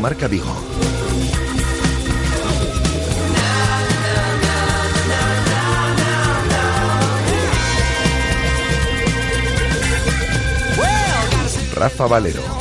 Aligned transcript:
Marca 0.00 0.28
Vigo. 0.28 0.54
Rafa 11.74 12.06
Valero. 12.06 12.59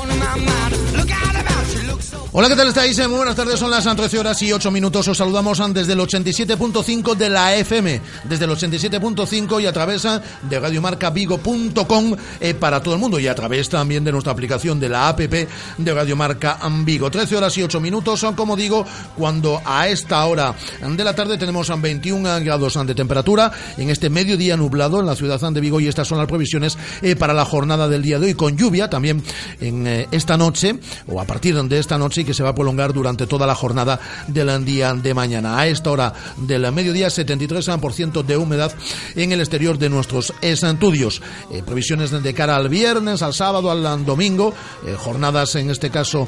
Hola, 2.32 2.48
¿qué 2.48 2.56
tal 2.56 2.68
estáis? 2.68 2.96
Muy 3.08 3.18
buenas 3.18 3.36
tardes, 3.36 3.58
son 3.58 3.72
las 3.72 3.84
13 3.84 4.20
horas 4.20 4.40
y 4.44 4.54
8 4.54 4.70
minutos. 4.70 5.08
Os 5.08 5.18
saludamos 5.18 5.60
desde 5.74 5.94
el 5.94 6.00
87.5 6.00 7.16
de 7.16 7.28
la 7.28 7.56
FM, 7.56 8.02
desde 8.26 8.46
el 8.46 8.52
87.5 8.52 9.60
y 9.60 9.66
a 9.66 9.74
través 9.74 10.08
de 10.44 10.60
radiomarcavigo.com 10.60 12.16
eh, 12.40 12.54
para 12.54 12.84
todo 12.84 12.94
el 12.94 13.00
mundo 13.00 13.20
y 13.20 13.26
a 13.26 13.34
través 13.34 13.68
también 13.68 14.04
de 14.04 14.12
nuestra 14.12 14.32
aplicación 14.32 14.80
de 14.80 14.90
la 14.90 15.08
app 15.08 15.22
de 15.22 15.48
Radiomarca 15.92 16.60
Vigo. 16.84 17.10
13 17.10 17.36
horas 17.36 17.58
y 17.58 17.64
8 17.64 17.80
minutos 17.80 18.20
son, 18.20 18.36
como 18.36 18.56
digo, 18.56 18.86
cuando 19.18 19.60
a 19.66 19.88
esta 19.88 20.24
hora 20.24 20.54
de 20.88 21.04
la 21.04 21.16
tarde 21.16 21.36
tenemos 21.40 21.72
21 21.82 22.42
grados 22.42 22.78
de 22.86 22.94
temperatura 22.94 23.52
en 23.76 23.90
este 23.90 24.12
mediodía 24.12 24.56
nublado 24.56 25.00
en 25.00 25.08
la 25.08 25.16
ciudad 25.16 25.40
de 25.40 25.62
Vigo 25.62 25.80
y 25.80 25.88
estas 25.88 26.08
son 26.08 26.20
las 26.20 26.28
previsiones 26.28 26.78
eh, 27.02 27.16
para 27.16 27.34
la 27.34 27.46
jornada 27.46 27.88
del 27.88 28.04
día 28.04 28.20
de 28.20 28.28
hoy 28.28 28.34
con 28.36 28.56
lluvia 28.56 28.88
también 28.88 29.24
en 29.60 29.88
eh, 29.88 30.08
esta 30.12 30.38
noche 30.38 30.78
o 31.08 31.20
a 31.20 31.26
partir 31.26 31.60
de 31.64 31.80
esta 31.80 31.98
noche 31.98 32.19
que 32.26 32.34
se 32.34 32.44
va 32.44 32.50
a 32.50 32.56
prolongar 32.56 32.94
durante 32.94 33.28
toda 33.28 33.48
la 33.48 33.56
jornada 33.56 34.00
del 34.28 34.66
día 34.66 34.94
de 34.94 35.14
mañana. 35.14 35.60
A 35.60 35.68
esta 35.68 35.92
hora 35.92 36.14
del 36.38 36.72
mediodía, 36.72 37.08
73% 37.08 38.24
de 38.24 38.38
humedad 38.38 38.72
en 39.16 39.32
el 39.32 39.40
exterior 39.40 39.78
de 39.78 39.90
nuestros 39.90 40.34
estudios. 40.42 41.22
Eh, 41.52 41.64
previsiones 41.66 42.12
de 42.12 42.34
cara 42.34 42.56
al 42.56 42.70
viernes, 42.70 43.22
al 43.22 43.34
sábado, 43.34 43.72
al 43.72 44.06
domingo, 44.06 44.54
eh, 44.86 44.96
jornadas 44.98 45.56
en 45.56 45.70
este 45.70 45.90
caso 45.90 46.28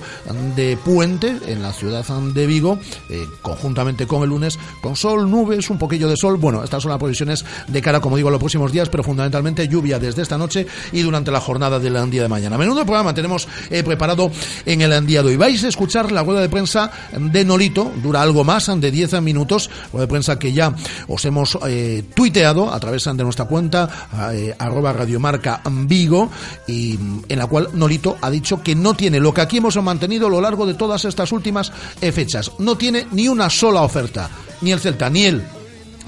de 0.56 0.78
puente 0.78 1.38
en 1.48 1.62
la 1.62 1.74
ciudad 1.74 2.06
de 2.06 2.48
Vigo, 2.48 2.80
eh, 3.10 3.26
conjuntamente 3.42 4.08
con 4.08 4.24
el 4.24 4.30
lunes, 4.30 4.58
con 4.82 4.96
sol, 4.96 5.30
nubes, 5.30 5.70
un 5.70 5.78
poquillo 5.78 6.08
de 6.08 6.18
sol. 6.18 6.38
Bueno, 6.38 6.64
estas 6.64 6.84
son 6.84 6.92
las 6.92 7.00
previsiones 7.00 7.46
de 7.68 7.82
cara, 7.82 8.00
como 8.00 8.16
digo, 8.16 8.30
a 8.30 8.32
los 8.32 8.40
próximos 8.40 8.72
días, 8.72 8.90
pero 8.90 9.04
fundamentalmente 9.04 9.68
lluvia 9.68 10.00
desde 10.00 10.22
esta 10.22 10.38
noche 10.38 10.66
y 10.92 11.02
durante 11.02 11.32
la 11.32 11.40
jornada 11.40 11.80
del 11.80 12.10
día 12.10 12.24
de 12.24 12.30
mañana. 12.30 12.58
Menudo 12.58 12.86
programa 12.86 13.14
tenemos 13.14 13.48
preparado 13.70 14.32
en 14.66 14.82
el 14.82 15.06
día 15.06 15.22
de 15.22 15.30
hoy. 15.30 15.38
Vais 15.38 15.64
a 15.64 15.68
escuchar 15.68 15.81
la 16.12 16.24
rueda 16.24 16.42
de 16.42 16.50
prensa 16.50 16.92
de 17.18 17.44
Nolito, 17.44 17.92
dura 18.04 18.22
algo 18.22 18.44
más 18.44 18.70
de 18.80 18.92
10 18.92 19.22
minutos, 19.22 19.70
rueda 19.92 20.06
de 20.06 20.10
prensa 20.10 20.38
que 20.38 20.54
ya 20.54 20.76
os 21.08 21.26
hemos 21.26 21.58
eh, 21.68 22.04
tuiteado 22.14 22.72
a 22.72 22.80
través 22.80 23.06
de 23.06 23.24
nuestra 23.24 23.46
cuenta, 23.46 23.90
eh, 24.34 24.56
arroba 24.60 24.94
radiomarca 24.94 25.62
Vigo, 25.66 26.30
y 26.68 27.00
en 27.28 27.40
la 27.40 27.48
cual 27.48 27.70
Nolito 27.74 28.18
ha 28.22 28.30
dicho 28.30 28.62
que 28.62 28.76
no 28.76 28.94
tiene 28.94 29.20
lo 29.20 29.34
que 29.34 29.42
aquí 29.42 29.58
hemos 29.58 29.76
mantenido 29.82 30.28
a 30.28 30.30
lo 30.30 30.40
largo 30.40 30.68
de 30.68 30.76
todas 30.76 31.04
estas 31.06 31.32
últimas 31.32 31.72
eh, 32.00 32.12
fechas, 32.12 32.52
no 32.60 32.78
tiene 32.78 33.08
ni 33.12 33.28
una 33.28 33.50
sola 33.50 33.82
oferta, 33.82 34.30
ni 34.62 34.72
el 34.72 34.80
Celta, 34.80 35.10
ni 35.10 35.24
el 35.24 35.44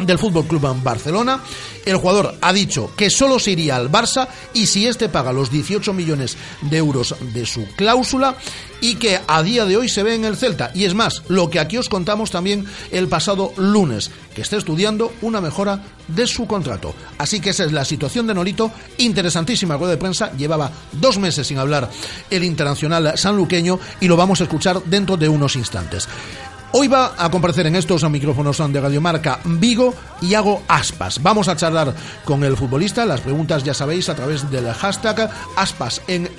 del 0.06 0.18
Fútbol 0.18 0.46
Club 0.46 0.82
Barcelona. 0.84 1.40
El 1.86 1.98
jugador 1.98 2.36
ha 2.42 2.54
dicho 2.54 2.92
que 2.96 3.10
solo 3.10 3.40
se 3.40 3.52
iría 3.52 3.76
al 3.76 3.92
Barça 3.92 4.28
y 4.54 4.66
si 4.68 4.88
este 4.88 5.10
paga 5.10 5.34
los 5.34 5.52
18 5.52 5.94
millones 5.94 6.38
de 6.62 6.78
euros 6.78 7.16
de 7.34 7.46
su 7.46 7.66
cláusula 7.76 8.36
y 8.84 8.96
que 8.96 9.18
a 9.26 9.42
día 9.44 9.64
de 9.64 9.78
hoy 9.78 9.88
se 9.88 10.04
ve 10.04 10.14
en 10.14 10.26
el 10.26 10.36
Celta. 10.36 10.70
Y 10.74 10.84
es 10.84 10.94
más, 10.94 11.24
lo 11.30 11.50
que 11.50 11.62
aquí 11.62 11.78
os 11.78 11.88
contamos 11.88 12.32
también 12.32 12.66
el 12.92 13.08
pasado 13.08 13.54
lunes, 13.56 14.12
que 14.36 14.42
está 14.42 14.58
estudiando 14.58 15.14
una 15.22 15.40
mejora 15.40 15.86
de 16.10 16.28
su 16.28 16.46
contrato. 16.46 16.94
Así 17.18 17.40
que 17.40 17.52
esa 17.52 17.64
es 17.64 17.72
la 17.72 17.86
situación 17.86 18.28
de 18.28 18.34
Nolito. 18.34 18.74
Interesantísima 18.98 19.78
rueda 19.78 19.92
de 19.92 19.98
prensa. 19.98 20.34
Llevaba 20.34 20.70
dos 20.92 21.18
meses 21.18 21.48
sin 21.48 21.60
hablar 21.60 21.90
el 22.30 22.44
internacional 22.44 23.18
sanluqueño 23.18 23.80
y 24.02 24.10
lo 24.10 24.18
vamos 24.18 24.42
a 24.42 24.44
escuchar 24.44 24.84
dentro 24.84 25.16
de 25.16 25.30
unos 25.30 25.56
instantes. 25.56 26.10
Hoy 26.76 26.88
va 26.88 27.14
a 27.20 27.30
comparecer 27.30 27.68
en 27.68 27.76
estos 27.76 28.04
micrófonos 28.10 28.58
de 28.58 28.82
Radiomarca 28.82 29.40
Vigo 29.44 29.94
Iago 30.22 30.64
Aspas. 30.68 31.22
Vamos 31.22 31.48
a 31.48 31.56
charlar 31.56 31.94
con 32.26 32.44
el 32.44 32.58
futbolista, 32.58 33.06
las 33.06 33.22
preguntas 33.22 33.64
ya 33.64 33.76
sabéis 33.76 34.10
a 34.10 34.16
través 34.16 34.50
del 34.50 34.74
hashtag 34.74 35.30
Aspas 35.56 36.02
en 36.08 36.32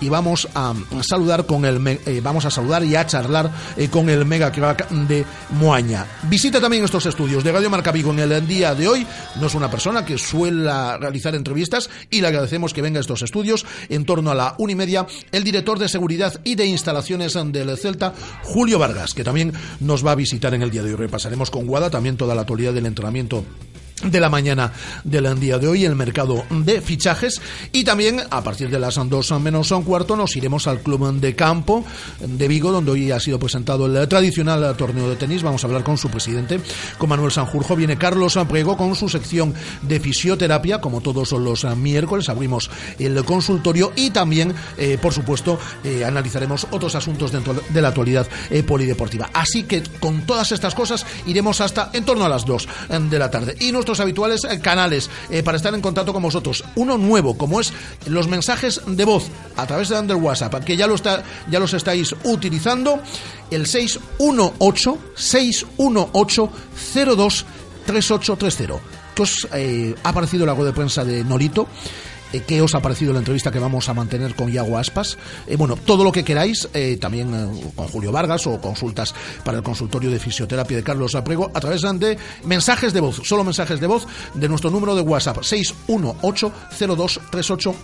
y 0.00 0.08
vamos 0.08 0.46
a 0.54 0.72
saludar 1.02 1.46
con 1.46 1.64
el 1.64 1.84
eh, 2.06 2.20
vamos 2.22 2.44
a 2.44 2.50
saludar 2.50 2.84
y 2.84 2.94
a 2.94 3.06
charlar 3.08 3.50
eh, 3.76 3.88
con 3.88 4.08
el 4.08 4.24
mega 4.24 4.52
crack 4.52 4.88
de 4.90 5.24
Moaña. 5.50 6.06
Visita 6.22 6.60
también 6.60 6.84
estos 6.84 7.06
estudios 7.06 7.42
de 7.42 7.50
Radiomarca 7.50 7.90
Vigo 7.90 8.12
en 8.12 8.20
el 8.20 8.46
día 8.46 8.72
de 8.76 8.86
hoy. 8.86 9.04
No 9.40 9.48
es 9.48 9.54
una 9.56 9.68
persona 9.68 10.04
que 10.04 10.16
suele 10.16 10.96
realizar 10.98 11.34
entrevistas 11.34 11.90
y 12.08 12.20
le 12.20 12.28
agradecemos 12.28 12.72
que 12.72 12.82
venga 12.82 12.98
a 12.98 13.00
estos 13.00 13.22
estudios 13.22 13.66
en 13.88 14.04
torno 14.04 14.30
a 14.30 14.36
la 14.36 14.54
una 14.58 14.72
y 14.72 14.76
media 14.76 15.06
el 15.32 15.42
director 15.42 15.80
de 15.80 15.88
seguridad 15.88 16.40
y 16.44 16.54
de 16.54 16.66
instalaciones 16.66 17.34
del 17.34 17.76
Celta, 17.76 18.14
Julio 18.42 18.78
Vargas, 18.78 19.12
también 19.24 19.52
nos 19.80 20.06
va 20.06 20.12
a 20.12 20.16
visitar 20.16 20.54
en 20.54 20.62
el 20.62 20.70
día 20.70 20.82
de 20.82 20.90
hoy. 20.90 20.96
Repasaremos 20.96 21.50
con 21.50 21.66
Guada 21.66 21.90
también 21.90 22.16
toda 22.16 22.34
la 22.34 22.42
actualidad 22.42 22.72
del 22.72 22.86
entrenamiento 22.86 23.44
de 24.02 24.20
la 24.20 24.28
mañana 24.28 24.72
del 25.04 25.38
día 25.38 25.58
de 25.58 25.68
hoy 25.68 25.84
el 25.84 25.94
mercado 25.94 26.44
de 26.50 26.80
fichajes. 26.80 27.40
Y 27.72 27.84
también 27.84 28.20
a 28.30 28.42
partir 28.42 28.70
de 28.70 28.78
las 28.78 28.94
dos 29.08 29.30
menos 29.40 29.70
un 29.70 29.82
cuarto 29.82 30.16
nos 30.16 30.36
iremos 30.36 30.66
al 30.66 30.80
club 30.80 31.12
de 31.20 31.34
campo 31.34 31.84
de 32.20 32.48
Vigo 32.48 32.72
donde 32.72 32.90
hoy 32.90 33.10
ha 33.10 33.20
sido 33.20 33.38
presentado 33.38 33.86
el 33.86 34.08
tradicional 34.08 34.76
torneo 34.76 35.08
de 35.08 35.16
tenis. 35.16 35.42
Vamos 35.42 35.64
a 35.64 35.66
hablar 35.66 35.84
con 35.84 35.98
su 35.98 36.10
presidente 36.10 36.60
con 36.98 37.08
Manuel 37.08 37.30
Sanjurjo. 37.30 37.76
Viene 37.76 37.96
Carlos 37.96 38.36
Apriego 38.36 38.76
con 38.76 38.94
su 38.94 39.08
sección 39.08 39.54
de 39.82 40.00
fisioterapia. 40.00 40.80
Como 40.80 41.00
todos 41.00 41.32
los 41.32 41.64
miércoles 41.76 42.28
abrimos 42.28 42.70
el 42.98 43.24
consultorio 43.24 43.92
y 43.96 44.10
también 44.10 44.54
eh, 44.76 44.98
por 45.00 45.12
supuesto 45.12 45.58
eh, 45.82 46.04
analizaremos 46.04 46.66
otros 46.70 46.94
asuntos 46.94 47.32
dentro 47.32 47.54
de 47.68 47.82
la 47.82 47.88
actualidad 47.88 48.26
eh, 48.50 48.62
polideportiva. 48.62 49.30
Así 49.32 49.64
que 49.64 49.82
con 50.00 50.26
todas 50.26 50.52
estas 50.52 50.74
cosas 50.74 51.06
iremos 51.26 51.60
hasta 51.60 51.90
en 51.92 52.04
torno 52.04 52.24
a 52.24 52.28
las 52.28 52.44
dos 52.44 52.68
de 52.88 53.18
la 53.18 53.30
tarde. 53.30 53.56
Y 53.60 53.72
nuestros 53.72 53.93
habituales 54.00 54.42
eh, 54.44 54.60
canales 54.60 55.10
eh, 55.30 55.42
para 55.42 55.56
estar 55.56 55.74
en 55.74 55.80
contacto 55.80 56.12
con 56.12 56.22
vosotros. 56.22 56.64
Uno 56.76 56.98
nuevo, 56.98 57.36
como 57.36 57.60
es 57.60 57.72
los 58.06 58.28
mensajes 58.28 58.80
de 58.86 59.04
voz 59.04 59.26
a 59.56 59.66
través 59.66 59.88
de 59.88 59.98
Under 59.98 60.16
WhatsApp, 60.16 60.64
que 60.64 60.76
ya, 60.76 60.86
lo 60.86 60.94
está, 60.94 61.22
ya 61.50 61.58
los 61.58 61.74
estáis 61.74 62.14
utilizando, 62.24 63.00
el 63.50 63.66
618 63.66 64.98
618 65.14 66.50
02 67.16 67.46
3830. 67.86 68.82
¿Qué 69.14 69.22
os 69.22 69.48
eh, 69.54 69.94
ha 70.02 70.12
parecido 70.12 70.44
la 70.44 70.54
web 70.54 70.66
de 70.66 70.72
prensa 70.72 71.04
de 71.04 71.22
Norito? 71.22 71.68
Eh, 72.34 72.42
qué 72.44 72.60
os 72.60 72.74
ha 72.74 72.80
parecido 72.80 73.12
la 73.12 73.20
entrevista 73.20 73.52
que 73.52 73.60
vamos 73.60 73.88
a 73.88 73.94
mantener 73.94 74.34
con 74.34 74.52
Iago 74.52 74.76
Aspas. 74.76 75.16
Eh, 75.46 75.54
bueno, 75.54 75.76
todo 75.76 76.02
lo 76.02 76.10
que 76.10 76.24
queráis, 76.24 76.68
eh, 76.74 76.98
también 77.00 77.30
con 77.76 77.86
Julio 77.86 78.10
Vargas 78.10 78.48
o 78.48 78.60
consultas 78.60 79.14
para 79.44 79.58
el 79.58 79.62
consultorio 79.62 80.10
de 80.10 80.18
fisioterapia 80.18 80.78
de 80.78 80.82
Carlos 80.82 81.14
Aprego 81.14 81.52
a 81.54 81.60
través 81.60 81.82
de 81.82 82.18
mensajes 82.44 82.92
de 82.92 82.98
voz, 82.98 83.20
solo 83.22 83.44
mensajes 83.44 83.78
de 83.78 83.86
voz 83.86 84.08
de 84.34 84.48
nuestro 84.48 84.68
número 84.68 84.96
de 84.96 85.02
WhatsApp 85.02 85.44
618 85.44 86.52
0238 86.76 87.74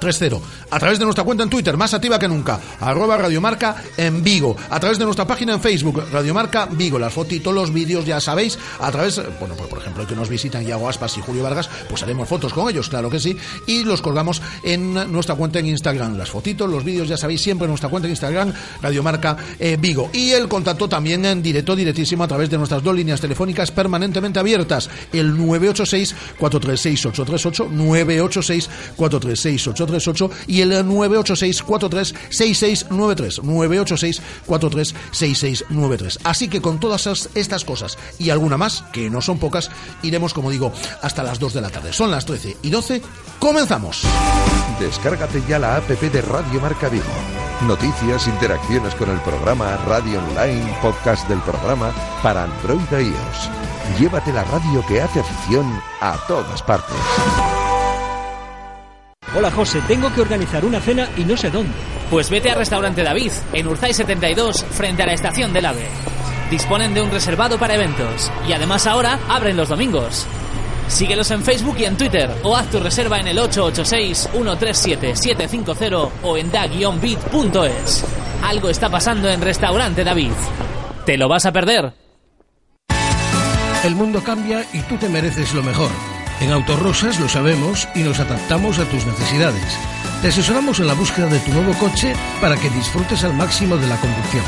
3-0. 0.00 0.40
A 0.70 0.78
través 0.78 0.98
de 0.98 1.04
nuestra 1.04 1.24
cuenta 1.24 1.44
en 1.44 1.50
Twitter, 1.50 1.76
más 1.76 1.94
activa 1.94 2.18
que 2.18 2.28
nunca, 2.28 2.60
arroba 2.80 3.16
Radiomarca 3.16 3.76
en 3.96 4.22
Vigo. 4.22 4.56
A 4.70 4.78
través 4.78 4.98
de 4.98 5.04
nuestra 5.04 5.26
página 5.26 5.54
en 5.54 5.60
Facebook, 5.60 6.04
Radiomarca 6.12 6.66
Vigo. 6.66 6.98
Las 6.98 7.12
fotitos, 7.12 7.54
los 7.54 7.72
vídeos, 7.72 8.04
ya 8.04 8.20
sabéis. 8.20 8.58
A 8.80 8.90
través, 8.90 9.20
bueno, 9.38 9.54
pues 9.56 9.68
por 9.68 9.78
ejemplo, 9.78 10.06
que 10.06 10.14
nos 10.14 10.28
visitan 10.28 10.66
Iago 10.66 10.88
Aspas 10.88 11.16
y 11.18 11.20
Julio 11.20 11.42
Vargas, 11.42 11.68
pues 11.88 12.02
haremos 12.02 12.28
fotos 12.28 12.52
con 12.52 12.68
ellos, 12.68 12.88
claro 12.88 13.10
que 13.10 13.20
sí. 13.20 13.36
Y 13.66 13.84
los 13.84 14.02
colgamos 14.02 14.42
en 14.62 14.94
nuestra 15.10 15.34
cuenta 15.34 15.58
en 15.58 15.66
Instagram. 15.66 16.16
Las 16.16 16.30
fotitos, 16.30 16.68
los 16.68 16.84
vídeos, 16.84 17.08
ya 17.08 17.16
sabéis, 17.16 17.40
siempre 17.40 17.64
en 17.66 17.70
nuestra 17.70 17.88
cuenta 17.88 18.06
en 18.06 18.12
Instagram, 18.12 18.52
Radiomarca 18.82 19.36
eh, 19.58 19.76
Vigo. 19.80 20.10
Y 20.12 20.30
el 20.30 20.48
contacto 20.48 20.88
también 20.88 21.24
en 21.24 21.42
directo, 21.42 21.74
directísimo, 21.74 22.24
a 22.24 22.28
través 22.28 22.50
de 22.50 22.58
nuestras 22.58 22.82
dos 22.82 22.94
líneas 22.94 23.20
telefónicas 23.20 23.70
permanentemente 23.70 24.38
abiertas. 24.38 24.88
El 25.12 25.36
986 25.36 26.14
436 26.38 27.06
838 27.06 27.68
986 27.70 28.70
436 28.96 29.68
838 29.80 30.30
y 30.46 30.60
el 30.60 30.70
986 30.70 31.62
43 31.62 32.14
6693 32.30 33.42
986 33.42 34.22
43 34.46 34.94
6693 35.12 36.18
así 36.24 36.48
que 36.48 36.60
con 36.60 36.80
todas 36.80 37.06
estas 37.34 37.64
cosas 37.64 37.98
y 38.18 38.30
alguna 38.30 38.56
más 38.56 38.84
que 38.92 39.10
no 39.10 39.20
son 39.20 39.38
pocas 39.38 39.70
iremos 40.02 40.34
como 40.34 40.50
digo 40.50 40.72
hasta 41.02 41.22
las 41.22 41.38
2 41.38 41.54
de 41.54 41.60
la 41.60 41.70
tarde. 41.70 41.92
Son 41.92 42.10
las 42.10 42.24
13 42.26 42.56
y 42.62 42.70
12 42.70 43.02
comenzamos. 43.38 44.02
Descárgate 44.80 45.42
ya 45.48 45.58
la 45.58 45.76
app 45.76 45.88
de 45.88 46.22
Radio 46.22 46.60
Marca 46.60 46.88
Vigo. 46.88 47.04
Noticias 47.66 48.28
interacciones 48.28 48.94
con 48.94 49.10
el 49.10 49.20
programa 49.20 49.76
radio 49.78 50.20
online 50.20 50.76
podcast 50.80 51.28
del 51.28 51.40
programa 51.40 51.92
para 52.22 52.44
Android 52.44 52.92
e 52.92 53.02
iOS. 53.02 53.50
Llévate 53.98 54.32
la 54.32 54.44
radio 54.44 54.84
que 54.86 55.00
hace 55.00 55.20
afición 55.20 55.80
a 56.00 56.16
todas 56.28 56.62
partes 56.62 57.57
Hola 59.38 59.50
José, 59.52 59.80
tengo 59.86 60.12
que 60.12 60.20
organizar 60.20 60.64
una 60.64 60.80
cena 60.80 61.08
y 61.16 61.22
no 61.22 61.36
sé 61.36 61.48
dónde. 61.48 61.70
Pues 62.10 62.28
vete 62.28 62.50
a 62.50 62.56
Restaurante 62.56 63.04
David, 63.04 63.30
en 63.52 63.68
Urzay 63.68 63.94
72, 63.94 64.64
frente 64.64 65.04
a 65.04 65.06
la 65.06 65.12
estación 65.12 65.52
del 65.52 65.66
AVE. 65.66 65.86
Disponen 66.50 66.92
de 66.92 67.02
un 67.02 67.12
reservado 67.12 67.56
para 67.56 67.76
eventos 67.76 68.32
y 68.48 68.52
además 68.52 68.88
ahora 68.88 69.20
abren 69.28 69.56
los 69.56 69.68
domingos. 69.68 70.26
Síguelos 70.88 71.30
en 71.30 71.44
Facebook 71.44 71.76
y 71.78 71.84
en 71.84 71.96
Twitter 71.96 72.28
o 72.42 72.56
haz 72.56 72.68
tu 72.68 72.80
reserva 72.80 73.18
en 73.18 73.28
el 73.28 73.38
886-137-750 73.38 76.10
o 76.24 76.36
en 76.36 76.50
da-bit.es. 76.50 78.04
Algo 78.42 78.70
está 78.70 78.90
pasando 78.90 79.28
en 79.28 79.40
Restaurante 79.40 80.02
David. 80.02 80.32
¿Te 81.06 81.16
lo 81.16 81.28
vas 81.28 81.46
a 81.46 81.52
perder? 81.52 81.92
El 83.84 83.94
mundo 83.94 84.20
cambia 84.20 84.66
y 84.72 84.80
tú 84.80 84.96
te 84.96 85.08
mereces 85.08 85.54
lo 85.54 85.62
mejor. 85.62 85.90
En 86.40 86.52
Autorosas 86.52 87.18
lo 87.18 87.28
sabemos 87.28 87.88
y 87.94 88.00
nos 88.00 88.20
adaptamos 88.20 88.78
a 88.78 88.84
tus 88.84 89.04
necesidades. 89.04 89.76
Te 90.22 90.28
asesoramos 90.28 90.78
en 90.78 90.86
la 90.86 90.94
búsqueda 90.94 91.26
de 91.26 91.40
tu 91.40 91.52
nuevo 91.52 91.72
coche 91.74 92.14
para 92.40 92.56
que 92.56 92.70
disfrutes 92.70 93.24
al 93.24 93.34
máximo 93.34 93.76
de 93.76 93.88
la 93.88 93.96
conducción. 93.96 94.44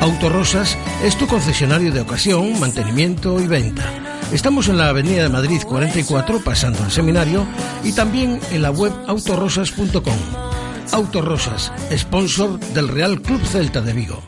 Autorosas 0.00 0.76
es 1.02 1.16
tu 1.16 1.26
concesionario 1.26 1.92
de 1.92 2.00
ocasión, 2.00 2.58
mantenimiento 2.60 3.40
y 3.40 3.46
venta. 3.46 3.84
Estamos 4.32 4.68
en 4.68 4.78
la 4.78 4.88
Avenida 4.88 5.22
de 5.22 5.28
Madrid 5.28 5.62
44, 5.62 6.40
pasando 6.40 6.84
el 6.84 6.90
seminario, 6.90 7.46
y 7.84 7.92
también 7.92 8.40
en 8.50 8.62
la 8.62 8.70
web 8.70 8.92
autorosas.com. 9.06 10.18
Autorosas, 10.92 11.72
sponsor 11.96 12.58
del 12.58 12.88
Real 12.88 13.20
Club 13.22 13.42
Celta 13.44 13.80
de 13.80 13.92
Vigo. 13.92 14.22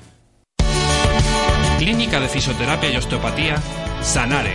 Clínica 1.79 2.21
de 2.21 2.29
Fisioterapia 2.29 2.91
y 2.91 2.97
Osteopatía, 2.97 3.57
Sanare. 4.03 4.55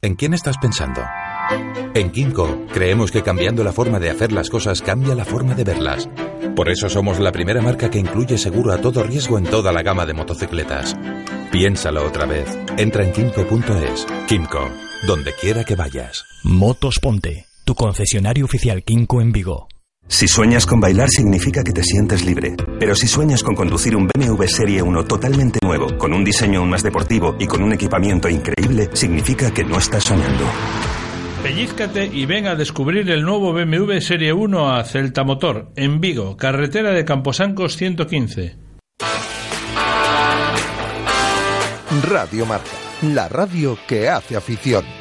¿En 0.00 0.14
quién 0.14 0.32
estás 0.32 0.56
pensando? 0.58 1.00
En 1.92 2.12
Kimco 2.12 2.66
creemos 2.72 3.10
que 3.10 3.22
cambiando 3.22 3.64
la 3.64 3.72
forma 3.72 3.98
de 3.98 4.10
hacer 4.10 4.30
las 4.30 4.48
cosas 4.48 4.80
cambia 4.80 5.16
la 5.16 5.24
forma 5.24 5.54
de 5.54 5.64
verlas. 5.64 6.08
Por 6.54 6.68
eso 6.68 6.88
somos 6.88 7.18
la 7.18 7.32
primera 7.32 7.60
marca 7.60 7.90
que 7.90 7.98
incluye 7.98 8.38
seguro 8.38 8.72
a 8.72 8.78
todo 8.78 9.02
riesgo 9.02 9.38
en 9.38 9.44
toda 9.44 9.72
la 9.72 9.82
gama 9.82 10.06
de 10.06 10.14
motocicletas. 10.14 10.96
Piénsalo 11.50 12.06
otra 12.06 12.26
vez. 12.26 12.46
Entra 12.76 13.02
en 13.02 13.12
kimco.es. 13.12 14.06
Kimco, 14.28 14.70
donde 15.04 15.32
quiera 15.34 15.64
que 15.64 15.74
vayas. 15.74 16.24
Motos 16.44 17.00
Ponte, 17.00 17.46
tu 17.64 17.74
concesionario 17.74 18.44
oficial 18.44 18.84
Kimco 18.84 19.20
en 19.20 19.32
Vigo. 19.32 19.66
Si 20.08 20.26
sueñas 20.26 20.64
con 20.64 20.80
bailar 20.80 21.08
significa 21.10 21.62
que 21.62 21.72
te 21.72 21.84
sientes 21.84 22.24
libre. 22.24 22.56
Pero 22.80 22.94
si 22.94 23.06
sueñas 23.06 23.42
con 23.42 23.54
conducir 23.54 23.94
un 23.94 24.08
BMW 24.08 24.42
Serie 24.46 24.82
1 24.82 25.04
totalmente 25.04 25.58
nuevo, 25.62 25.96
con 25.98 26.14
un 26.14 26.24
diseño 26.24 26.60
aún 26.60 26.70
más 26.70 26.82
deportivo 26.82 27.36
y 27.38 27.46
con 27.46 27.62
un 27.62 27.72
equipamiento 27.72 28.28
increíble, 28.28 28.88
significa 28.94 29.52
que 29.52 29.64
no 29.64 29.78
estás 29.78 30.04
soñando. 30.04 30.44
Pellízcate 31.42 32.06
y 32.06 32.26
ven 32.26 32.46
a 32.46 32.56
descubrir 32.56 33.08
el 33.10 33.22
nuevo 33.22 33.52
BMW 33.52 34.00
Serie 34.00 34.32
1 34.32 34.74
a 34.74 34.82
Celta 34.84 35.22
Motor, 35.22 35.70
en 35.76 36.00
Vigo, 36.00 36.36
carretera 36.36 36.90
de 36.90 37.04
Camposancos 37.04 37.76
115. 37.76 38.56
Radio 42.08 42.46
Marca, 42.46 42.70
la 43.02 43.28
radio 43.28 43.78
que 43.86 44.08
hace 44.08 44.36
afición. 44.36 44.97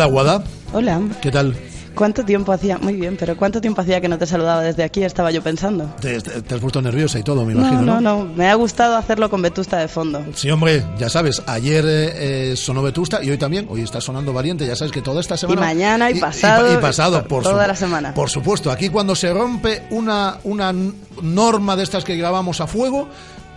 Hola, 0.00 0.08
Guada. 0.08 0.44
Hola. 0.72 0.98
¿Qué 1.20 1.30
tal? 1.30 1.54
¿Cuánto 1.94 2.24
tiempo 2.24 2.52
hacía? 2.52 2.78
Muy 2.78 2.94
bien, 2.94 3.18
pero 3.20 3.36
¿cuánto 3.36 3.60
tiempo 3.60 3.82
hacía 3.82 4.00
que 4.00 4.08
no 4.08 4.16
te 4.16 4.24
saludaba 4.24 4.62
desde 4.62 4.82
aquí? 4.82 5.04
Estaba 5.04 5.30
yo 5.30 5.42
pensando. 5.42 5.94
Te, 6.00 6.18
te 6.22 6.54
has 6.54 6.58
puesto 6.62 6.80
nerviosa 6.80 7.18
y 7.18 7.22
todo, 7.22 7.44
me 7.44 7.52
imagino. 7.52 7.82
No, 7.82 8.00
no, 8.00 8.24
no. 8.24 8.34
Me 8.34 8.48
ha 8.48 8.54
gustado 8.54 8.96
hacerlo 8.96 9.28
con 9.28 9.42
Vetusta 9.42 9.76
de 9.76 9.88
fondo. 9.88 10.24
Sí, 10.34 10.50
hombre, 10.50 10.82
ya 10.98 11.10
sabes, 11.10 11.42
ayer 11.46 11.84
eh, 11.86 12.54
sonó 12.56 12.80
Vetusta 12.80 13.22
y 13.22 13.28
hoy 13.28 13.36
también. 13.36 13.66
Hoy 13.68 13.82
está 13.82 14.00
sonando 14.00 14.32
Valiente. 14.32 14.66
Ya 14.66 14.74
sabes 14.74 14.90
que 14.90 15.02
toda 15.02 15.20
esta 15.20 15.36
semana. 15.36 15.60
Y 15.60 15.64
mañana 15.64 16.10
y 16.10 16.18
pasado. 16.18 16.72
Y, 16.72 16.76
y 16.76 16.78
pasado, 16.78 17.22
por 17.28 17.42
Toda 17.42 17.66
la 17.66 17.76
semana. 17.76 18.14
Por 18.14 18.30
supuesto, 18.30 18.70
aquí 18.70 18.88
cuando 18.88 19.14
se 19.14 19.30
rompe 19.34 19.82
una, 19.90 20.38
una 20.44 20.74
norma 21.20 21.76
de 21.76 21.82
estas 21.82 22.04
que 22.04 22.16
grabamos 22.16 22.62
a 22.62 22.66
fuego 22.66 23.06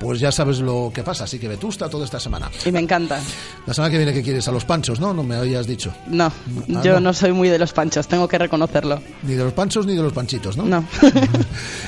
pues 0.03 0.19
ya 0.19 0.31
sabes 0.31 0.59
lo 0.59 0.91
que 0.93 1.01
pasa. 1.03 1.23
Así 1.23 1.39
que 1.39 1.47
vetusta 1.47 1.89
toda 1.89 2.05
esta 2.05 2.19
semana. 2.19 2.51
Y 2.65 2.71
me 2.71 2.79
encanta. 2.79 3.19
La 3.65 3.73
semana 3.73 3.91
que 3.91 3.97
viene, 3.97 4.13
¿qué 4.13 4.21
quieres? 4.21 4.45
A 4.47 4.51
los 4.51 4.65
panchos, 4.65 4.99
¿no? 4.99 5.13
No 5.13 5.23
me 5.23 5.35
habías 5.35 5.65
dicho. 5.65 5.93
No, 6.07 6.25
Ah, 6.25 6.81
yo 6.83 6.93
no. 6.95 6.99
no. 6.99 7.13
soy 7.13 7.31
muy 7.31 7.47
de 7.47 7.57
los 7.57 7.71
panchos, 7.71 8.07
tengo 8.07 8.27
que 8.27 8.37
reconocerlo. 8.37 9.01
Ni 9.23 9.35
de 9.35 9.43
los 9.45 9.53
panchos 9.53 9.85
ni 9.85 9.95
de 9.95 10.01
los 10.01 10.11
panchitos, 10.11 10.57
¿no? 10.57 10.65
No. 10.65 10.83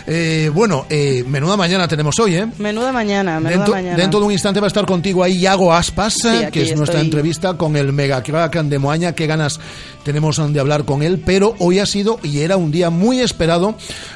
Eh, 0.08 0.52
bueno, 0.54 0.86
eh, 0.90 1.24
menuda 1.28 1.58
mañana 1.58 1.88
tenemos 1.88 2.20
hoy, 2.20 2.36
¿eh? 2.36 2.48
Menuda 2.60 2.92
mañana, 2.92 3.40
menuda 3.40 3.50
Dentro, 3.58 3.74
mañana. 3.74 3.98
dentro 3.98 4.20
de 4.20 4.26
un 4.28 4.32
instante 4.32 4.60
va 4.60 4.68
a 4.68 4.70
estar 4.70 4.86
contigo 4.86 5.24
ahí 5.24 5.38
Iago 5.40 5.74
Aspas, 5.74 6.14
Sí, 6.22 6.30
que 6.52 6.62
es 6.62 6.76
nuestra 6.78 7.02
entrevista 7.02 7.56
con 7.56 7.76
el 7.76 7.92
mega 7.92 8.22
crack 8.22 8.56
de 8.64 8.78
Moaña. 8.78 9.14
Qué 9.14 9.26
ganas 9.26 9.60
tenemos 10.04 10.40
de 10.54 10.60
hablar 10.60 10.86
con 10.86 11.02
él, 11.02 11.22
pero 11.26 11.56
hoy 11.60 11.80
ha 11.80 11.88
sido 11.88 12.20
y 12.22 12.40
era 12.42 12.56
un 12.58 12.70
día 12.72 12.92
muy 12.92 13.20
esperado. 13.20 13.76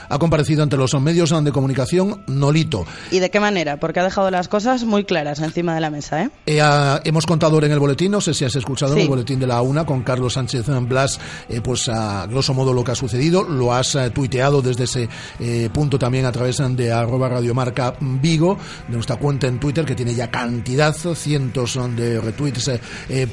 Ha 0.10 0.20
comparecido 0.20 0.62
ante 0.64 0.78
los 0.78 0.94
medios 1.02 1.34
de 1.44 1.52
comunicación 1.52 2.22
Nolito. 2.28 2.86
¿Y 3.12 3.18
de 3.20 3.32
qué 3.32 3.40
manera? 3.40 3.78
Porque 3.80 4.00
ha 4.00 4.04
dejado 4.04 4.30
las 4.30 4.48
cosas 4.48 4.84
muy 4.84 5.04
claras 5.06 5.40
encima 5.40 5.74
de 5.74 5.82
la 5.82 5.90
mesa, 5.90 6.24
¿eh? 6.24 6.30
Eh, 6.46 6.62
hemos 7.04 7.26
contado 7.26 7.49
en 7.58 7.72
el 7.72 7.80
boletín, 7.80 8.12
no 8.12 8.22
sé 8.22 8.34
si 8.34 8.46
has 8.46 8.56
escuchado 8.56 8.94
en 8.94 9.00
el 9.00 9.08
boletín 9.08 9.40
de 9.40 9.48
la 9.48 9.62
UNA 9.62 9.86
con 9.86 10.04
Carlos 10.04 10.34
Sánchez 10.34 10.68
Blas, 10.88 11.20
eh, 11.50 11.62
pues 11.62 11.90
a 11.90 12.28
grosso 12.28 12.54
modo 12.54 12.72
lo 12.72 12.84
que 12.84 12.92
ha 12.92 12.96
sucedido. 12.96 13.44
Lo 13.44 13.74
has 13.74 13.96
eh, 13.96 14.12
tuiteado 14.12 14.62
desde 14.62 14.84
ese 14.84 15.10
eh, 15.40 15.70
punto 15.74 15.98
también 15.98 16.26
a 16.26 16.32
través 16.32 16.62
de 16.76 16.92
arroba 16.92 17.28
radiomarca 17.28 17.96
Vigo, 18.00 18.58
de 18.88 18.94
nuestra 18.94 19.16
cuenta 19.18 19.48
en 19.48 19.60
Twitter 19.60 19.84
que 19.84 19.96
tiene 19.96 20.14
ya 20.14 20.30
cantidad, 20.30 20.96
cientos 20.96 21.80
de 21.96 22.22
retweets 22.22 22.72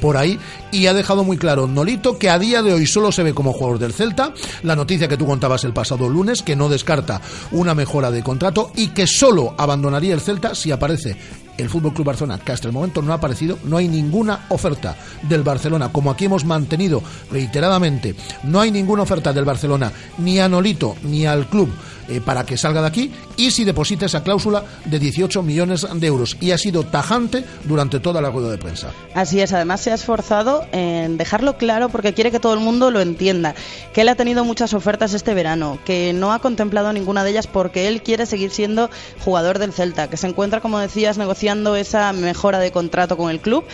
por 0.00 0.16
ahí. 0.16 0.38
Y 0.72 0.86
ha 0.86 0.94
dejado 0.94 1.22
muy 1.22 1.36
claro 1.36 1.66
Nolito 1.66 2.18
que 2.18 2.30
a 2.30 2.38
día 2.38 2.62
de 2.62 2.72
hoy 2.72 2.86
solo 2.86 3.12
se 3.12 3.22
ve 3.22 3.34
como 3.34 3.52
jugador 3.52 3.78
del 3.78 3.92
Celta. 3.92 4.32
La 4.62 4.74
noticia 4.74 5.08
que 5.08 5.16
tú 5.16 5.26
contabas 5.26 5.64
el 5.64 5.72
pasado 5.72 6.08
lunes, 6.08 6.42
que 6.42 6.56
no 6.56 6.68
descarta 6.68 7.20
una 7.50 7.74
mejora 7.74 8.10
de 8.10 8.22
contrato 8.22 8.72
y 8.74 8.88
que 8.88 9.06
solo 9.06 9.54
abandonaría 9.58 10.14
el 10.14 10.20
Celta 10.20 10.54
si 10.54 10.70
aparece 10.70 11.16
el 11.58 11.68
Fútbol 11.68 11.92
Club 11.92 12.06
Barcelona, 12.06 12.38
que 12.38 12.52
hasta 12.52 12.68
el 12.68 12.74
momento 12.74 13.02
no 13.02 13.12
ha 13.12 13.16
aparecido, 13.16 13.58
no 13.64 13.76
hay 13.76 13.88
ninguna 13.88 14.46
oferta 14.48 14.96
del 15.22 15.42
Barcelona, 15.42 15.90
como 15.92 16.10
aquí 16.10 16.26
hemos 16.26 16.44
mantenido 16.44 17.02
reiteradamente, 17.30 18.14
no 18.44 18.60
hay 18.60 18.70
ninguna 18.70 19.02
oferta 19.02 19.32
del 19.32 19.44
Barcelona 19.44 19.92
ni 20.18 20.38
a 20.38 20.48
Nolito 20.48 20.96
ni 21.02 21.26
al 21.26 21.48
club 21.48 21.70
eh, 22.08 22.20
para 22.20 22.44
que 22.44 22.56
salga 22.56 22.80
de 22.80 22.86
aquí 22.88 23.12
y 23.36 23.50
si 23.50 23.64
deposita 23.64 24.06
esa 24.06 24.22
cláusula 24.22 24.64
de 24.84 24.98
18 24.98 25.42
millones 25.42 25.86
de 25.92 26.06
euros 26.06 26.36
y 26.40 26.52
ha 26.52 26.58
sido 26.58 26.84
tajante 26.84 27.44
durante 27.64 28.00
toda 28.00 28.20
la 28.20 28.30
rueda 28.30 28.50
de 28.50 28.58
prensa. 28.58 28.90
Así 29.14 29.40
es, 29.40 29.52
además 29.52 29.80
se 29.80 29.90
ha 29.90 29.94
esforzado 29.94 30.64
en 30.72 31.16
dejarlo 31.16 31.56
claro 31.56 31.88
porque 31.88 32.14
quiere 32.14 32.30
que 32.30 32.40
todo 32.40 32.54
el 32.54 32.60
mundo 32.60 32.90
lo 32.90 33.00
entienda, 33.00 33.54
que 33.92 34.02
él 34.02 34.08
ha 34.08 34.14
tenido 34.14 34.44
muchas 34.44 34.74
ofertas 34.74 35.14
este 35.14 35.34
verano, 35.34 35.78
que 35.84 36.12
no 36.12 36.32
ha 36.32 36.38
contemplado 36.38 36.92
ninguna 36.92 37.24
de 37.24 37.30
ellas 37.30 37.46
porque 37.46 37.88
él 37.88 38.02
quiere 38.02 38.26
seguir 38.26 38.50
siendo 38.50 38.90
jugador 39.24 39.58
del 39.58 39.72
Celta, 39.72 40.08
que 40.08 40.16
se 40.16 40.26
encuentra, 40.26 40.60
como 40.60 40.78
decías, 40.78 41.18
negociando 41.18 41.76
esa 41.76 42.12
mejora 42.12 42.58
de 42.58 42.70
contrato 42.70 43.16
con 43.16 43.30
el 43.30 43.40
club 43.40 43.64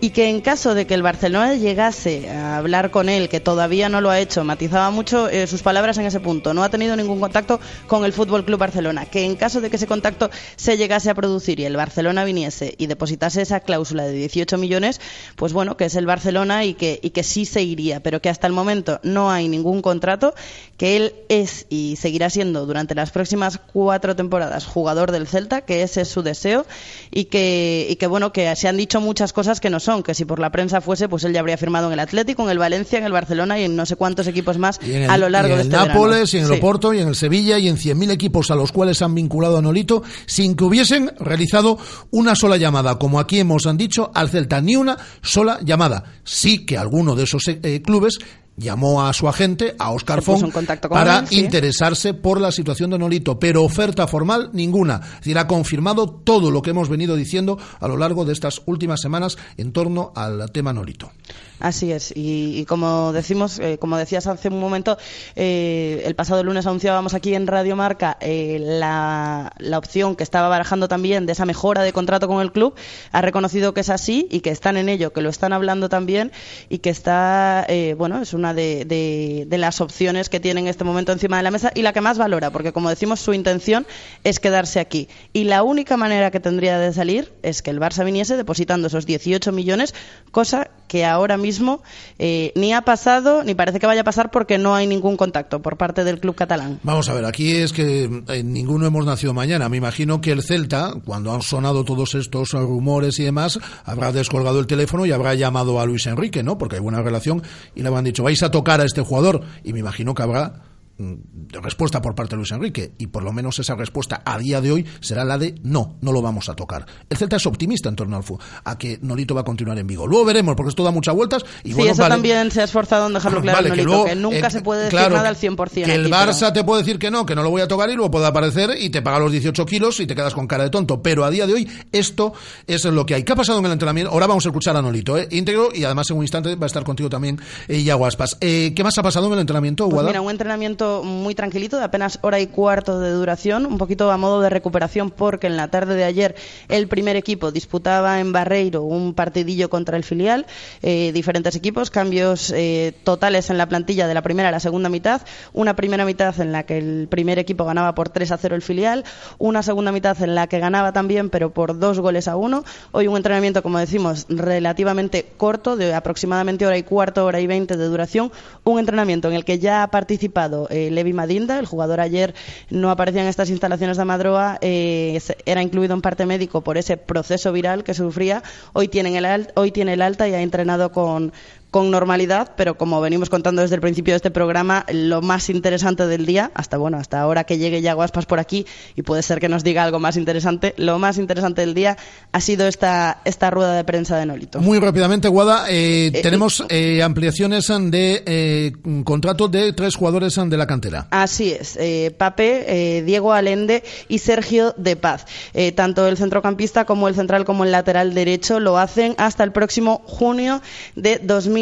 y 0.00 0.10
que 0.10 0.28
en 0.28 0.40
caso 0.40 0.74
de 0.74 0.86
que 0.86 0.94
el 0.94 1.02
Barcelona 1.02 1.54
llegase 1.54 2.30
a 2.30 2.58
hablar 2.58 2.90
con 2.90 3.08
él, 3.08 3.28
que 3.28 3.40
todavía 3.40 3.88
no 3.88 4.00
lo 4.00 4.10
ha 4.10 4.20
hecho, 4.20 4.44
matizaba 4.44 4.90
mucho 4.90 5.28
eh, 5.28 5.46
sus 5.46 5.62
palabras 5.62 5.98
en 5.98 6.06
ese 6.06 6.20
punto, 6.20 6.54
no 6.54 6.62
ha 6.62 6.68
tenido 6.68 6.94
ningún 6.96 7.20
contacto 7.20 7.60
con 7.86 8.04
el 8.04 8.12
Fútbol 8.12 8.44
Club 8.44 8.58
Barcelona, 8.58 9.06
que 9.06 9.24
en 9.24 9.36
caso 9.36 9.60
de 9.60 9.70
que 9.70 9.76
ese 9.76 9.86
contacto 9.86 10.30
se 10.56 10.76
llegase 10.76 11.10
a 11.10 11.14
producir 11.14 11.58
y 11.60 11.64
el 11.64 11.76
Barcelona 11.76 12.24
viniese 12.24 12.74
y 12.78 12.86
depositase 12.86 13.42
esa 13.42 13.60
cláusula 13.60 14.04
de 14.04 14.12
18 14.12 14.56
millones, 14.58 15.00
pues 15.36 15.52
bueno, 15.52 15.76
que 15.76 15.86
es 15.86 15.96
el 15.96 16.06
Barcelona 16.06 16.64
y 16.64 16.74
que, 16.74 17.00
y 17.02 17.10
que 17.10 17.22
sí 17.22 17.44
se 17.44 17.62
iría, 17.62 18.00
pero 18.00 18.22
que 18.22 18.28
hasta 18.28 18.46
el 18.46 18.52
momento 18.52 19.00
no 19.02 19.30
hay 19.30 19.48
ningún 19.48 19.82
contrato, 19.82 20.34
que 20.76 20.96
él 20.96 21.14
es 21.28 21.66
y 21.68 21.96
seguirá 21.96 22.30
siendo 22.30 22.66
durante 22.66 22.94
las 22.94 23.10
próximas 23.10 23.58
cuatro 23.72 24.14
temporadas 24.14 24.64
jugador 24.64 25.10
del 25.10 25.26
Celta, 25.26 25.62
que 25.62 25.82
ese 25.82 26.02
es 26.02 26.08
su 26.08 26.22
deseo 26.22 26.66
y 27.10 27.24
que, 27.24 27.86
y 27.90 27.96
que 27.96 28.06
bueno, 28.06 28.32
que 28.32 28.54
se 28.54 28.68
han 28.68 28.76
dicho 28.76 29.00
muchas 29.00 29.32
cosas 29.32 29.60
que 29.60 29.70
no 29.70 29.80
que 30.02 30.14
si 30.14 30.24
por 30.24 30.38
la 30.38 30.50
prensa 30.50 30.80
fuese, 30.80 31.08
pues 31.08 31.24
él 31.24 31.32
ya 31.32 31.40
habría 31.40 31.56
firmado 31.56 31.86
en 31.88 31.94
el 31.94 32.00
Atlético, 32.00 32.42
en 32.44 32.50
el 32.50 32.58
Valencia, 32.58 32.98
en 32.98 33.04
el 33.04 33.12
Barcelona 33.12 33.58
y 33.58 33.64
en 33.64 33.74
no 33.74 33.86
sé 33.86 33.96
cuántos 33.96 34.26
equipos 34.26 34.58
más 34.58 34.78
el, 34.82 35.08
a 35.08 35.16
lo 35.16 35.28
largo 35.28 35.48
y 35.48 35.52
en 35.52 35.56
de 35.56 35.62
el 35.62 35.68
este 35.74 35.88
Nápoles, 35.88 36.10
verano. 36.10 36.28
y 36.32 36.36
en 36.36 36.44
el 36.44 36.48
Sí. 36.52 36.58
Oporto, 36.58 36.94
y 36.94 37.00
en 37.00 37.08
el 37.08 37.14
Sevilla, 37.14 37.58
y 37.58 37.68
en 37.68 37.76
100.000 37.76 38.10
equipos 38.10 38.50
a 38.50 38.54
los 38.54 38.70
cuales 38.72 39.00
han 39.02 39.14
vinculado 39.14 39.58
a 39.58 39.62
Nolito, 39.62 40.02
sin 40.26 40.54
que 40.54 40.64
hubiesen 40.64 41.12
realizado 41.18 41.78
una 42.10 42.34
sola 42.34 42.56
llamada, 42.58 42.98
como 42.98 43.18
aquí 43.20 43.38
hemos 43.40 43.66
han 43.66 43.76
dicho, 43.78 44.10
al 44.14 44.28
Celta, 44.28 44.60
ni 44.60 44.76
una 44.76 44.98
sola 45.22 45.58
llamada. 45.62 46.04
Sí 46.24 46.66
que 46.66 46.76
alguno 46.76 47.14
de 47.16 47.24
esos 47.24 47.42
eh, 47.48 47.82
clubes 47.82 48.18
llamó 48.58 49.06
a 49.06 49.12
su 49.12 49.28
agente, 49.28 49.74
a 49.78 49.90
Oscar 49.92 50.22
Font, 50.22 50.52
para 50.88 51.20
él, 51.20 51.28
sí. 51.28 51.40
interesarse 51.40 52.14
por 52.14 52.40
la 52.40 52.52
situación 52.52 52.90
de 52.90 52.98
Nolito, 52.98 53.38
pero 53.38 53.62
oferta 53.62 54.06
formal 54.06 54.50
ninguna. 54.52 55.00
Es 55.02 55.18
decir, 55.20 55.38
ha 55.38 55.46
confirmado 55.46 56.08
todo 56.08 56.50
lo 56.50 56.60
que 56.60 56.70
hemos 56.70 56.88
venido 56.88 57.16
diciendo 57.16 57.58
a 57.80 57.88
lo 57.88 57.96
largo 57.96 58.24
de 58.24 58.32
estas 58.32 58.62
últimas 58.66 59.00
semanas 59.00 59.38
en 59.56 59.72
torno 59.72 60.12
al 60.14 60.50
tema 60.50 60.72
Nolito. 60.72 61.12
Así 61.60 61.90
es, 61.90 62.12
y, 62.14 62.64
como 62.66 63.12
decimos, 63.12 63.58
eh, 63.58 63.78
como 63.78 63.96
decías 63.96 64.28
hace 64.28 64.48
un 64.48 64.60
momento, 64.60 64.96
eh, 65.34 66.02
el 66.06 66.14
pasado 66.14 66.44
lunes 66.44 66.64
anunciábamos 66.66 67.14
aquí 67.14 67.34
en 67.34 67.48
Radio 67.48 67.74
Marca 67.74 68.16
eh, 68.20 68.58
la, 68.60 69.52
la 69.58 69.78
opción 69.78 70.14
que 70.14 70.22
estaba 70.22 70.48
barajando 70.48 70.86
también 70.86 71.26
de 71.26 71.32
esa 71.32 71.46
mejora 71.46 71.82
de 71.82 71.92
contrato 71.92 72.28
con 72.28 72.40
el 72.42 72.52
club. 72.52 72.76
Ha 73.10 73.22
reconocido 73.22 73.74
que 73.74 73.80
es 73.80 73.90
así 73.90 74.28
y 74.30 74.38
que 74.38 74.50
están 74.50 74.76
en 74.76 74.88
ello, 74.88 75.12
que 75.12 75.20
lo 75.20 75.30
están 75.30 75.52
hablando 75.52 75.88
también 75.88 76.30
y 76.68 76.78
que 76.78 76.90
está, 76.90 77.66
eh, 77.68 77.96
bueno, 77.98 78.22
es 78.22 78.34
una 78.34 78.54
de, 78.54 78.84
de- 78.84 79.44
de 79.48 79.58
las 79.58 79.80
opciones 79.80 80.28
que 80.28 80.38
tiene 80.38 80.60
en 80.60 80.68
este 80.68 80.84
momento 80.84 81.10
encima 81.10 81.38
de 81.38 81.42
la 81.42 81.50
mesa 81.50 81.72
y 81.74 81.82
la 81.82 81.92
que 81.92 82.00
más 82.00 82.18
valora, 82.18 82.50
porque 82.50 82.72
como 82.72 82.88
decimos, 82.88 83.18
su 83.18 83.32
intención 83.34 83.84
es 84.22 84.38
quedarse 84.38 84.78
aquí. 84.78 85.08
Y 85.32 85.42
la 85.44 85.64
única 85.64 85.96
manera 85.96 86.30
que 86.30 86.38
tendría 86.38 86.78
de 86.78 86.92
salir 86.92 87.32
es 87.42 87.62
que 87.62 87.70
el 87.70 87.80
Barça 87.80 88.04
viniese 88.04 88.36
depositando 88.36 88.86
esos 88.86 89.06
18 89.06 89.50
millones, 89.50 89.92
cosa 90.30 90.70
que 90.88 91.04
ahora 91.04 91.36
mismo 91.36 91.82
eh, 92.18 92.52
ni 92.56 92.72
ha 92.72 92.82
pasado 92.82 93.44
ni 93.44 93.54
parece 93.54 93.78
que 93.78 93.86
vaya 93.86 94.00
a 94.00 94.04
pasar 94.04 94.30
porque 94.30 94.58
no 94.58 94.74
hay 94.74 94.86
ningún 94.86 95.16
contacto 95.16 95.62
por 95.62 95.76
parte 95.76 96.02
del 96.02 96.18
club 96.18 96.34
catalán. 96.34 96.80
Vamos 96.82 97.08
a 97.08 97.14
ver, 97.14 97.24
aquí 97.24 97.56
es 97.56 97.72
que 97.72 98.22
eh, 98.28 98.42
ninguno 98.42 98.86
hemos 98.86 99.06
nacido 99.06 99.32
mañana. 99.34 99.68
Me 99.68 99.76
imagino 99.76 100.20
que 100.20 100.32
el 100.32 100.42
Celta, 100.42 100.94
cuando 101.04 101.32
han 101.32 101.42
sonado 101.42 101.84
todos 101.84 102.14
estos 102.14 102.52
rumores 102.52 103.18
y 103.20 103.24
demás, 103.24 103.60
habrá 103.84 104.10
descolgado 104.10 104.58
el 104.58 104.66
teléfono 104.66 105.06
y 105.06 105.12
habrá 105.12 105.34
llamado 105.34 105.80
a 105.80 105.86
Luis 105.86 106.06
Enrique, 106.06 106.42
¿no? 106.42 106.58
Porque 106.58 106.76
hay 106.76 106.82
buena 106.82 107.02
relación 107.02 107.42
y 107.74 107.82
le 107.82 107.88
habrán 107.88 108.04
dicho, 108.04 108.24
vais 108.24 108.42
a 108.42 108.50
tocar 108.50 108.80
a 108.80 108.84
este 108.84 109.02
jugador. 109.02 109.42
Y 109.62 109.72
me 109.72 109.80
imagino 109.80 110.14
que 110.14 110.22
habrá 110.22 110.67
mm, 110.98 111.14
respuesta 111.62 112.02
por 112.02 112.14
parte 112.14 112.30
de 112.32 112.36
Luis 112.36 112.50
Enrique 112.52 112.92
y 112.98 113.06
por 113.08 113.22
lo 113.22 113.32
menos 113.32 113.58
esa 113.58 113.74
respuesta 113.74 114.22
a 114.24 114.38
día 114.38 114.60
de 114.60 114.72
hoy 114.72 114.86
será 115.00 115.24
la 115.24 115.38
de 115.38 115.54
no, 115.62 115.96
no 116.00 116.12
lo 116.12 116.20
vamos 116.22 116.48
a 116.48 116.54
tocar. 116.54 116.86
El 117.08 117.16
Celta 117.16 117.36
es 117.36 117.46
optimista 117.46 117.88
en 117.88 117.96
torno 117.96 118.16
al 118.16 118.22
fu 118.22 118.38
a 118.64 118.76
que 118.78 118.98
Nolito 119.02 119.34
va 119.34 119.40
a 119.42 119.44
continuar 119.44 119.78
en 119.78 119.86
Vigo. 119.86 120.06
Luego 120.06 120.24
veremos 120.24 120.54
porque 120.56 120.70
esto 120.70 120.82
da 120.84 120.90
muchas 120.90 121.14
vueltas 121.14 121.44
y 121.64 121.68
sí, 121.68 121.74
bueno, 121.74 121.92
eso 121.92 122.02
vale. 122.02 122.14
también 122.14 122.50
se 122.50 122.60
ha 122.60 122.64
esforzado 122.64 123.06
en 123.06 123.14
dejarlo 123.14 123.40
claro 123.42 123.58
Vale, 123.58 123.68
Nolito, 123.70 123.86
luego, 123.88 124.04
que 124.04 124.14
nunca 124.16 124.46
eh, 124.48 124.50
se 124.50 124.60
puede 124.60 124.80
decir 124.82 124.98
claro, 124.98 125.16
nada 125.16 125.28
al 125.28 125.36
100%. 125.36 125.70
Que 125.84 125.94
el 125.94 126.02
aquí, 126.02 126.10
Barça 126.12 126.40
pero- 126.40 126.52
te 126.52 126.64
puede 126.64 126.82
decir 126.82 126.98
que 126.98 127.10
no, 127.10 127.24
que 127.24 127.34
no 127.34 127.42
lo 127.42 127.50
voy 127.50 127.62
a 127.62 127.68
tocar 127.68 127.88
y 127.90 127.94
luego 127.94 128.10
puede 128.10 128.26
aparecer 128.26 128.70
y 128.78 128.90
te 128.90 129.02
paga 129.02 129.18
los 129.18 129.32
18 129.32 129.64
kilos 129.66 130.00
y 130.00 130.06
te 130.06 130.14
quedas 130.14 130.34
con 130.34 130.46
cara 130.46 130.64
de 130.64 130.70
tonto. 130.70 131.02
Pero 131.02 131.24
a 131.24 131.30
día 131.30 131.46
de 131.46 131.54
hoy 131.54 131.68
esto 131.92 132.32
es 132.66 132.84
lo 132.84 133.06
que 133.06 133.14
hay. 133.14 133.22
¿Qué 133.22 133.32
ha 133.32 133.36
pasado 133.36 133.58
en 133.58 133.66
el 133.66 133.72
entrenamiento? 133.72 134.12
Ahora 134.12 134.26
vamos 134.26 134.44
a 134.44 134.48
escuchar 134.48 134.76
a 134.76 134.82
Nolito, 134.82 135.16
¿eh? 135.16 135.28
íntegro 135.30 135.68
y 135.74 135.84
además 135.84 136.10
en 136.10 136.16
un 136.16 136.24
instante 136.24 136.54
va 136.56 136.64
a 136.64 136.66
estar 136.66 136.84
contigo 136.84 137.08
también 137.08 137.40
eh, 137.68 137.78
Iago 137.78 138.06
Aspas. 138.06 138.36
Eh, 138.40 138.72
¿Qué 138.74 138.82
más 138.84 138.96
ha 138.98 139.02
pasado 139.02 139.26
en 139.28 139.34
el 139.34 139.38
entrenamiento, 139.40 139.88
Pues 139.88 140.06
mira, 140.06 140.20
un 140.20 140.30
entrenamiento 140.30 140.87
muy 141.04 141.34
tranquilito, 141.34 141.78
de 141.78 141.84
apenas 141.84 142.18
hora 142.22 142.40
y 142.40 142.46
cuarto 142.46 143.00
de 143.00 143.10
duración, 143.10 143.66
un 143.66 143.78
poquito 143.78 144.10
a 144.10 144.16
modo 144.16 144.40
de 144.40 144.50
recuperación, 144.50 145.10
porque 145.10 145.46
en 145.46 145.56
la 145.56 145.68
tarde 145.68 145.94
de 145.94 146.04
ayer 146.04 146.34
el 146.68 146.88
primer 146.88 147.16
equipo 147.16 147.52
disputaba 147.52 148.20
en 148.20 148.32
Barreiro 148.32 148.82
un 148.82 149.14
partidillo 149.14 149.70
contra 149.70 149.96
el 149.96 150.04
filial, 150.04 150.46
eh, 150.82 151.12
diferentes 151.12 151.56
equipos, 151.56 151.90
cambios 151.90 152.52
eh, 152.54 152.92
totales 153.04 153.50
en 153.50 153.58
la 153.58 153.68
plantilla 153.68 154.06
de 154.06 154.14
la 154.14 154.22
primera 154.22 154.48
a 154.48 154.52
la 154.52 154.60
segunda 154.60 154.88
mitad, 154.88 155.22
una 155.52 155.76
primera 155.76 156.04
mitad 156.04 156.38
en 156.40 156.52
la 156.52 156.64
que 156.64 156.78
el 156.78 157.08
primer 157.08 157.38
equipo 157.38 157.64
ganaba 157.64 157.94
por 157.94 158.08
3 158.08 158.32
a 158.32 158.38
0 158.38 158.56
el 158.56 158.62
filial, 158.62 159.04
una 159.38 159.62
segunda 159.62 159.92
mitad 159.92 160.20
en 160.22 160.34
la 160.34 160.46
que 160.46 160.58
ganaba 160.58 160.92
también, 160.92 161.30
pero 161.30 161.50
por 161.52 161.78
dos 161.78 162.00
goles 162.00 162.28
a 162.28 162.36
uno. 162.36 162.64
Hoy 162.92 163.06
un 163.08 163.16
entrenamiento, 163.16 163.62
como 163.62 163.78
decimos, 163.78 164.26
relativamente 164.28 165.26
corto, 165.36 165.76
de 165.76 165.94
aproximadamente 165.94 166.66
hora 166.66 166.78
y 166.78 166.82
cuarto, 166.82 167.24
hora 167.24 167.40
y 167.40 167.46
veinte 167.46 167.76
de 167.76 167.84
duración, 167.84 168.32
un 168.64 168.78
entrenamiento 168.78 169.28
en 169.28 169.34
el 169.34 169.44
que 169.44 169.58
ya 169.58 169.82
ha 169.82 169.90
participado 169.90 170.68
eh, 170.70 170.77
Levi 170.90 171.12
Madinda, 171.12 171.58
el 171.58 171.66
jugador 171.66 172.00
ayer 172.00 172.34
no 172.70 172.90
aparecía 172.90 173.22
en 173.22 173.28
estas 173.28 173.50
instalaciones 173.50 173.96
de 173.96 174.04
Madroa, 174.04 174.58
eh, 174.60 175.18
era 175.46 175.62
incluido 175.62 175.94
en 175.94 176.00
parte 176.00 176.26
médico 176.26 176.62
por 176.62 176.78
ese 176.78 176.96
proceso 176.96 177.52
viral 177.52 177.84
que 177.84 177.94
sufría, 177.94 178.42
hoy 178.72 178.88
tiene 178.88 179.16
el, 179.16 179.48
hoy 179.54 179.70
tiene 179.72 179.94
el 179.94 180.02
alta 180.02 180.28
y 180.28 180.34
ha 180.34 180.40
entrenado 180.40 180.92
con, 180.92 181.32
con 181.70 181.90
normalidad, 181.90 182.52
pero 182.56 182.78
como 182.78 183.00
venimos 183.00 183.28
contando 183.28 183.62
desde 183.62 183.74
el 183.74 183.80
principio 183.80 184.12
de 184.12 184.16
este 184.16 184.30
programa, 184.30 184.86
lo 184.90 185.20
más 185.20 185.50
interesante 185.50 186.06
del 186.06 186.24
día, 186.24 186.50
hasta 186.54 186.78
bueno, 186.78 186.96
hasta 186.96 187.20
ahora 187.20 187.44
que 187.44 187.58
llegue 187.58 187.82
ya 187.82 187.92
Guaspas 187.92 188.26
por 188.26 188.38
aquí 188.38 188.66
y 188.96 189.02
puede 189.02 189.22
ser 189.22 189.38
que 189.38 189.48
nos 189.48 189.64
diga 189.64 189.84
algo 189.84 189.98
más 189.98 190.16
interesante, 190.16 190.74
lo 190.78 190.98
más 190.98 191.18
interesante 191.18 191.60
del 191.60 191.74
día 191.74 191.98
ha 192.32 192.40
sido 192.40 192.66
esta, 192.66 193.20
esta 193.24 193.50
rueda 193.50 193.74
de 193.74 193.84
prensa 193.84 194.16
de 194.16 194.26
Nolito. 194.26 194.60
Muy 194.60 194.78
rápidamente, 194.78 195.28
Guada, 195.28 195.66
eh, 195.68 196.10
tenemos 196.22 196.64
eh, 196.68 197.02
ampliaciones 197.02 197.66
de 197.68 198.22
eh, 198.24 198.72
contrato 199.04 199.48
de 199.48 199.72
tres 199.72 199.94
jugadores 199.94 200.38
de 200.42 200.56
la 200.56 200.66
cantera. 200.66 201.08
Así 201.10 201.52
es, 201.52 201.76
eh, 201.76 202.14
Pape, 202.16 203.02
Diego 203.04 203.32
Alende 203.32 203.82
y 204.08 204.18
Sergio 204.18 204.74
De 204.76 204.96
Paz. 204.96 205.26
tanto 205.74 206.06
el 206.06 206.16
centrocampista 206.16 206.84
como 206.84 207.08
el 207.08 207.14
central 207.14 207.44
como 207.44 207.64
el 207.64 207.72
lateral 207.72 208.14
derecho 208.14 208.60
lo 208.60 208.78
hacen 208.78 209.14
hasta 209.18 209.44
el 209.44 209.52
próximo 209.52 210.02
junio 210.06 210.62
de 210.94 211.18
2020. 211.22 211.58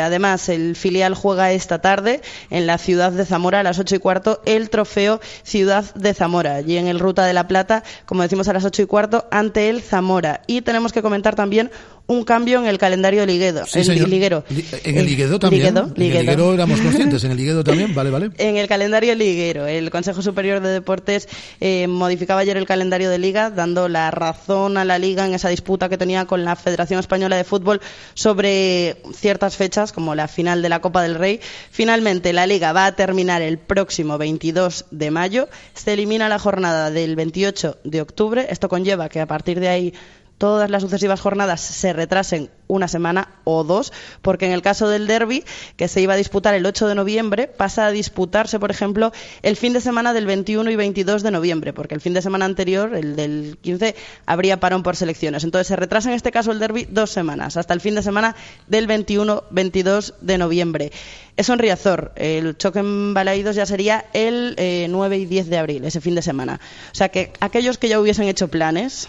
Además, 0.00 0.48
el 0.48 0.76
filial 0.76 1.14
juega 1.14 1.52
esta 1.52 1.80
tarde 1.80 2.22
en 2.50 2.66
la 2.66 2.78
ciudad 2.78 3.12
de 3.12 3.26
Zamora 3.26 3.60
a 3.60 3.62
las 3.62 3.78
ocho 3.78 3.96
y 3.96 3.98
cuarto 3.98 4.40
el 4.46 4.70
trofeo 4.70 5.20
Ciudad 5.42 5.94
de 5.94 6.14
Zamora, 6.14 6.54
allí 6.54 6.76
en 6.76 6.86
el 6.86 7.00
Ruta 7.00 7.26
de 7.26 7.32
la 7.32 7.48
Plata, 7.48 7.82
como 8.06 8.22
decimos 8.22 8.48
a 8.48 8.52
las 8.52 8.64
ocho 8.64 8.82
y 8.82 8.86
cuarto, 8.86 9.26
ante 9.30 9.68
el 9.68 9.82
Zamora. 9.82 10.42
Y 10.46 10.62
tenemos 10.62 10.92
que 10.92 11.02
comentar 11.02 11.34
también 11.34 11.70
un 12.06 12.24
cambio 12.24 12.58
en 12.58 12.66
el 12.66 12.78
calendario 12.78 13.24
liguedo, 13.24 13.64
el 13.72 14.10
liguero. 14.10 14.44
en 14.84 14.98
el 14.98 15.06
liguedo 15.06 15.38
también. 15.38 15.76
en 15.76 15.76
el 15.76 15.94
liguero 15.96 16.52
éramos 16.52 16.80
conscientes, 16.82 17.24
en 17.24 17.30
el 17.30 17.36
liguedo 17.36 17.64
también, 17.64 17.94
vale, 17.94 18.10
vale. 18.10 18.30
En 18.38 18.56
el 18.56 18.68
calendario 18.68 19.14
liguero, 19.14 19.66
el 19.66 19.90
Consejo 19.90 20.22
Superior 20.22 20.60
de 20.60 20.70
Deportes 20.70 21.28
eh, 21.60 21.86
modificaba 21.86 22.40
ayer 22.40 22.56
el 22.56 22.66
calendario 22.66 23.10
de 23.10 23.18
liga, 23.18 23.50
dando 23.50 23.88
la 23.88 24.10
razón 24.10 24.76
a 24.76 24.84
la 24.84 24.98
liga 24.98 25.26
en 25.26 25.34
esa 25.34 25.48
disputa 25.48 25.88
que 25.88 25.98
tenía 25.98 26.26
con 26.26 26.44
la 26.44 26.56
Federación 26.56 27.00
Española 27.00 27.36
de 27.36 27.44
Fútbol 27.44 27.80
sobre 28.14 28.96
ciertas 29.14 29.56
fechas, 29.56 29.92
como 29.92 30.14
la 30.14 30.28
final 30.28 30.62
de 30.62 30.68
la 30.68 30.80
Copa 30.80 31.02
del 31.02 31.14
Rey. 31.14 31.40
Finalmente, 31.70 32.32
la 32.32 32.46
liga 32.46 32.72
va 32.72 32.86
a 32.86 32.96
terminar 32.96 33.42
el 33.42 33.58
próximo 33.58 34.18
22 34.18 34.86
de 34.90 35.10
mayo. 35.10 35.48
Se 35.74 35.92
elimina 35.92 36.28
la 36.28 36.38
jornada 36.38 36.90
del 36.90 37.16
28 37.16 37.78
de 37.84 38.00
octubre. 38.00 38.46
Esto 38.50 38.68
conlleva 38.68 39.08
que 39.08 39.20
a 39.20 39.26
partir 39.26 39.60
de 39.60 39.68
ahí 39.68 39.94
todas 40.42 40.68
las 40.70 40.82
sucesivas 40.82 41.20
jornadas 41.20 41.60
se 41.60 41.92
retrasen 41.92 42.50
una 42.66 42.88
semana 42.88 43.28
o 43.44 43.62
dos, 43.62 43.92
porque 44.22 44.44
en 44.44 44.50
el 44.50 44.60
caso 44.60 44.88
del 44.88 45.06
derby, 45.06 45.44
que 45.76 45.86
se 45.86 46.00
iba 46.00 46.14
a 46.14 46.16
disputar 46.16 46.52
el 46.54 46.66
8 46.66 46.88
de 46.88 46.96
noviembre, 46.96 47.46
pasa 47.46 47.86
a 47.86 47.92
disputarse, 47.92 48.58
por 48.58 48.72
ejemplo, 48.72 49.12
el 49.42 49.56
fin 49.56 49.72
de 49.72 49.80
semana 49.80 50.12
del 50.12 50.26
21 50.26 50.68
y 50.68 50.74
22 50.74 51.22
de 51.22 51.30
noviembre, 51.30 51.72
porque 51.72 51.94
el 51.94 52.00
fin 52.00 52.12
de 52.12 52.22
semana 52.22 52.44
anterior, 52.44 52.92
el 52.96 53.14
del 53.14 53.56
15, 53.62 53.94
habría 54.26 54.58
parón 54.58 54.82
por 54.82 54.96
selecciones. 54.96 55.44
Entonces 55.44 55.68
se 55.68 55.76
retrasa 55.76 56.08
en 56.08 56.16
este 56.16 56.32
caso 56.32 56.50
el 56.50 56.58
derby 56.58 56.88
dos 56.90 57.10
semanas, 57.10 57.56
hasta 57.56 57.72
el 57.72 57.80
fin 57.80 57.94
de 57.94 58.02
semana 58.02 58.34
del 58.66 58.88
21-22 58.88 60.14
de 60.22 60.38
noviembre. 60.38 60.90
Eso 61.36 61.52
en 61.52 61.60
Riazor. 61.60 62.10
El 62.16 62.58
choque 62.58 62.80
en 62.80 63.14
Balaídos 63.14 63.54
ya 63.54 63.64
sería 63.64 64.06
el 64.12 64.56
9 64.90 65.16
eh, 65.16 65.18
y 65.20 65.26
10 65.26 65.48
de 65.50 65.58
abril, 65.58 65.84
ese 65.84 66.00
fin 66.00 66.16
de 66.16 66.22
semana. 66.22 66.58
O 66.90 66.96
sea 66.96 67.10
que 67.10 67.32
aquellos 67.38 67.78
que 67.78 67.88
ya 67.88 68.00
hubiesen 68.00 68.26
hecho 68.26 68.48
planes, 68.48 69.08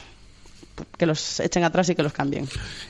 que 0.98 1.06
los 1.06 1.40
echen 1.40 1.64
atrás 1.64 1.90
y 1.90 1.96
que 1.96 2.04
los 2.04 2.14
cambien. 2.14 2.48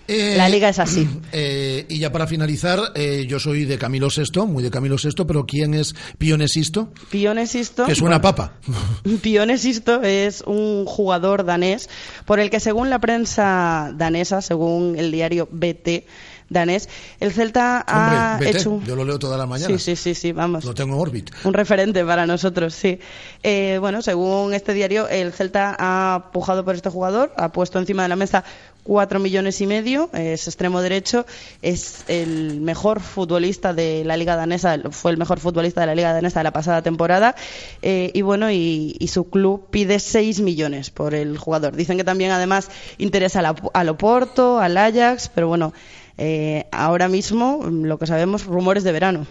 Eh, 0.07 0.35
la 0.37 0.49
liga 0.49 0.69
es 0.69 0.79
así. 0.79 1.07
Eh, 1.35 1.85
y 1.89 1.97
ya 1.97 2.11
para 2.11 2.27
finalizar, 2.27 2.79
eh, 2.93 3.25
yo 3.27 3.39
soy 3.39 3.65
de 3.65 3.79
Camilo 3.79 4.09
Sesto, 4.11 4.45
muy 4.45 4.61
de 4.61 4.69
Camilo 4.69 4.99
Sesto, 4.99 5.25
pero 5.25 5.45
¿quién 5.45 5.73
es 5.73 5.95
Pionesisto? 6.19 6.93
Pionesisto. 7.09 7.85
Que 7.85 7.95
suena 7.95 8.21
papa. 8.21 8.53
Pionesisto 9.21 10.03
es 10.03 10.43
un 10.45 10.85
jugador 10.85 11.43
danés 11.43 11.89
por 12.25 12.39
el 12.39 12.51
que 12.51 12.59
según 12.59 12.91
la 12.91 12.99
prensa 12.99 13.91
danesa, 13.95 14.41
según 14.41 14.95
el 14.97 15.11
diario 15.11 15.47
BT, 15.51 16.05
danés. 16.53 16.89
El 17.19 17.33
Celta 17.33 17.83
ha 17.87 18.39
hecho. 18.43 18.81
Yo 18.85 18.95
lo 18.95 19.03
leo 19.03 19.19
todas 19.19 19.37
las 19.37 19.47
mañanas. 19.47 19.81
Sí, 19.81 19.95
sí, 19.95 19.95
sí, 19.95 20.15
sí, 20.15 20.31
vamos. 20.31 20.63
Lo 20.63 20.73
tengo 20.73 20.95
en 20.95 21.01
Orbit. 21.01 21.31
Un 21.43 21.53
referente 21.53 22.05
para 22.05 22.25
nosotros, 22.25 22.73
sí. 22.73 22.99
Eh, 23.41 23.77
bueno, 23.79 24.01
según 24.01 24.53
este 24.53 24.73
diario, 24.73 25.07
el 25.09 25.33
Celta 25.33 25.75
ha 25.77 26.31
pujado 26.31 26.63
por 26.63 26.75
este 26.75 26.89
jugador, 26.89 27.33
ha 27.37 27.51
puesto 27.51 27.79
encima 27.79 28.03
de 28.03 28.09
la 28.09 28.15
mesa 28.15 28.43
cuatro 28.83 29.19
millones 29.19 29.59
y 29.61 29.67
medio, 29.67 30.09
es 30.13 30.47
extremo 30.47 30.81
derecho, 30.81 31.25
es 31.61 32.03
el 32.07 32.59
mejor 32.61 32.99
futbolista 32.99 33.73
de 33.73 34.03
la 34.03 34.17
Liga 34.17 34.35
Danesa, 34.35 34.77
fue 34.91 35.11
el 35.11 35.17
mejor 35.17 35.39
futbolista 35.39 35.81
de 35.81 35.87
la 35.87 35.95
Liga 35.95 36.13
Danesa 36.13 36.41
de 36.41 36.43
la 36.43 36.51
pasada 36.51 36.81
temporada, 36.81 37.35
eh, 37.81 38.11
y 38.13 38.21
bueno, 38.21 38.51
y, 38.51 38.97
su 39.13 39.29
club 39.29 39.67
pide 39.69 39.99
seis 39.99 40.41
millones 40.41 40.89
por 40.89 41.13
el 41.13 41.37
jugador. 41.37 41.75
Dicen 41.75 41.97
que 41.97 42.03
también 42.03 42.31
además 42.31 42.69
interesa 42.97 43.43
al 43.73 43.89
Oporto, 43.89 44.59
al 44.59 44.75
Ajax, 44.75 45.29
pero 45.33 45.47
bueno, 45.47 45.71
eh, 46.17 46.65
ahora 46.71 47.07
mismo, 47.07 47.63
lo 47.69 47.97
que 47.97 48.07
sabemos, 48.07 48.45
rumores 48.45 48.83
de 48.83 48.91
verano. 48.91 49.27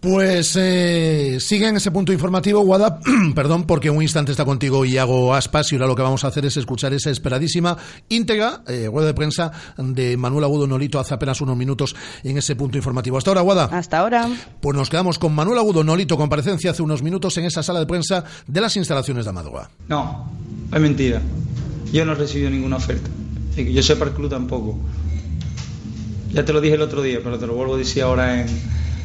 Pues 0.00 0.56
eh, 0.58 1.36
sigue 1.40 1.68
en 1.68 1.76
ese 1.76 1.90
punto 1.90 2.10
informativo, 2.10 2.60
Guada, 2.60 3.00
perdón, 3.34 3.64
porque 3.64 3.90
un 3.90 4.00
instante 4.00 4.30
está 4.30 4.46
contigo 4.46 4.86
y 4.86 4.96
hago 4.96 5.34
aspas 5.34 5.70
y 5.70 5.74
ahora 5.74 5.88
lo 5.88 5.94
que 5.94 6.00
vamos 6.00 6.24
a 6.24 6.28
hacer 6.28 6.46
es 6.46 6.56
escuchar 6.56 6.94
esa 6.94 7.10
esperadísima 7.10 7.76
íntegra, 8.08 8.62
eh, 8.66 8.88
rueda 8.90 9.08
de 9.08 9.14
prensa 9.14 9.52
de 9.76 10.16
Manuel 10.16 10.44
Agudo 10.44 10.66
Nolito 10.66 10.98
hace 10.98 11.12
apenas 11.12 11.42
unos 11.42 11.54
minutos 11.54 11.94
en 12.24 12.38
ese 12.38 12.56
punto 12.56 12.78
informativo. 12.78 13.18
Hasta 13.18 13.30
ahora, 13.30 13.42
Guada. 13.42 13.64
Hasta 13.66 13.98
ahora. 13.98 14.26
Pues 14.62 14.74
nos 14.74 14.88
quedamos 14.88 15.18
con 15.18 15.34
Manuel 15.34 15.58
Agudo 15.58 15.84
Nolito, 15.84 16.16
comparecencia 16.16 16.70
hace 16.70 16.82
unos 16.82 17.02
minutos 17.02 17.36
en 17.36 17.44
esa 17.44 17.62
sala 17.62 17.80
de 17.80 17.86
prensa 17.86 18.24
de 18.46 18.60
las 18.62 18.74
instalaciones 18.78 19.26
de 19.26 19.30
Amadua. 19.30 19.70
No, 19.88 20.30
es 20.72 20.80
mentira. 20.80 21.20
Yo 21.92 22.06
no 22.06 22.12
he 22.12 22.14
recibido 22.14 22.48
ninguna 22.48 22.76
oferta. 22.76 23.10
Yo 23.54 23.82
sepa 23.82 24.06
el 24.06 24.12
club 24.12 24.30
tampoco. 24.30 24.78
Ya 26.32 26.44
te 26.44 26.52
lo 26.52 26.60
dije 26.60 26.76
el 26.76 26.82
otro 26.82 27.02
día, 27.02 27.20
pero 27.22 27.38
te 27.38 27.46
lo 27.46 27.54
vuelvo 27.54 27.74
a 27.74 27.78
decir 27.78 28.02
ahora 28.02 28.40
en, 28.40 28.46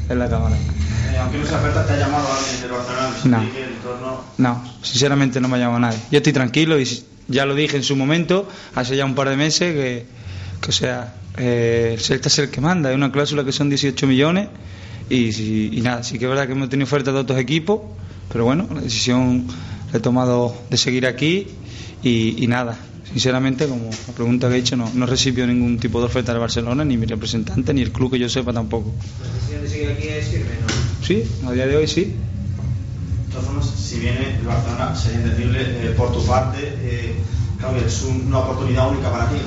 en 0.10 0.20
la 0.20 0.29
cámara. 0.29 0.55
Eh, 0.55 1.18
aunque 1.18 1.38
no 1.38 1.46
se 1.46 1.55
oferta, 1.55 1.85
¿te 1.85 1.94
ha 1.94 1.98
llamado 1.98 2.27
alguien 2.31 2.61
del 2.61 2.72
Barcelona? 2.72 3.50
No. 4.03 4.22
no, 4.38 4.64
sinceramente 4.81 5.42
no 5.42 5.48
me 5.48 5.57
ha 5.57 5.59
llamado 5.59 5.79
nadie. 5.79 6.00
Yo 6.11 6.18
estoy 6.18 6.33
tranquilo 6.33 6.79
y 6.79 6.88
ya 7.27 7.46
lo 7.46 7.55
dije 7.55 7.77
en 7.77 7.83
su 7.83 7.96
momento, 7.96 8.48
hace 8.75 8.96
ya 8.96 9.05
un 9.05 9.16
par 9.16 9.29
de 9.29 9.38
meses, 9.38 9.74
que, 9.74 10.05
que 10.61 10.70
o 10.70 10.74
sea, 10.74 11.16
eh, 11.38 11.92
el 11.94 12.00
Celta 12.00 12.27
es 12.27 12.40
el 12.40 12.50
que 12.50 12.61
manda. 12.61 12.90
Hay 12.90 12.96
una 12.96 13.11
cláusula 13.11 13.44
que 13.44 13.51
son 13.51 13.70
18 13.70 14.07
millones 14.07 14.50
y, 15.09 15.77
y, 15.77 15.81
nada, 15.81 16.03
sí 16.03 16.20
que 16.20 16.25
es 16.25 16.29
verdad 16.29 16.46
que 16.48 16.53
hemos 16.53 16.70
tenido 16.70 16.85
ofertas 16.85 17.14
de 17.14 17.20
otros 17.20 17.40
equipos, 17.40 17.81
pero 18.31 18.46
bueno, 18.46 18.68
la 18.74 18.81
decisión 18.81 19.48
la 19.92 19.98
he 19.98 20.01
tomado 20.01 20.55
de 20.70 20.77
seguir 20.77 21.05
aquí 21.07 21.48
y, 22.03 22.44
y 22.44 22.48
nada, 22.48 22.77
sinceramente, 23.11 23.68
como 23.68 23.89
la 24.07 24.13
pregunta 24.13 24.50
que 24.50 24.55
he 24.55 24.59
hecho, 24.59 24.75
no, 24.75 24.89
no 24.94 25.05
recibió 25.05 25.46
ningún 25.48 25.77
tipo 25.77 26.00
de 26.00 26.07
oferta 26.07 26.33
de 26.33 26.39
Barcelona, 26.39 26.83
ni 26.83 26.98
mi 26.98 27.05
representante, 27.05 27.74
ni 27.74 27.81
el 27.81 27.91
club 27.91 28.11
que 28.11 28.20
yo 28.20 28.29
sepa 28.29 28.53
tampoco. 28.53 28.94
¿La 29.22 29.33
decisión 29.33 29.61
de 29.61 29.70
seguir 29.70 29.89
aquí 29.89 30.07
es 30.07 30.27
firme, 30.27 30.51
no? 30.61 31.05
Sí, 31.05 31.24
a 31.48 31.51
día 31.51 31.68
de 31.68 31.77
hoy 31.77 31.87
sí. 31.87 32.15
Formas, 33.31 33.70
si 33.70 34.00
viene 34.00 34.37
el 34.39 34.46
Barcelona, 34.46 34.96
sería 34.96 35.20
entendible 35.20 35.61
eh, 35.61 35.94
por 35.98 36.11
tu 36.13 36.25
parte, 36.25 36.57
eh, 36.61 37.15
claro 37.59 37.77
es 37.77 38.03
una 38.03 38.39
oportunidad 38.39 38.89
única 38.89 39.11
para 39.11 39.29
ti. 39.29 39.37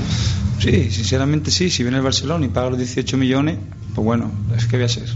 Sí, 0.58 0.90
sinceramente 0.90 1.50
sí, 1.50 1.70
si 1.70 1.82
viene 1.82 1.98
el 1.98 2.02
Barcelona 2.02 2.44
y 2.44 2.48
paga 2.48 2.70
los 2.70 2.78
18 2.78 3.16
millones, 3.16 3.58
pues 3.94 4.04
bueno, 4.04 4.30
es 4.56 4.66
que 4.66 4.76
voy 4.76 4.84
a 4.84 4.88
ser. 4.88 5.08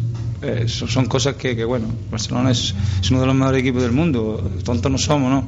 Eh, 0.43 0.67
son, 0.67 1.07
cosas 1.07 1.37
que, 1.37 1.55
que, 1.55 1.65
bueno, 1.65 1.87
Barcelona 2.11 2.51
es, 2.51 2.75
es, 3.01 3.11
uno 3.11 3.21
de 3.21 3.27
los 3.27 3.35
mejores 3.35 3.61
equipos 3.61 3.83
del 3.83 3.93
mundo, 3.93 4.51
tontos 4.65 4.91
no 4.91 4.99
somos, 4.99 5.31
¿no? 5.31 5.47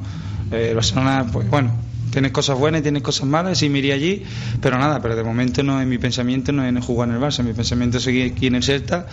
Eh, 0.51 0.71
Barcelona, 0.73 1.25
pues 1.31 1.49
bueno, 1.49 1.71
Tienes 2.15 2.31
cosas 2.31 2.57
buenas 2.57 2.79
y 2.79 2.83
tienes 2.83 3.03
cosas 3.03 3.27
malas, 3.27 3.61
y 3.61 3.67
me 3.67 3.79
iría 3.79 3.93
allí, 3.93 4.23
pero 4.61 4.77
nada, 4.77 5.01
pero 5.01 5.17
de 5.17 5.23
momento 5.25 5.63
no 5.63 5.81
en 5.81 5.89
mi 5.89 5.97
pensamiento 5.97 6.53
no 6.53 6.65
es 6.65 6.85
jugar 6.85 7.09
en 7.09 7.15
el 7.15 7.21
Barça, 7.21 7.43
mi 7.43 7.51
pensamiento 7.51 7.97
es 7.97 8.05
seguir 8.05 8.31
aquí 8.31 8.47
en 8.47 8.55
el 8.55 8.63
Celta, 8.63 9.05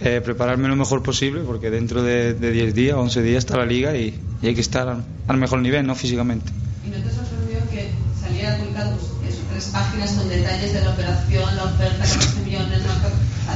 eh, 0.00 0.20
prepararme 0.24 0.68
lo 0.68 0.76
mejor 0.76 1.02
posible, 1.02 1.40
porque 1.40 1.70
dentro 1.70 2.04
de, 2.04 2.34
10 2.34 2.72
días, 2.72 2.94
11 2.94 3.22
días 3.24 3.38
está 3.38 3.56
la 3.56 3.66
liga 3.66 3.96
y, 3.96 4.14
hay 4.44 4.54
que 4.54 4.60
estar 4.60 4.86
al, 5.26 5.36
mejor 5.36 5.58
nivel, 5.58 5.84
¿no? 5.88 5.96
Físicamente. 5.96 6.52
¿Y 6.86 6.90
no 6.90 6.98
te 6.98 7.10
sorprendió 7.10 7.58
que 7.68 7.90
saliera 8.16 8.56
publicado 8.58 8.94
esos 8.94 9.42
tres 9.50 9.64
páginas 9.72 10.12
con 10.12 10.28
detalles 10.28 10.72
de 10.72 10.82
la 10.82 10.90
operación, 10.90 11.56
la 11.56 11.64
oferta, 11.64 11.98
14 11.98 12.42
millones, 12.44 12.82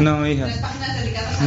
no, 0.00 0.26
hija. 0.26 0.48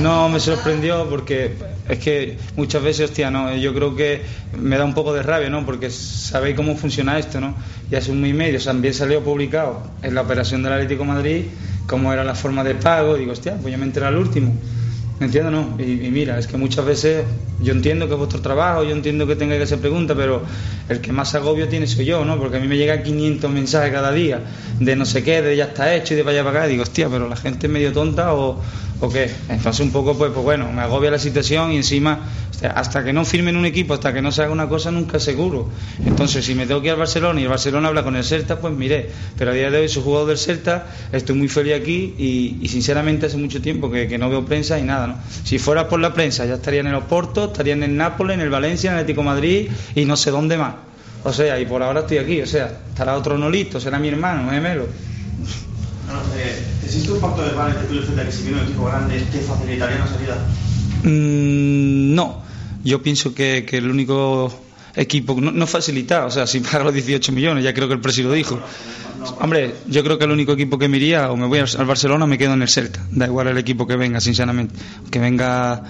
No, 0.02 0.30
me 0.30 0.40
sorprendió 0.40 1.08
porque 1.10 1.56
es 1.88 2.00
que 2.00 2.38
muchas 2.56 2.82
veces, 2.82 3.10
hostia, 3.10 3.30
no, 3.30 3.56
yo 3.56 3.74
creo 3.74 3.96
que 3.96 4.24
me 4.58 4.78
da 4.78 4.86
un 4.86 4.94
poco 4.94 5.14
de 5.14 5.22
rabia, 5.24 5.50
¿no? 5.50 5.66
Porque 5.66 5.90
sabéis 5.90 6.56
cómo 6.56 6.76
funciona 6.76 7.20
esto, 7.20 7.40
¿no? 7.40 7.56
Y 7.92 7.96
hace 7.96 8.12
un 8.12 8.22
mes 8.22 8.32
y 8.32 8.34
medio 8.34 8.64
también 8.64 8.94
salió 8.94 9.24
publicado 9.24 9.84
en 10.02 10.16
la 10.16 10.22
operación 10.22 10.64
del 10.64 10.74
Atlético 10.74 11.06
Madrid 11.06 11.46
cómo 11.88 12.14
era 12.14 12.24
la 12.24 12.36
forma 12.36 12.64
de 12.64 12.76
pago. 12.76 13.16
Digo, 13.16 13.32
hostia, 13.32 13.56
pues 13.62 13.72
yo 13.72 13.78
me 13.78 13.86
enteré 13.86 14.06
al 14.06 14.18
último. 14.18 14.54
Entiendo, 15.24 15.52
no. 15.52 15.76
Y, 15.80 16.10
mira, 16.12 16.38
es 16.38 16.48
que 16.48 16.58
muchas 16.58 16.86
veces 16.86 17.26
yo 17.60 17.72
entiendo 17.72 18.08
que 18.08 18.14
es 18.14 18.18
vuestro 18.18 18.42
trabajo, 18.42 18.84
yo 18.84 18.92
entiendo 18.92 19.26
que 19.26 19.36
tenga 19.36 19.56
que 19.58 19.64
hacer 19.64 19.80
preguntas, 19.80 20.18
pero 20.18 20.44
el 20.90 21.00
que 21.02 21.12
más 21.12 21.34
agobio 21.36 21.68
tiene 21.68 21.88
soy 21.88 22.06
yo, 22.06 22.26
¿no? 22.26 22.38
Porque 22.38 22.58
a 22.58 22.60
mí 22.60 22.68
me 22.68 22.78
llegan 22.78 23.04
500 23.04 23.50
mensajes 23.52 23.92
cada 23.92 24.12
día 24.12 24.42
de 24.80 24.96
no 24.96 25.06
sé 25.06 25.24
qué, 25.24 25.42
de 25.42 25.56
ya 25.56 25.66
está 25.66 25.96
hecho 25.96 26.14
y 26.14 26.18
de 26.18 26.30
allá 26.30 26.44
para 26.44 26.60
acá. 26.60 26.68
Y 26.68 26.72
digo, 26.72 26.84
hostia, 26.84 27.10
pero 27.10 27.28
la 27.30 27.36
gente 27.36 27.68
es 27.68 27.74
medio 27.74 27.94
tonta 27.94 28.34
o, 28.34 28.62
o 29.04 29.10
qué. 29.10 29.30
Entonces, 29.50 29.86
un 29.86 29.92
poco, 29.92 30.18
pues, 30.18 30.32
pues 30.32 30.44
bueno, 30.44 30.72
me 30.72 30.82
agobia 30.82 31.12
la 31.12 31.20
situación 31.20 31.74
y 31.74 31.78
encima, 31.78 32.22
hasta 32.74 33.04
que 33.04 33.12
no 33.12 33.26
firmen 33.26 33.58
un 33.58 33.66
equipo, 33.66 33.94
hasta 33.94 34.14
que 34.14 34.22
no 34.22 34.32
se 34.32 34.44
haga 34.44 34.52
una 34.54 34.70
cosa, 34.70 34.92
nunca 34.92 35.20
seguro. 35.20 35.70
Entonces, 36.06 36.46
si 36.46 36.56
me 36.56 36.66
tengo 36.66 36.80
que 36.80 36.88
ir 36.88 36.94
al 36.94 37.00
Barcelona 37.00 37.40
y 37.42 37.44
el 37.44 37.50
Barcelona 37.50 37.90
habla 37.90 38.04
con 38.04 38.16
el 38.16 38.24
Celta, 38.24 38.60
pues 38.60 38.74
miré. 38.74 39.10
Pero 39.38 39.52
a 39.52 39.54
día 39.54 39.70
de 39.70 39.80
hoy 39.80 39.90
soy 39.90 40.04
jugador 40.04 40.30
del 40.30 40.38
Celta, 40.38 40.88
estoy 41.12 41.36
muy 41.36 41.50
feliz 41.50 41.74
aquí 41.76 42.16
y, 42.18 42.68
sinceramente 42.70 43.26
hace 43.26 43.38
mucho 43.38 43.62
tiempo 43.62 43.92
que, 43.92 44.18
no 44.18 44.30
veo 44.30 44.46
prensa 44.46 44.80
y 44.80 44.84
nada, 44.84 45.08
¿no? 45.08 45.18
Si 45.44 45.60
fuera 45.60 45.90
por 45.90 46.00
la 46.00 46.14
prensa, 46.14 46.46
ya 46.46 46.56
estaría 46.56 46.80
en 46.80 46.88
el 46.88 46.96
Oporto, 46.96 47.46
estaría 47.46 47.74
en 47.74 47.84
el 47.84 47.98
Nápoles, 47.98 48.36
en 48.36 48.42
el 48.42 48.50
Valencia, 48.50 48.90
en 48.90 48.96
el 48.96 49.02
Atlético 49.02 49.24
Madrid 49.24 49.70
y 49.96 50.06
no 50.06 50.16
sé 50.16 50.32
dónde 50.32 50.58
más. 50.58 50.76
O 51.26 51.34
sea, 51.34 51.60
y 51.60 51.66
por 51.66 51.84
ahora 51.84 52.02
estoy 52.02 52.20
aquí, 52.20 52.42
o 52.42 52.48
sea, 52.48 52.80
estará 52.90 53.18
otro 53.18 53.38
Nolito, 53.38 53.80
será 53.82 54.00
mi 54.00 54.08
hermano, 54.08 54.50
gemelo. 54.50 54.88
No, 56.08 56.20
eh, 56.38 56.73
¿Existe 56.94 57.12
un 57.12 57.20
y 57.92 57.98
el 57.98 58.06
Celta 58.06 58.24
que 58.24 58.32
si 58.32 58.44
viene 58.44 58.60
un 58.60 58.66
equipo 58.66 58.86
grande 58.86 59.20
te 59.32 59.40
facilitaría 59.40 59.98
la 59.98 60.08
salida? 60.08 60.38
Mm, 61.02 62.14
no, 62.14 62.44
yo 62.84 63.02
pienso 63.02 63.34
que, 63.34 63.66
que 63.68 63.78
el 63.78 63.90
único 63.90 64.54
equipo, 64.94 65.36
no, 65.42 65.52
no, 65.52 65.66
facilita, 65.66 66.28
o 66.28 66.30
sea, 66.30 66.46
si 66.46 66.60
paga 66.60 66.84
los 66.84 66.94
18 66.94 67.32
millones, 67.32 67.64
ya 67.64 67.74
creo 67.74 67.88
que 67.88 67.96
el 67.96 68.00
presidente 68.00 68.30
lo 68.30 68.36
dijo. 68.36 68.60
Hombre, 69.40 69.74
yo 69.88 70.04
creo 70.04 70.20
que 70.20 70.26
el 70.26 70.32
único 70.32 70.52
equipo 70.52 70.78
que 70.78 70.88
me 70.88 70.98
iría, 70.98 71.32
o 71.32 71.36
me 71.36 71.48
voy 71.48 71.60
al 71.60 71.86
Barcelona 71.88 72.26
o 72.26 72.28
me 72.28 72.38
quedo 72.38 72.54
en 72.54 72.62
el 72.62 72.70
Celta, 72.70 73.04
da 73.10 73.26
igual 73.26 73.48
el 73.48 73.58
equipo 73.58 73.88
que 73.88 73.96
venga, 73.96 74.22
sinceramente, 74.22 74.76
que 75.10 75.18
venga 75.18 75.82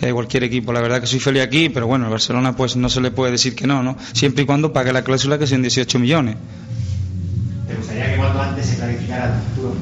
eh, 0.00 0.12
cualquier 0.12 0.44
equipo, 0.44 0.72
la 0.72 0.80
verdad 0.80 1.00
que 1.00 1.08
soy 1.08 1.18
feliz 1.18 1.42
aquí, 1.42 1.70
pero 1.70 1.88
bueno, 1.88 2.04
el 2.04 2.12
Barcelona 2.12 2.54
pues 2.54 2.76
no 2.76 2.88
se 2.88 3.00
le 3.00 3.10
puede 3.10 3.32
decir 3.32 3.56
que 3.56 3.66
no, 3.66 3.82
¿no? 3.82 3.96
Siempre 4.12 4.44
y 4.44 4.46
cuando 4.46 4.72
pague 4.72 4.92
la 4.92 5.02
cláusula 5.02 5.40
que 5.40 5.48
son 5.48 5.60
18 5.60 5.98
millones. 5.98 6.36
¿Te 7.66 7.74
gustaría 7.74 8.12
que 8.12 8.16
cuanto 8.16 8.40
antes 8.40 8.64
se 8.64 8.76
clarificara 8.76 9.34
el 9.34 9.56
futuro? 9.56 9.74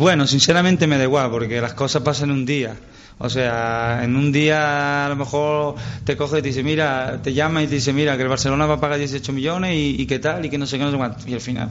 Bueno, 0.00 0.26
sinceramente 0.26 0.86
me 0.86 0.96
da 0.96 1.04
igual, 1.04 1.30
porque 1.30 1.60
las 1.60 1.74
cosas 1.74 2.00
pasan 2.00 2.30
un 2.30 2.46
día. 2.46 2.74
O 3.18 3.28
sea, 3.28 4.00
en 4.02 4.16
un 4.16 4.32
día 4.32 5.04
a 5.04 5.08
lo 5.10 5.14
mejor 5.14 5.74
te 6.04 6.16
coge 6.16 6.38
y 6.38 6.40
te 6.40 6.48
dice, 6.48 6.62
mira, 6.62 7.20
te 7.22 7.34
llama 7.34 7.62
y 7.62 7.66
te 7.66 7.74
dice, 7.74 7.92
mira, 7.92 8.16
que 8.16 8.22
el 8.22 8.30
Barcelona 8.30 8.64
va 8.64 8.76
a 8.76 8.80
pagar 8.80 8.96
18 8.96 9.30
millones 9.34 9.74
y, 9.74 10.00
y 10.00 10.06
qué 10.06 10.18
tal, 10.18 10.42
y 10.46 10.48
que 10.48 10.56
no 10.56 10.64
sé 10.64 10.78
qué, 10.78 10.84
no 10.84 10.90
sé 10.90 10.96
cuánto. 10.96 11.28
Y 11.28 11.34
al 11.34 11.42
final. 11.42 11.68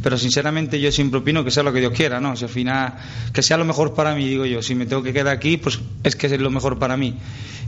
Pero 0.00 0.16
sinceramente 0.16 0.80
yo 0.80 0.92
siempre 0.92 1.18
opino 1.18 1.42
que 1.42 1.50
sea 1.50 1.64
lo 1.64 1.72
que 1.72 1.80
Dios 1.80 1.92
quiera, 1.92 2.20
¿no? 2.20 2.36
Si 2.36 2.44
al 2.44 2.50
final, 2.50 2.94
que 3.32 3.42
sea 3.42 3.56
lo 3.56 3.64
mejor 3.64 3.94
para 3.94 4.14
mí, 4.14 4.28
digo 4.28 4.46
yo. 4.46 4.62
Si 4.62 4.76
me 4.76 4.86
tengo 4.86 5.02
que 5.02 5.12
quedar 5.12 5.34
aquí, 5.34 5.56
pues 5.56 5.80
es 6.04 6.14
que 6.14 6.28
es 6.28 6.38
lo 6.38 6.50
mejor 6.50 6.78
para 6.78 6.96
mí. 6.96 7.16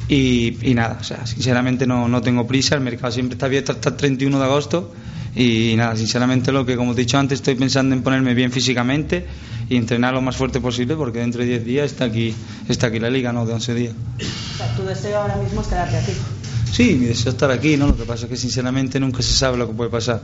Y, 0.07 0.59
y 0.63 0.75
nada, 0.75 0.99
o 1.01 1.03
sea, 1.03 1.27
sinceramente 1.27 1.89
no, 1.89 2.07
no 2.07 2.23
tengo 2.23 2.47
prisa, 2.47 2.77
el 2.77 2.83
mercado 2.83 3.11
siempre 3.11 3.35
está 3.35 3.47
abierto 3.47 3.73
hasta 3.73 3.89
el 3.89 3.97
31 3.97 4.39
de 4.39 4.45
agosto. 4.45 4.95
Y 5.37 5.75
nada, 5.77 5.97
sinceramente 5.97 6.53
lo 6.53 6.65
que, 6.65 6.77
como 6.77 6.95
te 6.95 7.01
he 7.01 7.05
dicho 7.05 7.19
antes, 7.19 7.41
estoy 7.41 7.57
pensando 7.57 7.95
en 7.95 8.03
ponerme 8.03 8.35
bien 8.35 8.53
físicamente 8.53 9.27
y 9.69 9.77
entrenar 9.77 10.15
lo 10.15 10.21
más 10.21 10.37
fuerte 10.37 10.61
posible 10.61 10.95
porque 10.95 11.19
dentro 11.19 11.41
de 11.41 11.49
10 11.49 11.65
días 11.65 11.93
está 11.93 12.05
aquí, 12.05 12.35
está 12.69 12.87
aquí 12.87 13.01
la 13.01 13.11
liga, 13.11 13.33
¿no? 13.33 13.45
De 13.45 13.53
11 13.53 13.75
días. 13.75 13.95
O 13.95 14.57
sea, 14.57 14.77
tu 14.77 14.85
deseo 14.85 15.19
ahora 15.19 15.37
mismo 15.37 15.61
es 15.61 15.67
quedarte 15.67 15.97
aquí. 15.97 16.13
Sí, 16.71 16.97
mi 17.01 17.07
deseo 17.07 17.31
es 17.31 17.35
estar 17.35 17.51
aquí, 17.51 17.77
¿no? 17.77 17.89
Lo 17.89 17.97
que 17.97 18.05
pasa 18.05 18.25
es 18.25 18.31
que 18.31 18.37
sinceramente 18.37 19.01
nunca 19.01 19.23
se 19.23 19.33
sabe 19.33 19.57
lo 19.57 19.67
que 19.67 19.75
puede 19.75 19.91
pasar. 19.91 20.23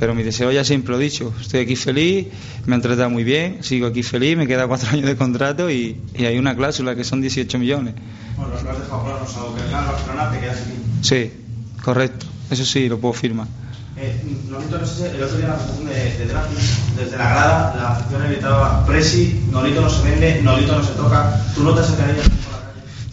Pero 0.00 0.14
mi 0.14 0.24
deseo 0.24 0.50
ya 0.50 0.64
siempre 0.64 0.92
lo 0.92 1.00
he 1.00 1.04
dicho. 1.04 1.32
Estoy 1.40 1.60
aquí 1.60 1.76
feliz, 1.76 2.26
me 2.66 2.74
han 2.74 2.82
tratado 2.82 3.10
muy 3.10 3.22
bien, 3.22 3.62
sigo 3.62 3.86
aquí 3.86 4.02
feliz, 4.02 4.36
me 4.36 4.48
queda 4.48 4.66
cuatro 4.66 4.88
años 4.92 5.06
de 5.06 5.16
contrato 5.16 5.70
y, 5.70 6.00
y 6.16 6.24
hay 6.24 6.38
una 6.38 6.56
cláusula 6.56 6.96
que 6.96 7.04
son 7.04 7.20
18 7.20 7.56
millones. 7.60 7.94
Bueno, 8.36 8.52
lo 8.52 8.70
has 8.70 8.78
dejado 8.80 9.04
claro, 9.04 9.26
salvo 9.26 9.54
que 9.54 9.62
Barcelona, 9.72 10.30
te 10.32 10.40
quedas 10.40 10.56
aquí. 10.60 10.72
Sí, 11.02 11.30
correcto. 11.84 12.26
Eso 12.50 12.64
sí, 12.64 12.88
lo 12.88 12.98
puedo 12.98 13.14
firmar. 13.14 13.46
Eh, 13.96 14.20
Nolito, 14.50 14.78
no 14.78 14.86
sé 14.86 15.08
si 15.08 15.16
el 15.16 15.22
otro 15.22 15.36
día 15.36 15.46
en 15.46 15.52
la 15.52 15.56
presentación 15.56 15.88
de, 15.88 16.18
de 16.18 16.26
Draghi, 16.26 16.56
desde 16.96 17.16
la 17.16 17.30
grada, 17.30 17.74
la 17.76 17.88
afición 17.90 18.22
gritaba 18.28 18.84
Presi, 18.86 19.46
Nolito 19.52 19.82
no 19.82 19.88
se 19.88 20.02
vende, 20.02 20.42
Nolito 20.42 20.76
no 20.76 20.82
se 20.82 20.92
toca. 20.94 21.40
¿Tú 21.54 21.62
notas 21.62 21.90
el 21.90 21.96
cariño? 21.96 22.33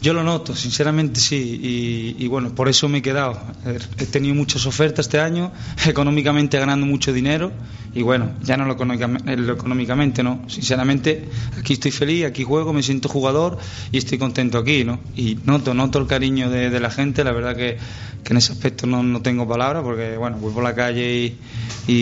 Yo 0.01 0.13
lo 0.13 0.23
noto, 0.23 0.55
sinceramente 0.55 1.19
sí, 1.19 2.15
y, 2.17 2.27
bueno, 2.27 2.55
por 2.55 2.67
eso 2.67 2.89
me 2.89 2.99
he 2.99 3.01
quedado. 3.03 3.39
He 3.99 4.07
tenido 4.07 4.33
muchas 4.33 4.65
ofertas 4.65 5.05
este 5.05 5.19
año, 5.19 5.51
económicamente 5.85 6.57
ganando 6.57 6.87
mucho 6.87 7.13
dinero, 7.13 7.51
y 7.93 8.01
bueno, 8.01 8.31
ya 8.41 8.57
no 8.57 8.65
lo 8.65 8.73
económicamente, 8.73 9.37
lo 9.37 9.53
económicamente, 9.53 10.23
no. 10.23 10.43
Sinceramente, 10.47 11.29
aquí 11.59 11.73
estoy 11.73 11.91
feliz, 11.91 12.25
aquí 12.25 12.43
juego, 12.43 12.73
me 12.73 12.81
siento 12.81 13.09
jugador 13.09 13.59
y 13.91 13.99
estoy 13.99 14.17
contento 14.17 14.57
aquí, 14.57 14.83
¿no? 14.83 14.99
Y 15.15 15.37
noto, 15.45 15.75
noto 15.75 15.99
el 15.99 16.07
cariño 16.07 16.49
de, 16.49 16.71
de 16.71 16.79
la 16.79 16.89
gente, 16.89 17.23
la 17.23 17.31
verdad 17.31 17.55
que, 17.55 17.77
que 18.23 18.33
en 18.33 18.37
ese 18.37 18.53
aspecto 18.53 18.87
no, 18.87 19.03
no, 19.03 19.21
tengo 19.21 19.47
palabras, 19.47 19.83
porque 19.83 20.17
bueno, 20.17 20.37
voy 20.37 20.51
por 20.51 20.63
la 20.63 20.73
calle 20.73 21.13
y, 21.13 21.37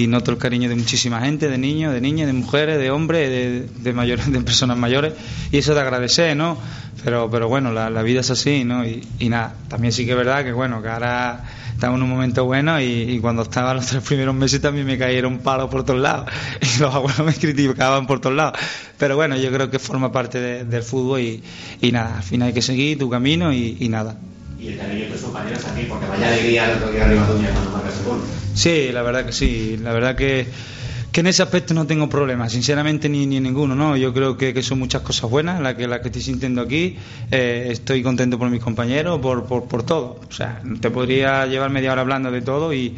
y, 0.03 0.07
noto 0.07 0.31
el 0.31 0.37
cariño 0.37 0.69
de 0.69 0.75
muchísima 0.75 1.19
gente, 1.19 1.49
de 1.49 1.57
niños, 1.57 1.93
de 1.93 1.99
niñas, 1.99 2.27
de 2.27 2.33
mujeres, 2.33 2.77
de 2.77 2.91
hombres, 2.91 3.29
de, 3.29 3.67
de 3.81 3.93
mayores, 3.93 4.31
de 4.31 4.39
personas 4.39 4.77
mayores, 4.77 5.13
y 5.51 5.57
eso 5.57 5.73
de 5.73 5.81
agradecer, 5.81 6.37
¿no? 6.37 6.57
Pero, 7.03 7.29
pero 7.29 7.47
bueno, 7.47 7.71
la, 7.71 7.89
la 7.89 8.03
vida 8.03 8.21
es 8.21 8.29
así, 8.29 8.63
¿no? 8.63 8.85
Y, 8.85 9.05
y, 9.19 9.29
nada, 9.29 9.55
también 9.67 9.93
sí 9.93 10.05
que 10.05 10.11
es 10.11 10.17
verdad 10.17 10.43
que 10.43 10.51
bueno, 10.51 10.81
que 10.81 10.89
ahora 10.89 11.43
estamos 11.73 11.97
en 11.97 12.03
un 12.03 12.09
momento 12.09 12.43
bueno 12.45 12.79
y, 12.81 12.83
y, 12.83 13.19
cuando 13.19 13.43
estaba 13.43 13.73
los 13.73 13.85
tres 13.85 14.03
primeros 14.03 14.35
meses 14.35 14.59
también 14.59 14.85
me 14.85 14.97
cayeron 14.97 15.39
palos 15.39 15.69
por 15.69 15.85
todos 15.85 16.01
lados 16.01 16.29
y 16.61 16.79
los 16.79 16.93
abuelos 16.93 17.25
me 17.25 17.33
criticaban 17.33 18.05
por 18.05 18.19
todos 18.19 18.35
lados. 18.35 18.59
Pero 18.97 19.15
bueno, 19.15 19.37
yo 19.37 19.51
creo 19.51 19.69
que 19.69 19.79
forma 19.79 20.11
parte 20.11 20.39
de, 20.39 20.65
del 20.65 20.83
fútbol 20.83 21.21
y, 21.21 21.43
y 21.81 21.91
nada, 21.91 22.17
al 22.17 22.23
final 22.23 22.49
hay 22.49 22.53
que 22.53 22.61
seguir 22.61 22.99
tu 22.99 23.09
camino 23.09 23.53
y, 23.53 23.87
nada. 23.89 24.17
Y 24.59 24.67
el 24.67 24.77
cariño 24.77 25.05
de 25.05 25.11
tus 25.11 25.21
compañeros 25.21 25.65
aquí, 25.65 25.85
porque 25.87 26.05
vaya 26.05 26.27
alegría 26.27 26.73
otro 26.75 26.91
día 26.91 27.05
arriba 27.05 27.25
tuya 27.27 27.49
cuando 27.51 27.71
marcas 27.71 27.97
el 27.97 28.05
gol. 28.05 28.19
Sí, 28.53 28.89
la 28.91 29.01
verdad 29.03 29.25
que 29.25 29.31
sí, 29.31 29.79
la 29.81 29.93
verdad 29.93 30.15
que 30.17 30.47
que 31.11 31.21
en 31.21 31.27
ese 31.27 31.41
aspecto 31.41 31.73
no 31.73 31.87
tengo 31.87 32.07
problemas, 32.07 32.51
sinceramente 32.51 33.09
ni, 33.09 33.25
ni 33.25 33.39
ninguno, 33.39 33.75
¿no? 33.75 33.97
Yo 33.97 34.13
creo 34.13 34.37
que, 34.37 34.53
que 34.53 34.61
son 34.61 34.77
muchas 34.77 35.01
cosas 35.01 35.29
buenas 35.29 35.59
las 35.59 35.73
que, 35.73 35.87
la 35.87 36.01
que 36.01 36.09
estoy 36.09 36.21
sintiendo 36.21 36.61
aquí. 36.61 36.97
Eh, 37.31 37.69
estoy 37.71 38.03
contento 38.03 38.37
por 38.37 38.49
mis 38.49 38.61
compañeros, 38.61 39.19
por, 39.19 39.45
por, 39.45 39.65
por, 39.65 39.83
todo. 39.83 40.19
O 40.27 40.31
sea, 40.31 40.61
te 40.79 40.91
podría 40.91 41.47
llevar 41.47 41.71
media 41.71 41.91
hora 41.91 42.01
hablando 42.01 42.29
de 42.31 42.41
todo 42.41 42.73
y, 42.73 42.95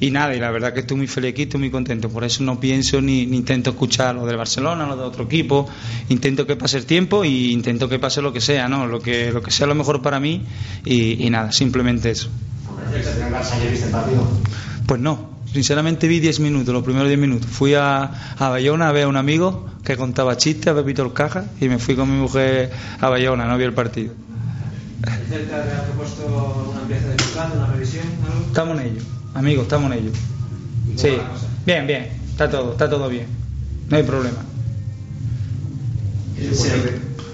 y 0.00 0.10
nada, 0.10 0.34
y 0.34 0.40
la 0.40 0.50
verdad 0.50 0.72
que 0.72 0.80
estoy 0.80 0.96
muy 0.96 1.06
feliz 1.06 1.32
aquí, 1.32 1.42
estoy 1.42 1.60
muy 1.60 1.70
contento. 1.70 2.08
Por 2.08 2.24
eso 2.24 2.42
no 2.44 2.58
pienso 2.58 3.02
ni, 3.02 3.26
ni 3.26 3.36
intento 3.36 3.70
escuchar 3.70 4.14
lo 4.14 4.24
del 4.24 4.38
Barcelona, 4.38 4.86
lo 4.86 4.96
de 4.96 5.02
otro 5.02 5.24
equipo. 5.24 5.68
Intento 6.08 6.46
que 6.46 6.56
pase 6.56 6.78
el 6.78 6.86
tiempo 6.86 7.24
y 7.24 7.52
intento 7.52 7.88
que 7.88 7.98
pase 7.98 8.22
lo 8.22 8.32
que 8.32 8.40
sea, 8.40 8.68
¿no? 8.68 8.86
Lo 8.86 9.00
que, 9.00 9.32
lo 9.32 9.42
que 9.42 9.50
sea 9.50 9.66
lo 9.66 9.74
mejor 9.74 10.00
para 10.00 10.18
mí 10.18 10.44
y, 10.86 11.26
y 11.26 11.28
nada, 11.28 11.52
simplemente 11.52 12.10
eso. 12.10 12.30
Pues 14.86 15.00
no, 15.00 15.39
Sinceramente 15.52 16.06
vi 16.06 16.20
10 16.20 16.40
minutos, 16.40 16.72
los 16.72 16.84
primeros 16.84 17.08
10 17.08 17.18
minutos. 17.18 17.50
Fui 17.50 17.74
a, 17.74 18.04
a 18.38 18.48
Bayona 18.48 18.88
a 18.88 18.92
ver 18.92 19.04
a 19.04 19.08
un 19.08 19.16
amigo 19.16 19.68
que 19.82 19.96
contaba 19.96 20.36
chistes, 20.36 20.68
a 20.68 20.74
Pepito 20.74 21.02
el 21.02 21.12
Caja, 21.12 21.46
y 21.60 21.68
me 21.68 21.78
fui 21.78 21.96
con 21.96 22.10
mi 22.10 22.16
mujer 22.16 22.70
a 23.00 23.08
Bayona, 23.08 23.46
no 23.46 23.58
vi 23.58 23.64
el 23.64 23.72
partido. 23.72 24.12
¿El 25.02 25.26
Celta 25.28 25.64
te 25.64 25.72
ha 25.72 25.84
propuesto 25.86 26.70
una 26.72 26.86
pieza 26.86 27.08
de 27.08 27.16
plan, 27.32 27.52
una 27.56 27.66
revisión? 27.66 28.04
Algo? 28.26 28.46
Estamos 28.46 28.80
en 28.80 28.86
ello, 28.86 29.02
amigos, 29.34 29.62
estamos 29.64 29.92
en 29.92 29.98
ello. 29.98 30.10
Sí, 30.96 31.16
bien, 31.66 31.86
bien, 31.86 32.08
está 32.30 32.48
todo, 32.48 32.72
está 32.72 32.88
todo 32.88 33.08
bien, 33.08 33.26
no 33.88 33.96
hay 33.96 34.02
problema. 34.02 34.38
Sí. 36.38 36.72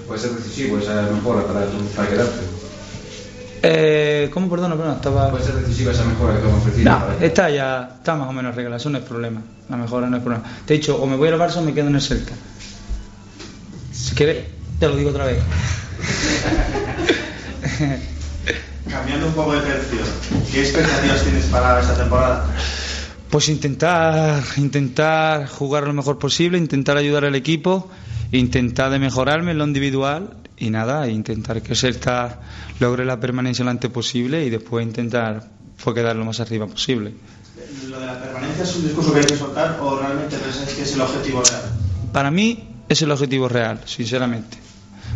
Puede 0.07 0.21
ser 0.21 0.31
decisivo 0.31 0.79
esa 0.79 1.01
mejora 1.13 1.45
para, 1.45 1.65
para 1.95 2.09
quedarte. 2.09 2.56
Eh, 3.69 4.29
¿Cómo, 4.33 4.49
perdona, 4.49 4.77
perdona? 4.77 4.95
Estaba... 4.95 5.29
¿Puede 5.29 5.43
ser 5.43 5.55
decisiva 5.55 5.91
esa 5.91 6.05
mejora 6.05 6.35
que 6.35 6.39
te 6.39 6.47
hemos 6.47 6.59
ofrecido? 6.59 6.89
No, 6.89 7.11
está 7.19 7.49
ya, 7.49 7.95
está 7.97 8.15
más 8.15 8.29
o 8.29 8.31
menos 8.31 8.53
arreglada, 8.53 8.77
eso 8.77 8.89
no 8.89 8.97
es 8.97 9.03
problema. 9.03 9.41
La 9.67 9.75
mejora 9.75 10.09
no 10.09 10.15
es 10.15 10.23
problema. 10.23 10.45
Te 10.65 10.73
he 10.73 10.77
dicho, 10.77 10.95
o 10.95 11.05
me 11.05 11.17
voy 11.17 11.27
al 11.27 11.37
Barça 11.37 11.57
o 11.57 11.61
me 11.61 11.73
quedo 11.73 11.89
en 11.89 11.95
el 11.95 12.01
Celta. 12.01 12.31
Si 13.91 14.15
quieres, 14.15 14.45
te 14.79 14.87
lo 14.87 14.95
digo 14.95 15.09
otra 15.09 15.25
vez. 15.25 15.39
Cambiando 18.89 19.27
un 19.27 19.33
poco 19.33 19.51
de 19.51 19.59
tercio, 19.59 19.99
¿qué 20.49 20.61
expectativas 20.61 21.23
tienes 21.23 21.43
para 21.47 21.81
esta 21.81 21.95
temporada? 21.95 22.45
Pues 23.29 23.49
intentar, 23.49 24.41
intentar 24.55 25.45
jugar 25.45 25.83
lo 25.83 25.91
mejor 25.91 26.19
posible, 26.19 26.57
intentar 26.57 26.95
ayudar 26.95 27.25
al 27.25 27.35
equipo, 27.35 27.89
intentar 28.31 28.91
de 28.91 28.99
mejorarme 28.99 29.51
en 29.51 29.57
lo 29.57 29.65
individual 29.65 30.37
y 30.57 30.69
nada, 30.69 31.07
intentar 31.07 31.61
que 31.61 31.75
Celta 31.75 32.41
logre 32.79 33.05
la 33.05 33.19
permanencia 33.19 33.63
lo 33.63 33.71
antes 33.71 33.91
posible 33.91 34.43
y 34.43 34.49
después 34.49 34.85
intentar 34.85 35.47
fue 35.77 35.93
quedar 35.93 36.15
lo 36.15 36.25
más 36.25 36.39
arriba 36.39 36.65
posible. 36.65 37.13
¿Lo 37.89 37.99
de 37.99 38.05
la 38.05 38.19
permanencia 38.19 38.63
es 38.63 38.75
un 38.75 38.83
discurso 38.83 39.13
que 39.13 39.19
hay 39.19 39.25
que 39.25 39.37
soltar 39.37 39.79
o 39.81 39.99
realmente 39.99 40.37
pensáis 40.37 40.69
que 40.73 40.81
es 40.81 40.93
el 40.93 41.01
objetivo 41.01 41.41
real? 41.43 41.61
Para 42.11 42.31
mí 42.31 42.67
es 42.89 43.01
el 43.01 43.11
objetivo 43.11 43.47
real, 43.47 43.81
sinceramente. 43.85 44.66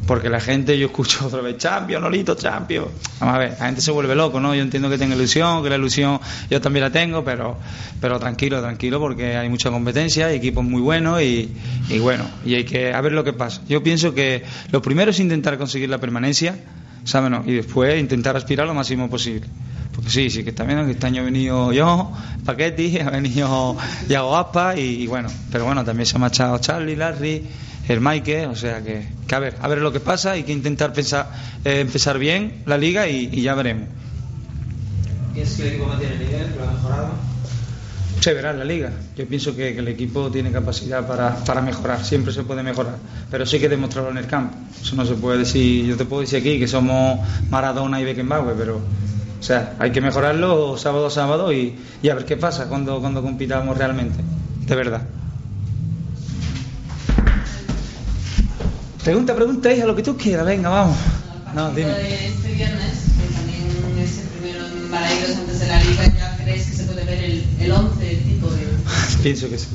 Porque 0.08 0.30
la 0.30 0.40
gente, 0.40 0.78
yo 0.78 0.88
escucho 0.88 1.26
otra 1.28 1.42
vez, 1.42 1.58
Champion, 1.58 2.02
Nolito, 2.02 2.36
Champion. 2.36 2.86
Vamos 3.20 3.36
a 3.36 3.38
ver, 3.38 3.52
la 3.60 3.66
gente 3.66 3.82
se 3.82 3.92
vuelve 3.92 4.16
loco, 4.16 4.40
¿no? 4.40 4.56
Yo 4.56 4.62
entiendo 4.62 4.90
que 4.90 4.98
tenga 4.98 5.16
ilusión, 5.16 5.64
que 5.64 5.70
la 5.70 5.76
ilusión 5.76 6.20
yo 6.50 6.60
también 6.60 6.84
la 6.84 6.92
tengo, 6.92 7.24
pero, 7.24 7.58
pero 8.00 8.20
tranquilo, 8.20 8.62
tranquilo, 8.62 9.00
porque 9.00 9.38
hay 9.38 9.50
mucha 9.50 9.70
competencia, 9.70 10.28
hay 10.28 10.38
equipos 10.38 10.64
muy 10.64 10.82
buenos 10.82 11.22
y, 11.22 11.52
y 11.90 12.00
bueno, 12.00 12.26
y 12.46 12.56
hay 12.56 12.64
que 12.64 12.94
a 12.94 13.02
ver 13.02 13.14
lo 13.14 13.24
que 13.24 13.34
pasa. 13.34 13.62
Yo 13.68 13.84
pienso 13.84 14.14
que 14.14 14.44
lo 14.72 14.82
primero 14.82 15.12
es 15.12 15.20
intentar 15.20 15.58
conseguir 15.58 15.90
la 15.90 16.00
permanencia, 16.00 16.56
¿saben? 17.04 17.42
Y 17.46 17.54
después 17.54 18.00
intentar 18.00 18.36
aspirar 18.36 18.68
lo 18.68 18.74
máximo 18.74 19.10
posible. 19.10 19.48
Porque 19.94 20.10
sí, 20.10 20.30
sí 20.30 20.44
que 20.44 20.54
también 20.54 20.80
este 20.90 21.06
año 21.06 21.22
he 21.22 21.26
venido 21.26 21.72
yo, 21.74 22.12
Paquetti, 22.46 23.00
ha 23.06 23.10
venido 23.10 23.78
Yago 24.08 24.38
Aspa 24.38 24.76
y, 24.78 25.04
y 25.04 25.08
bueno, 25.08 25.30
pero 25.52 25.66
bueno, 25.66 25.84
también 25.84 26.06
se 26.06 26.16
ha 26.16 26.20
marchado 26.20 26.58
Charlie, 26.60 26.96
Larry, 26.96 27.44
el 27.92 28.02
Mike, 28.02 28.48
o 28.48 28.56
sea 28.56 28.82
que, 28.82 29.08
que 29.28 29.36
a 29.36 29.40
ver, 29.40 29.56
a 29.62 29.68
ver 29.68 29.80
lo 29.80 29.92
que 29.92 30.00
pasa, 30.00 30.32
hay 30.32 30.44
que 30.44 30.52
intentar 30.52 30.94
pensar, 30.94 31.30
eh, 31.66 31.80
empezar 31.80 32.18
bien 32.20 32.64
la 32.66 32.78
liga 32.78 33.08
y, 33.08 33.30
y 33.32 33.42
ya 33.42 33.56
veremos. 33.56 33.88
¿Piensas 35.34 35.56
que 35.58 35.62
el 35.64 35.70
equipo 35.70 35.88
mantiene 35.88 36.14
el 36.16 36.20
nivel, 36.20 36.56
lo 36.58 36.64
ha 36.64 36.74
mejorado? 36.74 37.10
Se 38.20 38.34
verá 38.34 38.52
en 38.52 38.60
la 38.60 38.66
liga. 38.66 38.92
Yo 39.18 39.26
pienso 39.26 39.56
que, 39.56 39.74
que 39.74 39.80
el 39.80 39.88
equipo 39.88 40.30
tiene 40.30 40.52
capacidad 40.52 41.08
para, 41.08 41.36
para 41.38 41.62
mejorar, 41.62 42.04
siempre 42.04 42.32
se 42.34 42.44
puede 42.44 42.62
mejorar, 42.62 42.98
pero 43.32 43.46
sí 43.46 43.56
hay 43.56 43.62
que 43.62 43.70
demostrarlo 43.70 44.12
en 44.12 44.18
el 44.18 44.28
campo. 44.28 44.56
Eso 44.80 44.96
no 44.96 45.06
se 45.06 45.16
puede 45.16 45.40
decir, 45.40 45.86
yo 45.86 45.98
te 45.98 46.06
puedo 46.06 46.22
decir 46.22 46.40
aquí 46.40 46.60
que 46.60 46.68
somos 46.68 47.20
Maradona 47.50 48.00
y 48.00 48.04
Beckenbauer, 48.04 48.56
pero 48.56 48.78
o 48.78 49.44
sea, 49.44 49.74
hay 49.80 49.92
que 49.92 50.02
mejorarlo 50.02 50.78
sábado 50.78 51.08
a 51.08 51.10
sábado 51.10 51.52
y, 51.52 51.76
y 52.04 52.10
a 52.10 52.16
ver 52.16 52.26
qué 52.26 52.38
pasa 52.38 52.68
cuando, 52.68 53.00
cuando 53.00 53.24
compitamos 53.24 53.76
realmente, 53.76 54.22
de 54.68 54.76
verdad. 54.76 55.02
Pregunta, 59.04 59.36
pregunta, 59.36 59.74
hija, 59.74 59.86
lo 59.86 59.96
que 59.96 60.04
tú 60.04 60.16
quieras, 60.16 60.46
venga, 60.46 60.70
vamos. 60.70 60.96
No, 61.56 61.72
dime. 61.72 61.90
de 61.90 62.28
este 62.28 62.52
viernes, 62.54 63.06
que 63.20 63.34
también 63.34 64.00
es 64.00 64.20
el 64.20 64.28
primero 64.28 64.68
en 64.68 64.92
Balaidos 64.92 65.38
antes 65.38 65.60
de 65.60 65.68
la 65.68 65.84
liga, 65.84 66.04
¿ya 66.06 66.38
crees 66.44 66.68
que 66.68 66.76
se 66.76 66.84
puede 66.84 67.04
ver 67.04 67.24
el, 67.24 67.46
el 67.60 67.72
11 67.72 68.16
tipo 68.16 68.48
de...? 68.52 68.62
Pienso 69.24 69.50
que 69.50 69.58
sí. 69.58 69.68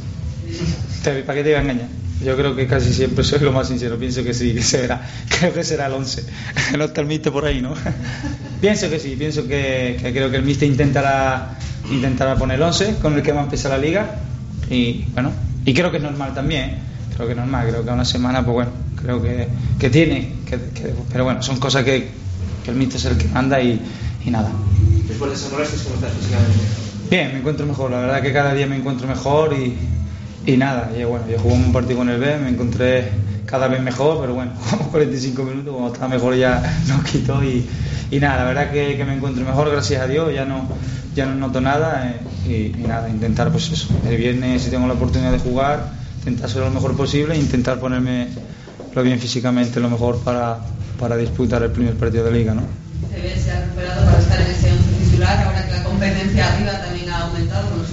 ¿Para 1.05 1.35
qué 1.35 1.43
te 1.43 1.51
iba 1.51 1.59
a 1.59 1.62
engañar? 1.62 1.89
Yo 2.25 2.37
creo 2.37 2.55
que 2.55 2.69
casi 2.69 2.93
siempre 2.93 3.25
soy 3.25 3.41
lo 3.41 3.51
más 3.51 3.67
sincero. 3.67 3.99
Pienso 3.99 4.23
que 4.23 4.33
sí, 4.33 4.55
que 4.55 4.62
será. 4.62 5.07
Creo 5.29 5.53
que 5.53 5.65
será 5.65 5.87
el 5.87 5.93
11. 5.93 6.25
No 6.79 6.85
está 6.85 7.01
el 7.01 7.07
míster 7.07 7.33
por 7.33 7.45
ahí, 7.45 7.61
¿no? 7.61 7.75
pienso 8.61 8.89
que 8.89 8.99
sí, 8.99 9.17
pienso 9.17 9.47
que, 9.47 9.99
que 10.01 10.12
creo 10.12 10.31
que 10.31 10.37
el 10.37 10.43
míster 10.43 10.69
intentará, 10.69 11.59
intentará 11.91 12.37
poner 12.37 12.57
el 12.57 12.62
11 12.62 12.97
con 13.03 13.15
el 13.15 13.23
que 13.23 13.33
va 13.33 13.41
a 13.41 13.45
empezar 13.45 13.73
la 13.73 13.79
liga. 13.79 14.21
Y 14.71 15.05
bueno, 15.12 15.33
y 15.65 15.75
creo 15.75 15.91
que 15.91 15.99
es 15.99 16.03
normal 16.03 16.33
también. 16.33 16.62
¿eh? 16.71 16.79
Creo 17.15 17.27
que 17.27 17.33
es 17.33 17.39
normal, 17.39 17.69
creo 17.69 17.85
que 17.85 17.91
a 17.91 17.95
una 17.95 18.05
semana, 18.05 18.45
pues 18.45 18.55
bueno, 18.55 18.86
creo 19.07 19.23
que, 19.23 19.49
que 19.79 19.88
tiene. 19.90 20.33
Que, 20.45 20.57
que- 20.75 20.95
pero 21.12 21.25
bueno, 21.25 21.42
son 21.42 21.59
cosas 21.59 21.85
que, 21.85 22.09
el 22.66 22.75
míster 22.75 22.97
es 22.99 23.05
el 23.07 23.16
que 23.16 23.29
manda 23.29 23.61
y, 23.61 23.81
y 24.25 24.31
nada. 24.31 24.51
Después 25.09 25.31
de 25.31 25.37
esas 25.37 25.53
molestias, 25.53 25.83
¿cómo 25.83 25.95
estás 25.95 26.12
físicamente? 26.12 26.59
Bien, 27.09 27.33
me 27.33 27.38
encuentro 27.38 27.64
mejor, 27.66 27.90
la 27.92 28.01
verdad 28.01 28.21
que 28.21 28.33
cada 28.33 28.53
día 28.53 28.66
me 28.66 28.77
encuentro 28.77 29.07
mejor 29.07 29.55
y, 29.55 29.77
y 30.51 30.57
nada, 30.57 30.90
y 30.99 31.05
bueno, 31.05 31.25
yo 31.31 31.38
jugué 31.38 31.55
un 31.55 31.73
partido 31.73 31.99
con 31.99 32.09
el 32.09 32.19
B, 32.19 32.38
me 32.38 32.49
encontré 32.49 33.09
cada 33.47 33.69
vez 33.69 33.81
mejor, 33.81 34.21
pero 34.21 34.35
bueno, 34.35 34.51
jugamos 34.61 34.88
45 34.88 35.45
minutos, 35.45 35.73
cuando 35.73 35.92
estaba 35.95 36.09
mejor 36.12 36.35
ya 36.37 36.61
nos 36.88 37.05
quitó 37.05 37.45
y, 37.45 37.64
y 38.11 38.19
nada, 38.19 38.38
la 38.38 38.45
verdad 38.49 38.73
que, 38.73 38.97
que 38.97 39.05
me 39.05 39.14
encuentro 39.14 39.45
mejor, 39.45 39.71
gracias 39.71 40.03
a 40.03 40.09
Dios, 40.09 40.35
ya 40.35 40.45
no, 40.45 40.66
ya 41.14 41.27
no 41.27 41.37
noto 41.37 41.61
nada 41.61 42.12
eh, 42.49 42.73
y, 42.77 42.81
y 42.83 42.85
nada, 42.88 43.09
intentar 43.09 43.53
pues 43.53 43.71
eso, 43.71 43.87
el 44.09 44.16
viernes 44.16 44.62
si 44.62 44.71
tengo 44.71 44.88
la 44.88 44.95
oportunidad 44.95 45.31
de 45.31 45.38
jugar, 45.38 45.92
intentar 46.19 46.51
ser 46.51 46.62
lo 46.62 46.71
mejor 46.73 46.97
posible 46.97 47.35
e 47.35 47.38
intentar 47.38 47.79
ponerme 47.79 48.27
lo 48.97 49.03
bien 49.03 49.21
físicamente, 49.21 49.79
lo 49.79 49.91
mejor 49.91 50.19
para, 50.21 50.59
para 50.99 51.17
disputar 51.19 51.63
el 51.63 51.71
primer 51.71 51.95
partido 51.95 52.25
de 52.25 52.33
liga, 52.33 52.55
¿no? 52.55 52.63
¿Te 53.13 53.21
ves 53.21 53.45
ya 53.45 53.61
recuperado 53.61 54.07
para 54.07 54.19
estar 54.19 54.41
en 54.41 54.47
ese 54.47 54.73
11 54.73 55.05
titular 55.05 55.39
ahora 55.45 55.67
que 55.67 55.73
la 55.73 55.85
competencia 55.85 56.55
arriba 56.55 56.73
también 56.81 57.11
ha 57.11 57.21
aumentado 57.27 57.77
los 57.77 57.89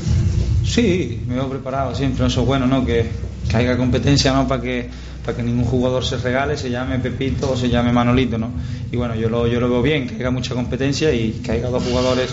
Sí, 0.65 1.21
me 1.27 1.35
veo 1.35 1.49
preparado 1.49 1.93
siempre, 1.93 2.25
eso 2.25 2.41
es 2.41 2.47
bueno, 2.47 2.67
¿no? 2.67 2.85
Que, 2.85 3.09
que 3.49 3.57
haya 3.57 3.75
competencia, 3.75 4.31
¿no? 4.31 4.47
Para 4.47 4.61
que, 4.61 4.89
para 5.25 5.35
que 5.35 5.43
ningún 5.43 5.65
jugador 5.65 6.05
se 6.05 6.15
regale, 6.17 6.57
se 6.57 6.69
llame 6.69 6.97
Pepito 6.99 7.51
o 7.51 7.57
se 7.57 7.67
llame 7.67 7.91
Manolito, 7.91 8.37
¿no? 8.37 8.51
Y 8.89 8.95
bueno, 8.95 9.13
yo 9.13 9.27
lo, 9.27 9.45
yo 9.45 9.59
lo 9.59 9.69
veo 9.69 9.81
bien, 9.81 10.07
que 10.07 10.15
haya 10.15 10.31
mucha 10.31 10.55
competencia 10.55 11.13
y 11.13 11.41
que 11.43 11.51
haya 11.51 11.67
dos 11.67 11.83
jugadores 11.83 12.29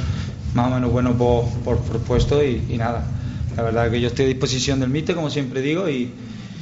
más 0.54 0.68
o 0.68 0.74
menos 0.76 0.92
buenos 0.92 1.16
por, 1.16 1.44
por, 1.64 1.78
por 1.78 1.98
puesto 2.02 2.40
y, 2.42 2.62
y 2.70 2.76
nada. 2.76 3.02
La 3.56 3.64
verdad 3.64 3.90
que 3.90 4.00
yo 4.00 4.06
estoy 4.06 4.26
a 4.26 4.28
disposición 4.28 4.78
del 4.78 4.90
MITE, 4.90 5.16
como 5.16 5.28
siempre 5.28 5.60
digo, 5.60 5.88
y, 5.88 6.12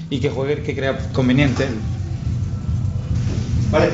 y 0.09 0.21
que 0.21 0.31
juegue 0.31 0.55
el 0.55 0.63
que 0.63 0.75
crea 0.75 0.99
conveniente. 1.13 1.69
Vale. 3.71 3.91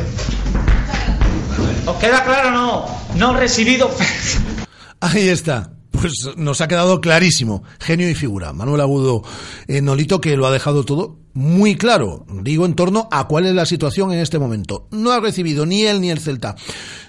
¿Os 1.87 1.97
queda 1.97 2.25
claro 2.25 2.49
o 2.49 2.53
no? 2.53 2.87
No 3.17 3.37
recibido. 3.37 3.91
Ahí 5.01 5.29
está. 5.29 5.71
Pues 5.91 6.31
nos 6.37 6.61
ha 6.61 6.69
quedado 6.69 7.01
clarísimo. 7.01 7.63
Genio 7.81 8.09
y 8.09 8.15
figura. 8.15 8.53
Manuel 8.53 8.81
Agudo 8.81 9.23
eh, 9.69 9.81
Nolito, 9.81 10.21
que 10.21 10.37
lo 10.37 10.47
ha 10.47 10.53
dejado 10.53 10.85
todo 10.85 11.19
muy 11.35 11.77
claro. 11.77 12.27
Digo, 12.29 12.67
en 12.67 12.75
torno 12.75 13.09
a 13.11 13.27
cuál 13.27 13.47
es 13.47 13.55
la 13.55 13.67
situación 13.67 14.13
en 14.13 14.21
este 14.21 14.39
momento. 14.39 14.89
No 14.91 15.13
ha 15.13 15.21
recibido 15.21 15.67
ni 15.67 15.85
él 15.85 16.01
ni 16.01 16.11
el 16.11 16.21
Celta 16.21 16.57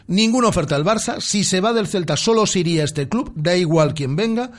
ninguna 0.08 0.48
oferta 0.48 0.76
del 0.76 0.86
Barça. 0.86 1.20
Si 1.20 1.44
se 1.44 1.62
va 1.62 1.74
del 1.74 1.88
Celta, 1.88 2.18
solo 2.18 2.46
se 2.46 2.60
iría 2.60 2.82
a 2.82 2.86
este 2.86 3.10
club. 3.10 3.32
Da 3.36 3.56
igual 3.56 3.94
quien 3.94 4.16
venga. 4.16 4.52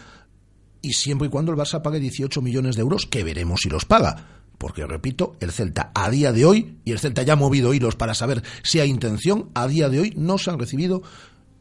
Y 0.83 0.92
siempre 0.92 1.29
y 1.29 1.31
cuando 1.31 1.53
el 1.53 1.59
Barça 1.59 1.83
pague 1.83 1.99
18 1.99 2.42
millones 2.42 2.77
de 2.77 2.83
euros, 2.83 3.07
que 3.07 3.25
veremos 3.25 3.61
si 3.62 3.69
los 3.69 3.85
paga. 3.85 4.45
Porque, 4.59 4.87
repito, 4.87 5.37
el 5.40 5.53
Celta 5.53 5.90
a 5.95 6.11
día 6.11 6.33
de 6.33 6.45
hoy, 6.45 6.77
y 6.85 6.92
el 6.92 6.99
Celta 6.99 7.23
ya 7.23 7.35
ha 7.35 7.37
movido 7.37 7.75
hilos 7.75 7.97
para 7.97 8.14
saber 8.14 8.42
si 8.62 8.81
hay 8.81 8.90
intención, 8.90 9.51
a 9.55 9.66
día 9.69 9.88
de 9.88 10.01
hoy 10.01 10.14
no 10.16 10.38
se 10.38 10.51
han 10.51 10.59
recibido 10.59 11.03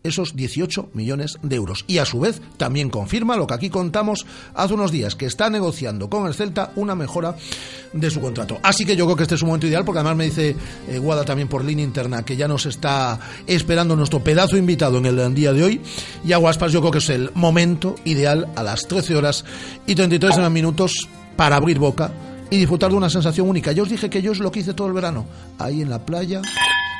esos 0.05 0.35
18 0.35 0.91
millones 0.93 1.37
de 1.41 1.55
euros. 1.55 1.83
Y 1.87 1.97
a 1.97 2.05
su 2.05 2.19
vez 2.19 2.41
también 2.57 2.89
confirma 2.89 3.35
lo 3.35 3.47
que 3.47 3.55
aquí 3.55 3.69
contamos 3.69 4.25
hace 4.53 4.73
unos 4.73 4.91
días, 4.91 5.15
que 5.15 5.25
está 5.25 5.49
negociando 5.49 6.09
con 6.09 6.27
el 6.27 6.33
Celta 6.33 6.71
una 6.75 6.95
mejora 6.95 7.35
de 7.91 8.09
su 8.09 8.21
contrato. 8.21 8.59
Así 8.61 8.85
que 8.85 8.95
yo 8.95 9.05
creo 9.05 9.17
que 9.17 9.23
este 9.23 9.35
es 9.35 9.41
un 9.41 9.47
momento 9.47 9.67
ideal, 9.67 9.83
porque 9.83 9.99
además 9.99 10.17
me 10.17 10.25
dice 10.25 10.55
eh, 10.87 10.99
Guada 10.99 11.25
también 11.25 11.47
por 11.47 11.65
línea 11.65 11.83
interna 11.83 12.23
que 12.23 12.37
ya 12.37 12.47
nos 12.47 12.65
está 12.65 13.19
esperando 13.47 13.95
nuestro 13.95 14.23
pedazo 14.23 14.57
invitado 14.57 14.99
en 14.99 15.07
el 15.07 15.33
día 15.33 15.53
de 15.53 15.63
hoy. 15.63 15.81
Y 16.23 16.33
Aguaspas 16.33 16.71
yo 16.71 16.81
creo 16.81 16.91
que 16.91 16.99
es 16.99 17.09
el 17.09 17.31
momento 17.33 17.95
ideal 18.05 18.47
a 18.55 18.63
las 18.63 18.87
13 18.87 19.15
horas 19.15 19.43
y 19.87 19.95
33 19.95 20.49
minutos 20.51 21.09
para 21.35 21.55
abrir 21.55 21.79
boca 21.79 22.11
y 22.55 22.59
disfrutar 22.59 22.89
de 22.89 22.95
una 22.95 23.09
sensación 23.09 23.49
única. 23.49 23.73
Yo 23.73 23.83
os 23.83 23.89
dije 23.89 24.09
que 24.09 24.21
yo 24.21 24.31
es 24.31 24.39
lo 24.39 24.49
que 24.49 24.61
hice 24.61 24.73
todo 24.73 24.87
el 24.87 24.93
verano, 24.93 25.25
ahí 25.59 25.81
en 25.81 25.89
la 25.89 26.05
playa, 26.05 26.41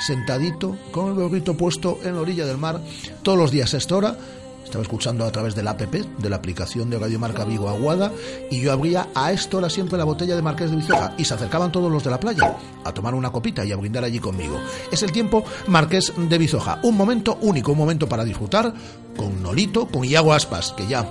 sentadito, 0.05 0.77
con 0.91 1.07
el 1.07 1.13
gorrito 1.13 1.55
puesto 1.55 1.99
en 2.03 2.15
la 2.15 2.21
orilla 2.21 2.45
del 2.45 2.57
mar, 2.57 2.81
todos 3.23 3.37
los 3.37 3.51
días 3.51 3.73
a 3.73 3.77
esta 3.77 3.95
hora. 3.95 4.17
Estaba 4.65 4.81
escuchando 4.81 5.23
a 5.23 5.31
través 5.31 5.55
del 5.55 5.67
app, 5.67 5.79
de 5.79 6.29
la 6.29 6.35
aplicación 6.35 6.89
de 6.89 6.99
Radio 6.99 7.19
Marca 7.19 7.45
Vigo 7.45 7.69
Aguada, 7.69 8.11
y 8.51 8.59
yo 8.59 8.73
abría 8.73 9.07
a 9.15 9.31
esta 9.31 9.55
hora 9.57 9.69
siempre 9.69 9.97
la 9.97 10.03
botella 10.03 10.35
de 10.35 10.41
Marqués 10.41 10.71
de 10.71 10.75
Bizoja, 10.75 11.13
y 11.17 11.23
se 11.23 11.35
acercaban 11.35 11.71
todos 11.71 11.89
los 11.89 12.03
de 12.03 12.09
la 12.09 12.19
playa 12.19 12.57
a 12.83 12.91
tomar 12.91 13.15
una 13.15 13.31
copita 13.31 13.63
y 13.63 13.71
a 13.71 13.77
brindar 13.77 14.03
allí 14.03 14.19
conmigo. 14.19 14.59
Es 14.91 15.03
el 15.03 15.13
tiempo 15.13 15.45
Marqués 15.67 16.11
de 16.17 16.37
Bizoja, 16.37 16.79
un 16.83 16.97
momento 16.97 17.37
único, 17.41 17.71
un 17.71 17.77
momento 17.77 18.09
para 18.09 18.25
disfrutar 18.25 18.73
con 19.15 19.41
Nolito, 19.41 19.87
con 19.87 20.03
Iago 20.03 20.33
Aspas, 20.33 20.73
que 20.75 20.85
ya 20.85 21.07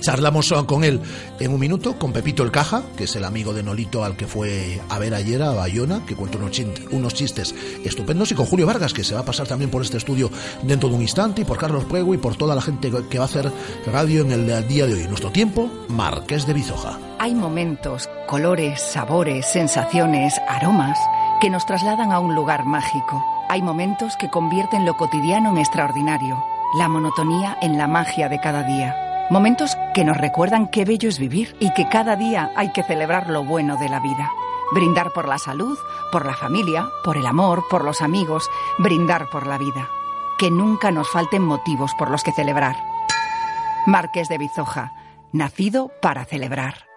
Charlamos 0.00 0.54
con 0.66 0.84
él 0.84 1.00
en 1.40 1.52
un 1.52 1.60
minuto, 1.60 1.98
con 1.98 2.12
Pepito 2.12 2.42
el 2.42 2.50
Caja, 2.50 2.82
que 2.96 3.04
es 3.04 3.16
el 3.16 3.24
amigo 3.24 3.52
de 3.52 3.62
Nolito 3.62 4.04
al 4.04 4.16
que 4.16 4.26
fue 4.26 4.80
a 4.88 4.98
ver 4.98 5.14
ayer 5.14 5.42
a 5.42 5.50
Bayona, 5.50 6.04
que 6.06 6.14
cuenta 6.14 6.38
unos, 6.38 6.60
unos 6.90 7.14
chistes 7.14 7.54
estupendos, 7.84 8.30
y 8.30 8.34
con 8.34 8.46
Julio 8.46 8.66
Vargas, 8.66 8.92
que 8.92 9.04
se 9.04 9.14
va 9.14 9.20
a 9.20 9.24
pasar 9.24 9.46
también 9.46 9.70
por 9.70 9.82
este 9.82 9.96
estudio 9.96 10.30
dentro 10.62 10.88
de 10.88 10.94
un 10.94 11.02
instante, 11.02 11.42
y 11.42 11.44
por 11.44 11.58
Carlos 11.58 11.84
Prego 11.84 12.14
y 12.14 12.18
por 12.18 12.36
toda 12.36 12.54
la 12.54 12.62
gente 12.62 12.90
que 13.10 13.18
va 13.18 13.24
a 13.24 13.28
hacer 13.28 13.52
radio 13.92 14.22
en 14.22 14.32
el 14.32 14.68
día 14.68 14.86
de 14.86 14.94
hoy. 14.94 15.08
Nuestro 15.08 15.30
tiempo, 15.30 15.70
Marqués 15.88 16.46
de 16.46 16.54
Bizoja. 16.54 16.98
Hay 17.18 17.34
momentos, 17.34 18.08
colores, 18.26 18.80
sabores, 18.80 19.46
sensaciones, 19.46 20.34
aromas 20.48 20.98
que 21.40 21.50
nos 21.50 21.66
trasladan 21.66 22.12
a 22.12 22.20
un 22.20 22.34
lugar 22.34 22.64
mágico. 22.64 23.24
Hay 23.48 23.62
momentos 23.62 24.16
que 24.16 24.30
convierten 24.30 24.84
lo 24.84 24.96
cotidiano 24.96 25.50
en 25.50 25.58
extraordinario, 25.58 26.42
la 26.76 26.88
monotonía 26.88 27.56
en 27.62 27.78
la 27.78 27.88
magia 27.88 28.28
de 28.28 28.38
cada 28.40 28.62
día. 28.62 29.07
Momentos 29.30 29.76
que 29.92 30.04
nos 30.04 30.16
recuerdan 30.16 30.68
qué 30.68 30.86
bello 30.86 31.06
es 31.10 31.18
vivir 31.18 31.54
y 31.60 31.70
que 31.74 31.86
cada 31.86 32.16
día 32.16 32.50
hay 32.56 32.72
que 32.72 32.82
celebrar 32.82 33.28
lo 33.28 33.44
bueno 33.44 33.76
de 33.76 33.90
la 33.90 34.00
vida. 34.00 34.32
Brindar 34.72 35.12
por 35.12 35.28
la 35.28 35.36
salud, 35.36 35.76
por 36.10 36.24
la 36.24 36.34
familia, 36.34 36.88
por 37.04 37.18
el 37.18 37.26
amor, 37.26 37.64
por 37.68 37.84
los 37.84 38.00
amigos, 38.00 38.48
brindar 38.78 39.28
por 39.28 39.46
la 39.46 39.58
vida. 39.58 39.86
Que 40.38 40.50
nunca 40.50 40.90
nos 40.90 41.10
falten 41.10 41.42
motivos 41.42 41.92
por 41.98 42.10
los 42.10 42.22
que 42.22 42.32
celebrar. 42.32 42.76
Marqués 43.84 44.30
de 44.30 44.38
Bizoja, 44.38 44.94
nacido 45.32 45.90
para 46.00 46.24
celebrar. 46.24 46.87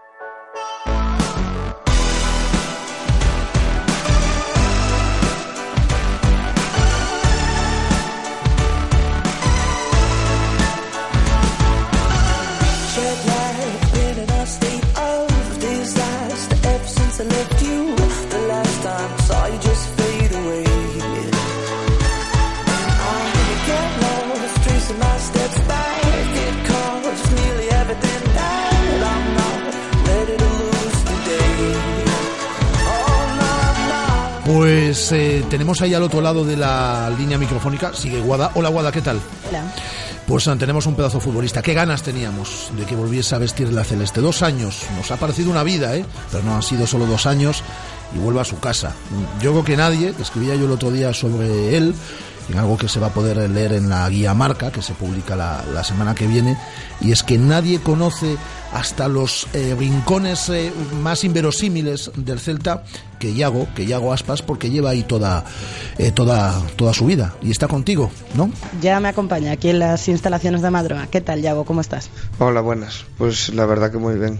Pues 35.12 35.24
eh, 35.24 35.44
tenemos 35.50 35.82
ahí 35.82 35.94
al 35.94 36.04
otro 36.04 36.22
lado 36.22 36.46
de 36.46 36.56
la 36.56 37.14
línea 37.18 37.38
microfónica, 37.38 37.94
sigue 37.94 38.22
Guada. 38.22 38.52
Hola 38.56 38.70
Guada, 38.70 38.94
¿qué 38.94 39.02
tal? 39.02 39.20
Hola. 39.50 39.62
Pues 40.26 40.46
tenemos 40.58 40.86
un 40.86 40.96
pedazo 40.96 41.20
futbolista. 41.20 41.62
¿Qué 41.62 41.74
ganas 41.74 42.02
teníamos 42.02 42.72
de 42.78 42.86
que 42.86 42.96
volviese 42.96 43.36
a 43.36 43.38
vestir 43.38 43.74
la 43.74 43.84
celeste? 43.84 44.22
Dos 44.22 44.42
años. 44.42 44.86
Nos 44.96 45.12
ha 45.12 45.18
parecido 45.18 45.52
una 45.52 45.64
vida, 45.64 45.98
¿eh? 45.98 46.06
Pero 46.32 46.46
no 46.46 46.56
han 46.56 46.64
sido 46.64 46.88
solo 46.88 47.06
dos 47.06 47.26
años 47.26 47.62
y 48.16 48.20
vuelve 48.20 48.40
a 48.40 48.46
su 48.46 48.58
casa. 48.62 48.96
Yo 49.42 49.52
creo 49.52 49.66
que 49.66 49.76
nadie, 49.76 50.14
escribía 50.18 50.56
yo 50.56 50.64
el 50.64 50.72
otro 50.72 50.90
día 50.92 51.14
sobre 51.14 51.76
él, 51.76 51.94
algo 52.58 52.78
que 52.78 52.88
se 52.88 53.00
va 53.00 53.08
a 53.08 53.14
poder 53.14 53.50
leer 53.50 53.74
en 53.74 53.90
la 53.90 54.10
guía 54.10 54.34
marca, 54.34 54.72
que 54.72 54.82
se 54.82 54.94
publica 54.94 55.36
la, 55.36 55.64
la 55.74 55.84
semana 55.84 56.16
que 56.16 56.28
viene, 56.28 56.58
y 57.00 57.12
es 57.12 57.24
que 57.24 57.38
nadie 57.38 57.80
conoce 57.80 58.38
hasta 58.74 59.08
los 59.08 59.48
eh, 59.54 59.76
rincones 59.78 60.50
eh, 60.50 60.72
más 61.02 61.24
inverosímiles 61.24 62.12
del 62.16 62.40
Celta 62.40 62.84
que 63.20 63.32
Iago, 63.32 63.68
que 63.76 63.84
Iago 63.84 64.14
Aspas, 64.14 64.42
porque 64.42 64.70
lleva 64.70 64.92
ahí 64.92 65.04
toda, 65.04 65.44
eh, 65.98 66.12
toda, 66.12 66.60
toda 66.76 66.94
su 66.94 67.06
vida 67.06 67.36
y 67.42 67.52
está 67.52 67.68
contigo, 67.68 68.12
¿no? 68.36 68.52
Ya 68.82 69.00
me 69.00 69.10
acompaña 69.10 69.52
aquí 69.52 69.70
en 69.70 69.80
las 69.80 70.08
instalaciones 70.08 70.62
de 70.62 70.72
Madroa. 70.72 71.08
¿Qué 71.08 71.22
tal, 71.22 71.42
Yago? 71.42 71.66
¿Cómo 71.66 71.82
estás? 71.82 72.10
Hola, 72.40 72.62
buenas. 72.62 73.06
Pues 73.18 73.50
la 73.50 73.66
verdad 73.66 73.92
que 73.92 73.98
muy 73.98 74.16
bien. 74.16 74.40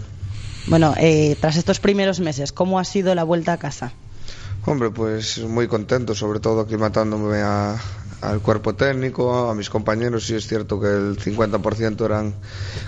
Bueno, 0.66 0.94
eh, 0.96 1.36
tras 1.40 1.56
estos 1.56 1.80
primeros 1.80 2.20
meses, 2.20 2.52
¿cómo 2.52 2.78
ha 2.78 2.84
sido 2.84 3.14
la 3.14 3.24
vuelta 3.24 3.52
a 3.52 3.56
casa? 3.58 3.92
Hombre, 4.64 4.90
pues 4.90 5.38
muy 5.40 5.66
contento, 5.66 6.14
sobre 6.14 6.38
todo 6.38 6.60
aclimatándome 6.60 7.38
a, 7.38 7.76
al 8.20 8.40
cuerpo 8.40 8.74
técnico, 8.74 9.50
a 9.50 9.54
mis 9.54 9.68
compañeros. 9.68 10.24
Sí 10.24 10.36
es 10.36 10.46
cierto 10.46 10.78
que 10.80 10.86
el 10.86 11.18
50% 11.18 12.04
eran 12.04 12.36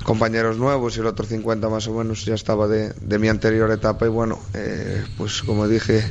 compañeros 0.05 0.57
nuevos 0.57 0.97
y 0.97 1.01
el 1.01 1.07
otro 1.07 1.27
50% 1.27 1.71
más 1.71 1.89
o 1.89 1.95
menos 1.95 2.25
ya 2.25 2.35
estaba 2.35 2.69
de, 2.69 2.93
de 3.01 3.19
mi 3.19 3.29
anterior 3.29 3.71
etapa. 3.73 4.07
Y 4.07 4.09
bueno, 4.09 4.39
eh, 4.55 5.05
pues 5.19 5.43
como 5.43 5.67
dije, 5.67 6.05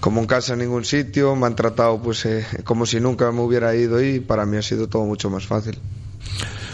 como 0.00 0.20
en 0.20 0.26
casa 0.26 0.52
en 0.52 0.58
ningún 0.60 0.84
sitio, 0.84 1.34
me 1.34 1.46
han 1.46 1.56
tratado 1.56 2.00
pues 2.02 2.26
eh, 2.26 2.44
como 2.64 2.84
si 2.84 3.00
nunca 3.00 3.32
me 3.32 3.40
hubiera 3.40 3.74
ido 3.74 4.02
y 4.02 4.20
para 4.20 4.44
mí 4.44 4.58
ha 4.58 4.62
sido 4.62 4.86
todo 4.88 5.04
mucho 5.06 5.30
más 5.30 5.46
fácil. 5.46 5.80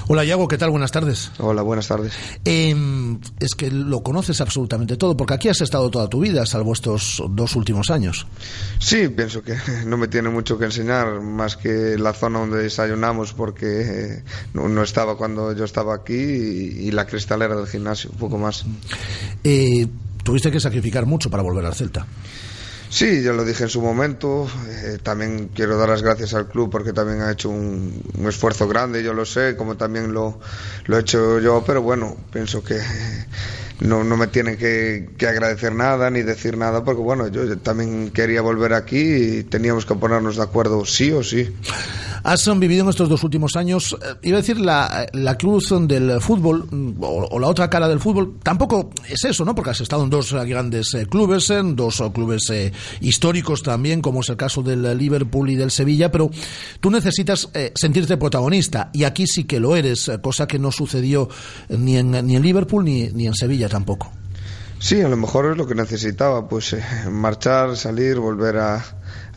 Hola 0.08 0.24
Iago, 0.24 0.46
¿qué 0.46 0.56
tal? 0.56 0.70
Buenas 0.70 0.92
tardes. 0.92 1.32
Hola, 1.38 1.62
buenas 1.62 1.88
tardes. 1.88 2.12
Eh, 2.44 2.72
es 3.40 3.56
que 3.56 3.72
lo 3.72 4.04
conoces 4.04 4.40
absolutamente 4.40 4.96
todo, 4.96 5.16
porque 5.16 5.34
aquí 5.34 5.48
has 5.48 5.60
estado 5.60 5.90
toda 5.90 6.08
tu 6.08 6.20
vida, 6.20 6.46
salvo 6.46 6.72
estos 6.74 7.20
dos 7.30 7.56
últimos 7.56 7.90
años. 7.90 8.24
Sí, 8.78 9.08
pienso 9.08 9.42
que 9.42 9.56
no 9.86 9.96
me 9.96 10.06
tiene 10.06 10.28
mucho 10.28 10.58
que 10.58 10.66
enseñar, 10.66 11.20
más 11.20 11.56
que 11.56 11.98
la 11.98 12.12
zona 12.12 12.38
donde 12.38 12.62
desayunamos, 12.62 13.32
porque 13.32 13.80
eh, 13.80 14.24
no, 14.54 14.68
no, 14.68 14.84
estaba 14.84 15.16
cuando 15.16 15.52
yo 15.56 15.64
estaba 15.64 15.96
aquí 15.96 16.14
y, 16.14 16.86
y, 16.86 16.90
la 16.92 17.04
cristalera 17.04 17.56
del 17.56 17.66
gimnasio, 17.66 18.10
un 18.12 18.18
poco 18.18 18.38
más. 18.38 18.64
Eh, 19.42 19.88
tuviste 20.22 20.52
que 20.52 20.60
sacrificar 20.60 21.04
mucho 21.04 21.30
para 21.30 21.42
volver 21.42 21.66
al 21.66 21.74
Celta. 21.74 22.06
Sí, 22.88 23.22
ya 23.22 23.32
lo 23.32 23.44
dije 23.44 23.64
en 23.64 23.68
su 23.68 23.80
momento. 23.80 24.48
Eh, 24.68 24.98
también 25.02 25.50
quiero 25.54 25.76
dar 25.76 25.88
las 25.88 26.02
gracias 26.02 26.34
al 26.34 26.48
club 26.48 26.70
porque 26.70 26.92
también 26.92 27.20
ha 27.20 27.32
hecho 27.32 27.50
un, 27.50 28.02
esfuerzo 28.28 28.68
grande, 28.68 29.02
yo 29.02 29.12
lo 29.12 29.24
sé, 29.24 29.56
como 29.56 29.76
también 29.76 30.12
lo, 30.12 30.38
lo, 30.86 30.96
he 30.96 31.00
hecho 31.00 31.40
yo, 31.40 31.62
pero 31.66 31.82
bueno, 31.82 32.16
pienso 32.32 32.62
que 32.62 32.78
no, 33.80 34.04
no 34.04 34.16
me 34.16 34.26
tienen 34.28 34.56
que, 34.56 35.10
que, 35.18 35.26
agradecer 35.26 35.74
nada 35.74 36.10
ni 36.10 36.22
decir 36.22 36.56
nada 36.56 36.82
porque 36.82 37.02
bueno, 37.02 37.28
yo 37.28 37.58
también 37.58 38.10
quería 38.10 38.40
volver 38.40 38.72
aquí 38.72 38.98
y 38.98 39.42
teníamos 39.44 39.84
que 39.84 39.94
ponernos 39.94 40.36
de 40.36 40.42
acuerdo 40.42 40.84
sí 40.84 41.12
o 41.12 41.22
sí. 41.22 41.52
Has 42.22 42.48
vivido 42.58 42.82
en 42.82 42.88
estos 42.88 43.08
dos 43.08 43.22
últimos 43.22 43.54
años, 43.54 43.96
eh, 44.02 44.14
iba 44.22 44.38
a 44.38 44.40
decir, 44.40 44.58
la, 44.58 45.06
la 45.12 45.38
cruz 45.38 45.72
del 45.82 46.20
fútbol 46.20 46.68
o, 47.00 47.28
o, 47.30 47.38
la 47.38 47.46
otra 47.46 47.70
cara 47.70 47.86
del 47.86 48.00
fútbol. 48.00 48.38
Tampoco 48.42 48.90
es 49.08 49.24
eso, 49.24 49.44
¿no? 49.44 49.54
Porque 49.54 49.70
has 49.70 49.80
estado 49.80 50.02
en 50.02 50.10
dos 50.10 50.32
grandes 50.32 50.92
eh, 50.94 51.06
clubes, 51.06 51.50
en 51.50 51.76
dos 51.76 52.02
clubes 52.12 52.50
eh, 52.50 52.72
históricos 53.00 53.62
también, 53.62 54.00
como 54.00 54.22
es 54.22 54.28
el 54.28 54.36
caso 54.36 54.62
del 54.62 54.98
Liverpool 54.98 55.50
y 55.50 55.54
del 55.54 55.70
Sevilla, 55.70 56.10
pero 56.10 56.30
tú 56.80 56.90
necesitas 56.90 57.48
sentirte 57.74 58.16
protagonista 58.16 58.90
y 58.92 59.04
aquí 59.04 59.26
sí 59.26 59.44
que 59.44 59.60
lo 59.60 59.76
eres, 59.76 60.10
cosa 60.20 60.48
que 60.48 60.58
no 60.58 60.72
sucedió 60.72 61.28
ni 61.68 61.96
en, 61.96 62.10
ni 62.26 62.34
en 62.34 62.42
Liverpool 62.42 62.84
ni, 62.84 63.08
ni 63.08 63.26
en 63.26 63.34
Sevilla 63.34 63.65
tampoco. 63.68 64.12
Sí, 64.78 65.00
a 65.00 65.08
lo 65.08 65.16
mejor 65.16 65.50
es 65.50 65.56
lo 65.56 65.66
que 65.66 65.74
necesitaba, 65.74 66.48
pues 66.48 66.74
eh, 66.74 66.82
marchar, 67.10 67.76
salir, 67.76 68.18
volver 68.18 68.58
a, 68.58 68.84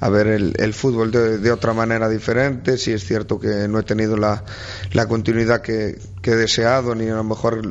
a 0.02 0.10
ver 0.10 0.28
el, 0.28 0.74
fútbol 0.74 1.12
de, 1.12 1.38
de, 1.38 1.52
otra 1.52 1.74
manera 1.74 2.10
diferente. 2.10 2.78
Sí 2.78 2.92
es 2.92 3.06
cierto 3.06 3.40
que 3.40 3.68
no 3.68 3.80
he 3.80 3.84
tenido 3.84 4.18
la, 4.18 4.44
la 4.92 5.08
continuidad 5.08 5.62
que, 5.62 5.98
que, 6.22 6.32
he 6.32 6.36
deseado, 6.36 6.94
ni 6.94 7.08
a 7.08 7.16
lo 7.16 7.24
mejor 7.24 7.62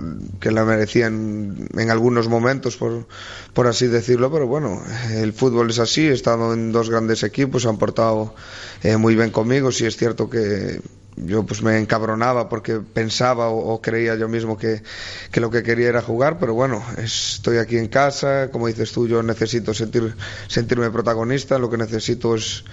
que 0.41 0.51
la 0.51 0.65
merecía 0.65 1.07
en, 1.07 1.69
algunos 1.91 2.29
momentos, 2.29 2.77
por, 2.77 3.07
por 3.53 3.67
así 3.67 3.87
decirlo, 3.87 4.33
pero 4.33 4.47
bueno, 4.47 4.83
el 5.13 5.33
fútbol 5.33 5.71
es 5.71 5.79
así. 5.79 6.09
He 6.09 6.13
estado 6.13 6.55
en 6.55 6.73
dos 6.73 6.89
grandes 6.89 7.23
equipos, 7.23 7.67
han 7.67 7.77
portado 7.77 8.35
eh, 8.83 8.97
muy 8.97 9.15
bien 9.15 9.31
conmigo. 9.31 9.73
Sí 9.73 9.87
es 9.87 9.97
cierto 9.97 10.31
que 10.31 10.81
yo 11.25 11.45
pues 11.45 11.63
me 11.63 11.79
encabronaba 11.79 12.49
porque 12.49 12.81
pensaba 12.81 13.49
o, 13.49 13.75
o 13.75 13.81
creía 13.81 14.17
yo 14.17 14.29
mismo 14.29 14.57
que, 14.57 14.83
que, 15.31 15.41
lo 15.41 15.51
que 15.51 15.63
quería 15.63 15.89
era 15.89 16.03
jugar, 16.03 16.39
pero 16.39 16.55
bueno, 16.55 16.83
estoy 16.99 17.59
aquí 17.59 17.77
en 17.77 17.89
casa, 17.89 18.51
como 18.51 18.67
dices 18.67 18.93
tú, 18.93 19.07
yo 19.07 19.23
necesito 19.23 19.73
sentir, 19.75 20.15
sentirme 20.49 20.91
protagonista, 20.91 21.59
lo 21.59 21.71
que 21.71 21.77
necesito 21.77 22.35
es, 22.35 22.65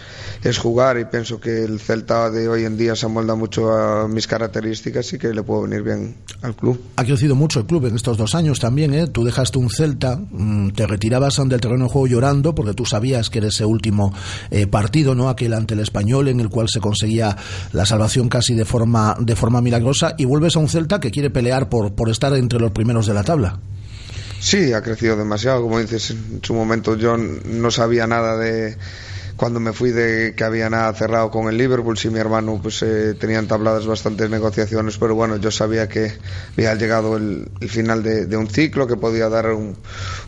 es 0.43 0.57
jugar 0.57 0.97
y 0.99 1.05
pienso 1.05 1.39
que 1.39 1.63
el 1.63 1.79
Celta 1.79 2.29
de 2.29 2.47
hoy 2.47 2.65
en 2.65 2.77
día 2.77 2.95
se 2.95 3.05
amolda 3.05 3.35
mucho 3.35 3.71
a 3.71 4.07
mis 4.07 4.27
características 4.27 5.13
y 5.13 5.17
que 5.17 5.33
le 5.33 5.43
puedo 5.43 5.63
venir 5.63 5.83
bien 5.83 6.15
al 6.41 6.55
club. 6.55 6.81
Ha 6.95 7.03
crecido 7.03 7.35
mucho 7.35 7.59
el 7.59 7.65
club 7.65 7.85
en 7.85 7.95
estos 7.95 8.17
dos 8.17 8.35
años 8.35 8.59
también, 8.59 8.93
¿eh? 8.93 9.07
Tú 9.07 9.23
dejaste 9.23 9.57
un 9.57 9.69
Celta, 9.69 10.17
mm, 10.17 10.71
te 10.71 10.87
retirabas 10.87 11.35
del 11.35 11.59
terreno 11.59 11.85
de 11.85 11.91
juego 11.91 12.07
llorando 12.07 12.55
porque 12.55 12.73
tú 12.73 12.85
sabías 12.85 13.29
que 13.29 13.39
era 13.39 13.47
ese 13.47 13.65
último 13.65 14.13
eh, 14.51 14.67
partido, 14.67 15.15
¿no? 15.15 15.29
Aquel 15.29 15.53
ante 15.53 15.73
el 15.73 15.81
español 15.81 16.27
en 16.27 16.39
el 16.39 16.49
cual 16.49 16.67
se 16.69 16.79
conseguía 16.79 17.35
la 17.73 17.85
salvación 17.85 18.29
casi 18.35 18.53
de 18.53 18.65
forma, 18.65 19.15
de 19.17 19.33
forma 19.33 19.61
milagrosa 19.61 20.13
y 20.17 20.25
vuelves 20.25 20.57
a 20.57 20.59
un 20.59 20.67
Celta 20.67 20.99
que 20.99 21.09
quiere 21.09 21.29
pelear 21.29 21.69
por, 21.69 21.95
por 21.95 22.09
estar 22.09 22.33
entre 22.35 22.59
los 22.59 22.71
primeros 22.71 23.05
de 23.05 23.13
la 23.13 23.23
tabla. 23.23 23.61
Sí, 24.41 24.73
ha 24.73 24.81
crecido 24.81 25.15
demasiado. 25.15 25.61
Como 25.61 25.79
dices, 25.79 26.11
en 26.11 26.41
su 26.43 26.53
momento 26.53 26.97
yo 26.97 27.15
no 27.15 27.71
sabía 27.71 28.07
nada 28.07 28.35
de 28.35 28.75
cuando 29.37 29.59
me 29.59 29.73
fui 29.73 29.91
de 29.91 30.33
que 30.35 30.43
había 30.43 30.69
nada 30.69 30.93
cerrado 30.93 31.29
con 31.29 31.49
el 31.49 31.57
Liverpool, 31.57 31.97
si 31.97 32.09
mi 32.09 32.19
hermano 32.19 32.59
pues 32.61 32.81
eh, 32.83 33.15
tenía 33.19 33.39
entabladas 33.39 33.85
bastantes 33.85 34.29
negociaciones, 34.29 34.97
pero 34.97 35.15
bueno, 35.15 35.37
yo 35.37 35.51
sabía 35.51 35.89
que 35.89 36.13
había 36.53 36.75
llegado 36.75 37.17
el, 37.17 37.49
final 37.67 38.03
de, 38.03 38.37
un 38.37 38.49
ciclo, 38.49 38.87
que 38.87 38.95
podía 38.95 39.27
dar 39.27 39.51
un, 39.51 39.75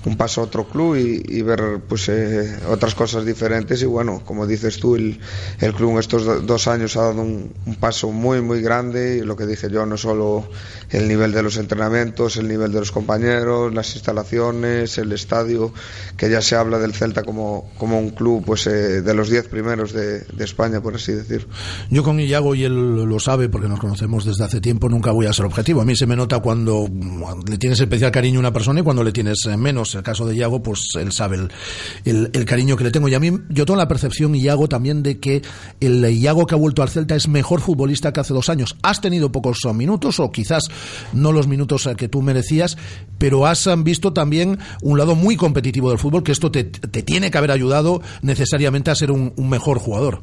un 0.05 0.17
paso 0.17 0.41
a 0.41 0.43
otro 0.45 0.67
club 0.67 0.95
y, 0.95 1.23
y 1.27 1.41
ver 1.41 1.79
pues 1.87 2.09
eh, 2.09 2.59
otras 2.67 2.95
cosas 2.95 3.25
diferentes. 3.25 3.81
Y 3.81 3.85
bueno, 3.85 4.21
como 4.25 4.45
dices 4.45 4.77
tú, 4.77 4.95
el, 4.95 5.19
el 5.59 5.73
club 5.73 5.91
en 5.91 5.97
estos 5.99 6.25
do, 6.25 6.41
dos 6.41 6.67
años 6.67 6.97
ha 6.97 7.01
dado 7.03 7.21
un, 7.21 7.53
un, 7.65 7.75
paso 7.75 8.11
muy 8.11 8.41
muy 8.41 8.61
grande. 8.61 9.17
Y 9.17 9.21
lo 9.21 9.35
que 9.35 9.45
dije 9.45 9.69
yo, 9.69 9.85
no 9.85 9.97
solo 9.97 10.49
el 10.89 11.07
nivel 11.07 11.31
de 11.31 11.43
los 11.43 11.57
entrenamientos, 11.57 12.37
el 12.37 12.47
nivel 12.47 12.71
de 12.71 12.79
los 12.79 12.91
compañeros, 12.91 13.73
las 13.73 13.93
instalaciones, 13.95 14.97
el 14.97 15.11
estadio, 15.11 15.73
que 16.17 16.29
ya 16.29 16.41
se 16.41 16.55
habla 16.55 16.79
del 16.79 16.93
Celta 16.93 17.23
como, 17.23 17.69
como 17.77 17.99
un 17.99 18.09
club 18.11 18.43
pues 18.45 18.67
eh, 18.67 18.96
de 19.01 19.13
los 19.13 19.29
diez 19.29 19.47
primeros 19.47 19.93
de, 19.93 20.21
de, 20.21 20.43
España, 20.43 20.81
por 20.81 20.95
así 20.95 21.11
decir. 21.11 21.47
Yo 21.89 22.03
con 22.03 22.19
Iago, 22.19 22.55
y 22.55 22.63
él 22.63 23.05
lo 23.05 23.19
sabe 23.19 23.49
porque 23.49 23.67
nos 23.67 23.79
conocemos 23.79 24.25
desde 24.25 24.43
hace 24.43 24.61
tiempo, 24.61 24.89
nunca 24.89 25.11
voy 25.11 25.25
a 25.25 25.33
ser 25.33 25.45
objetivo. 25.45 25.81
A 25.81 25.85
mí 25.85 25.95
se 25.95 26.05
me 26.05 26.15
nota 26.15 26.39
cuando 26.39 26.87
le 27.47 27.57
tienes 27.57 27.79
especial 27.79 28.11
cariño 28.11 28.39
a 28.39 28.41
una 28.41 28.53
persona 28.53 28.79
y 28.79 28.83
cuando 28.83 29.03
le 29.03 29.11
tienes 29.11 29.45
menos. 29.57 29.95
El 29.95 30.03
caso 30.03 30.25
de 30.25 30.35
Iago, 30.35 30.61
pues 30.61 30.89
él 30.95 31.11
sabe 31.11 31.37
el, 31.37 31.51
el, 32.05 32.29
el 32.33 32.45
cariño 32.45 32.75
que 32.77 32.83
le 32.83 32.91
tengo. 32.91 33.07
Y 33.07 33.13
a 33.13 33.19
mí, 33.19 33.31
yo 33.49 33.65
tengo 33.65 33.77
la 33.77 33.87
percepción, 33.87 34.35
Iago, 34.35 34.67
también 34.67 35.03
de 35.03 35.19
que 35.19 35.41
el 35.79 36.05
Iago 36.05 36.45
que 36.45 36.55
ha 36.55 36.57
vuelto 36.57 36.81
al 36.81 36.89
Celta 36.89 37.15
es 37.15 37.27
mejor 37.27 37.61
futbolista 37.61 38.13
que 38.13 38.19
hace 38.19 38.33
dos 38.33 38.49
años. 38.49 38.77
Has 38.81 39.01
tenido 39.01 39.31
pocos 39.31 39.57
minutos, 39.73 40.19
o 40.19 40.31
quizás 40.31 40.69
no 41.13 41.31
los 41.31 41.47
minutos 41.47 41.89
que 41.97 42.07
tú 42.07 42.21
merecías, 42.21 42.77
pero 43.17 43.45
has 43.45 43.67
visto 43.83 44.13
también 44.13 44.59
un 44.81 44.97
lado 44.97 45.15
muy 45.15 45.35
competitivo 45.35 45.89
del 45.89 45.99
fútbol, 45.99 46.23
que 46.23 46.31
esto 46.31 46.51
te, 46.51 46.63
te 46.63 47.03
tiene 47.03 47.31
que 47.31 47.37
haber 47.37 47.51
ayudado 47.51 48.01
necesariamente 48.21 48.86
ser 48.95 49.11
un 49.11 49.33
mejor 49.49 49.79
jugador. 49.79 50.21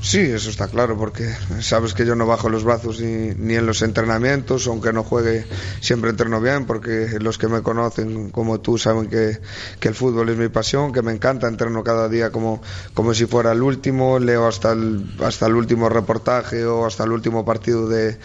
Sí, 0.00 0.20
eso 0.20 0.48
está 0.48 0.68
claro, 0.68 0.96
porque 0.96 1.28
sabes 1.60 1.92
que 1.92 2.06
yo 2.06 2.14
no 2.14 2.24
bajo 2.24 2.48
los 2.48 2.62
brazos 2.62 3.00
ni, 3.00 3.34
ni, 3.34 3.56
en 3.56 3.66
los 3.66 3.82
entrenamientos, 3.82 4.68
aunque 4.68 4.92
no 4.92 5.02
juegue, 5.02 5.44
siempre 5.80 6.10
entreno 6.10 6.40
bien, 6.40 6.66
porque 6.66 7.18
los 7.20 7.36
que 7.36 7.48
me 7.48 7.62
conocen 7.62 8.30
como 8.30 8.60
tú 8.60 8.78
saben 8.78 9.08
que, 9.08 9.40
que 9.80 9.88
el 9.88 9.96
fútbol 9.96 10.28
es 10.28 10.36
mi 10.36 10.48
pasión, 10.48 10.92
que 10.92 11.02
me 11.02 11.12
encanta, 11.12 11.48
entreno 11.48 11.82
cada 11.82 12.08
día 12.08 12.30
como, 12.30 12.62
como 12.94 13.12
si 13.12 13.26
fuera 13.26 13.50
el 13.50 13.60
último, 13.60 14.20
leo 14.20 14.46
hasta 14.46 14.70
el, 14.70 15.04
hasta 15.20 15.46
el 15.46 15.54
último 15.56 15.88
reportaje 15.88 16.64
o 16.64 16.86
hasta 16.86 17.02
el 17.02 17.10
último 17.10 17.44
partido 17.44 17.88
de, 17.88 18.18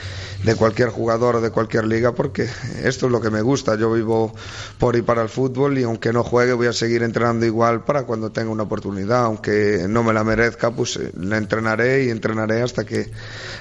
de 0.44 0.56
cualquier 0.56 0.90
jugador 0.90 1.38
o 1.38 1.42
de 1.42 1.50
cualquier 1.50 1.86
liga, 1.86 2.14
porque 2.14 2.48
esto 2.84 3.08
es 3.08 3.12
lo 3.12 3.20
que 3.20 3.32
me 3.32 3.42
gusta, 3.42 3.76
yo 3.76 3.92
vivo 3.92 4.32
por 4.78 4.96
y 4.96 5.02
para 5.02 5.24
el 5.24 5.30
fútbol 5.30 5.80
y 5.80 5.84
aunque 5.84 6.14
no 6.14 6.24
juegue 6.24 6.54
voy 6.54 6.68
a 6.68 6.74
seguir 6.74 7.02
entrenando 7.02 7.48
igual 7.48 7.84
para 7.84 8.04
cuando 8.04 8.32
tenga 8.32 8.52
una 8.52 8.64
oportunidad, 8.64 9.26
aunque 9.26 9.88
no 9.90 10.04
me 10.04 10.14
la 10.14 10.24
merezca, 10.24 10.70
pues 10.70 11.00
la 11.16 11.38
entreno 11.38 11.63
entrenaré 11.64 12.06
y 12.06 12.10
entrenaré 12.10 12.62
hasta 12.62 12.86
que 12.86 13.10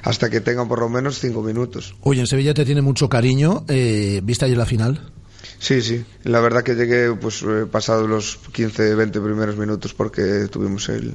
hasta 0.03 0.29
que 0.31 0.41
tenga 0.41 0.67
por 0.67 0.81
lo 0.81 0.89
menos 0.89 1.19
cinco 1.19 1.43
minutos. 1.43 1.95
Oye, 2.01 2.21
en 2.21 2.27
Sevilla 2.27 2.55
te 2.55 2.65
tiene 2.65 2.83
mucho 2.83 3.09
cariño. 3.09 3.65
Eh, 3.69 4.21
¿Viste 4.25 4.45
ayer 4.45 4.59
la 4.59 4.67
final? 4.67 5.13
Sí, 5.59 5.81
sí. 5.81 6.05
La 6.25 6.41
verdad 6.41 6.65
que 6.65 6.75
llegué 6.75 7.13
pues 7.15 7.43
eh, 7.43 7.67
pasados 7.71 8.09
los 8.09 8.39
15, 8.53 8.97
20 8.97 9.21
primeros 9.21 9.57
minutos 9.57 9.95
porque 9.95 10.49
tuvimos 10.51 10.89
el, 10.89 11.15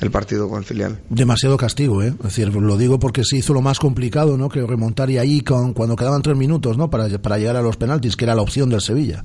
el 0.00 0.10
partido 0.12 0.48
con 0.48 0.62
filial. 0.62 1.00
Demasiado 1.08 1.56
castigo, 1.56 2.02
¿eh? 2.02 2.14
Es 2.18 2.22
decir, 2.22 2.54
lo 2.54 2.76
digo 2.76 3.00
porque 3.00 3.24
se 3.24 3.38
hizo 3.38 3.52
lo 3.52 3.60
más 3.60 3.80
complicado, 3.80 4.36
¿no? 4.36 4.48
Que 4.48 4.64
remontar 4.64 5.10
y 5.10 5.18
ahí 5.18 5.40
con, 5.40 5.74
cuando 5.74 5.96
quedaban 5.96 6.22
tres 6.22 6.36
minutos, 6.36 6.78
¿no? 6.78 6.88
Para, 6.88 7.08
para 7.18 7.38
llegar 7.38 7.56
a 7.56 7.62
los 7.62 7.76
penaltis, 7.76 8.14
que 8.14 8.24
era 8.24 8.36
la 8.36 8.42
opción 8.42 8.70
del 8.70 8.80
Sevilla. 8.80 9.24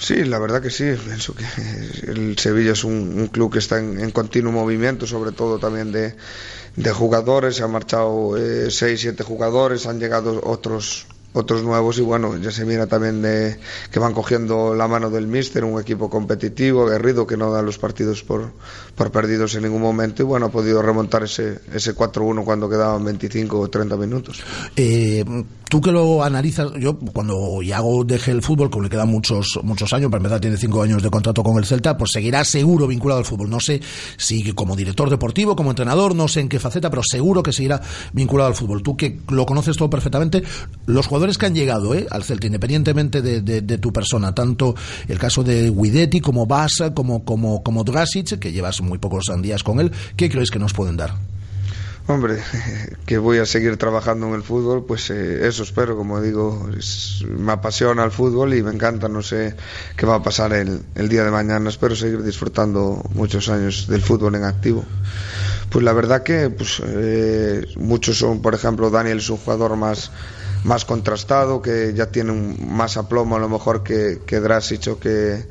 Sí, 0.00 0.24
la 0.24 0.38
verdad 0.38 0.62
que 0.62 0.70
sí. 0.70 0.84
Pienso 1.04 1.34
que 1.34 1.44
el 2.10 2.38
Sevilla 2.38 2.72
es 2.72 2.84
un, 2.84 3.18
un 3.20 3.26
club 3.28 3.52
que 3.52 3.58
está 3.58 3.78
en, 3.78 4.10
continuo 4.12 4.50
movimiento, 4.50 5.06
sobre 5.06 5.30
todo 5.32 5.58
también 5.58 5.92
de, 5.92 6.16
de 6.76 6.90
jugadores. 6.90 7.56
Se 7.56 7.64
han 7.64 7.70
marchado 7.70 8.36
eh, 8.38 8.70
seis, 8.70 9.02
siete 9.02 9.24
jugadores, 9.24 9.86
han 9.86 10.00
llegado 10.00 10.40
otros 10.42 11.06
otros 11.32 11.62
nuevos 11.62 11.98
y 11.98 12.02
bueno, 12.02 12.36
ya 12.38 12.50
se 12.50 12.64
mira 12.64 12.86
también 12.86 13.22
de 13.22 13.58
que 13.90 13.98
van 13.98 14.14
cogiendo 14.14 14.74
la 14.74 14.88
mano 14.88 15.10
del 15.10 15.26
míster, 15.26 15.64
un 15.64 15.80
equipo 15.80 16.10
competitivo, 16.10 16.82
aguerrido, 16.82 17.26
que 17.26 17.36
no 17.36 17.50
da 17.52 17.62
los 17.62 17.78
partidos 17.78 18.22
por, 18.24 18.52
por 18.96 19.12
perdidos 19.12 19.54
en 19.54 19.62
ningún 19.62 19.82
momento 19.82 20.22
y 20.22 20.26
bueno, 20.26 20.46
ha 20.46 20.50
podido 20.50 20.82
remontar 20.82 21.22
ese, 21.22 21.60
ese 21.72 21.94
4-1 21.94 22.44
cuando 22.44 22.68
quedaban 22.68 23.04
25 23.04 23.60
o 23.60 23.68
30 23.68 23.96
minutos. 23.96 24.42
Eh, 24.74 25.24
tú 25.68 25.80
que 25.80 25.92
lo 25.92 26.24
analizas, 26.24 26.72
yo 26.78 26.98
cuando 26.98 27.62
Iago 27.62 28.04
deje 28.04 28.32
el 28.32 28.42
fútbol, 28.42 28.70
como 28.70 28.84
le 28.84 28.90
quedan 28.90 29.08
muchos, 29.08 29.60
muchos 29.62 29.92
años, 29.92 30.10
para 30.10 30.18
empezar 30.18 30.40
tiene 30.40 30.56
cinco 30.56 30.82
años 30.82 31.02
de 31.02 31.10
contrato 31.10 31.44
con 31.44 31.56
el 31.58 31.64
Celta, 31.64 31.96
pues 31.96 32.10
seguirá 32.12 32.44
seguro 32.44 32.88
vinculado 32.88 33.20
al 33.20 33.24
fútbol. 33.24 33.48
No 33.48 33.60
sé 33.60 33.80
si 34.16 34.52
como 34.52 34.74
director 34.74 35.08
deportivo, 35.08 35.54
como 35.54 35.70
entrenador, 35.70 36.14
no 36.16 36.26
sé 36.26 36.40
en 36.40 36.48
qué 36.48 36.58
faceta, 36.58 36.90
pero 36.90 37.02
seguro 37.04 37.42
que 37.42 37.52
seguirá 37.52 37.80
vinculado 38.12 38.48
al 38.48 38.56
fútbol. 38.56 38.82
Tú 38.82 38.96
que 38.96 39.20
lo 39.28 39.46
conoces 39.46 39.76
todo 39.76 39.88
perfectamente, 39.88 40.42
los 40.86 41.06
jugadores 41.06 41.19
que 41.38 41.46
han 41.46 41.54
llegado 41.54 41.94
¿eh? 41.94 42.06
al 42.10 42.24
Celta, 42.24 42.46
independientemente 42.46 43.22
de, 43.22 43.42
de, 43.42 43.60
de, 43.60 43.78
tu 43.78 43.92
persona, 43.92 44.34
tanto 44.34 44.74
el 45.08 45.18
caso 45.18 45.42
de 45.42 45.70
Guidetti 45.70 46.20
como 46.20 46.46
Basa, 46.46 46.94
como, 46.94 47.24
como, 47.24 47.62
como 47.62 47.84
Drasic, 47.84 48.38
que 48.38 48.52
llevas 48.52 48.80
muy 48.80 48.98
pocos 48.98 49.26
días 49.42 49.62
con 49.62 49.80
él, 49.80 49.92
¿qué 50.16 50.30
crees 50.30 50.50
que 50.50 50.58
nos 50.58 50.72
pueden 50.72 50.96
dar? 50.96 51.14
Hombre, 52.06 52.42
que 53.06 53.18
voy 53.18 53.38
a 53.38 53.46
seguir 53.46 53.76
trabajando 53.76 54.26
en 54.28 54.34
el 54.34 54.42
fútbol, 54.42 54.84
pues 54.84 55.10
eh, 55.10 55.46
eso 55.46 55.62
espero, 55.62 55.96
como 55.96 56.20
digo, 56.20 56.68
es, 56.76 57.24
me 57.28 57.52
apasiona 57.52 58.02
el 58.02 58.10
fútbol 58.10 58.54
y 58.54 58.62
me 58.62 58.72
encanta, 58.72 59.08
no 59.08 59.22
sé 59.22 59.54
qué 59.96 60.06
va 60.06 60.16
a 60.16 60.22
pasar 60.22 60.52
el, 60.54 60.80
el, 60.94 61.08
día 61.08 61.22
de 61.24 61.30
mañana, 61.30 61.68
espero 61.68 61.94
seguir 61.94 62.22
disfrutando 62.22 63.02
muchos 63.14 63.48
años 63.48 63.86
del 63.86 64.02
fútbol 64.02 64.34
en 64.34 64.44
activo. 64.44 64.84
Pues 65.70 65.84
la 65.84 65.92
verdad 65.92 66.24
que 66.24 66.50
pues, 66.50 66.82
eh, 66.84 67.64
muchos 67.76 68.18
son, 68.18 68.42
por 68.42 68.54
ejemplo, 68.54 68.90
Daniel 68.90 69.18
es 69.18 69.30
un 69.30 69.36
jugador 69.36 69.76
más 69.76 70.10
más 70.64 70.84
contrastado, 70.84 71.62
que 71.62 71.94
ya 71.94 72.06
tiene 72.06 72.32
un, 72.32 72.56
más 72.74 72.96
aplomo 72.96 73.36
a 73.36 73.38
lo 73.38 73.48
mejor 73.48 73.82
que, 73.82 74.20
que 74.26 74.40
Drasic 74.40 74.88
o 74.88 74.98
que, 74.98 75.44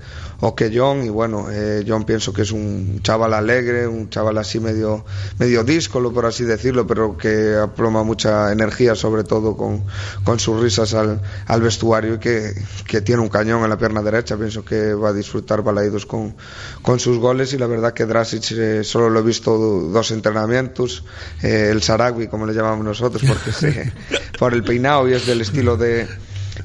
que 0.55 0.71
John 0.73 1.03
y 1.05 1.09
bueno 1.09 1.47
eh, 1.51 1.83
John 1.87 2.05
pienso 2.05 2.33
que 2.33 2.43
es 2.43 2.51
un 2.51 3.01
chaval 3.03 3.33
alegre 3.33 3.87
un 3.87 4.09
chaval 4.09 4.37
así 4.37 4.59
medio 4.59 5.05
medio 5.37 5.63
díscolo 5.63 6.13
por 6.13 6.25
así 6.25 6.43
decirlo 6.43 6.87
pero 6.87 7.17
que 7.17 7.55
aploma 7.55 8.03
mucha 8.03 8.51
energía 8.51 8.95
sobre 8.95 9.23
todo 9.23 9.55
con, 9.55 9.83
con 10.23 10.39
sus 10.39 10.61
risas 10.61 10.93
al, 10.93 11.21
al 11.45 11.61
vestuario 11.61 12.15
y 12.15 12.19
que, 12.19 12.53
que, 12.87 13.01
tiene 13.01 13.21
un 13.21 13.29
cañón 13.29 13.63
en 13.63 13.69
la 13.69 13.77
pierna 13.77 14.01
derecha. 14.01 14.37
Pienso 14.37 14.63
que 14.63 14.93
va 14.93 15.09
a 15.09 15.13
disfrutar 15.13 15.61
Balaidos 15.61 16.05
con, 16.05 16.35
con 16.81 16.99
sus 16.99 17.17
goles 17.17 17.53
y 17.53 17.57
la 17.57 17.67
verdad 17.67 17.93
que 17.93 18.05
Drasic 18.05 18.51
eh, 18.51 18.83
solo 18.83 19.09
lo 19.09 19.19
he 19.19 19.23
visto 19.23 19.57
dos 19.57 20.11
entrenamientos 20.11 21.03
eh, 21.41 21.69
el 21.71 21.81
Saragui 21.81 22.27
como 22.27 22.45
le 22.45 22.53
llamamos 22.53 22.85
nosotros 22.85 23.23
porque 23.27 23.51
se, 23.53 23.93
por 24.37 24.53
el 24.53 24.63
peinado 24.63 25.07
y 25.07 25.13
es 25.13 25.25
del 25.25 25.41
estilo 25.41 25.77
de 25.77 26.07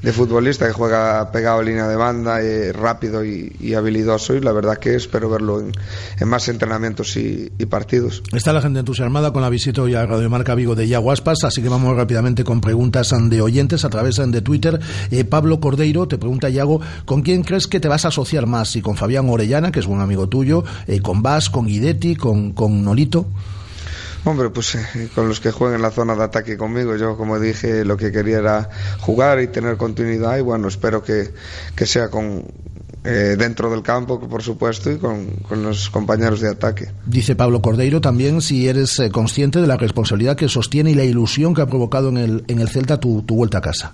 de 0.05 0.13
futbolista 0.13 0.67
que 0.67 0.73
juega 0.73 1.33
pegado 1.33 1.61
a 1.61 1.63
línea 1.63 1.89
de 1.89 1.97
banda, 1.97 2.43
eh, 2.43 2.75
rápido 2.75 3.25
y, 3.25 3.75
habilidoso 3.75 4.35
y 4.35 4.41
la 4.41 4.53
verdad 4.53 4.77
que 4.77 4.95
espero 4.95 5.31
verlo 5.31 5.61
en, 5.61 6.29
más 6.29 6.47
entrenamientos 6.49 7.17
y, 7.17 7.51
partidos. 7.71 8.23
Está 8.33 8.53
la 8.53 8.61
gente 8.61 8.81
entusiasmada 8.81 9.33
con 9.33 9.41
la 9.41 9.49
visita 9.49 9.81
hoy 9.81 9.95
a 9.95 10.05
Radio 10.05 10.29
Marca 10.29 10.55
Vigo 10.55 10.75
de 10.75 10.87
Yaguaspas, 10.87 11.45
así 11.45 11.63
que 11.63 11.71
vamos 11.71 11.97
rápidamente 11.97 12.45
con 12.45 12.61
preguntas 12.61 13.15
de 13.19 13.41
oyentes 13.41 13.87
a 13.87 13.89
través 13.89 14.17
de 14.17 14.43
Twitter. 14.43 14.79
Eh, 15.11 15.25
Pablo 15.25 15.59
Cordeiro 15.59 16.07
te 16.07 16.19
pregunta, 16.19 16.51
Yago, 16.51 16.83
¿con 17.07 17.23
quién 17.23 17.43
crees 17.43 17.67
que 17.67 17.81
te 17.81 17.89
vas 17.89 18.05
a 18.05 18.09
asociar 18.09 18.47
más? 18.47 18.69
¿Si 18.69 18.83
con 18.83 18.97
Fabián 18.97 19.31
Orellana, 19.31 19.73
que 19.73 19.81
es 19.81 19.87
buen 19.87 20.03
amigo 20.03 20.29
tuyo, 20.29 20.65
eh, 20.87 21.01
con 21.01 21.23
Vas, 21.23 21.49
con 21.49 21.67
Guidetti, 21.67 22.15
con, 22.15 22.53
con 22.53 22.85
Nolito? 22.85 23.27
Hombre, 24.25 24.49
pues 24.51 24.75
eh, 24.75 25.09
con 25.15 25.29
los 25.29 25.41
que 25.41 25.51
jueguen 25.51 25.77
en 25.77 25.83
la 25.83 25.91
zona 25.91 26.17
de 26.17 26.25
ataque 26.25 26.57
conmigo, 26.57 26.97
yo 26.97 27.17
como 27.17 27.39
dije, 27.39 27.85
lo 27.85 27.97
que 27.97 28.11
quería 28.11 28.39
era 28.39 28.71
jugar 29.01 29.41
y 29.41 29.49
tener 29.49 29.77
continuidad 29.77 30.39
y 30.39 30.41
bueno, 30.41 30.69
espero 30.69 31.03
que, 31.03 31.31
que 31.77 31.85
sea 31.85 32.09
con, 32.09 32.45
eh, 33.05 33.37
dentro 33.39 33.71
del 33.71 33.83
campo, 33.83 34.19
por 34.19 34.43
supuesto, 34.43 34.91
y 34.91 34.97
con, 34.97 35.27
con, 35.47 35.63
los 35.63 35.91
compañeros 35.91 36.41
de 36.41 36.49
ataque. 36.49 36.89
Dice 37.05 37.37
Pablo 37.37 37.61
Cordeiro 37.61 38.01
también 38.01 38.41
si 38.41 38.67
eres 38.67 38.99
eh, 38.99 39.11
consciente 39.11 39.61
de 39.61 39.67
la 39.67 39.77
responsabilidad 39.77 40.37
que 40.37 40.49
sostiene 40.49 40.93
y 40.93 40.95
la 40.95 41.05
ilusión 41.05 41.53
que 41.53 41.61
ha 41.61 41.67
provocado 41.67 42.09
en 42.09 42.17
el, 42.17 42.45
en 42.49 42.61
el 42.61 42.71
Celta 42.71 42.99
tu, 42.99 43.21
tu 43.21 43.35
vuelta 43.35 43.59
a 43.59 43.61
casa. 43.61 43.93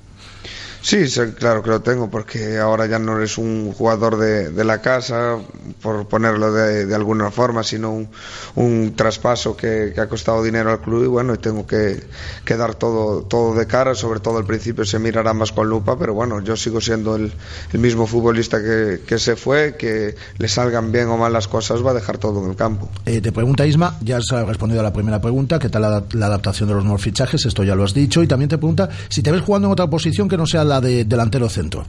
Sí, 0.82 1.04
claro 1.38 1.62
que 1.62 1.70
lo 1.70 1.80
tengo, 1.80 2.10
porque 2.10 2.58
ahora 2.58 2.86
ya 2.86 2.98
no 2.98 3.16
eres 3.18 3.36
un 3.36 3.72
jugador 3.72 4.16
de, 4.16 4.50
de 4.50 4.64
la 4.64 4.80
casa, 4.80 5.36
por 5.82 6.08
ponerlo 6.08 6.52
de, 6.52 6.86
de 6.86 6.94
alguna 6.94 7.30
forma, 7.30 7.62
sino 7.62 7.90
un, 7.90 8.08
un 8.56 8.94
traspaso 8.96 9.56
que, 9.56 9.92
que, 9.94 10.00
ha 10.00 10.08
costado 10.08 10.42
dinero 10.42 10.70
al 10.70 10.80
club 10.80 11.04
y 11.04 11.06
bueno, 11.06 11.36
tengo 11.38 11.66
que, 11.66 12.02
que, 12.44 12.56
dar 12.56 12.74
todo, 12.74 13.22
todo 13.22 13.54
de 13.54 13.66
cara, 13.66 13.94
sobre 13.94 14.20
todo 14.20 14.38
al 14.38 14.46
principio 14.46 14.84
se 14.84 14.98
mirará 14.98 15.34
más 15.34 15.52
con 15.52 15.68
lupa, 15.68 15.98
pero 15.98 16.14
bueno, 16.14 16.40
yo 16.40 16.56
sigo 16.56 16.80
siendo 16.80 17.16
el, 17.16 17.32
el 17.72 17.78
mismo 17.78 18.06
futbolista 18.06 18.58
que, 18.62 19.02
que, 19.06 19.18
se 19.18 19.36
fue, 19.36 19.76
que 19.76 20.14
le 20.38 20.48
salgan 20.48 20.92
bien 20.92 21.08
o 21.08 21.18
mal 21.18 21.32
las 21.32 21.46
cosas, 21.46 21.84
va 21.84 21.90
a 21.90 21.94
dejar 21.94 22.16
todo 22.16 22.42
en 22.42 22.50
el 22.50 22.56
campo. 22.56 22.88
Eh, 23.04 23.20
te 23.20 23.32
pregunta 23.32 23.66
Isma, 23.66 23.98
ya 24.00 24.16
has 24.16 24.30
respondido 24.46 24.80
a 24.80 24.82
la 24.82 24.92
primera 24.92 25.20
pregunta, 25.20 25.58
¿qué 25.58 25.68
tal 25.68 25.82
la, 25.82 26.04
la 26.12 26.26
adaptación 26.26 26.68
de 26.68 26.74
los 26.74 26.84
nuevos 26.84 27.02
fichajes? 27.02 27.44
Esto 27.44 27.64
ya 27.64 27.74
lo 27.74 27.84
has 27.84 27.92
dicho, 27.92 28.22
y 28.22 28.26
también 28.26 28.48
te 28.48 28.56
pregunta 28.56 28.88
si 29.08 29.22
te 29.22 29.30
ves 29.30 29.42
jugando 29.42 29.68
en 29.68 29.72
otra 29.72 29.88
posición 29.88 30.28
que 30.28 30.38
no 30.38 30.46
sea 30.46 30.64
de 30.78 31.04
delantero 31.04 31.48
centro? 31.48 31.86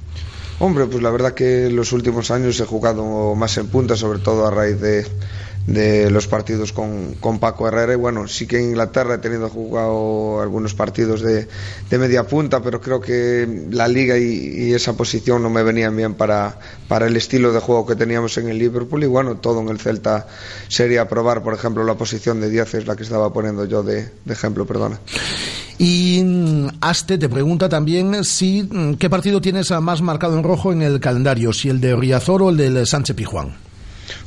Hombre, 0.59 0.85
pues 0.85 1.01
la 1.03 1.09
verdad 1.09 1.33
que 1.33 1.67
en 1.67 1.75
los 1.75 1.91
últimos 1.91 2.31
años 2.31 2.59
he 2.59 2.65
jugado 2.65 3.35
más 3.35 3.57
en 3.57 3.67
punta, 3.67 3.95
sobre 3.95 4.19
todo 4.19 4.47
a 4.47 4.51
raíz 4.51 4.79
de, 4.79 5.05
de 5.67 6.09
los 6.09 6.27
partidos 6.27 6.73
con, 6.73 7.15
con, 7.19 7.39
Paco 7.39 7.67
Herrera 7.67 7.93
y 7.93 7.95
bueno, 7.95 8.27
sí 8.27 8.47
que 8.47 8.57
en 8.57 8.69
Inglaterra 8.69 9.15
he 9.15 9.17
tenido 9.19 9.49
jugado 9.49 10.41
algunos 10.41 10.73
partidos 10.73 11.21
de, 11.21 11.47
de 11.89 11.97
media 11.97 12.27
punta, 12.27 12.61
pero 12.61 12.81
creo 12.81 12.99
que 12.99 13.67
la 13.69 13.87
liga 13.87 14.17
y, 14.17 14.73
esa 14.73 14.93
posición 14.93 15.43
no 15.43 15.49
me 15.49 15.63
venían 15.63 15.95
bien 15.95 16.15
para, 16.15 16.57
para 16.87 17.07
el 17.07 17.15
estilo 17.15 17.53
de 17.53 17.59
juego 17.59 17.85
que 17.85 17.95
teníamos 17.95 18.37
en 18.37 18.49
el 18.49 18.57
Liverpool 18.57 19.03
y 19.03 19.07
bueno, 19.07 19.37
todo 19.37 19.61
en 19.61 19.69
el 19.69 19.79
Celta 19.79 20.27
sería 20.67 21.07
probar, 21.07 21.43
por 21.43 21.53
ejemplo, 21.53 21.83
la 21.83 21.95
posición 21.95 22.41
de 22.41 22.49
10 22.49 22.73
es 22.75 22.87
la 22.87 22.95
que 22.95 23.03
estaba 23.03 23.31
poniendo 23.31 23.65
yo 23.65 23.83
de, 23.83 24.09
de 24.25 24.33
ejemplo, 24.33 24.65
perdona. 24.65 24.99
Y 25.77 26.23
Aste 26.79 27.17
te 27.17 27.27
pregunta 27.27 27.67
también 27.67 28.23
si 28.23 28.69
qué 28.99 29.09
partido 29.09 29.41
tienes 29.41 29.71
más 29.71 30.01
marcado 30.01 30.37
en 30.37 30.43
rojo 30.43 30.71
en 30.71 30.81
el 30.81 30.99
calendario, 30.99 31.53
si 31.53 31.69
el 31.69 31.81
de 31.81 31.95
Riazor 31.95 32.43
o 32.43 32.49
el 32.49 32.57
del 32.57 32.85
Sánchez 32.85 33.15
Pijuán. 33.15 33.70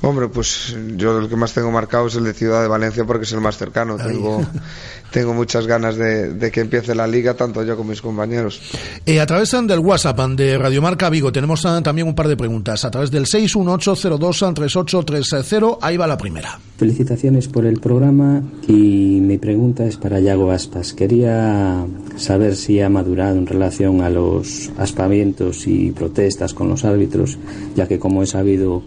Hombre, 0.03 0.28
pues 0.28 0.76
yo 0.97 1.18
el 1.18 1.28
que 1.28 1.37
más 1.37 1.53
tengo 1.53 1.70
marcado 1.70 2.07
es 2.07 2.14
el 2.16 2.24
de 2.24 2.35
Ciudad 2.35 2.62
de 2.62 2.68
Valencia 2.68 3.05
porque 3.05 3.24
es 3.24 3.32
el 3.32 3.41
más 3.41 3.57
cercano. 3.57 3.97
Tengo, 3.97 4.45
tengo 5.11 5.35
muchas 5.35 5.66
ganas 5.66 5.97
de, 5.97 6.35
de, 6.35 6.51
que 6.51 6.61
empiece 6.61 6.95
la 6.95 7.07
liga, 7.07 7.32
tanto 7.35 7.62
yo 7.62 7.76
como 7.76 7.91
mis 7.91 8.03
compañeros. 8.03 8.61
Eh, 9.07 9.20
a 9.20 9.26
través 9.26 9.51
del 9.51 9.78
WhatsApp 9.78 10.18
de 10.30 10.59
Radio 10.59 10.82
Marca 10.82 11.09
Vigo 11.11 11.30
tenemos 11.30 11.62
también 11.62 12.09
un 12.09 12.14
par 12.14 12.28
de 12.28 12.37
preguntas. 12.37 12.85
A 12.85 12.91
través 12.91 13.11
del 13.11 13.24
618023830, 13.26 15.78
ahí 15.80 15.97
va 15.97 16.07
la 16.07 16.18
primera. 16.18 16.61
Felicitaciones 16.76 17.49
por 17.49 17.64
el 17.66 17.80
programa 17.80 18.43
y 18.66 19.20
mi 19.20 19.39
pregunta 19.39 19.85
es 19.85 19.97
para 19.97 20.20
Yago 20.20 20.51
Aspas. 20.51 20.93
Quería 20.93 21.87
saber 22.16 22.57
si 22.57 22.80
ha 22.80 22.89
madurado 22.89 23.37
en 23.37 23.47
relación 23.47 24.03
a 24.03 24.11
los 24.11 24.72
aspavientos 24.76 25.68
y 25.68 25.93
protestas 25.93 26.53
con 26.53 26.68
los 26.68 26.85
árbitros, 26.85 27.39
ya 27.76 27.87
que 27.87 28.01
como 28.01 28.22
he 28.22 28.26
sabido 28.26 28.82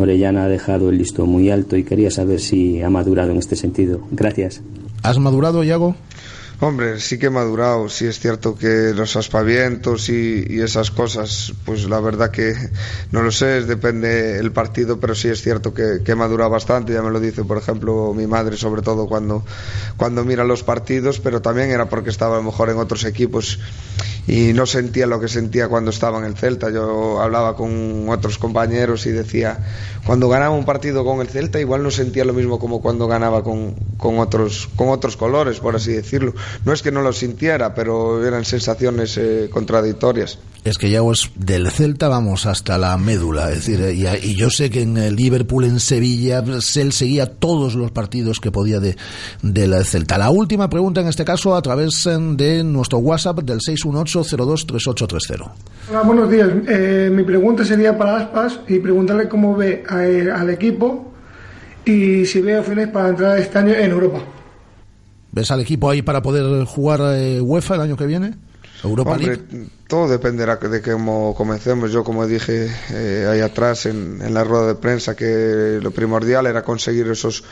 Orellana 0.00 0.44
ha 0.44 0.48
dejado 0.48 0.90
el 0.90 0.98
listo 0.98 1.26
muy 1.26 1.50
alto 1.50 1.76
y 1.76 1.84
quería 1.84 2.10
saber 2.10 2.40
si 2.40 2.82
ha 2.82 2.90
madurado 2.90 3.30
en 3.30 3.38
este 3.38 3.56
sentido. 3.56 4.00
Gracias. 4.10 4.62
¿Has 5.02 5.18
madurado, 5.18 5.64
Iago? 5.64 5.94
Hombre, 6.62 7.00
sí 7.00 7.18
que 7.18 7.26
he 7.26 7.30
madurado. 7.30 7.88
Sí 7.88 8.04
es 8.04 8.20
cierto 8.20 8.54
que 8.54 8.92
los 8.94 9.16
aspavientos 9.16 10.10
y, 10.10 10.60
esas 10.60 10.90
cosas, 10.90 11.54
pues 11.64 11.88
la 11.88 12.00
verdad 12.00 12.30
que 12.30 12.54
no 13.12 13.22
lo 13.22 13.32
sé, 13.32 13.62
depende 13.62 14.38
el 14.38 14.52
partido, 14.52 15.00
pero 15.00 15.14
sí 15.14 15.28
es 15.28 15.40
cierto 15.40 15.72
que, 15.72 16.02
que 16.04 16.12
he 16.12 16.14
madurado 16.14 16.50
bastante. 16.50 16.92
Ya 16.92 17.00
me 17.00 17.10
lo 17.10 17.18
dice, 17.18 17.44
por 17.44 17.56
ejemplo, 17.56 18.12
mi 18.14 18.26
madre, 18.26 18.58
sobre 18.58 18.82
todo 18.82 19.08
cuando, 19.08 19.42
cuando 19.96 20.22
mira 20.22 20.44
los 20.44 20.62
partidos, 20.62 21.18
pero 21.18 21.40
también 21.40 21.70
era 21.70 21.88
porque 21.88 22.10
estaba 22.10 22.34
a 22.34 22.38
lo 22.40 22.44
mejor 22.44 22.68
en 22.68 22.76
otros 22.76 23.04
equipos 23.04 23.58
y 24.26 24.52
no 24.52 24.66
sentía 24.66 25.06
lo 25.06 25.18
que 25.18 25.28
sentía 25.28 25.68
cuando 25.68 25.90
estaba 25.90 26.18
en 26.18 26.24
el 26.24 26.36
Celta. 26.36 26.70
Yo 26.70 27.22
hablaba 27.22 27.56
con 27.56 28.06
otros 28.10 28.36
compañeros 28.36 29.06
y 29.06 29.12
decía, 29.12 29.58
cuando 30.04 30.28
ganaba 30.28 30.54
un 30.54 30.66
partido 30.66 31.06
con 31.06 31.22
el 31.22 31.28
Celta, 31.28 31.58
igual 31.58 31.82
no 31.82 31.90
sentía 31.90 32.26
lo 32.26 32.34
mismo 32.34 32.58
como 32.58 32.82
cuando 32.82 33.08
ganaba 33.08 33.42
con, 33.42 33.74
con, 33.96 34.18
otros, 34.18 34.68
con 34.76 34.90
otros 34.90 35.16
colores, 35.16 35.58
por 35.60 35.74
así 35.74 35.92
decirlo 35.92 36.34
no 36.64 36.72
es 36.72 36.82
que 36.82 36.90
no 36.92 37.02
lo 37.02 37.12
sintiera, 37.12 37.74
pero 37.74 38.24
eran 38.26 38.44
sensaciones 38.44 39.16
eh, 39.18 39.48
contradictorias. 39.50 40.38
Es 40.62 40.76
que 40.76 40.90
Yago 40.90 41.12
es 41.12 41.30
del 41.36 41.70
Celta, 41.70 42.08
vamos, 42.08 42.44
hasta 42.44 42.76
la 42.76 42.96
médula. 42.98 43.50
Es 43.50 43.64
decir, 43.66 43.80
y, 43.94 44.06
y 44.28 44.34
yo 44.36 44.50
sé 44.50 44.68
que 44.68 44.82
en 44.82 44.98
el 44.98 45.16
Liverpool, 45.16 45.64
en 45.64 45.80
Sevilla, 45.80 46.44
él 46.76 46.92
seguía 46.92 47.26
todos 47.26 47.74
los 47.74 47.90
partidos 47.92 48.40
que 48.40 48.50
podía 48.52 48.78
de, 48.78 48.94
del 49.42 49.74
Celta. 49.86 50.18
La 50.18 50.28
última 50.30 50.68
pregunta 50.68 51.00
en 51.00 51.08
este 51.08 51.24
caso 51.24 51.54
a 51.56 51.62
través 51.62 52.04
eh, 52.06 52.16
de 52.18 52.62
nuestro 52.62 52.98
WhatsApp 52.98 53.38
del 53.40 53.58
618-023830. 53.60 55.50
Hola, 55.90 56.02
buenos 56.02 56.30
días. 56.30 56.48
Eh, 56.68 57.10
mi 57.12 57.22
pregunta 57.22 57.64
sería 57.64 57.96
para 57.96 58.18
Aspas 58.18 58.60
y 58.68 58.78
preguntarle 58.78 59.28
cómo 59.28 59.56
ve 59.56 59.82
a- 59.88 60.04
eh, 60.04 60.30
al 60.30 60.50
equipo 60.50 61.12
y 61.84 62.26
si 62.26 62.40
ve 62.42 62.58
opciones 62.58 62.88
para 62.88 63.08
entrar 63.08 63.38
este 63.38 63.58
año 63.58 63.72
en 63.74 63.90
Europa. 63.90 64.18
¿Ves 65.32 65.50
al 65.50 65.60
equipo 65.60 65.88
ahí 65.90 66.02
para 66.02 66.22
poder 66.22 66.64
jugar 66.64 67.00
eh, 67.14 67.40
UEFA 67.40 67.76
el 67.76 67.80
año 67.82 67.96
que 67.96 68.06
viene? 68.06 68.34
Europa 68.82 69.12
Hombre, 69.12 69.26
League. 69.26 69.68
Todo 69.90 70.08
dependerá 70.08 70.56
de 70.56 70.80
cómo 70.80 71.34
comencemos. 71.34 71.90
Yo, 71.90 72.04
como 72.04 72.26
dije 72.26 72.70
eh, 72.92 73.26
ahí 73.28 73.40
atrás 73.40 73.86
en, 73.86 74.22
en 74.22 74.32
la 74.32 74.44
rueda 74.44 74.68
de 74.68 74.74
prensa, 74.76 75.16
que 75.16 75.80
lo 75.82 75.90
primordial 75.90 76.46
era 76.46 76.62
conseguir 76.62 77.08
esos 77.08 77.42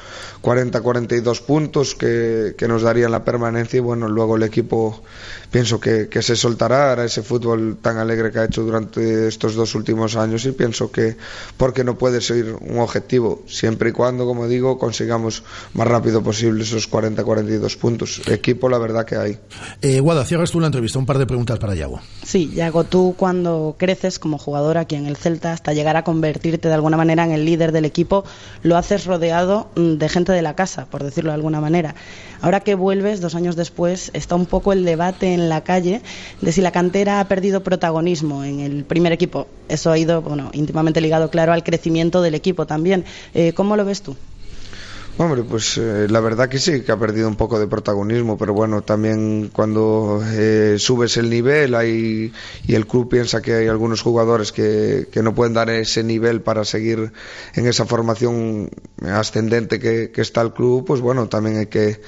40-42 0.43 1.43
puntos 1.43 1.97
que, 1.97 2.55
nos 2.68 2.82
darían 2.82 3.11
la 3.11 3.24
permanencia 3.24 3.78
y 3.78 3.80
bueno, 3.80 4.09
luego 4.09 4.36
el 4.36 4.43
equipo 4.43 5.03
pienso 5.51 5.80
que, 5.80 6.09
que 6.09 6.22
se 6.22 6.36
soltará 6.36 6.93
a 6.93 7.05
ese 7.05 7.22
fútbol 7.22 7.78
tan 7.80 7.97
alegre 7.97 8.30
que 8.30 8.39
ha 8.39 8.45
hecho 8.45 8.62
durante 8.62 9.26
estos 9.26 9.55
dos 9.55 9.74
últimos 9.74 10.14
años 10.16 10.45
y 10.45 10.53
pienso 10.53 10.93
que 10.93 11.16
porque 11.57 11.82
no 11.82 11.97
puede 11.99 12.20
ser 12.20 12.55
un 12.61 12.78
objetivo 12.78 13.43
siempre 13.49 13.89
y 13.89 13.93
cuando, 13.93 14.26
como 14.26 14.47
digo, 14.47 14.78
consigamos 14.78 15.43
más 15.74 15.89
rápido 15.89 16.22
posible 16.22 16.62
esos 16.62 16.89
40-42 16.91 17.76
puntos. 17.78 18.22
Equipo, 18.28 18.68
la 18.68 18.78
verdad 18.78 19.05
que 19.05 19.16
hay. 19.16 19.39
Eh, 19.82 19.99
Guada, 19.99 20.24
cierras 20.24 20.51
tú 20.53 20.61
la 20.61 20.66
entrevista. 20.66 20.99
Un 20.99 21.07
par 21.07 21.18
de 21.18 21.26
preguntas 21.26 21.59
para 21.59 21.74
Yago. 21.74 22.01
Sí, 22.29 22.51
Yago, 22.55 22.85
tú 22.85 23.14
cuando 23.16 23.76
creces 23.79 24.18
como 24.18 24.37
jugador 24.37 24.76
aquí 24.76 24.97
en 24.97 25.07
el 25.07 25.16
Celta 25.16 25.55
hasta 25.55 25.72
llegar 25.72 25.97
a 25.97 26.05
convertirte 26.05 26.68
de 26.68 26.74
alguna 26.74 26.99
manera 26.99 27.24
en 27.24 27.31
el 27.31 27.47
líder 27.47 27.72
del 27.72 27.87
equipo, 27.87 28.22
lo 28.62 28.76
haces 28.76 29.07
rodeado 29.07 29.70
mm, 29.76 29.95
de 29.95 30.09
gente 30.11 30.33
de 30.33 30.43
la 30.43 30.55
casa, 30.55 30.85
por 30.91 31.03
decirlo 31.03 31.31
de 31.31 31.37
alguna 31.37 31.62
manera. 31.62 31.95
Ahora 32.43 32.61
que 32.61 32.74
vuelves, 32.74 33.22
dos 33.22 33.35
años 33.35 33.57
después, 33.57 34.11
está 34.12 34.35
un 34.35 34.45
poco 34.45 34.74
el 34.74 34.85
debate 34.85 35.33
en 35.33 35.49
la 35.49 35.64
calle 35.64 36.03
de 36.43 36.53
si 36.53 36.61
la 36.61 36.70
cantera 36.70 37.20
ha 37.20 37.29
perdido 37.29 37.62
protagonismo 37.62 38.45
en 38.45 38.61
el 38.61 38.85
primer 38.85 39.12
equipo. 39.12 39.47
Eso 39.70 39.91
ha 39.91 39.97
ido, 39.97 40.20
bueno, 40.20 40.51
íntimamente 40.53 41.01
ligado, 41.01 41.31
claro, 41.31 41.55
al 41.55 41.64
crecimiento 41.64 42.20
del 42.20 42.35
equipo 42.35 42.66
también. 42.66 43.07
Eh, 43.33 43.55
¿Cómo 43.55 43.74
lo 43.74 43.87
ves 43.87 44.03
tú? 44.03 44.18
Hombre, 45.21 45.43
pues 45.43 45.77
eh, 45.79 46.07
la 46.09 46.21
verdad 46.21 46.49
que 46.49 46.61
sí, 46.61 46.83
que 46.83 46.93
ha 46.93 46.97
perdido 46.97 47.27
un 47.27 47.35
poco 47.35 47.59
de 47.59 47.66
protagonismo, 47.66 48.39
pero 48.39 48.55
bueno, 48.55 48.83
también 48.83 49.51
cuando 49.53 50.23
eh, 50.25 50.77
subes 50.79 51.16
el 51.16 51.29
nivel 51.29 51.75
hay, 51.75 52.33
y 52.69 52.75
el 52.77 52.87
club 52.87 53.09
piensa 53.09 53.43
que 53.43 53.55
hay 53.55 53.66
algunos 53.66 54.01
jugadores 54.01 54.53
que, 54.53 55.09
que 55.11 55.25
no 55.25 55.35
pueden 55.35 55.55
dar 55.55 55.71
ese 55.71 56.05
nivel 56.05 56.41
para 56.41 56.64
seguir 56.64 57.11
en 57.57 57.66
esa 57.66 57.85
formación 57.85 58.71
ascendente 59.03 59.81
que, 59.81 60.12
que 60.12 60.21
está 60.21 60.41
el 60.41 60.53
club, 60.53 60.85
pues 60.87 61.01
bueno, 61.01 61.29
también 61.29 61.57
hay 61.57 61.66
que, 61.66 62.01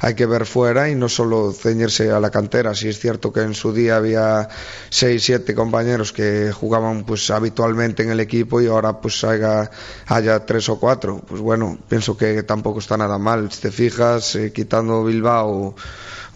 hay 0.00 0.14
que 0.14 0.26
ver 0.26 0.44
fuera 0.44 0.90
y 0.90 0.96
no 0.96 1.08
solo 1.08 1.52
ceñirse 1.52 2.10
a 2.10 2.18
la 2.18 2.30
cantera. 2.30 2.74
Si 2.74 2.88
es 2.88 2.98
cierto 2.98 3.32
que 3.32 3.42
en 3.42 3.54
su 3.54 3.72
día 3.72 3.94
había 3.96 4.48
seis, 4.90 5.22
siete 5.22 5.54
compañeros 5.54 6.12
que 6.12 6.50
jugaban 6.50 7.04
pues 7.04 7.30
habitualmente 7.30 8.02
en 8.02 8.10
el 8.10 8.18
equipo 8.18 8.60
y 8.60 8.66
ahora 8.66 9.00
pues 9.00 9.22
haya, 9.22 9.70
haya 10.08 10.44
tres 10.44 10.68
o 10.68 10.80
cuatro, 10.80 11.22
pues 11.28 11.40
bueno, 11.40 11.78
pienso 11.88 12.16
que 12.16 12.42
tampoco 12.56 12.78
está 12.80 12.96
nada 12.96 13.18
mal. 13.18 13.52
Si 13.52 13.60
te 13.60 13.70
fijas, 13.70 14.34
eh, 14.34 14.50
quitando 14.50 15.04
Bilbao, 15.04 15.74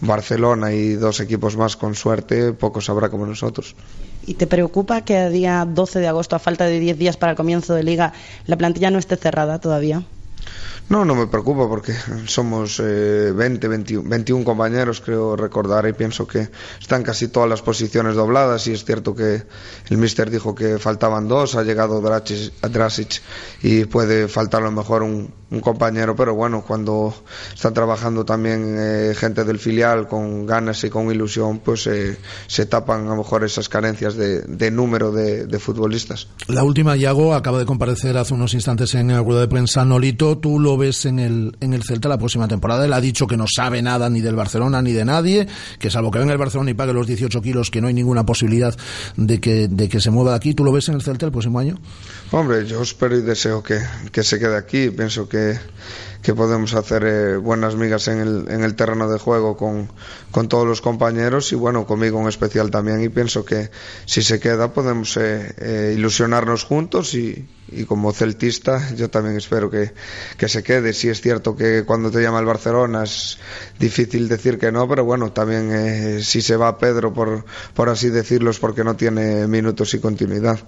Barcelona 0.01 0.71
y 0.71 0.93
dos 0.93 1.19
equipos 1.19 1.57
más 1.57 1.75
con 1.75 1.95
suerte, 1.95 2.53
pocos 2.53 2.89
habrá 2.89 3.09
como 3.09 3.25
nosotros. 3.25 3.75
¿Y 4.27 4.35
te 4.35 4.45
preocupa 4.45 5.01
que 5.01 5.17
a 5.17 5.29
día 5.29 5.65
12 5.65 5.99
de 5.99 6.07
agosto, 6.07 6.35
a 6.35 6.39
falta 6.39 6.65
de 6.65 6.79
10 6.79 6.97
días 6.99 7.17
para 7.17 7.31
el 7.31 7.37
comienzo 7.37 7.73
de 7.73 7.81
liga, 7.81 8.13
la 8.45 8.55
plantilla 8.55 8.91
no 8.91 8.99
esté 8.99 9.15
cerrada 9.15 9.59
todavía? 9.59 10.03
No, 10.89 11.05
no 11.05 11.15
me 11.15 11.27
preocupa 11.27 11.69
porque 11.69 11.93
somos 12.25 12.81
eh, 12.83 13.31
20, 13.33 13.67
21, 13.67 14.09
21 14.09 14.43
compañeros, 14.43 14.99
creo 14.99 15.37
recordar, 15.37 15.87
y 15.87 15.93
pienso 15.93 16.27
que 16.27 16.49
están 16.81 17.03
casi 17.03 17.29
todas 17.29 17.49
las 17.49 17.61
posiciones 17.61 18.15
dobladas. 18.15 18.67
Y 18.67 18.73
es 18.73 18.83
cierto 18.83 19.15
que 19.15 19.43
el 19.89 19.97
míster 19.97 20.29
dijo 20.29 20.53
que 20.53 20.79
faltaban 20.79 21.29
dos, 21.29 21.55
ha 21.55 21.63
llegado 21.63 22.01
Dracic, 22.01 22.53
Dracic 22.61 23.21
y 23.61 23.85
puede 23.85 24.27
faltar 24.27 24.63
a 24.63 24.65
lo 24.65 24.71
mejor 24.71 25.03
un, 25.03 25.33
un 25.51 25.59
compañero, 25.59 26.15
pero 26.15 26.33
bueno, 26.33 26.63
cuando 26.65 27.13
están 27.53 27.73
trabajando 27.73 28.23
también 28.23 28.75
eh, 28.79 29.13
gente 29.15 29.43
del 29.43 29.59
filial 29.59 30.07
con 30.07 30.45
ganas 30.45 30.83
y 30.85 30.89
con 30.89 31.11
ilusión, 31.11 31.59
pues 31.59 31.87
eh, 31.87 32.17
se 32.47 32.65
tapan 32.65 33.05
a 33.07 33.09
lo 33.09 33.17
mejor 33.17 33.43
esas 33.43 33.67
carencias 33.67 34.15
de, 34.15 34.41
de 34.41 34.71
número 34.71 35.11
de, 35.11 35.59
futbolistas. 35.59 36.27
La 36.47 36.63
última, 36.63 36.95
Yago, 36.95 37.35
acaba 37.35 37.59
de 37.59 37.65
comparecer 37.65 38.17
hace 38.17 38.33
unos 38.33 38.53
instantes 38.53 38.95
en 38.95 39.09
la 39.09 39.21
rueda 39.21 39.41
de 39.41 39.47
prensa 39.47 39.85
Nolito. 39.85 40.30
¿Tú 40.37 40.59
lo 40.59 40.77
ves 40.77 41.05
en 41.05 41.19
el, 41.19 41.55
en 41.59 41.73
el 41.73 41.83
Celta 41.83 42.09
la 42.09 42.17
próxima 42.17 42.47
temporada? 42.47 42.85
Él 42.85 42.93
ha 42.93 43.01
dicho 43.01 43.27
que 43.27 43.37
no 43.37 43.45
sabe 43.47 43.81
nada 43.81 44.09
ni 44.09 44.21
del 44.21 44.35
Barcelona 44.35 44.81
ni 44.81 44.91
de 44.91 45.05
nadie, 45.05 45.47
que 45.79 45.89
salvo 45.89 46.11
que 46.11 46.19
venga 46.19 46.33
el 46.33 46.39
Barcelona 46.39 46.71
y 46.71 46.73
pague 46.73 46.93
los 46.93 47.07
18 47.07 47.41
kilos, 47.41 47.71
que 47.71 47.81
no 47.81 47.87
hay 47.87 47.93
ninguna 47.93 48.25
posibilidad 48.25 48.75
de 49.17 49.39
que, 49.39 49.67
de 49.67 49.89
que 49.89 49.99
se 49.99 50.11
mueva 50.11 50.31
de 50.31 50.37
aquí. 50.37 50.53
¿Tú 50.53 50.63
lo 50.63 50.71
ves 50.71 50.89
en 50.89 50.95
el 50.95 51.01
Celta 51.01 51.25
el 51.25 51.31
próximo 51.31 51.59
año? 51.59 51.79
Hombre, 52.31 52.65
yo 52.65 52.81
espero 52.81 53.17
y 53.17 53.21
deseo 53.21 53.61
que, 53.61 53.79
que 54.11 54.23
se 54.23 54.39
quede 54.39 54.57
aquí. 54.57 54.89
Pienso 54.89 55.27
que, 55.27 55.57
que 56.21 56.33
podemos 56.35 56.73
hacer 56.75 57.03
eh, 57.03 57.37
buenas 57.37 57.75
migas 57.75 58.07
en 58.07 58.19
el, 58.19 58.45
en 58.49 58.63
el 58.63 58.75
terreno 58.75 59.09
de 59.09 59.17
juego 59.17 59.57
con, 59.57 59.89
con 60.31 60.47
todos 60.47 60.67
los 60.67 60.81
compañeros 60.81 61.51
y 61.51 61.55
bueno, 61.55 61.85
conmigo 61.85 62.19
en 62.21 62.27
especial 62.27 62.69
también. 62.69 63.01
Y 63.01 63.09
pienso 63.09 63.43
que 63.43 63.69
si 64.05 64.21
se 64.21 64.39
queda 64.39 64.73
podemos 64.73 65.17
eh, 65.17 65.53
eh, 65.57 65.93
ilusionarnos 65.95 66.63
juntos 66.63 67.13
y, 67.15 67.47
y 67.71 67.85
como 67.85 68.11
celtista 68.11 68.93
yo 68.95 69.09
también 69.09 69.37
espero 69.37 69.69
que, 69.69 69.93
que 70.37 70.47
se 70.47 70.63
quede. 70.63 70.93
Si 70.93 71.09
es 71.09 71.21
cierto 71.21 71.55
que 71.55 71.83
cuando 71.85 72.11
te 72.11 72.21
llama 72.21 72.39
el 72.39 72.45
Barcelona 72.45 73.03
es 73.03 73.39
difícil 73.79 74.27
decir 74.27 74.59
que 74.59 74.71
no, 74.71 74.87
pero 74.87 75.03
bueno, 75.05 75.31
también 75.31 75.71
eh, 75.71 76.21
si 76.21 76.41
se 76.41 76.55
va 76.55 76.77
Pedro, 76.77 77.13
por, 77.13 77.45
por 77.73 77.89
así 77.89 78.09
decirlo, 78.09 78.51
es 78.51 78.59
porque 78.59 78.83
no 78.83 78.95
tiene 78.95 79.47
minutos 79.47 79.93
y 79.93 79.99
continuidad. 79.99 80.59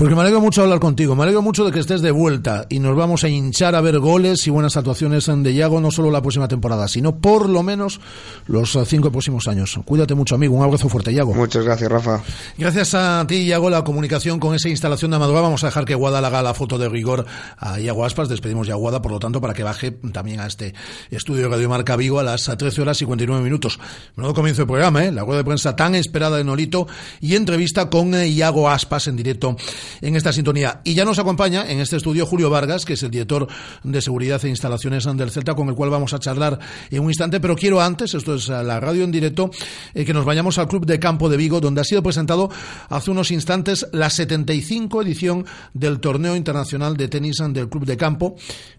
Porque 0.00 0.14
me 0.14 0.22
alegro 0.22 0.40
mucho 0.40 0.62
hablar 0.62 0.80
contigo, 0.80 1.14
me 1.14 1.24
alegro 1.24 1.42
mucho 1.42 1.62
de 1.62 1.72
que 1.72 1.78
estés 1.78 2.00
de 2.00 2.10
vuelta 2.10 2.64
y 2.70 2.78
nos 2.78 2.96
vamos 2.96 3.22
a 3.22 3.28
hinchar 3.28 3.74
a 3.74 3.82
ver 3.82 3.98
goles 3.98 4.46
y 4.46 4.50
buenas 4.50 4.78
actuaciones 4.78 5.26
de 5.26 5.52
Yago 5.52 5.78
no 5.78 5.90
solo 5.90 6.10
la 6.10 6.22
próxima 6.22 6.48
temporada, 6.48 6.88
sino 6.88 7.18
por 7.18 7.50
lo 7.50 7.62
menos 7.62 8.00
los 8.46 8.78
cinco 8.86 9.12
próximos 9.12 9.46
años. 9.46 9.78
Cuídate 9.84 10.14
mucho, 10.14 10.36
amigo. 10.36 10.54
Un 10.54 10.64
abrazo 10.64 10.88
fuerte, 10.88 11.12
Yago. 11.12 11.34
Muchas 11.34 11.66
gracias, 11.66 11.92
Rafa. 11.92 12.22
Gracias 12.56 12.94
a 12.94 13.26
ti, 13.28 13.44
Yago, 13.44 13.68
la 13.68 13.84
comunicación 13.84 14.40
con 14.40 14.54
esa 14.54 14.70
instalación 14.70 15.10
de 15.10 15.18
Amadora. 15.18 15.42
Vamos 15.42 15.64
a 15.64 15.66
dejar 15.66 15.84
que 15.84 15.94
Guada 15.94 16.26
haga 16.26 16.42
la 16.42 16.54
foto 16.54 16.78
de 16.78 16.88
rigor 16.88 17.26
a 17.58 17.78
Yago 17.78 18.06
Aspas. 18.06 18.30
Despedimos 18.30 18.66
ya 18.66 18.72
a 18.72 18.76
Guada, 18.76 19.02
por 19.02 19.12
lo 19.12 19.18
tanto, 19.18 19.42
para 19.42 19.52
que 19.52 19.64
baje 19.64 19.90
también 19.90 20.40
a 20.40 20.46
este 20.46 20.72
estudio 21.10 21.42
de 21.42 21.48
Radio 21.50 21.68
Marca 21.68 21.96
Vigo 21.96 22.18
a 22.18 22.22
las 22.22 22.46
13 22.46 22.80
horas 22.80 22.96
y 22.96 23.00
59 23.00 23.44
minutos. 23.44 23.78
Nuevo 24.16 24.32
comienzo 24.32 24.62
del 24.62 24.68
programa, 24.68 25.04
¿eh? 25.04 25.12
La 25.12 25.24
rueda 25.24 25.40
de 25.40 25.44
prensa 25.44 25.76
tan 25.76 25.94
esperada 25.94 26.38
de 26.38 26.44
Nolito 26.44 26.88
y 27.20 27.34
entrevista 27.34 27.90
con 27.90 28.14
eh, 28.14 28.32
Yago 28.32 28.70
Aspas 28.70 29.06
en 29.06 29.16
directo 29.16 29.58
en 30.00 30.16
esta 30.16 30.32
sintonía. 30.32 30.80
Y 30.84 30.94
ya 30.94 31.04
nos 31.04 31.18
acompaña 31.18 31.68
en 31.68 31.80
este 31.80 31.96
estudio 31.96 32.26
Julio 32.26 32.50
Vargas, 32.50 32.84
que 32.84 32.94
es 32.94 33.02
el 33.02 33.10
director 33.10 33.48
de 33.82 34.00
seguridad 34.00 34.44
e 34.44 34.48
instalaciones 34.48 35.04
del 35.04 35.30
Celta, 35.30 35.54
con 35.54 35.68
el 35.68 35.74
cual 35.74 35.90
vamos 35.90 36.12
a 36.14 36.18
charlar 36.18 36.58
en 36.90 37.02
un 37.02 37.10
instante. 37.10 37.40
Pero 37.40 37.56
quiero 37.56 37.80
antes, 37.80 38.14
esto 38.14 38.34
es 38.34 38.48
la 38.48 38.78
radio 38.80 39.04
en 39.04 39.10
directo, 39.10 39.50
eh, 39.94 40.04
que 40.04 40.12
nos 40.12 40.24
vayamos 40.24 40.58
al 40.58 40.68
Club 40.68 40.86
de 40.86 40.98
Campo 40.98 41.28
de 41.28 41.36
Vigo, 41.36 41.60
donde 41.60 41.80
ha 41.80 41.84
sido 41.84 42.02
presentado 42.02 42.50
hace 42.88 43.10
unos 43.10 43.30
instantes 43.30 43.86
la 43.92 44.10
75 44.10 45.02
edición 45.02 45.46
del 45.74 46.00
Torneo 46.00 46.36
Internacional 46.36 46.96
de 46.96 47.08
Tenis 47.08 47.30
del 47.48 47.68
Club 47.68 47.86
de 47.86 47.96
Campo, 47.96 48.36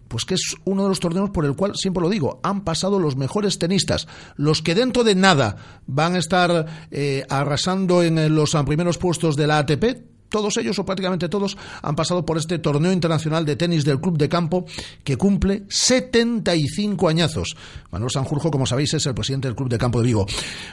pues 0.08 0.24
que 0.24 0.34
es 0.34 0.56
uno 0.64 0.82
de 0.82 0.88
los 0.90 1.00
torneos 1.00 1.30
por 1.30 1.44
el 1.44 1.56
cual, 1.56 1.72
siempre 1.74 2.02
lo 2.02 2.10
digo, 2.10 2.40
han 2.42 2.64
pasado 2.64 2.98
los 2.98 3.16
mejores 3.16 3.58
tenistas, 3.58 4.06
los 4.36 4.62
que 4.62 4.74
dentro 4.74 5.04
de 5.04 5.14
nada 5.14 5.56
van 5.86 6.14
a 6.14 6.18
estar 6.18 6.66
eh, 6.90 7.24
arrasando 7.28 8.02
en 8.02 8.34
los 8.34 8.54
primeros 8.66 8.98
puestos 8.98 9.36
de 9.36 9.46
la 9.46 9.58
ATP, 9.58 10.11
todos 10.32 10.56
ellos 10.56 10.76
o 10.78 10.84
prácticamente 10.84 11.28
todos 11.28 11.56
han 11.82 11.94
pasado 11.94 12.24
por 12.24 12.38
este 12.38 12.58
torneo 12.58 12.90
internacional 12.90 13.44
de 13.44 13.54
tenis 13.54 13.84
del 13.84 14.00
Club 14.00 14.18
de 14.18 14.28
Campo 14.28 14.64
que 15.04 15.16
cumple 15.16 15.62
75 15.68 17.08
añazos. 17.08 17.54
Manuel 17.90 18.10
Sanjurjo, 18.10 18.50
como 18.50 18.66
sabéis, 18.66 18.94
es 18.94 19.06
el 19.06 19.14
presidente 19.14 19.46
del 19.46 19.54
Club 19.54 19.68
de 19.68 19.78
Campo 19.78 20.00
de 20.00 20.06
Vigo. 20.06 20.26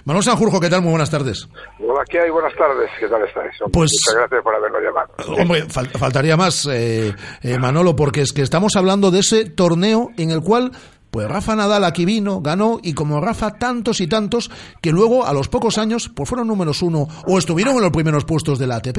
Manuel 0.05 0.24
Sanjurjo, 0.24 0.60
¿qué 0.60 0.70
tal? 0.70 0.82
Muy 0.82 0.91
buenas 0.91 1.12
tardes. 1.12 1.47
Hola, 1.80 2.03
¿qué 2.10 2.22
hay? 2.22 2.30
Buenas 2.30 2.53
tardes. 2.55 2.89
¿Qué 2.99 3.07
tal 3.07 3.22
estáis? 3.24 3.51
Pues, 3.72 3.91
Muchas 3.91 4.16
gracias 4.16 4.43
por 4.43 4.55
habernos 4.55 4.82
llamado. 4.82 5.41
Hombre, 5.41 5.66
fal 5.70 5.88
faltaría 5.89 6.38
más, 6.38 6.66
eh, 6.72 7.14
eh, 7.41 7.60
Manolo, 7.60 7.95
porque 7.95 8.22
es 8.22 8.32
que 8.32 8.41
estamos 8.41 8.78
hablando 8.78 9.12
de 9.12 9.20
ese 9.20 9.49
torneo 9.49 10.10
en 10.18 10.32
el 10.32 10.41
cual 10.41 10.72
pues 11.12 11.28
Rafa 11.28 11.55
Nadal 11.55 11.84
aquí 11.84 12.05
vino, 12.05 12.41
ganó, 12.41 12.80
y 12.82 12.93
como 12.93 13.22
Rafa 13.22 13.57
tantos 13.57 14.01
y 14.01 14.07
tantos, 14.07 14.51
que 14.82 14.91
luego 14.91 15.26
a 15.26 15.34
los 15.34 15.49
pocos 15.49 15.78
años 15.78 16.10
pues 16.16 16.30
fueron 16.30 16.47
números 16.47 16.82
uno 16.82 17.07
o 17.26 17.38
estuvieron 17.38 17.76
en 17.76 17.82
los 17.82 17.91
primeros 17.91 18.26
puestos 18.26 18.60
de 18.60 18.68
la 18.68 18.78
ATP. 18.78 18.97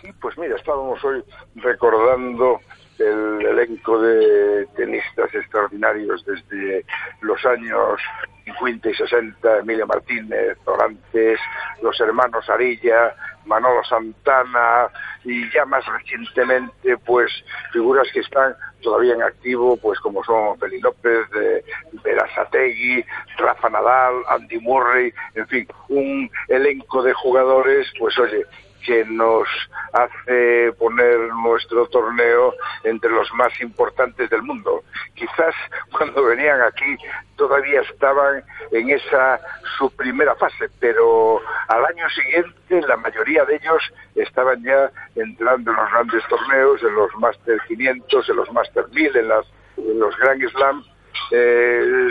Sí, 0.00 0.08
pues 0.20 0.38
mira, 0.38 0.56
estábamos 0.56 1.02
hoy 1.04 1.22
recordando 1.56 2.60
el 2.98 3.46
elenco 3.46 4.00
de 4.00 4.66
tenistas 4.76 5.34
extraordinarios 5.34 6.24
desde 6.24 6.84
los 7.22 7.44
años 7.46 8.00
50 8.44 8.90
y 8.90 8.94
60, 8.94 9.58
Emilio 9.58 9.86
Martínez, 9.86 10.58
Dorantes, 10.64 11.38
los 11.82 11.98
hermanos 12.00 12.48
Arilla, 12.48 13.14
Manolo 13.46 13.82
Santana 13.84 14.88
y 15.24 15.50
ya 15.50 15.64
más 15.64 15.84
recientemente 15.86 16.96
pues 16.98 17.30
figuras 17.72 18.06
que 18.12 18.20
están 18.20 18.54
todavía 18.80 19.14
en 19.14 19.22
activo 19.22 19.76
pues 19.76 19.98
como 20.00 20.22
son 20.24 20.58
Feli 20.58 20.80
López, 20.80 21.26
eh, 21.36 21.64
Berasategui, 22.02 23.04
Rafa 23.38 23.68
Nadal, 23.70 24.14
Andy 24.28 24.58
Murray, 24.58 25.12
en 25.34 25.46
fin, 25.48 25.68
un 25.88 26.30
elenco 26.48 27.02
de 27.02 27.12
jugadores 27.12 27.92
pues 27.98 28.18
oye 28.18 28.44
que 28.84 29.04
nos 29.04 29.48
hace 29.92 30.72
poner 30.78 31.18
nuestro 31.42 31.86
torneo 31.86 32.54
entre 32.84 33.10
los 33.10 33.32
más 33.34 33.52
importantes 33.60 34.30
del 34.30 34.42
mundo. 34.42 34.82
Quizás 35.14 35.54
cuando 35.92 36.24
venían 36.24 36.60
aquí 36.62 36.96
todavía 37.36 37.80
estaban 37.82 38.42
en 38.72 38.90
esa 38.90 39.40
su 39.78 39.90
primera 39.90 40.34
fase, 40.36 40.68
pero 40.78 41.40
al 41.68 41.84
año 41.86 42.08
siguiente 42.10 42.80
la 42.86 42.96
mayoría 42.96 43.44
de 43.44 43.56
ellos 43.56 43.82
estaban 44.14 44.62
ya 44.62 44.90
entrando 45.16 45.70
en 45.70 45.76
los 45.76 45.90
grandes 45.90 46.22
torneos, 46.28 46.82
en 46.82 46.94
los 46.94 47.14
Master 47.16 47.58
500, 47.66 48.28
en 48.28 48.36
los 48.36 48.52
Master 48.52 48.84
1000, 48.92 49.16
en, 49.16 49.28
las, 49.28 49.46
en 49.76 49.98
los 49.98 50.16
Grand 50.18 50.48
Slam. 50.50 50.84
Eh, 51.32 52.10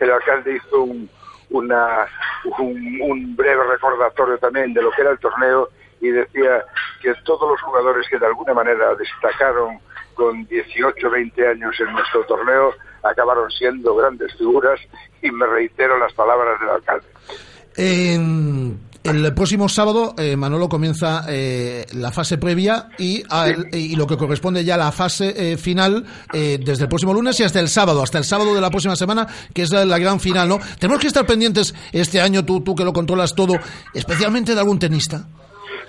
el 0.00 0.10
alcalde 0.10 0.56
hizo 0.56 0.82
un, 0.82 1.08
una, 1.50 2.06
un, 2.58 3.36
breve 3.36 3.64
recordatorio 3.64 4.38
también 4.38 4.74
de 4.74 4.82
lo 4.82 4.90
que 4.90 5.02
era 5.02 5.10
el 5.10 5.18
torneo 5.18 5.68
y 6.00 6.08
decía 6.08 6.64
que 7.00 7.14
todos 7.24 7.50
los 7.50 7.60
jugadores 7.62 8.06
que 8.08 8.18
de 8.18 8.26
alguna 8.26 8.54
manera 8.54 8.94
destacaron 8.94 9.78
con 10.14 10.46
18, 10.46 11.10
20 11.10 11.48
años 11.48 11.78
en 11.80 11.92
nuestro 11.92 12.24
torneo 12.24 12.74
acabaron 13.02 13.50
siendo 13.50 13.94
grandes 13.94 14.34
figuras 14.36 14.80
y 15.22 15.30
me 15.30 15.46
reitero 15.46 15.98
las 15.98 16.12
palabras 16.14 16.58
del 16.60 16.70
alcalde. 16.70 17.06
El 19.08 19.34
próximo 19.34 19.68
sábado, 19.68 20.14
eh, 20.18 20.36
Manolo 20.36 20.68
comienza 20.68 21.24
eh, 21.28 21.86
la 21.94 22.10
fase 22.12 22.38
previa 22.38 22.88
y, 22.98 23.22
al- 23.28 23.68
y 23.72 23.96
lo 23.96 24.06
que 24.06 24.16
corresponde 24.16 24.64
ya 24.64 24.74
a 24.74 24.78
la 24.78 24.92
fase 24.92 25.52
eh, 25.52 25.56
final 25.56 26.04
eh, 26.32 26.58
desde 26.62 26.84
el 26.84 26.88
próximo 26.88 27.14
lunes 27.14 27.38
y 27.40 27.42
hasta 27.44 27.60
el 27.60 27.68
sábado, 27.68 28.02
hasta 28.02 28.18
el 28.18 28.24
sábado 28.24 28.54
de 28.54 28.60
la 28.60 28.70
próxima 28.70 28.96
semana, 28.96 29.26
que 29.54 29.62
es 29.62 29.70
la, 29.70 29.84
la 29.84 29.98
gran 29.98 30.20
final, 30.20 30.48
¿no? 30.48 30.58
Tenemos 30.78 31.00
que 31.00 31.06
estar 31.08 31.24
pendientes 31.26 31.74
este 31.92 32.20
año, 32.20 32.44
tú, 32.44 32.60
tú 32.60 32.74
que 32.74 32.84
lo 32.84 32.92
controlas 32.92 33.34
todo, 33.34 33.54
especialmente 33.94 34.54
de 34.54 34.60
algún 34.60 34.78
tenista. 34.78 35.26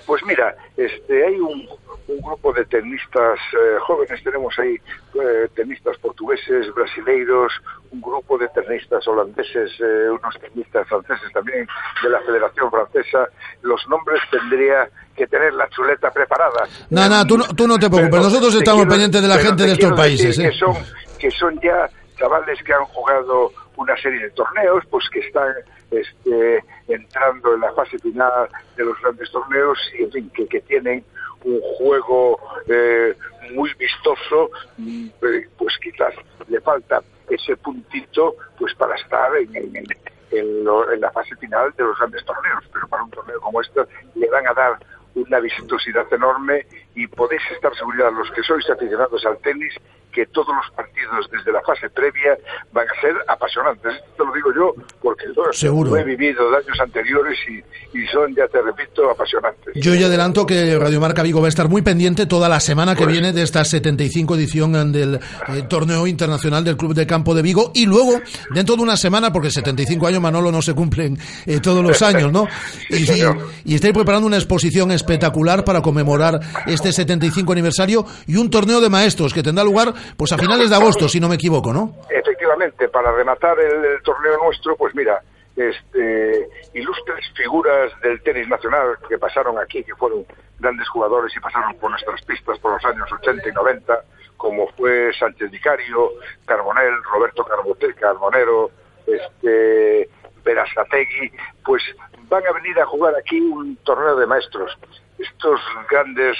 Pues 0.06 0.22
mira, 0.26 0.56
este, 0.76 1.26
hay 1.26 1.34
un, 1.36 1.66
un 2.08 2.20
grupo 2.22 2.52
de 2.54 2.64
tenistas 2.64 3.38
eh, 3.52 3.78
jóvenes, 3.86 4.22
tenemos 4.24 4.58
ahí 4.58 4.74
eh, 5.14 5.48
tenistas 5.54 5.96
portugueses, 5.98 6.72
brasileiros, 6.74 7.52
un 7.90 8.00
grupo 8.00 8.36
de 8.38 8.48
tenistas 8.48 9.06
holandeses, 9.06 9.70
eh, 9.80 10.08
unos 10.10 10.34
tenistas 10.40 10.88
franceses 10.88 11.30
también 11.32 11.66
de 12.02 12.08
la 12.08 12.18
Federación 12.20 12.70
Francesa. 12.70 13.28
Los 13.62 13.86
nombres 13.88 14.20
tendría 14.30 14.88
que 15.14 15.26
tener 15.26 15.52
la 15.54 15.68
chuleta 15.68 16.10
preparada. 16.10 16.66
No, 16.90 17.08
no, 17.08 17.26
tú 17.26 17.36
no, 17.38 17.44
tú 17.54 17.66
no 17.68 17.74
te 17.78 17.88
preocupes, 17.90 18.10
Pero 18.10 18.22
nosotros 18.22 18.52
te 18.52 18.58
estamos 18.58 18.80
quiero- 18.80 18.90
pendientes 18.90 19.22
de 19.22 19.28
la 19.28 19.38
gente 19.38 19.62
te 19.62 19.66
de 19.66 19.72
estos 19.72 19.92
países. 19.92 20.38
¿eh? 20.38 20.50
Que 20.50 20.56
son, 20.58 20.74
que 21.18 21.30
son 21.32 21.60
ya 21.60 21.88
chavales 22.16 22.58
que 22.64 22.72
han 22.72 22.84
jugado 22.86 23.52
una 23.76 23.96
serie 23.98 24.20
de 24.24 24.30
torneos, 24.30 24.82
pues 24.90 25.08
que 25.10 25.20
están 25.20 25.52
este, 25.90 26.64
entrando 26.88 27.54
en 27.54 27.60
la 27.60 27.72
fase 27.74 27.98
final 27.98 28.48
de 28.76 28.84
los 28.84 28.98
grandes 29.00 29.30
torneos 29.30 29.78
y, 29.98 30.02
en 30.04 30.12
fin, 30.12 30.30
que, 30.34 30.46
que 30.46 30.60
tienen 30.62 31.04
un 31.44 31.60
juego 31.78 32.38
eh, 32.68 33.14
muy 33.52 33.72
vistoso, 33.74 34.50
mm, 34.76 35.06
eh, 35.22 35.48
pues 35.56 35.76
quizás 35.82 36.14
le 36.48 36.60
falta 36.60 37.02
ese 37.30 37.56
puntito 37.56 38.36
pues 38.58 38.74
para 38.74 38.94
estar 38.96 39.34
en, 39.36 39.54
en- 39.56 39.86
en- 40.30 40.64
lo- 40.64 40.90
en 40.92 41.00
la 41.00 41.10
fase 41.10 41.34
final 41.36 41.72
de 41.76 41.84
los 41.84 41.98
grandes 41.98 42.24
torneos. 42.24 42.64
Pero 42.72 42.88
para 42.88 43.02
un 43.04 43.10
torneo 43.10 43.40
como 43.40 43.60
este 43.60 43.80
le 44.14 44.28
van 44.30 44.46
a 44.46 44.54
dar 44.54 44.78
una 45.14 45.40
vistosidad 45.40 46.06
enorme 46.12 46.66
y 46.98 47.06
podéis 47.06 47.42
estar 47.54 47.72
seguridad 47.76 48.10
los 48.12 48.28
que 48.32 48.42
sois 48.42 48.68
aficionados 48.68 49.24
al 49.24 49.38
tenis 49.38 49.72
que 50.12 50.26
todos 50.26 50.48
los 50.48 50.70
partidos 50.74 51.28
desde 51.30 51.52
la 51.52 51.60
fase 51.60 51.88
previa 51.90 52.36
van 52.72 52.86
a 52.88 53.00
ser 53.00 53.14
apasionantes. 53.28 53.94
Esto 53.94 54.08
te 54.16 54.24
lo 54.24 54.32
digo 54.32 54.52
yo 54.52 54.74
porque 55.00 55.26
lo, 55.36 55.52
Seguro. 55.52 55.90
lo 55.90 55.96
he 55.96 56.02
vivido 56.02 56.50
de 56.50 56.56
años 56.56 56.80
anteriores 56.80 57.38
y, 57.48 57.98
y 57.98 58.06
son, 58.08 58.34
ya 58.34 58.48
te 58.48 58.60
repito, 58.60 59.08
apasionantes. 59.10 59.74
Yo 59.76 59.94
ya 59.94 60.06
adelanto 60.06 60.44
que 60.46 60.76
Radio 60.76 61.00
Marca 61.00 61.22
Vigo 61.22 61.40
va 61.40 61.46
a 61.46 61.50
estar 61.50 61.68
muy 61.68 61.82
pendiente 61.82 62.26
toda 62.26 62.48
la 62.48 62.58
semana 62.58 62.94
Pues 62.96 63.06
que 63.06 63.12
viene 63.12 63.32
de 63.32 63.42
esta 63.42 63.64
75 63.64 64.34
edición 64.34 64.92
del 64.92 65.16
eh, 65.16 65.62
torneo 65.68 66.06
internacional 66.06 66.64
del 66.64 66.76
Club 66.76 66.94
de 66.94 67.06
Campo 67.06 67.34
de 67.34 67.42
Vigo 67.42 67.70
y 67.74 67.86
luego 67.86 68.20
dentro 68.50 68.76
de 68.76 68.82
una 68.82 68.96
semana, 68.96 69.32
porque 69.32 69.50
75 69.50 70.06
años 70.06 70.20
Manolo 70.20 70.50
no 70.50 70.62
se 70.62 70.74
cumplen 70.74 71.18
eh, 71.46 71.60
todos 71.60 71.84
los 71.84 72.00
años, 72.02 72.32
¿no? 72.32 72.48
Y, 72.88 73.08
y, 73.08 73.22
y 73.66 73.74
estáis 73.74 73.94
preparando 73.94 74.26
una 74.26 74.36
exposición 74.36 74.90
espectacular 74.90 75.64
para 75.64 75.80
conmemorar 75.82 76.40
este 76.66 76.87
75 76.92 77.52
aniversario 77.52 78.04
y 78.26 78.36
un 78.36 78.50
torneo 78.50 78.80
de 78.80 78.88
maestros 78.88 79.32
que 79.32 79.42
tendrá 79.42 79.64
lugar 79.64 79.92
pues 80.16 80.32
a 80.32 80.38
finales 80.38 80.70
de 80.70 80.76
agosto, 80.76 81.08
si 81.08 81.20
no 81.20 81.28
me 81.28 81.36
equivoco, 81.36 81.72
¿no? 81.72 81.96
Efectivamente, 82.10 82.88
para 82.88 83.12
rematar 83.12 83.58
el, 83.60 84.02
torneo 84.02 84.38
nuestro, 84.42 84.76
pues 84.76 84.94
mira, 84.94 85.20
este, 85.56 86.48
ilustres 86.74 87.24
figuras 87.34 87.92
del 88.00 88.22
tenis 88.22 88.48
nacional 88.48 88.96
que 89.08 89.18
pasaron 89.18 89.58
aquí, 89.58 89.82
que 89.82 89.94
fueron 89.94 90.24
grandes 90.58 90.88
jugadores 90.88 91.34
y 91.36 91.40
pasaron 91.40 91.74
por 91.76 91.90
nuestras 91.90 92.22
pistas 92.22 92.58
por 92.58 92.72
los 92.72 92.84
años 92.84 93.10
80 93.12 93.48
y 93.48 93.52
90, 93.52 94.00
como 94.36 94.68
fue 94.68 95.12
Sánchez 95.18 95.50
Vicario, 95.50 96.12
Carbonel, 96.44 97.02
Roberto 97.12 97.44
Carbote, 97.44 97.94
Carbonero, 97.94 98.70
este, 99.06 100.08
Berasategui, 100.44 101.32
pues 101.64 101.82
van 102.28 102.46
a 102.46 102.52
venir 102.52 102.78
a 102.80 102.86
jugar 102.86 103.14
aquí 103.16 103.40
un 103.40 103.76
torneo 103.84 104.16
de 104.16 104.26
maestros. 104.26 104.76
Estos 105.18 105.60
grandes 105.90 106.36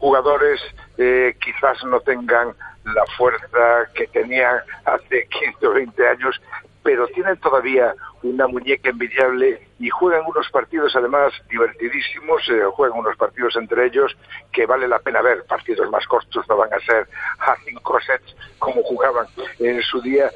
jugadores 0.00 0.60
eh, 0.96 1.36
quizás 1.44 1.84
no 1.84 2.00
tengan 2.00 2.54
la 2.84 3.04
fuerza 3.16 3.86
que 3.94 4.06
tenían 4.08 4.56
hace 4.84 5.28
15 5.58 5.66
o 5.66 5.72
20 5.74 6.08
años, 6.08 6.40
pero 6.82 7.06
tienen 7.08 7.36
todavía 7.38 7.94
una 8.22 8.46
muñeca 8.46 8.88
envidiable 8.88 9.66
y 9.78 9.90
juegan 9.90 10.22
unos 10.26 10.48
partidos 10.50 10.96
además 10.96 11.32
divertidísimos, 11.50 12.42
eh, 12.48 12.62
juegan 12.72 12.98
unos 12.98 13.16
partidos 13.16 13.54
entre 13.56 13.86
ellos 13.86 14.16
que 14.52 14.64
vale 14.64 14.88
la 14.88 14.98
pena 14.98 15.20
ver, 15.20 15.44
partidos 15.44 15.90
más 15.90 16.06
cortos 16.06 16.44
no 16.48 16.56
van 16.56 16.72
a 16.72 16.80
ser 16.80 17.06
a 17.38 17.54
cinco 17.64 18.00
sets 18.00 18.34
como 18.58 18.82
jugaban 18.82 19.26
en 19.58 19.82
su 19.82 20.00
día, 20.00 20.30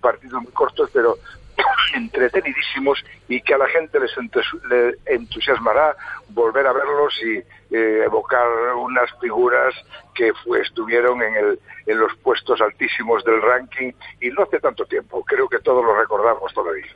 partidos 0.00 0.42
muy 0.42 0.52
cortos, 0.52 0.90
pero 0.92 1.16
entretenidísimos 1.94 2.98
y 3.28 3.40
que 3.40 3.54
a 3.54 3.58
la 3.58 3.66
gente 3.68 3.98
les 4.00 4.10
entus- 4.16 4.60
le 4.68 4.96
entusiasmará 5.14 5.96
volver 6.30 6.66
a 6.66 6.72
verlos 6.72 7.14
y 7.24 7.38
eh, 7.74 8.02
evocar 8.04 8.46
unas 8.76 9.08
figuras 9.20 9.74
que 10.14 10.32
fue- 10.44 10.60
estuvieron 10.60 11.22
en, 11.22 11.34
el, 11.34 11.58
en 11.86 11.98
los 11.98 12.12
puestos 12.22 12.60
altísimos 12.60 13.24
del 13.24 13.40
ranking 13.42 13.92
y 14.20 14.28
no 14.30 14.42
hace 14.44 14.58
tanto 14.60 14.84
tiempo. 14.84 15.22
Creo 15.24 15.48
que 15.48 15.58
todos 15.60 15.84
lo 15.84 15.94
recordamos 15.98 16.52
todavía. 16.54 16.86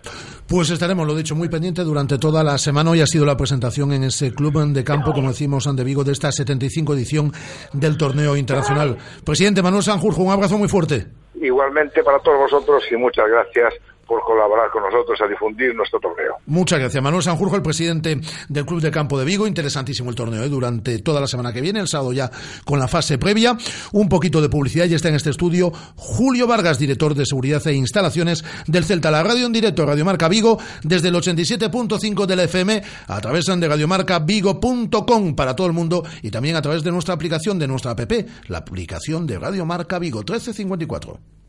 Pues 0.49 0.71
estaremos, 0.71 1.07
lo 1.07 1.15
dicho, 1.15 1.35
muy 1.37 1.49
pendiente 1.49 1.83
durante 1.83 2.19
toda 2.19 2.43
la 2.43 2.59
semana. 2.59 2.91
Hoy 2.91 3.01
ha 3.01 3.07
sido 3.07 3.25
la 3.25 3.37
presentación 3.37 3.93
en 3.93 4.05
ese 4.05 4.33
club 4.35 4.51
de 4.73 4.85
campo, 4.85 5.13
como 5.13 5.29
decimos, 5.29 5.65
de 5.75 5.85
Vigo, 5.85 6.03
de 6.05 6.13
esta 6.13 6.33
75 6.33 6.95
edición 6.95 7.33
del 7.73 7.97
torneo 7.97 8.37
internacional. 8.37 8.97
Presidente 9.25 9.63
Manuel 9.63 9.83
Sanjurjo, 9.85 10.23
un 10.23 10.33
abrazo 10.33 10.59
muy 10.59 10.69
fuerte. 10.69 11.07
Igualmente 11.41 12.03
para 12.03 12.19
todos 12.19 12.39
vosotros 12.51 12.83
y 12.91 12.97
muchas 12.97 13.27
gracias 13.29 13.75
por 14.11 14.25
colaborar 14.25 14.69
con 14.73 14.83
nosotros 14.83 15.17
a 15.21 15.29
difundir 15.29 15.73
nuestro 15.73 16.01
torneo. 16.01 16.35
Muchas 16.47 16.81
gracias. 16.81 17.01
Manuel 17.01 17.23
Sanjurjo, 17.23 17.55
el 17.55 17.63
presidente 17.63 18.21
del 18.49 18.67
Club 18.67 18.81
de 18.81 18.91
Campo 18.91 19.17
de 19.17 19.25
Vigo. 19.25 19.47
Interesantísimo 19.47 20.11
el 20.11 20.17
torneo 20.17 20.43
¿eh? 20.43 20.49
durante 20.49 20.99
toda 20.99 21.21
la 21.21 21.29
semana 21.29 21.53
que 21.53 21.61
viene, 21.61 21.79
el 21.79 21.87
sábado 21.87 22.13
ya 22.13 22.29
con 22.65 22.81
la 22.81 22.89
fase 22.89 23.19
previa. 23.19 23.57
Un 23.93 24.09
poquito 24.09 24.43
de 24.43 24.49
publicidad 24.49 24.87
y 24.87 24.95
está 24.95 25.11
en 25.11 25.15
este 25.15 25.31
estudio 25.31 25.71
Julio 25.95 26.49
Vargas, 26.49 26.77
director 26.77 27.15
de 27.15 27.25
seguridad 27.25 27.65
e 27.69 27.75
instalaciones 27.75 28.45
del 28.67 28.85
Celta. 28.85 29.13
La 29.13 29.23
radio 29.23 29.47
en 29.47 29.53
directo, 29.53 29.87
Radio 29.87 30.05
Marca 30.05 30.27
Vigo, 30.29 30.59
desde 30.83 31.07
el 31.07 31.15
87.5 31.15 32.27
del 32.27 32.41
FM, 32.41 32.83
a 33.07 33.21
través 33.21 33.45
de 33.45 33.69
radiomarcavigo.com 33.69 35.37
para 35.37 35.55
todo 35.55 35.69
el 35.69 35.73
mundo 35.73 36.03
y 36.23 36.33
también 36.33 36.57
a 36.57 36.63
través 36.63 36.83
de 36.83 36.91
nuestra 36.91 37.15
aplicación, 37.15 37.61
de 37.61 37.69
nuestra 37.69 37.93
app, 37.93 38.11
la 38.49 38.59
aplicación 38.59 39.25
de 39.29 39.39
Radio 39.39 39.65
Marca 39.65 40.01
Vigo 40.01 40.19
1354. 40.19 41.41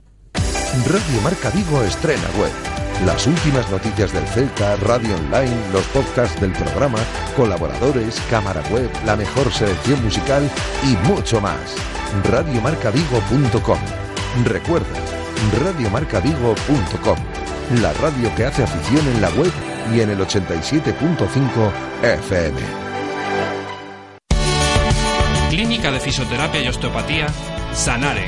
Radio 0.72 1.22
Marca 1.22 1.50
Vigo 1.50 1.84
estrena 1.84 2.30
web. 2.40 2.52
Las 3.06 3.28
últimas 3.28 3.70
noticias 3.70 4.14
del 4.14 4.26
Celta, 4.28 4.78
radio 4.78 5.18
online, 5.18 5.54
los 5.74 5.84
podcasts 5.88 6.40
del 6.40 6.54
programa, 6.54 6.98
colaboradores, 7.36 8.22
cámara 8.30 8.64
web, 8.72 8.90
la 9.06 9.18
mejor 9.18 9.52
selección 9.52 10.02
musical 10.02 10.50
y 10.84 10.96
mucho 11.08 11.42
más. 11.42 11.76
Radiomarcavigo.com. 12.24 13.80
Recuerda, 14.46 14.88
radiomarcavigo.com. 15.62 17.18
La 17.82 17.92
radio 17.94 18.34
que 18.36 18.46
hace 18.46 18.64
afición 18.64 19.06
en 19.10 19.22
la 19.22 19.30
web 19.32 19.52
y 19.94 20.00
en 20.00 20.12
el 20.12 20.20
87.5 20.20 21.72
FM. 22.02 22.62
Clínica 25.50 25.92
de 25.92 26.00
Fisioterapia 26.00 26.62
y 26.62 26.68
Osteopatía, 26.70 27.28
Sanare. 27.74 28.28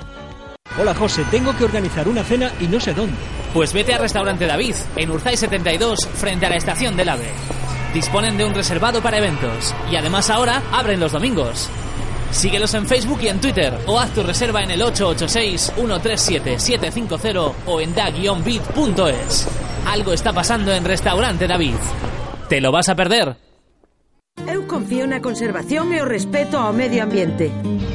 Hola 0.79 0.95
José, 0.95 1.25
tengo 1.29 1.53
que 1.57 1.65
organizar 1.65 2.07
una 2.07 2.23
cena 2.23 2.49
y 2.59 2.67
no 2.67 2.79
sé 2.79 2.93
dónde. 2.93 3.17
Pues 3.53 3.73
vete 3.73 3.93
a 3.93 3.97
Restaurante 3.97 4.47
David, 4.47 4.75
en 4.95 5.11
Urzay 5.11 5.35
72, 5.35 6.07
frente 6.07 6.45
a 6.45 6.49
la 6.49 6.55
estación 6.55 6.95
del 6.95 7.09
AVE. 7.09 7.29
Disponen 7.93 8.37
de 8.37 8.45
un 8.45 8.53
reservado 8.53 9.01
para 9.01 9.17
eventos 9.17 9.75
y 9.91 9.97
además 9.97 10.29
ahora 10.29 10.63
abren 10.71 11.01
los 11.01 11.11
domingos. 11.11 11.69
Síguelos 12.31 12.73
en 12.73 12.87
Facebook 12.87 13.19
y 13.21 13.27
en 13.27 13.41
Twitter 13.41 13.77
o 13.85 13.99
haz 13.99 14.13
tu 14.13 14.23
reserva 14.23 14.61
en 14.61 14.71
el 14.71 14.81
886-137-750 14.81 17.53
o 17.65 17.81
en 17.81 17.93
da-bit.es. 17.93 19.49
Algo 19.85 20.13
está 20.13 20.31
pasando 20.31 20.71
en 20.71 20.85
Restaurante 20.85 21.47
David. 21.47 21.75
¿Te 22.47 22.61
lo 22.61 22.71
vas 22.71 22.87
a 22.87 22.95
perder? 22.95 23.35
Eu 24.47 24.65
confío 24.65 25.05
na 25.05 25.19
conservación 25.19 25.91
e 25.91 25.99
o 25.99 26.07
respeto 26.07 26.55
ao 26.57 26.71
medio 26.71 27.03
ambiente. 27.03 27.51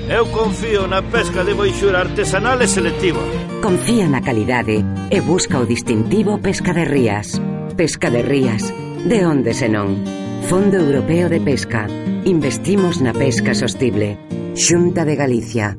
Eu 0.09 0.25
confío 0.31 0.87
na 0.87 1.03
pesca 1.03 1.43
de 1.43 1.53
boixura 1.55 2.01
artesanal 2.07 2.63
e 2.63 2.69
selectiva. 2.69 3.19
Confía 3.61 4.07
na 4.07 4.23
calidade 4.23 4.87
e 5.11 5.19
busca 5.21 5.59
o 5.59 5.67
distintivo 5.67 6.39
Pesca 6.39 6.71
de 6.71 6.87
Rías. 6.87 7.43
Pesca 7.75 8.09
de 8.09 8.23
Rías, 8.23 8.71
de 9.03 9.27
onde 9.27 9.51
senón. 9.51 9.99
Fondo 10.47 10.79
Europeo 10.79 11.27
de 11.27 11.43
Pesca. 11.43 11.91
Investimos 12.23 13.03
na 13.03 13.11
pesca 13.11 13.51
sostible. 13.59 14.15
Xunta 14.55 15.03
de 15.03 15.19
Galicia. 15.19 15.75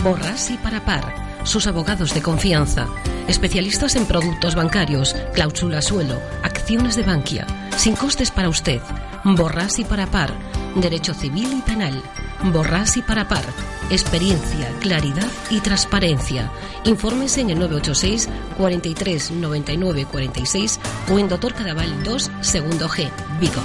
Borras 0.00 0.48
y 0.48 0.56
para 0.56 0.80
par 0.80 1.28
sus 1.44 1.66
abogados 1.66 2.12
de 2.14 2.20
confianza, 2.20 2.86
especialistas 3.26 3.96
en 3.96 4.04
productos 4.04 4.54
bancarios, 4.54 5.16
cláusula 5.32 5.80
suelo, 5.80 6.20
acciones 6.42 6.96
de 6.96 7.04
Bankia, 7.04 7.46
sin 7.76 7.96
costes 7.96 8.30
para 8.30 8.48
usted, 8.48 8.80
borras 9.24 9.78
y 9.78 9.84
para 9.84 10.06
par, 10.06 10.30
derecho 10.76 11.14
civil 11.14 11.48
y 11.58 11.62
penal. 11.62 12.02
Borras 12.42 12.96
y 12.96 13.02
para 13.02 13.26
par. 13.26 13.44
Experiencia, 13.90 14.70
claridad 14.80 15.28
y 15.50 15.60
transparencia. 15.60 16.50
Infórmese 16.84 17.40
en 17.40 17.50
el 17.50 17.58
986 17.58 18.28
43 18.56 19.30
99 19.32 20.06
46 20.10 20.80
o 21.10 21.18
en 21.18 21.28
Doctor 21.28 21.54
Cadaval 21.54 22.02
2, 22.04 22.30
segundo 22.40 22.88
G, 22.88 23.10
Vigo. 23.40 23.62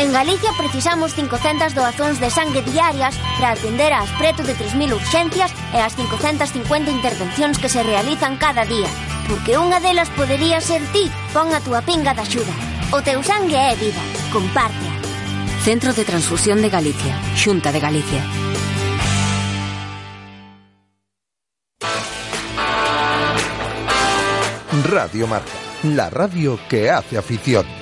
En 0.00 0.14
Galicia 0.14 0.50
precisamos 0.56 1.12
500 1.12 1.74
doazóns 1.74 2.20
de 2.20 2.30
sangue 2.30 2.62
diarias 2.62 3.14
para 3.36 3.52
atender 3.52 3.92
ás 3.92 4.08
preto 4.16 4.42
de 4.42 4.56
3.000 4.56 4.96
urxencias 4.96 5.52
e 5.76 5.78
as 5.84 5.92
550 5.92 6.88
intervencións 6.88 7.60
que 7.60 7.68
se 7.68 7.84
realizan 7.84 8.40
cada 8.40 8.64
día. 8.64 8.88
Porque 9.28 9.60
unha 9.60 9.76
delas 9.76 10.08
podería 10.16 10.64
ser 10.64 10.80
ti. 10.96 11.12
Pon 11.36 11.52
a 11.52 11.60
pinga 11.84 12.16
de 12.16 12.24
axuda. 12.24 12.54
O 12.96 13.04
teu 13.04 13.20
sangue 13.20 13.60
é 13.60 13.76
vida. 13.76 14.00
Compártea. 14.32 14.99
Centro 15.64 15.92
de 15.92 16.06
Transfusión 16.06 16.62
de 16.62 16.70
Galicia. 16.70 17.20
Xunta 17.36 17.70
de 17.70 17.80
Galicia. 17.80 18.24
Radio 24.88 25.26
Marca, 25.26 25.52
la 25.82 26.08
radio 26.08 26.58
que 26.68 26.88
hace 26.90 27.18
afición. 27.18 27.79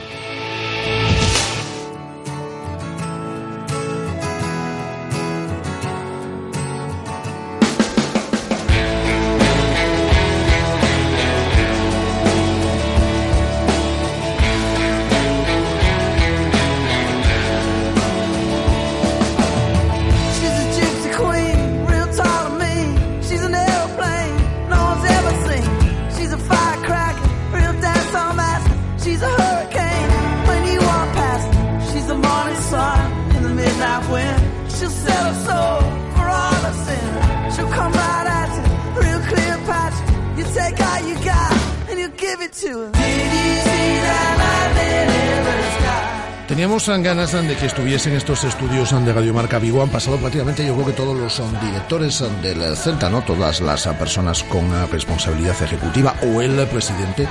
Ganas 46.89 47.32
de 47.32 47.55
que 47.55 47.66
estuviesen 47.66 48.14
estos 48.14 48.45
estudios 48.45 48.91
de 49.05 49.12
Radio 49.12 49.34
Marca 49.34 49.59
Vigo. 49.59 49.82
Han 49.82 49.91
pasado 49.91 50.16
prácticamente, 50.16 50.66
yo 50.66 50.72
creo 50.72 50.86
que 50.86 50.93
todos 50.95 51.14
los 51.14 51.39
um, 51.39 51.53
directores 51.61 52.18
um, 52.22 52.41
del 52.41 52.76
Celta, 52.76 53.11
¿no? 53.11 53.20
Todas 53.20 53.61
las 53.61 53.84
uh, 53.84 53.95
personas 53.95 54.43
con 54.45 54.70
uh, 54.70 54.86
responsabilidad 54.86 55.55
ejecutiva 55.62 56.14
o 56.22 56.41
el 56.41 56.57
presidente, 56.68 57.28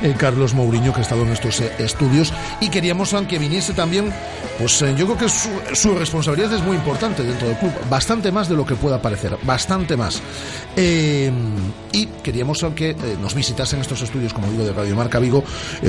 eh, 0.00 0.14
Carlos 0.16 0.54
Mourinho, 0.54 0.92
que 0.92 1.00
ha 1.00 1.02
estado 1.02 1.22
en 1.22 1.32
estos 1.32 1.60
eh, 1.60 1.72
estudios. 1.78 2.32
Y 2.60 2.68
queríamos 2.68 3.12
um, 3.12 3.26
que 3.26 3.40
viniese 3.40 3.72
también, 3.72 4.12
pues 4.58 4.82
eh, 4.82 4.94
yo 4.96 5.06
creo 5.06 5.18
que 5.18 5.28
su, 5.28 5.48
su 5.74 5.94
responsabilidad 5.94 6.52
es 6.52 6.62
muy 6.62 6.76
importante 6.76 7.22
dentro 7.22 7.48
del 7.48 7.56
club. 7.56 7.72
Bastante 7.88 8.30
más 8.30 8.48
de 8.48 8.56
lo 8.56 8.64
que 8.66 8.76
pueda 8.76 9.00
parecer. 9.00 9.36
Bastante 9.42 9.96
más. 9.96 10.20
Eh, 10.76 11.30
y 11.92 12.06
queríamos 12.22 12.64
que 12.74 12.90
eh, 12.90 12.96
nos 13.20 13.34
visitase 13.34 13.76
en 13.76 13.82
estos 13.82 14.02
estudios, 14.02 14.32
como 14.32 14.50
digo, 14.50 14.64
de 14.64 14.72
Radio 14.72 14.94
Marca 14.94 15.18
Vigo, 15.18 15.42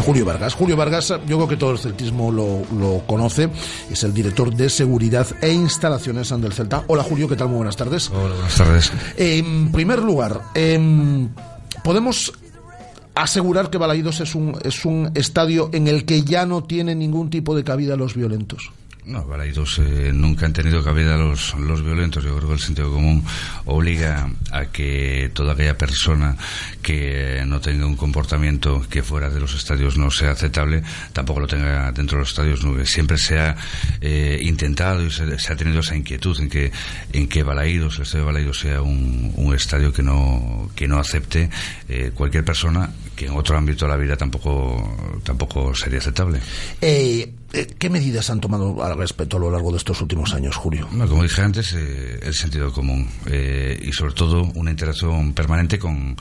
Julio 0.04 0.26
Vargas. 0.26 0.54
Julio 0.54 0.76
Vargas, 0.76 1.10
yo 1.10 1.38
creo 1.38 1.48
que 1.48 1.58
todo 1.58 1.72
el 1.72 1.80
celtismo 1.80 2.32
lo, 2.32 2.64
lo 2.78 3.04
conoce, 3.06 3.50
es 3.90 4.04
el 4.04 4.14
director 4.14 4.54
de 4.54 4.70
seguridad 4.70 5.28
e 5.42 5.52
instalaciones 5.52 6.30
del 6.30 6.54
Celta. 6.54 6.84
Hola 6.88 7.04
Julio, 7.04 7.28
¿qué 7.28 7.36
tal? 7.36 7.48
Muy 7.50 7.58
buenas 7.58 7.76
tardes. 7.76 8.10
Hola, 8.10 8.36
buenas 8.36 8.56
tardes. 8.56 8.92
En 9.18 9.72
primer 9.72 10.00
lugar, 10.00 10.42
em, 10.54 11.30
podemos 11.84 12.34
asegurar 13.16 13.70
que 13.70 13.78
Balaidos 13.78 14.22
es 14.22 14.36
un, 14.36 14.58
es 14.64 14.86
un 14.86 15.12
estadio 15.16 15.70
en 15.74 15.88
el 15.88 16.06
que 16.06 16.24
ya 16.24 16.46
no 16.46 16.64
tiene 16.64 16.96
ningún 16.96 17.30
tipo 17.30 17.56
de 17.56 17.64
cabida 17.64 17.96
los 17.96 18.16
violentos. 18.16 18.72
No, 19.04 19.26
Balaidos 19.26 19.80
eh, 19.80 20.12
nunca 20.14 20.46
han 20.46 20.54
tenido 20.54 20.84
cabida 20.84 21.18
los, 21.18 21.56
los 21.56 21.84
violentos. 21.84 22.24
Yo 22.24 22.36
creo 22.36 22.50
que 22.50 22.54
el 22.54 22.60
sentido 22.60 22.92
común 22.92 23.26
obliga 23.66 24.30
a 24.52 24.66
que 24.68 25.32
toda 25.34 25.54
aquella 25.54 25.76
persona 25.76 26.38
que 26.84 27.44
no 27.48 27.60
tenga 27.60 27.88
un 27.88 27.96
comportamiento 27.96 28.86
que 28.92 29.02
fuera 29.02 29.32
de 29.32 29.40
los 29.40 29.56
estadios 29.56 29.98
no 29.98 30.12
sea 30.12 30.32
aceptable, 30.32 30.84
tampoco 31.14 31.40
lo 31.40 31.48
tenga 31.48 31.92
dentro 31.92 32.18
de 32.18 32.22
los 32.22 32.30
estadios. 32.30 32.62
Que 32.62 32.86
siempre 32.86 33.18
se 33.18 33.40
ha 33.40 33.56
eh, 34.02 34.40
intentado 34.44 35.04
y 35.04 35.10
se, 35.10 35.40
se, 35.40 35.52
ha 35.52 35.56
tenido 35.56 35.80
esa 35.80 35.96
inquietud 35.96 36.40
en 36.40 36.50
que, 36.50 36.72
en 37.12 37.28
que 37.28 37.42
Balaidos, 37.42 37.96
el 37.96 38.04
estadio 38.04 38.26
de 38.26 38.32
Balaidos 38.32 38.60
sea 38.60 38.84
un, 38.84 39.34
un 39.36 39.56
estadio 39.56 39.92
que 39.92 40.04
no, 40.04 40.70
que 40.76 40.88
no 40.88 41.00
acepte 41.00 41.50
eh, 41.90 42.12
cualquier 42.14 42.46
persona 42.46 42.92
que 43.22 43.28
en 43.28 43.38
otro 43.38 43.56
ámbito 43.56 43.86
de 43.86 43.92
la 43.92 43.98
vida 43.98 44.18
tampoco, 44.18 45.22
tampoco 45.24 45.76
sería 45.76 46.00
aceptable. 46.00 46.40
Eh, 46.82 47.32
¿Qué 47.78 47.90
medidas 47.90 48.30
han 48.30 48.40
tomado 48.40 48.82
al 48.82 48.98
respecto 48.98 49.36
a 49.36 49.40
lo 49.42 49.52
largo 49.52 49.72
de 49.72 49.78
estos 49.78 50.02
últimos 50.02 50.34
años, 50.34 50.56
Julio? 50.56 50.88
Como 50.88 51.22
dije 51.22 51.42
antes, 51.42 51.74
eh, 51.74 52.20
el 52.24 52.34
sentido 52.34 52.72
común 52.72 53.08
eh, 53.26 53.78
y 53.80 53.92
sobre 53.92 54.14
todo 54.14 54.44
una 54.56 54.72
interacción 54.72 55.34
permanente 55.34 55.78
con, 55.78 56.16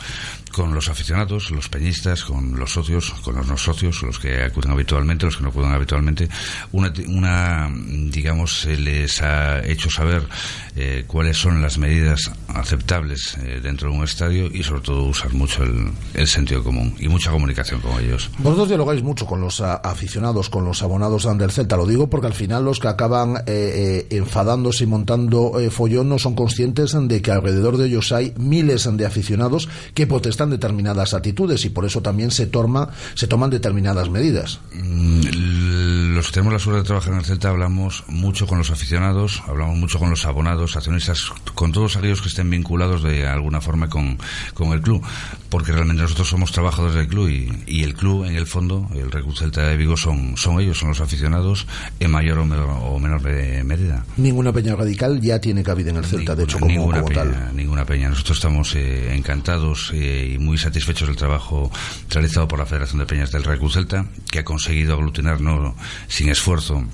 con 0.51 0.75
los 0.75 0.89
aficionados, 0.89 1.53
los 1.53 1.69
peñistas, 1.69 2.25
con 2.25 2.59
los 2.59 2.73
socios, 2.73 3.13
con 3.23 3.37
los 3.37 3.47
no 3.47 3.57
socios, 3.57 4.03
los 4.03 4.19
que 4.19 4.43
acuden 4.43 4.73
habitualmente, 4.73 5.25
los 5.25 5.37
que 5.37 5.45
no 5.45 5.51
acuden 5.51 5.71
habitualmente. 5.71 6.29
Una, 6.73 6.93
una 7.07 7.71
digamos, 8.11 8.63
se 8.63 8.77
les 8.77 9.23
ha 9.23 9.65
hecho 9.65 9.89
saber 9.89 10.27
eh, 10.75 11.05
cuáles 11.07 11.39
son 11.39 11.63
las 11.63 11.79
medidas 11.79 12.31
aceptables 12.49 13.39
dentro 13.63 13.91
de 13.91 13.97
un 13.97 14.05
estadio 14.05 14.51
y 14.53 14.65
sobre 14.65 14.81
todo 14.83 15.05
usar 15.05 15.33
mucho 15.33 15.63
el, 15.63 15.93
el 16.15 16.27
sentido 16.27 16.65
común 16.65 16.90
y 16.99 17.09
mucha 17.09 17.31
comunicación 17.31 17.81
con 17.81 18.01
ellos. 18.01 18.31
Vosotros 18.39 18.69
dialogáis 18.69 19.03
mucho 19.03 19.27
con 19.27 19.41
los 19.41 19.61
a, 19.61 19.75
aficionados, 19.77 20.51
con 20.51 20.65
los 20.65 20.83
abonados 20.83 21.29
del 21.39 21.51
Celta. 21.51 21.77
Lo 21.77 21.87
digo 21.87 22.09
porque 22.09 22.27
al 22.27 22.35
final 22.35 22.65
los 22.65 22.79
que 22.79 22.89
acaban 22.89 23.37
eh, 23.47 24.07
eh, 24.11 24.17
enfadándose 24.17 24.85
y 24.85 24.87
montando 24.87 25.59
eh, 25.61 25.71
follón 25.71 26.09
no 26.09 26.19
son 26.19 26.35
conscientes 26.35 26.97
de 27.01 27.23
que 27.23 27.31
alrededor 27.31 27.77
de 27.77 27.87
ellos 27.87 28.13
hay 28.13 28.33
miles 28.37 28.89
de 28.91 29.07
aficionados 29.07 29.69
que 29.95 30.07
protestan 30.07 30.51
determinadas 30.51 31.15
actitudes 31.15 31.65
y 31.65 31.71
por 31.71 31.85
eso 31.85 32.01
también 32.01 32.31
se, 32.31 32.47
torma, 32.47 32.91
se 33.15 33.27
toman 33.27 33.51
determinadas 33.51 34.11
medidas. 34.11 34.61
Mm, 34.75 36.15
los 36.15 36.27
que 36.27 36.33
tenemos 36.33 36.53
la 36.53 36.59
suerte 36.59 36.83
de 36.83 36.87
trabajar 36.87 37.13
en 37.13 37.19
el 37.21 37.25
Celta 37.25 37.51
hablamos 37.51 38.05
mucho 38.09 38.47
con 38.47 38.59
los 38.59 38.71
aficionados, 38.71 39.43
hablamos 39.47 39.77
mucho 39.77 39.99
con 39.99 40.11
los 40.11 40.25
abonados, 40.25 40.77
accionistas, 40.77 41.31
con 41.55 41.73
todos 41.73 41.97
aquellos 41.97 42.21
que 42.21 42.29
estén 42.29 42.51
vinculados 42.51 43.03
de 43.03 43.27
alguna 43.27 43.61
forma 43.61 43.89
con, 43.89 44.19
con 44.55 44.73
el 44.73 44.81
club, 44.81 45.03
porque 45.49 45.73
realmente 45.73 46.03
nosotros 46.03 46.29
somos 46.29 46.53
trabajadores 46.53 46.80
del 46.89 47.07
club 47.09 47.29
y, 47.29 47.51
y 47.67 47.83
el 47.85 47.95
club, 47.95 48.25
en 48.25 48.37
el 48.37 48.47
fondo, 48.47 48.89
el 48.95 49.11
Real 49.11 49.25
Club 49.25 49.37
Celta 49.37 49.63
de 49.69 49.77
Vigo, 49.77 49.97
son, 49.97 50.37
son 50.37 50.61
ellos, 50.61 50.79
son 50.79 50.89
los 50.91 51.01
aficionados 51.01 51.67
en 51.99 52.11
mayor 52.11 52.39
o 52.39 52.45
menor, 52.47 52.71
o 52.83 52.99
menor 52.99 53.23
me- 53.23 53.63
medida. 53.65 54.05
Ninguna 54.17 54.53
peña 54.53 54.75
radical 54.77 55.21
ya 55.21 55.41
tiene 55.41 55.63
cabida 55.63 55.91
en 55.91 55.97
el 55.97 56.05
Celta, 56.05 56.35
de 56.35 56.45
hecho, 56.45 56.59
como, 56.59 56.71
ninguna 56.73 57.01
como 57.03 57.09
peña, 57.09 57.23
tal. 57.47 57.57
ninguna 57.57 57.85
peña. 57.85 58.09
Nosotros 58.09 58.39
estamos 58.39 58.75
eh, 58.75 59.15
encantados 59.15 59.91
eh, 59.95 60.33
y 60.35 60.39
muy 60.39 60.57
satisfechos 60.59 61.09
del 61.09 61.17
trabajo 61.17 61.71
realizado 62.09 62.49
por 62.49 62.59
la 62.59 62.67
Federación 62.67 62.99
de 63.01 63.07
Peñas 63.07 63.31
del 63.31 63.45
Real 63.45 63.59
Club 63.59 63.73
Celta, 63.73 64.07
que 64.31 64.39
ha 64.41 64.45
conseguido 64.45 64.95
aglutinar 64.95 65.41
no 65.41 65.75
sin 66.09 66.29
esfuerzo 66.29 66.85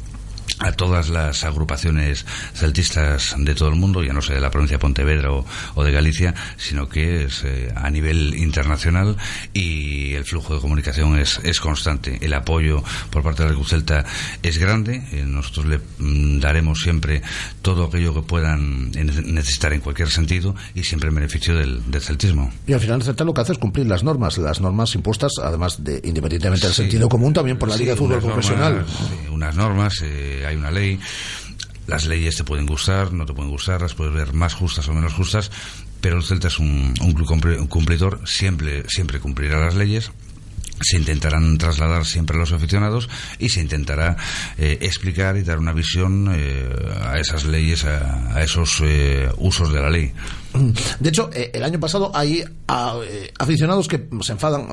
a 0.59 0.73
todas 0.73 1.09
las 1.11 1.45
agrupaciones 1.45 2.25
celtistas 2.55 3.35
de 3.39 3.55
todo 3.55 3.69
el 3.69 3.75
mundo, 3.77 4.03
ya 4.03 4.13
no 4.13 4.23
sé 4.23 4.35
de 4.35 4.41
la 4.41 4.51
provincia 4.51 4.77
de 4.77 4.81
Pontevedra 4.81 5.31
o, 5.33 5.45
o 5.75 5.85
de 5.85 5.93
Galicia, 5.93 6.35
sino 6.57 6.89
que 6.89 7.25
es 7.25 7.43
eh, 7.45 7.73
a 7.75 7.91
nivel 7.91 8.35
internacional 8.37 9.17
y 9.53 10.15
el 10.15 10.25
flujo 10.25 10.55
de 10.55 10.61
comunicación 10.61 11.19
es, 11.19 11.41
es 11.43 11.61
constante. 11.61 12.19
El 12.21 12.33
apoyo 12.35 12.83
por 13.11 13.23
parte 13.23 13.45
del 13.45 13.53
Club 13.55 13.67
Celta 13.67 14.05
es 14.43 14.59
grande. 14.59 15.03
eh, 15.13 15.25
nosotros 15.27 15.67
le 15.67 15.81
mm, 15.99 16.41
daremos 16.41 16.79
siempre 16.81 17.23
todo 17.63 17.85
aquello 17.85 18.15
que 18.15 18.23
puedan 18.23 18.91
necesitar 18.91 19.73
en 19.73 19.81
cualquier 19.81 20.09
sentido 20.11 20.55
y 20.75 20.85
siempre 20.85 21.09
en 21.11 21.15
beneficio 21.17 21.55
del, 21.57 21.91
del 21.91 22.01
celtismo. 22.03 22.51
Y 22.67 22.73
al 22.73 22.81
final 22.81 22.97
el 23.01 23.03
Celta 23.05 23.25
lo 23.25 23.35
que 23.35 23.41
hace 23.43 23.53
es 23.53 23.59
cumplir 23.59 23.87
las 23.87 24.03
normas, 24.05 24.39
las 24.39 24.61
normas 24.61 24.95
impuestas, 24.95 25.33
además 25.43 25.83
de, 25.85 26.01
independientemente 26.05 26.67
del 26.67 26.75
Sí. 26.75 26.83
sentido 26.83 27.09
común, 27.09 27.33
también 27.33 27.59
por 27.59 27.69
la 27.69 27.75
Sí, 27.77 27.81
Liga 27.83 27.93
de 27.95 27.99
Fútbol 27.99 28.21
Profesional. 28.21 28.75
normas, 28.77 28.97
sí, 28.97 29.29
unas 29.31 29.57
normas, 29.57 29.95
eh, 30.03 30.36
hay 30.45 30.57
una 30.57 30.71
ley. 30.71 30.99
Las 31.87 32.07
leyes 32.07 32.37
te 32.37 32.43
pueden 32.45 32.67
gustar, 32.67 33.13
no 33.13 33.25
te 33.25 33.33
pueden 33.33 33.51
gustar, 33.51 33.81
las 33.81 33.95
puedes 33.95 34.13
ver 34.13 34.33
más 34.33 34.55
justas 34.55 34.89
o 34.89 34.93
menos 34.93 35.15
justas, 35.15 35.53
pero 36.01 36.17
el 36.17 36.25
Celta 36.25 36.49
es 36.49 36.59
un, 36.59 36.95
un 37.01 37.67
cumplidor, 37.69 38.21
siempre, 38.27 38.83
siempre 38.89 39.21
cumplirá 39.21 39.61
las 39.61 39.77
leyes. 39.77 40.11
Se 40.79 40.99
intentarán 40.99 41.57
trasladar 41.57 42.05
siempre 42.05 42.37
a 42.37 42.41
los 42.41 42.53
aficionados 42.53 43.09
y 43.39 43.49
se 43.49 43.61
intentará 43.61 44.17
eh, 44.59 44.77
explicar 44.83 45.39
y 45.39 45.43
dar 45.43 45.59
una 45.59 45.73
visión 45.73 46.31
eh, 46.35 46.69
a 47.03 47.19
esas 47.19 47.45
leyes, 47.45 47.85
a, 47.87 48.35
a 48.37 48.43
esos 48.43 48.83
eh, 48.83 49.31
usos 49.39 49.73
de 49.73 49.81
la 49.81 49.89
ley. 49.89 50.13
De 51.01 51.09
hecho, 51.09 51.31
eh, 51.33 51.51
el 51.55 51.63
año 51.65 51.81
pasado 51.81 52.11
hay 52.15 52.45
ah, 52.69 52.99
eh, 53.03 53.33
aficionados 53.39 53.89
que 53.89 54.07
se 54.21 54.33
enfadan. 54.33 54.67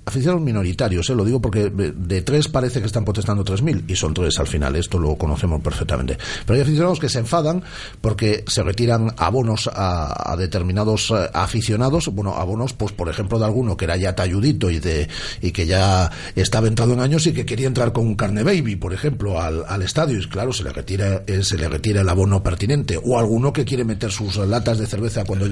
Eh, 0.00 0.02
aficionados 0.06 0.42
minoritarios, 0.42 1.08
eh, 1.10 1.14
lo 1.14 1.24
digo 1.24 1.40
porque 1.40 1.70
de 1.70 1.92
de 1.92 2.22
tres 2.22 2.48
parece 2.48 2.80
que 2.80 2.86
están 2.86 3.04
protestando 3.04 3.44
3.000 3.44 3.84
y 3.88 3.96
son 3.96 4.14
tres 4.14 4.38
al 4.38 4.46
final, 4.46 4.76
esto 4.76 4.98
lo 4.98 5.16
conocemos 5.16 5.60
perfectamente. 5.60 6.18
Pero 6.44 6.56
hay 6.56 6.62
aficionados 6.62 6.98
que 6.98 7.08
se 7.08 7.20
enfadan 7.20 7.62
porque 8.00 8.44
se 8.46 8.62
retiran 8.62 9.12
abonos 9.16 9.68
a, 9.72 10.32
a 10.32 10.36
determinados 10.36 11.10
eh, 11.10 11.30
aficionados, 11.32 12.08
bueno, 12.08 12.34
abonos, 12.34 12.72
pues 12.72 12.92
por 12.92 13.08
ejemplo, 13.08 13.38
de 13.38 13.44
alguno 13.44 13.76
que 13.76 13.84
era 13.84 13.96
ya 13.96 14.14
talludito 14.14 14.70
y, 14.70 14.80
de, 14.80 15.08
y 15.40 15.52
que 15.52 15.66
ya 15.66 16.10
estaba 16.34 16.68
entrado 16.68 16.92
en 16.92 17.00
años 17.00 17.26
y 17.26 17.32
que 17.32 17.46
quería 17.46 17.66
entrar 17.66 17.92
con 17.92 18.06
un 18.06 18.14
carne 18.14 18.42
baby, 18.42 18.76
por 18.76 18.92
ejemplo, 18.92 19.40
al, 19.40 19.64
al 19.68 19.82
estadio 19.82 20.18
y 20.18 20.28
claro, 20.28 20.52
se 20.52 20.64
le, 20.64 20.72
retira, 20.72 21.22
eh, 21.26 21.42
se 21.42 21.56
le 21.56 21.68
retira 21.68 22.00
el 22.00 22.08
abono 22.08 22.42
pertinente. 22.42 22.98
O 23.02 23.18
alguno 23.18 23.52
que 23.52 23.64
quiere 23.64 23.84
meter 23.84 24.10
sus 24.10 24.36
latas 24.36 24.78
de 24.78 24.86
cerveza 24.86 25.24
cuando 25.24 25.46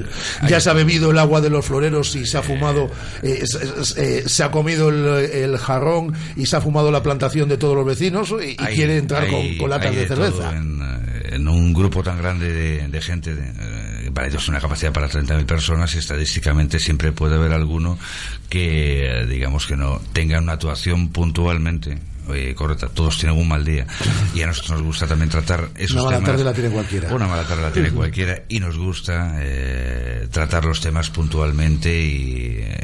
ya 0.48 0.60
se 0.60 0.70
ha 0.70 0.72
bebido 0.72 1.10
el 1.10 1.18
agua 1.18 1.40
de 1.40 1.50
los 1.50 1.64
floreros 1.64 2.14
y 2.16 2.26
se 2.26 2.38
ha 2.38 2.42
fumado, 2.42 2.88
eh, 3.22 3.44
eh, 3.96 4.22
se 4.38 4.44
ha 4.44 4.50
comido 4.52 4.88
el, 4.88 5.04
el 5.32 5.58
jarrón 5.58 6.14
y 6.36 6.46
se 6.46 6.56
ha 6.56 6.60
fumado 6.60 6.92
la 6.92 7.02
plantación 7.02 7.48
de 7.48 7.56
todos 7.58 7.74
los 7.74 7.84
vecinos 7.84 8.32
y, 8.40 8.50
y 8.50 8.56
Hay- 8.58 8.74
quiere 8.76 8.96
entrar 8.98 9.26
con, 9.26 9.34
hay- 9.40 9.58
con 9.58 9.68
latas 9.68 9.94
de 9.96 10.06
cerveza. 10.06 10.56
En, 10.56 10.80
eh, 10.80 11.34
en 11.34 11.48
un 11.48 11.72
grupo 11.74 12.02
tan 12.04 12.18
grande 12.18 12.52
de, 12.52 12.86
de 12.86 13.00
gente, 13.00 13.34
de, 13.34 13.42
eh, 14.06 14.10
para 14.14 14.28
ellos 14.28 14.46
una 14.48 14.60
capacidad 14.60 14.92
para 14.92 15.08
30.000 15.08 15.44
personas 15.44 15.92
y 15.94 15.98
estadísticamente 15.98 16.78
siempre 16.78 17.10
puede 17.10 17.34
haber 17.34 17.52
alguno 17.52 17.98
que, 18.48 19.06
eh, 19.22 19.26
digamos, 19.26 19.66
que 19.66 19.76
no 19.76 20.00
tenga 20.12 20.38
una 20.38 20.52
actuación 20.52 21.08
puntualmente. 21.08 21.98
Eh, 22.34 22.54
correcta, 22.54 22.88
todos 22.88 23.18
tienen 23.18 23.38
un 23.38 23.48
mal 23.48 23.64
día 23.64 23.86
y 24.34 24.42
a 24.42 24.46
nosotros 24.46 24.78
nos 24.78 24.82
gusta 24.82 25.06
también 25.06 25.30
tratar 25.30 25.68
esos 25.76 25.96
Una 25.96 26.04
mala 26.04 26.16
temas. 26.18 26.30
tarde 26.30 26.44
la 26.44 26.52
tiene 26.54 26.70
cualquiera. 26.70 27.14
Una 27.14 27.26
mala 27.26 27.44
tarde 27.44 27.62
la 27.62 27.72
tiene 27.72 27.90
cualquiera 27.92 28.42
y 28.48 28.60
nos 28.60 28.76
gusta 28.76 29.36
eh, 29.40 30.28
tratar 30.30 30.64
los 30.64 30.80
temas 30.80 31.10
puntualmente 31.10 31.90
y, 32.02 32.58
eh, 32.60 32.76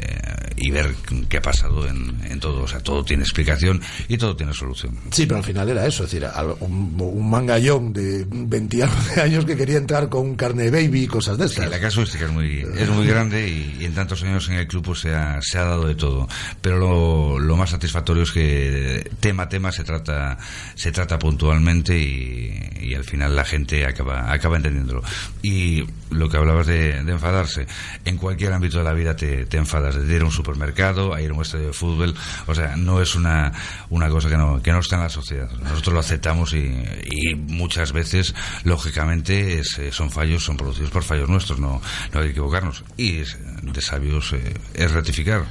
y 0.57 0.71
ver 0.71 0.93
qué 1.29 1.37
ha 1.37 1.41
pasado 1.41 1.87
en, 1.87 2.15
en 2.29 2.39
todo. 2.39 2.63
O 2.63 2.67
sea, 2.67 2.79
todo 2.79 3.03
tiene 3.03 3.23
explicación 3.23 3.81
y 4.07 4.17
todo 4.17 4.35
tiene 4.35 4.53
solución. 4.53 4.97
Sí, 5.11 5.25
pero 5.25 5.37
al 5.37 5.43
final 5.43 5.69
era 5.69 5.85
eso, 5.85 6.03
es 6.05 6.11
decir, 6.11 6.27
un, 6.61 6.95
un 6.99 7.29
mangallón 7.29 7.93
de 7.93 8.25
20 8.29 8.77
y 8.77 8.81
algo 8.81 8.95
de 9.15 9.21
años 9.21 9.45
que 9.45 9.55
quería 9.57 9.77
entrar 9.77 10.09
con 10.09 10.21
un 10.21 10.35
carne 10.35 10.69
baby 10.71 11.03
y 11.03 11.07
cosas 11.07 11.37
de 11.37 11.47
Sí, 11.47 11.55
estas. 11.55 11.69
la 11.69 11.79
casuística 11.79 12.25
es 12.25 12.31
muy, 12.31 12.65
es 12.77 12.89
muy 12.89 13.05
grande 13.05 13.47
y, 13.47 13.77
y 13.81 13.85
en 13.85 13.93
tantos 13.93 14.23
años 14.23 14.47
en 14.49 14.55
el 14.55 14.67
club 14.67 14.83
pues, 14.85 14.99
se, 14.99 15.13
ha, 15.13 15.39
se 15.41 15.57
ha 15.57 15.63
dado 15.63 15.87
de 15.87 15.95
todo. 15.95 16.27
Pero 16.61 16.77
lo, 16.79 17.39
lo 17.39 17.57
más 17.57 17.69
satisfactorio 17.71 18.23
es 18.23 18.31
que 18.31 19.09
tema 19.35 19.49
tema 19.49 19.71
se 19.71 19.83
trata, 19.83 20.37
se 20.75 20.91
trata 20.91 21.19
puntualmente 21.19 21.97
y, 21.97 22.93
al 22.95 23.03
final 23.03 23.35
la 23.35 23.43
gente 23.43 23.85
acaba, 23.85 24.31
acaba 24.31 24.55
entendiéndolo. 24.55 25.03
Y 25.41 25.83
lo 26.09 26.29
que 26.29 26.37
hablabas 26.37 26.67
de, 26.67 27.03
de 27.03 27.11
enfadarse, 27.11 27.67
en 28.05 28.17
cualquier 28.17 28.53
ámbito 28.53 28.77
de 28.77 28.85
la 28.85 28.93
vida 28.93 29.15
te, 29.15 29.45
te 29.45 29.57
enfadas, 29.57 29.95
desde 29.95 30.15
ir 30.15 30.21
a 30.21 30.25
un 30.25 30.31
supermercado, 30.31 31.13
a 31.13 31.21
ir 31.21 31.31
a 31.31 31.33
un 31.33 31.41
estadio 31.41 31.67
de 31.67 31.73
fútbol, 31.73 32.15
o 32.47 32.55
sea, 32.55 32.77
no 32.77 33.01
es 33.01 33.15
una, 33.15 33.51
una 33.89 34.09
cosa 34.09 34.29
que 34.29 34.37
no, 34.37 34.61
que 34.61 34.71
no 34.71 34.79
está 34.79 34.95
en 34.95 35.01
la 35.01 35.09
sociedad. 35.09 35.49
Nosotros 35.51 35.93
lo 35.93 35.99
aceptamos 35.99 36.53
y, 36.53 36.71
y 37.03 37.35
muchas 37.35 37.91
veces, 37.91 38.33
lógicamente, 38.63 39.59
es, 39.59 39.77
eh, 39.79 39.91
son 39.91 40.11
fallos, 40.11 40.45
son 40.45 40.55
producidos 40.55 40.91
por 40.91 41.03
fallos 41.03 41.27
nuestros, 41.27 41.59
no, 41.59 41.81
no 42.13 42.19
hay 42.19 42.27
que 42.27 42.31
equivocarnos. 42.31 42.85
Y 42.95 43.19
es, 43.19 43.37
de 43.61 43.81
sabios 43.81 44.31
eh, 44.33 44.53
es 44.73 44.91
rectificar. 44.91 45.45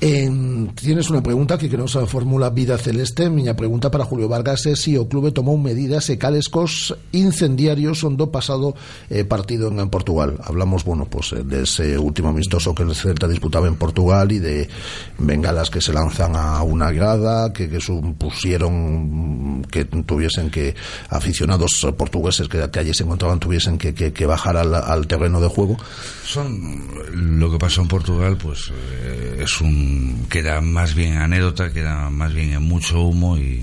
En- 0.00 0.68
tienes 0.74 1.10
una 1.10 1.22
pregunta 1.22 1.58
que, 1.58 1.68
que 1.68 1.76
nos 1.76 1.92
formula 2.08 2.48
Vida 2.48 2.78
Celeste. 2.78 3.28
Miña 3.28 3.54
pregunta 3.54 3.90
para 3.90 4.04
Julio 4.04 4.28
Vargas 4.28 4.64
é 4.64 4.72
se 4.74 4.96
o 4.96 5.04
clube 5.04 5.28
tomou 5.28 5.60
medidas 5.60 6.08
e 6.08 6.16
cales 6.16 6.48
cos 6.48 6.96
incendiarios 7.12 8.00
do 8.16 8.32
pasado 8.32 8.72
eh, 9.12 9.28
partido 9.28 9.68
en, 9.68 9.76
Portugal. 9.92 10.40
Hablamos, 10.40 10.88
bueno, 10.88 11.04
pues 11.04 11.36
eh, 11.36 11.44
de 11.44 11.68
ese 11.68 11.98
último 12.00 12.32
amistoso 12.32 12.72
que 12.74 12.82
el 12.82 12.96
Celta 12.96 13.28
disputaba 13.28 13.68
en 13.68 13.76
Portugal 13.76 14.32
y 14.32 14.38
de 14.40 14.72
bengalas 15.20 15.68
que 15.68 15.82
se 15.84 15.92
lanzan 15.92 16.32
a 16.34 16.62
una 16.64 16.88
grada, 16.92 17.52
que, 17.52 17.68
que 17.68 17.80
supusieron 17.80 19.60
que 19.70 19.84
tuviesen 19.84 20.48
que 20.48 20.74
aficionados 21.10 21.86
portugueses 21.98 22.48
que, 22.48 22.70
que 22.70 22.78
allí 22.80 22.94
se 22.94 23.04
encontraban 23.04 23.38
tuviesen 23.38 23.76
que, 23.76 23.92
que, 23.92 24.14
que 24.14 24.24
bajar 24.24 24.56
al, 24.56 24.72
al 24.74 25.06
terreno 25.06 25.42
de 25.42 25.48
juego. 25.48 25.76
Son 26.24 26.88
lo 27.12 27.50
que 27.52 27.58
pasó 27.58 27.82
en 27.82 27.88
Portugal, 27.88 28.38
pues 28.40 28.72
eh, 28.72 29.42
es 29.44 29.60
un 29.60 29.89
queda 30.28 30.60
más 30.60 30.94
bien 30.94 31.16
anécdota, 31.18 31.72
queda 31.72 32.10
más 32.10 32.32
bien 32.32 32.52
en 32.52 32.62
mucho 32.62 33.00
humo 33.02 33.36
y, 33.38 33.62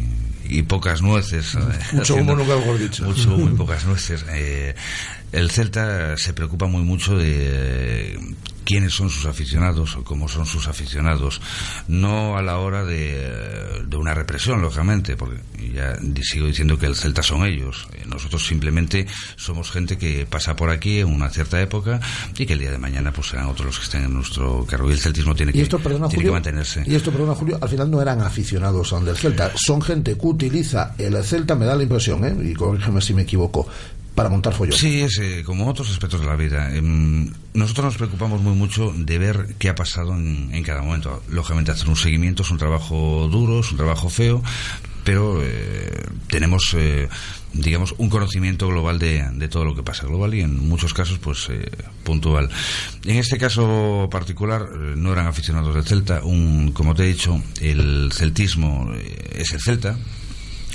y 0.49 0.61
pocas 0.63 1.01
nueces. 1.01 1.55
eh, 1.55 1.59
Mucho 1.93 2.15
humo 2.15 2.35
nunca 2.35 2.55
mejor 2.55 2.79
dicho. 2.79 3.03
Mucho 3.05 3.35
humo 3.35 3.49
y 3.51 3.55
pocas 3.57 3.85
nueces. 3.85 4.25
Eh, 4.29 4.75
el 5.31 5.51
Celta 5.51 6.17
se 6.17 6.33
preocupa 6.33 6.67
muy 6.67 6.83
mucho 6.83 7.17
de 7.17 8.19
quiénes 8.67 8.93
son 8.93 9.09
sus 9.09 9.25
aficionados 9.25 9.95
o 9.95 10.03
cómo 10.03 10.27
son 10.27 10.45
sus 10.45 10.67
aficionados, 10.67 11.39
no 11.87 12.37
a 12.37 12.41
la 12.41 12.57
hora 12.57 12.83
de, 12.83 13.81
de 13.87 13.95
una 13.97 14.13
represión, 14.13 14.61
lógicamente, 14.61 15.15
porque 15.15 15.39
ya 15.73 15.97
sigo 16.21 16.47
diciendo 16.47 16.77
que 16.77 16.85
el 16.85 16.95
Celta 16.95 17.23
son 17.23 17.45
ellos. 17.45 17.87
Eh, 17.93 18.03
Nosotros 18.07 18.45
simplemente 18.45 19.07
somos 19.37 19.71
gente 19.71 19.97
que 19.97 20.25
pasa 20.29 20.55
por 20.57 20.69
aquí 20.69 20.99
en 20.99 21.07
una 21.07 21.29
cierta 21.29 21.61
época 21.61 22.01
y 22.37 22.45
que 22.45 22.53
el 22.53 22.59
día 22.59 22.71
de 22.71 22.77
mañana 22.77 23.13
pues 23.13 23.27
serán 23.27 23.47
otros 23.47 23.67
los 23.67 23.77
que 23.79 23.85
estén 23.85 24.03
en 24.03 24.13
nuestro 24.13 24.65
carro 24.65 24.89
y 24.89 24.93
el 24.93 24.99
celtismo 24.99 25.33
tiene 25.33 25.53
que, 25.53 25.59
Y 25.59 25.61
esto, 25.61 25.79
perdona, 25.79 26.09
tiene 26.09 26.23
Julio, 26.23 26.31
que 26.31 26.33
mantenerse. 26.33 26.83
y 26.85 26.93
esto, 26.95 27.11
perdona, 27.11 27.35
Julio, 27.35 27.57
al 27.61 27.69
final 27.69 27.89
no 27.89 28.01
eran 28.01 28.21
aficionados 28.21 28.91
a 28.91 28.99
del 28.99 29.15
Celta, 29.15 29.51
son 29.55 29.81
gente 29.81 30.17
que 30.17 30.25
utiliza 30.27 30.93
el 30.97 31.23
Celta, 31.23 31.55
me 31.55 31.65
da 31.65 31.75
la 31.75 31.83
impresión, 31.83 32.25
¿eh? 32.25 32.35
y 32.51 32.53
corrígeme 32.53 32.99
si 32.99 33.13
me 33.13 33.21
equivoco, 33.21 33.67
para 34.17 34.29
montar 34.29 34.51
follón. 34.51 34.75
Sí, 34.75 35.01
es 35.01 35.19
eh, 35.19 35.43
como 35.45 35.69
otros 35.69 35.91
aspectos 35.91 36.21
de 36.21 36.25
la 36.25 36.35
vida. 36.35 36.75
Em, 36.75 37.31
nosotros 37.53 37.85
nos 37.85 37.97
preocupamos 37.97 38.41
muy 38.41 38.55
mucho 38.55 38.91
de 38.91 39.19
ver 39.19 39.53
qué 39.59 39.69
ha 39.69 39.75
pasado 39.75 40.15
en, 40.15 40.49
en 40.51 40.63
cada 40.63 40.81
momento. 40.81 41.21
Lógicamente, 41.29 41.69
hacer 41.69 41.87
un 41.87 41.95
seguimiento 41.95 42.41
es 42.41 42.49
un 42.49 42.57
trabajo 42.57 43.29
duro, 43.31 43.59
es 43.59 43.69
un 43.69 43.77
trabajo 43.77 44.09
feo, 44.09 44.41
pero 45.03 45.39
eh, 45.43 46.03
tenemos 46.31 46.73
eh, 46.75 47.07
digamos 47.53 47.93
un 47.99 48.09
conocimiento 48.09 48.67
global 48.67 48.97
de, 48.97 49.23
de, 49.35 49.47
todo 49.49 49.65
lo 49.65 49.75
que 49.75 49.83
pasa 49.83 50.07
global 50.07 50.33
y 50.33 50.41
en 50.41 50.67
muchos 50.67 50.95
casos 50.95 51.19
pues 51.19 51.47
eh, 51.49 51.71
puntual 52.03 52.49
en 53.05 53.15
este 53.15 53.37
caso 53.37 54.09
particular 54.11 54.69
no 54.97 55.13
eran 55.13 55.27
aficionados 55.27 55.73
del 55.73 55.85
Celta 55.85 56.23
un 56.25 56.73
como 56.73 56.93
te 56.93 57.03
he 57.03 57.07
dicho 57.07 57.41
el 57.61 58.11
celtismo 58.11 58.91
es 59.31 59.53
el 59.53 59.61
Celta 59.61 59.97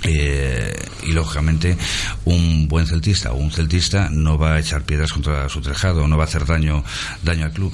eh, 0.03 0.75
y 1.05 1.13
lógicamente 1.13 1.77
un 2.25 2.69
buen 2.69 2.87
celtista 2.87 3.33
o 3.33 3.37
un 3.37 3.51
celtista 3.51 4.09
no 4.11 4.39
va 4.39 4.55
a 4.55 4.61
echar 4.61 4.83
piedras 4.83 5.13
contra 5.13 5.49
su 5.49 5.61
tejado, 5.61 6.09
no 6.09 6.17
va 6.17 6.25
a 6.25 6.27
hacer 6.27 6.47
daño, 6.47 6.85
daño 7.23 7.47
al 7.47 7.53
club. 7.53 7.73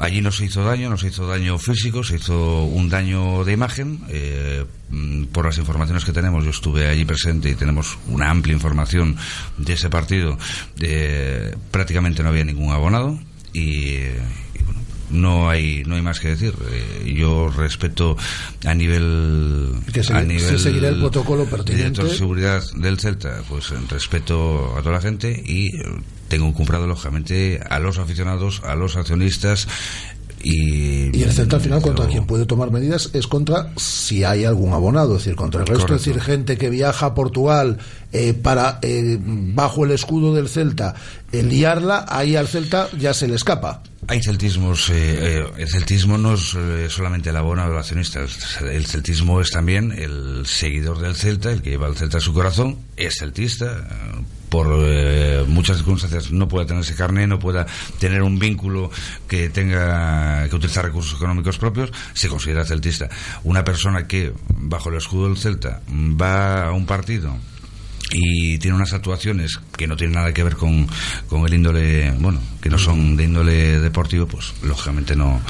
Allí 0.00 0.22
no 0.22 0.32
se 0.32 0.46
hizo 0.46 0.64
daño, 0.64 0.88
no 0.88 0.96
se 0.96 1.08
hizo 1.08 1.26
daño 1.26 1.58
físico, 1.58 2.02
se 2.02 2.16
hizo 2.16 2.64
un 2.64 2.88
daño 2.88 3.44
de 3.44 3.52
imagen. 3.52 4.00
Eh, 4.08 4.64
mm, 4.88 5.24
por 5.24 5.44
las 5.44 5.58
informaciones 5.58 6.06
que 6.06 6.12
tenemos, 6.12 6.42
yo 6.42 6.50
estuve 6.50 6.88
allí 6.88 7.04
presente 7.04 7.50
y 7.50 7.54
tenemos 7.54 7.98
una 8.08 8.30
amplia 8.30 8.54
información 8.54 9.16
de 9.58 9.74
ese 9.74 9.90
partido. 9.90 10.38
Eh, 10.80 11.54
prácticamente 11.70 12.22
no 12.22 12.30
había 12.30 12.44
ningún 12.44 12.72
abonado 12.72 13.18
y, 13.52 13.98
no 15.10 15.50
hay 15.50 15.82
no 15.84 15.96
hay 15.96 16.02
más 16.02 16.20
que 16.20 16.28
decir. 16.28 16.54
Eh, 16.70 17.14
yo 17.14 17.48
respeto 17.48 18.16
a 18.64 18.74
nivel 18.74 19.74
que 19.92 20.02
se, 20.02 20.12
a 20.12 20.22
nivel 20.22 20.42
se 20.42 20.58
seguirá 20.58 20.88
el 20.88 20.98
protocolo 20.98 21.44
pertinente 21.44 21.82
director 21.82 22.08
de 22.08 22.16
seguridad 22.16 22.62
del 22.76 22.98
Celta 22.98 23.42
pues 23.48 23.70
respeto 23.88 24.76
a 24.76 24.82
toda 24.82 24.96
la 24.96 25.00
gente 25.00 25.42
y 25.44 25.70
tengo 26.28 26.46
un 26.46 26.52
comprado 26.52 26.86
lógicamente 26.86 27.60
a 27.68 27.78
los 27.78 27.98
aficionados 27.98 28.62
a 28.64 28.74
los 28.74 28.96
accionistas 28.96 29.66
y, 30.42 31.16
y, 31.16 31.22
el 31.22 31.32
Celta 31.32 31.56
al 31.56 31.62
final 31.62 31.82
contra 31.82 32.06
quien 32.06 32.26
puede 32.26 32.46
tomar 32.46 32.70
medidas 32.70 33.10
es 33.12 33.26
contra 33.26 33.72
si 33.76 34.24
hay 34.24 34.44
algún 34.44 34.72
abonado, 34.72 35.16
es 35.16 35.24
decir, 35.24 35.36
contra 35.36 35.60
el 35.60 35.66
resto, 35.66 35.86
Correcto. 35.86 36.10
es 36.10 36.16
decir, 36.16 36.22
gente 36.22 36.56
que 36.56 36.70
viaja 36.70 37.06
a 37.06 37.14
Portugal 37.14 37.78
eh, 38.12 38.32
para 38.32 38.78
eh, 38.82 39.18
bajo 39.20 39.84
el 39.84 39.90
escudo 39.90 40.34
del 40.34 40.48
Celta 40.48 40.94
eh, 41.30 41.42
liarla, 41.42 42.06
ahí 42.08 42.36
al 42.36 42.48
Celta 42.48 42.88
ya 42.98 43.12
se 43.12 43.28
le 43.28 43.34
escapa. 43.34 43.82
Hay 44.08 44.22
celtismos, 44.22 44.90
eh, 44.90 45.44
el 45.58 45.68
celtismo 45.68 46.16
no 46.16 46.34
es 46.34 46.56
solamente 46.88 47.30
el 47.30 47.36
abono 47.36 47.68
del 47.68 47.78
accionista, 47.78 48.20
el 48.20 48.86
celtismo 48.86 49.40
es 49.40 49.50
también 49.50 49.92
el 49.92 50.46
seguidor 50.46 51.00
del 51.00 51.14
Celta, 51.14 51.52
el 51.52 51.60
que 51.60 51.70
lleva 51.70 51.86
el 51.86 51.96
Celta 51.96 52.18
a 52.18 52.20
su 52.20 52.32
corazón, 52.32 52.78
es 52.96 53.18
celtista, 53.18 53.86
por 54.50 54.66
eh, 54.82 55.44
muchas 55.46 55.78
circunstancias 55.78 56.30
no 56.32 56.48
pueda 56.48 56.66
tener 56.66 56.82
ese 56.82 56.94
carné, 56.94 57.26
no 57.26 57.38
pueda 57.38 57.66
tener 57.98 58.22
un 58.22 58.38
vínculo 58.38 58.90
que 59.28 59.48
tenga 59.48 60.46
que 60.48 60.56
utilizar 60.56 60.84
recursos 60.84 61.16
económicos 61.16 61.56
propios, 61.56 61.90
se 62.12 62.28
considera 62.28 62.64
celtista. 62.64 63.08
Una 63.44 63.64
persona 63.64 64.06
que, 64.06 64.32
bajo 64.48 64.90
el 64.90 64.96
escudo 64.96 65.28
del 65.28 65.38
Celta, 65.38 65.80
va 65.88 66.66
a 66.66 66.72
un 66.72 66.84
partido 66.84 67.34
y 68.12 68.58
tiene 68.58 68.76
unas 68.76 68.92
actuaciones 68.92 69.60
que 69.76 69.86
no 69.86 69.96
tienen 69.96 70.16
nada 70.16 70.34
que 70.34 70.42
ver 70.42 70.56
con, 70.56 70.88
con 71.28 71.46
el 71.46 71.54
índole, 71.54 72.10
bueno, 72.18 72.40
que 72.60 72.68
no 72.68 72.76
son 72.76 73.16
de 73.16 73.24
índole 73.24 73.78
deportivo, 73.78 74.26
pues 74.26 74.52
lógicamente 74.64 75.14
no, 75.14 75.40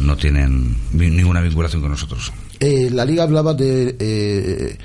no 0.00 0.16
tienen 0.16 0.76
ninguna 0.92 1.40
vinculación 1.40 1.82
con 1.82 1.92
nosotros. 1.92 2.32
Eh, 2.58 2.90
la 2.90 3.04
liga 3.04 3.22
hablaba 3.22 3.54
de... 3.54 3.96
Eh 3.98 4.78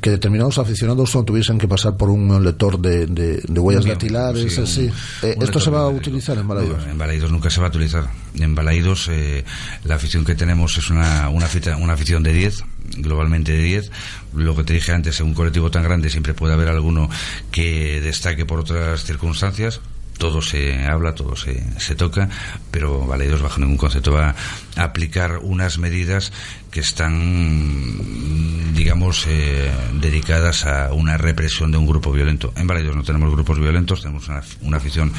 que 0.00 0.10
determinados 0.10 0.58
aficionados 0.58 1.14
no 1.14 1.24
tuviesen 1.24 1.58
que 1.58 1.66
pasar 1.66 1.96
por 1.96 2.10
un 2.10 2.44
lector 2.44 2.78
de, 2.78 3.06
de, 3.06 3.42
de 3.46 3.60
huellas 3.60 3.84
dactilares. 3.84 4.54
Sí, 4.54 4.60
así. 4.60 4.80
Un, 4.82 5.28
eh, 5.28 5.34
un 5.36 5.42
¿Esto 5.42 5.60
se 5.60 5.70
va 5.70 5.80
a 5.80 5.88
utilizar 5.88 6.38
en 6.38 6.46
Balaidos? 6.46 6.86
En 6.86 6.98
Balaidos 6.98 7.32
nunca 7.32 7.50
se 7.50 7.60
va 7.60 7.66
a 7.66 7.70
utilizar. 7.70 8.08
En 8.34 8.54
Balaidos 8.54 9.08
eh, 9.10 9.44
la 9.84 9.96
afición 9.96 10.24
que 10.24 10.34
tenemos 10.34 10.76
es 10.78 10.90
una, 10.90 11.28
una, 11.28 11.48
una 11.78 11.92
afición 11.92 12.22
de 12.22 12.32
10, 12.32 12.64
globalmente 12.98 13.52
de 13.52 13.62
10. 13.62 13.90
Lo 14.34 14.54
que 14.54 14.64
te 14.64 14.74
dije 14.74 14.92
antes, 14.92 15.18
en 15.20 15.26
un 15.26 15.34
colectivo 15.34 15.70
tan 15.70 15.82
grande 15.82 16.10
siempre 16.10 16.34
puede 16.34 16.54
haber 16.54 16.68
alguno 16.68 17.10
que 17.50 18.00
destaque 18.00 18.46
por 18.46 18.60
otras 18.60 19.04
circunstancias 19.04 19.80
todo 20.18 20.42
se 20.42 20.84
habla, 20.84 21.14
todo 21.14 21.36
se, 21.36 21.62
se 21.78 21.94
toca, 21.94 22.28
pero 22.70 23.06
Valeidos 23.06 23.40
bajo 23.40 23.60
ningún 23.60 23.76
concepto 23.76 24.12
va 24.12 24.34
a 24.76 24.82
aplicar 24.82 25.38
unas 25.38 25.78
medidas 25.78 26.32
que 26.70 26.80
están, 26.80 28.74
digamos, 28.74 29.26
eh, 29.28 29.72
dedicadas 30.00 30.66
a 30.66 30.92
una 30.92 31.16
represión 31.16 31.72
de 31.72 31.78
un 31.78 31.86
grupo 31.86 32.12
violento. 32.12 32.52
En 32.56 32.66
Valeidos 32.66 32.96
no 32.96 33.02
tenemos 33.02 33.30
grupos 33.32 33.58
violentos, 33.58 34.02
tenemos 34.02 34.28
una, 34.28 34.42
una 34.62 34.76
afición 34.76 35.12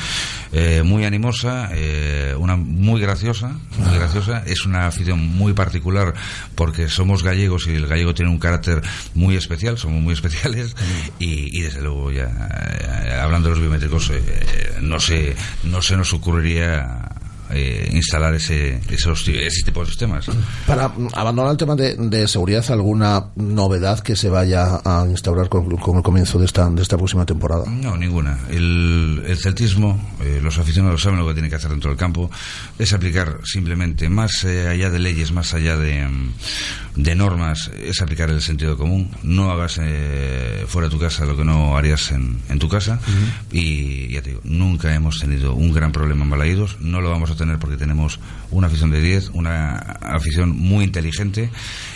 eh, 0.52 0.84
muy 0.84 1.06
animosa, 1.06 1.70
eh, 1.74 2.36
una 2.38 2.56
muy 2.56 3.02
graciosa, 3.02 3.52
muy 3.78 3.98
graciosa. 3.98 4.44
Es 4.46 4.66
una 4.66 4.88
afición 4.88 5.20
muy 5.20 5.54
particular 5.54 6.14
porque 6.56 6.88
somos 6.90 7.24
gallegos 7.24 7.68
y 7.68 7.72
el 7.72 7.88
gallego 7.88 8.14
tiene 8.14 8.32
un 8.32 8.40
carácter 8.40 8.82
muy 9.14 9.36
especial, 9.36 9.78
somos 9.78 10.02
muy 10.02 10.14
especiales 10.14 10.76
y, 11.20 11.58
y 11.58 11.62
desde 11.62 11.82
luego 11.82 12.12
ya 12.12 12.26
eh, 12.26 13.20
hablando 13.20 13.50
de 13.50 13.56
los 13.56 13.62
biométricos 13.62 14.10
eh, 14.12 14.78
no 14.82 15.00
se 15.00 15.36
no 15.64 15.82
se 15.82 15.98
nos 15.98 16.14
ocurriría 16.14 17.10
eh, 17.52 17.90
instalar 17.94 18.36
ese, 18.36 18.80
esos, 18.90 19.28
ese 19.28 19.64
tipo 19.64 19.82
de 19.82 19.88
sistemas. 19.88 20.26
Para 20.68 20.92
abandonar 21.14 21.52
el 21.52 21.58
tema 21.58 21.76
de, 21.76 21.96
de, 21.96 22.28
seguridad, 22.28 22.64
¿alguna 22.70 23.28
novedad 23.36 24.00
que 24.00 24.16
se 24.16 24.30
vaya 24.30 24.82
a 24.84 25.06
instaurar 25.10 25.50
con, 25.50 25.78
con, 25.78 25.98
el 25.98 26.04
comienzo 26.04 26.38
de 26.40 26.46
esta, 26.46 26.70
de 26.70 26.82
esta 26.82 26.98
próxima 26.98 27.26
temporada? 27.26 27.66
No, 27.70 27.98
ninguna. 27.98 28.40
El, 28.50 29.24
el 29.26 29.38
celtismo, 29.38 30.00
eh, 30.22 30.40
los 30.42 30.58
aficionados 30.58 31.02
saben 31.02 31.20
lo 31.20 31.28
que 31.28 31.34
tienen 31.34 31.50
que 31.50 31.56
hacer 31.56 31.72
dentro 31.72 31.90
del 31.90 31.98
campo, 31.98 32.30
es 32.78 32.94
aplicar 32.94 33.40
simplemente, 33.44 34.10
más 34.10 34.44
eh, 34.44 34.68
allá 34.68 34.90
de 34.90 35.00
leyes, 35.00 35.32
más 35.32 35.54
allá 35.54 35.78
de, 35.78 36.08
de, 36.96 37.16
normas, 37.16 37.72
es 37.82 38.02
aplicar 38.02 38.30
el 38.30 38.42
sentido 38.42 38.78
común. 38.78 39.12
No 39.24 39.52
hagas 39.52 39.80
eh, 39.82 40.66
fuera 40.68 40.88
de 40.88 40.96
tu 40.96 41.00
casa 41.00 41.26
lo 41.26 41.36
que 41.36 41.44
no 41.44 41.78
harías 41.78 42.12
en, 42.12 42.40
en 42.50 42.60
tu 42.60 42.70
casa. 42.70 43.00
Uh 43.08 43.12
-huh. 43.12 43.58
Y 43.58 44.10
ya 44.10 44.22
te 44.22 44.30
digo, 44.30 44.42
nunca 44.44 44.94
hemos 44.94 45.20
tenido 45.20 45.54
un 45.54 45.74
gran 45.74 45.92
problema 45.92 46.24
en 46.24 46.30
Balaídos, 46.30 46.78
no 46.80 47.02
lo 47.02 47.10
vamos 47.10 47.32
a 47.32 47.36
tener 47.40 47.58
porque 47.58 47.78
tenemos 47.78 48.20
una 48.52 48.68
afición 48.68 48.92
de 48.92 49.02
10, 49.02 49.30
una 49.34 49.78
afición 49.78 50.56
muy 50.56 50.84
inteligente 50.86 51.50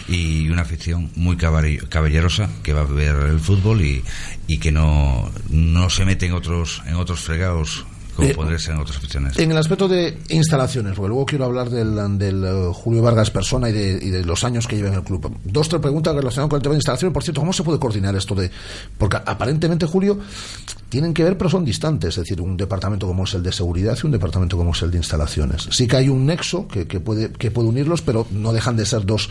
y 0.07 0.49
una 0.49 0.63
afición 0.63 1.11
muy 1.15 1.37
caballerosa 1.37 2.49
que 2.63 2.73
va 2.73 2.81
a 2.81 2.85
ver 2.85 3.15
el 3.27 3.39
fútbol 3.39 3.81
y, 3.81 4.03
y 4.47 4.57
que 4.57 4.71
no, 4.71 5.31
no 5.49 5.89
se 5.89 6.05
mete 6.05 6.25
en 6.25 6.33
otros, 6.33 6.81
en 6.87 6.95
otros 6.95 7.19
fregados 7.19 7.85
como 8.15 8.49
eh, 8.49 8.59
ser 8.59 8.75
en 8.75 8.81
otras. 8.81 8.99
En 9.37 9.51
el 9.51 9.57
aspecto 9.57 9.87
de 9.87 10.17
instalaciones, 10.29 10.93
porque 10.95 11.09
luego 11.09 11.25
quiero 11.25 11.45
hablar 11.45 11.69
del, 11.69 12.17
del 12.17 12.43
uh, 12.43 12.73
Julio 12.73 13.01
Vargas 13.01 13.31
persona 13.31 13.69
y 13.69 13.73
de, 13.73 13.99
y 14.01 14.09
de, 14.09 14.23
los 14.23 14.43
años 14.43 14.67
que 14.67 14.75
lleva 14.75 14.89
en 14.89 14.95
el 14.95 15.03
club. 15.03 15.35
Dos, 15.43 15.69
tres 15.69 15.81
preguntas 15.81 16.15
relacionadas 16.15 16.49
con 16.49 16.57
el 16.57 16.63
tema 16.63 16.73
de 16.73 16.77
instalaciones. 16.77 17.13
Por 17.13 17.23
cierto, 17.23 17.41
¿cómo 17.41 17.53
se 17.53 17.63
puede 17.63 17.79
coordinar 17.79 18.15
esto 18.15 18.35
de...? 18.35 18.51
Porque 18.97 19.17
aparentemente, 19.17 19.85
Julio, 19.85 20.19
tienen 20.89 21.13
que 21.13 21.23
ver, 21.23 21.37
pero 21.37 21.49
son 21.49 21.65
distantes. 21.65 22.17
Es 22.17 22.23
decir, 22.23 22.39
un 22.39 22.55
departamento 22.55 23.07
como 23.07 23.23
es 23.23 23.33
el 23.33 23.41
de 23.41 23.51
seguridad 23.51 23.97
y 24.01 24.05
un 24.05 24.11
departamento 24.11 24.57
como 24.57 24.73
es 24.73 24.81
el 24.83 24.91
de 24.91 24.97
instalaciones. 24.97 25.67
Sí 25.71 25.87
que 25.87 25.97
hay 25.97 26.09
un 26.09 26.25
nexo 26.25 26.67
que, 26.67 26.85
que 26.87 26.99
puede, 26.99 27.31
que 27.31 27.49
puede 27.49 27.67
unirlos, 27.67 28.01
pero 28.01 28.27
no 28.31 28.53
dejan 28.53 28.77
de 28.77 28.85
ser 28.85 29.05
dos, 29.05 29.29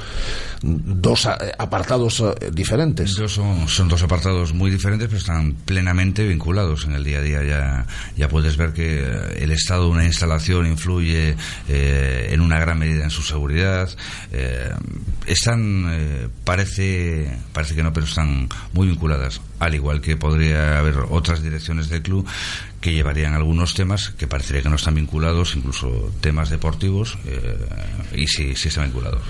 dos 0.63 1.27
eh, 1.27 1.53
apartados 1.59 2.19
uh, 2.21 2.35
diferentes. 2.53 3.13
Son, 3.29 3.69
son 3.69 3.89
dos 3.89 4.03
apartados 4.03 4.53
muy 4.53 4.71
diferentes, 4.71 5.07
pero 5.07 5.19
están 5.19 5.55
plenamente 5.65 6.27
vinculados 6.27 6.85
en 6.85 6.93
el 6.93 7.05
día 7.05 7.19
a 7.19 7.23
día. 7.23 7.45
Ya, 7.45 7.87
ya 8.17 8.29
puedes 8.29 8.57
ver 8.57 8.72
que 8.73 9.01
el 9.39 9.51
estado 9.51 9.85
de 9.85 9.91
una 9.91 10.05
instalación 10.05 10.67
influye 10.67 11.37
eh, 11.69 12.29
en 12.31 12.41
una 12.41 12.59
gran 12.59 12.79
medida 12.79 13.05
en 13.05 13.11
su 13.11 13.23
seguridad. 13.23 13.91
Eh, 14.33 14.71
están, 15.27 15.87
eh, 15.91 16.29
parece, 16.45 17.37
parece 17.53 17.75
que 17.75 17.83
no, 17.83 17.93
pero 17.93 18.07
están 18.07 18.49
muy 18.73 18.89
vinculadas. 18.89 19.41
Al 19.59 19.75
igual 19.75 20.01
que 20.01 20.17
podría 20.17 20.79
haber 20.79 20.99
otras 21.11 21.43
direcciones 21.43 21.89
del 21.89 22.03
club 22.03 22.27
que 22.81 22.93
llevarían 22.93 23.35
algunos 23.35 23.75
temas 23.75 24.11
que 24.11 24.27
parecería 24.27 24.63
que 24.63 24.69
no 24.69 24.77
están 24.77 24.97
vinculados, 24.97 25.55
incluso 25.55 26.13
temas 26.21 26.51
deportivos, 26.51 27.17
y 28.13 28.27
sí, 28.27 28.57
sí 28.57 28.69
están 28.69 28.87
vinculados. 28.87 29.23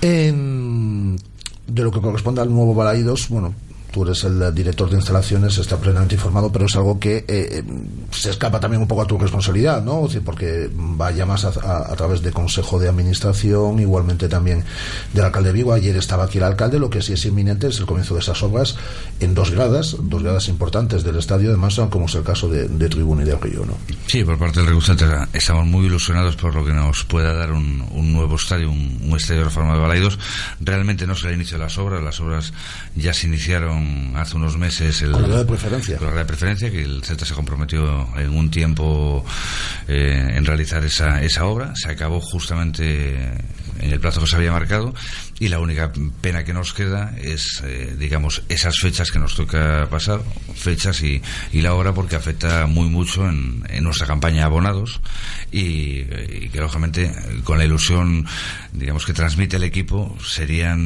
En, 0.00 1.18
de 1.66 1.82
lo 1.82 1.90
que 1.90 2.00
corresponde 2.00 2.40
al 2.40 2.50
nuevo 2.50 2.74
Balaídos, 2.74 3.28
bueno, 3.28 3.54
tú 3.96 4.02
eres 4.02 4.24
el 4.24 4.54
director 4.54 4.90
de 4.90 4.96
instalaciones, 4.96 5.56
está 5.56 5.78
plenamente 5.78 6.16
informado, 6.16 6.52
pero 6.52 6.66
es 6.66 6.76
algo 6.76 7.00
que 7.00 7.24
eh, 7.26 7.64
se 8.10 8.28
escapa 8.28 8.60
también 8.60 8.82
un 8.82 8.86
poco 8.86 9.00
a 9.00 9.06
tu 9.06 9.16
responsabilidad, 9.16 9.82
¿no? 9.82 10.02
O 10.02 10.10
sea, 10.10 10.20
porque 10.20 10.68
vaya 10.70 11.24
más 11.24 11.46
a, 11.46 11.96
través 11.96 12.20
de 12.20 12.30
consejo 12.30 12.78
de 12.78 12.90
administración, 12.90 13.80
igualmente 13.80 14.28
también 14.28 14.64
del 15.14 15.24
alcalde 15.24 15.48
de 15.48 15.54
Vigo. 15.54 15.72
Ayer 15.72 15.96
estaba 15.96 16.24
aquí 16.24 16.36
el 16.36 16.44
alcalde, 16.44 16.78
lo 16.78 16.90
que 16.90 17.00
sí 17.00 17.14
es 17.14 17.24
inminente 17.24 17.68
es 17.68 17.78
el 17.78 17.86
comienzo 17.86 18.12
de 18.12 18.20
esas 18.20 18.42
obras 18.42 18.76
en 19.18 19.32
dos 19.32 19.50
gradas, 19.50 19.96
dos 19.98 20.22
gradas 20.22 20.48
importantes 20.48 21.02
del 21.02 21.16
estadio 21.16 21.50
de 21.50 21.56
Massa, 21.56 21.88
como 21.88 22.04
es 22.04 22.14
el 22.16 22.22
caso 22.22 22.50
de, 22.50 22.68
de 22.68 22.88
Tribuna 22.90 23.22
y 23.22 23.24
de 23.24 23.36
Río, 23.36 23.64
¿no? 23.64 23.78
Sí, 24.08 24.22
por 24.24 24.36
parte 24.36 24.60
del 24.60 24.68
Regulante 24.68 25.06
estamos 25.32 25.64
muy 25.64 25.86
ilusionados 25.86 26.36
por 26.36 26.54
lo 26.54 26.66
que 26.66 26.74
nos 26.74 27.02
pueda 27.04 27.32
dar 27.32 27.50
un, 27.50 27.82
un 27.92 28.12
nuevo 28.12 28.36
estadio, 28.36 28.70
un, 28.70 29.00
un 29.08 29.16
estadio 29.16 29.44
reformado 29.44 29.78
de 29.78 29.82
Balaidos. 29.86 30.18
Realmente 30.60 31.06
no 31.06 31.14
será 31.14 31.30
el 31.30 31.36
inicio 31.36 31.56
de 31.56 31.64
las 31.64 31.78
obras, 31.78 32.02
las 32.02 32.20
obras 32.20 32.52
ya 32.94 33.14
se 33.14 33.26
iniciaron 33.26 33.85
aprobaron 33.86 34.16
hace 34.16 34.36
unos 34.36 34.56
meses 34.56 35.02
el, 35.02 35.12
ley 35.12 35.30
de 35.30 35.44
preferencia. 35.44 35.98
ley 36.00 36.10
de 36.14 36.24
preferencia, 36.24 36.70
que 36.70 36.82
el 36.82 37.02
Celta 37.04 37.24
se 37.24 37.34
comprometió 37.34 38.08
en 38.16 38.30
un 38.30 38.50
tiempo 38.50 39.24
eh, 39.88 40.32
en 40.34 40.44
realizar 40.44 40.84
esa, 40.84 41.22
esa 41.22 41.44
obra. 41.46 41.74
Se 41.76 41.90
acabó 41.90 42.20
justamente 42.20 43.16
en 43.78 43.92
el 43.92 44.00
plazo 44.00 44.20
que 44.20 44.26
se 44.26 44.36
había 44.36 44.52
marcado 44.52 44.94
y 45.38 45.48
la 45.48 45.58
única 45.58 45.92
pena 46.22 46.44
que 46.44 46.54
nos 46.54 46.72
queda 46.72 47.14
es, 47.20 47.62
eh, 47.64 47.94
digamos, 47.98 48.42
esas 48.48 48.76
fechas 48.80 49.10
que 49.10 49.18
nos 49.18 49.34
toca 49.34 49.86
pasar, 49.90 50.22
fechas 50.54 51.02
y, 51.02 51.20
y 51.52 51.60
la 51.60 51.74
hora 51.74 51.92
porque 51.92 52.16
afecta 52.16 52.66
muy 52.66 52.88
mucho 52.88 53.28
en, 53.28 53.62
en 53.68 53.84
nuestra 53.84 54.06
campaña 54.06 54.38
de 54.38 54.42
abonados 54.44 55.00
y, 55.52 56.00
y 56.00 56.48
que 56.50 56.60
lógicamente 56.60 57.12
con 57.44 57.58
la 57.58 57.64
ilusión, 57.66 58.26
digamos, 58.72 59.04
que 59.04 59.12
transmite 59.12 59.56
el 59.56 59.64
equipo 59.64 60.16
serían 60.24 60.80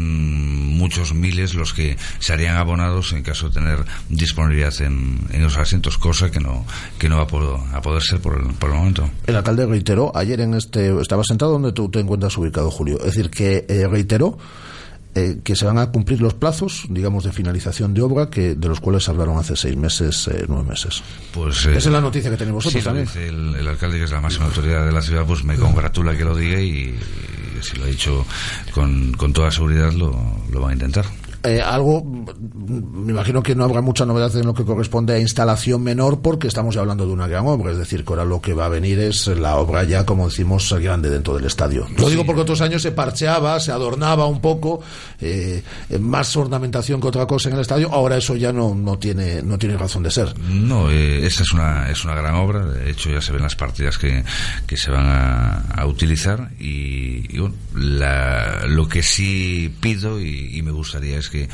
muchos 0.77 1.15
miles 1.15 1.55
los 1.55 1.73
que 1.73 1.97
se 2.19 2.33
harían 2.33 2.57
abonados 2.57 2.80
en 3.13 3.23
caso 3.23 3.49
de 3.49 3.55
tener 3.55 3.79
disponibilidad 4.09 4.73
en, 4.83 5.21
en 5.31 5.43
los 5.43 5.57
asientos, 5.57 5.99
cosa 5.99 6.31
que 6.31 6.41
no, 6.41 6.65
que 6.99 7.09
no 7.09 7.17
va 7.17 7.23
a 7.23 7.27
poder, 7.27 7.57
a 7.73 7.81
poder 7.81 8.03
ser 8.03 8.21
por 8.21 8.41
el, 8.41 8.53
por 8.55 8.71
el 8.71 8.77
momento. 8.77 9.09
El 9.27 9.37
alcalde 9.37 9.67
reiteró 9.67 10.13
ayer 10.15 10.41
en 10.41 10.55
este. 10.55 11.01
Estaba 11.01 11.23
sentado 11.25 11.53
donde 11.53 11.73
tú 11.73 11.91
te 11.91 12.01
encuentras 12.01 12.37
ubicado, 12.39 12.71
Julio. 12.71 12.99
Es 13.01 13.15
decir, 13.15 13.31
que 13.31 13.65
eh, 13.69 13.87
reiteró 13.89 14.39
eh, 15.15 15.39
que 15.43 15.57
se 15.57 15.65
van 15.67 15.79
a 15.79 15.91
cumplir 15.91 16.21
los 16.21 16.35
plazos, 16.35 16.87
digamos, 16.89 17.25
de 17.25 17.33
finalización 17.33 17.95
de 17.95 18.03
obra, 18.03 18.31
que 18.31 18.55
de 18.55 18.69
los 18.69 18.81
cuales 18.81 19.09
hablaron 19.09 19.39
hace 19.39 19.57
seis 19.57 19.77
meses, 19.77 20.29
eh, 20.29 20.45
nueve 20.49 20.69
meses. 20.71 21.03
Pues, 21.33 21.67
Esa 21.67 21.79
es 21.79 21.87
la 21.87 22.01
noticia 22.01 22.31
que 22.31 22.37
tenéis 22.37 22.55
vosotros 22.55 22.83
sí, 22.83 22.85
también. 22.85 23.09
el 23.59 23.67
alcalde, 23.69 23.99
que 23.99 24.05
es 24.05 24.11
la 24.13 24.21
máxima 24.21 24.47
autoridad 24.47 24.87
de 24.87 24.93
la 24.93 25.03
ciudad, 25.03 25.25
pues 25.27 25.43
me 25.45 25.57
congratula 25.57 26.17
que 26.17 26.25
lo 26.25 26.37
diga 26.37 26.61
y, 26.61 26.95
y 27.59 27.63
si 27.63 27.77
lo 27.77 27.85
ha 27.85 27.89
dicho 27.89 28.25
con, 28.73 29.13
con 29.13 29.33
toda 29.33 29.51
seguridad 29.51 29.93
lo, 29.93 30.17
lo 30.51 30.61
va 30.61 30.71
a 30.71 30.73
intentar. 30.73 31.05
Eh, 31.43 31.61
algo, 31.63 32.05
mm, 32.05 33.05
me 33.07 33.13
imagino 33.13 33.43
que 33.43 33.55
no 33.55 33.65
habrá 33.65 33.81
mucha 33.81 34.05
novedad 34.05 34.35
en 34.37 34.45
lo 34.47 34.53
que 34.55 34.65
corresponde 34.65 35.15
a 35.15 35.19
instalación 35.19 35.83
menor 35.83 36.21
porque 36.21 36.49
estamos 36.49 36.75
ya 36.75 36.83
hablando 36.83 37.07
de 37.07 37.13
una 37.13 37.27
gran 37.27 37.47
obra, 37.47 37.73
es 37.73 37.79
decir, 37.79 38.05
que 38.05 38.11
ahora 38.13 38.25
lo 38.27 38.41
que 38.43 38.53
va 38.53 38.67
a 38.67 38.69
venir 38.69 38.99
es 38.99 39.27
la 39.29 39.57
obra 39.57 39.85
ya, 39.85 40.05
como 40.05 40.29
decimos, 40.29 40.71
grande 40.81 41.09
dentro 41.09 41.35
del 41.35 41.47
estadio. 41.47 41.87
Lo 41.97 42.11
digo 42.11 42.27
porque 42.27 42.43
otros 42.43 42.61
años 42.61 42.83
se 42.83 42.93
parcheaba, 42.93 43.59
se 43.59 43.73
adornaba 43.73 44.27
un 44.27 44.41
poco, 44.43 44.81
eh, 45.21 45.63
más 45.99 46.37
ornamentación 46.37 47.01
que 47.01 47.09
otra 47.09 47.27
cosa 47.27 47.49
en 47.49 47.55
el 47.55 47.63
estadio, 47.63 47.91
ahora 47.91 48.17
eso 48.19 48.37
ya 48.37 48.53
no, 48.53 48.75
no, 48.75 48.99
tiene, 48.99 49.43
no 49.43 49.57
tiene 49.59 49.77
razón 49.79 50.03
de 50.03 50.11
ser. 50.11 50.39
No, 50.39 50.91
eh, 50.91 51.27
esa 51.27 51.43
es 51.43 51.53
una, 51.53 51.91
es 51.91 52.05
una 52.05 52.15
gran 52.15 52.35
obra. 52.35 52.67
De 52.67 52.91
hecho, 52.91 53.09
ya 53.11 53.23
se 53.23 53.33
ven 53.33 53.41
las 53.43 53.57
partidas 53.57 53.97
que, 53.97 54.23
que 54.67 54.77
se 54.77 54.91
van 54.91 55.07
a, 55.07 55.61
a 55.75 55.87
utilizar. 55.87 56.51
Y, 56.61 57.35
y 57.35 57.39
bueno, 57.39 57.55
la- 57.75 58.67
lo 58.67 58.89
que 58.89 59.03
sí 59.03 59.75
pido 59.81 60.21
y, 60.21 60.51
y 60.59 60.63
me 60.63 60.71
gustaría 60.71 61.19
es 61.19 61.30
que, 61.31 61.49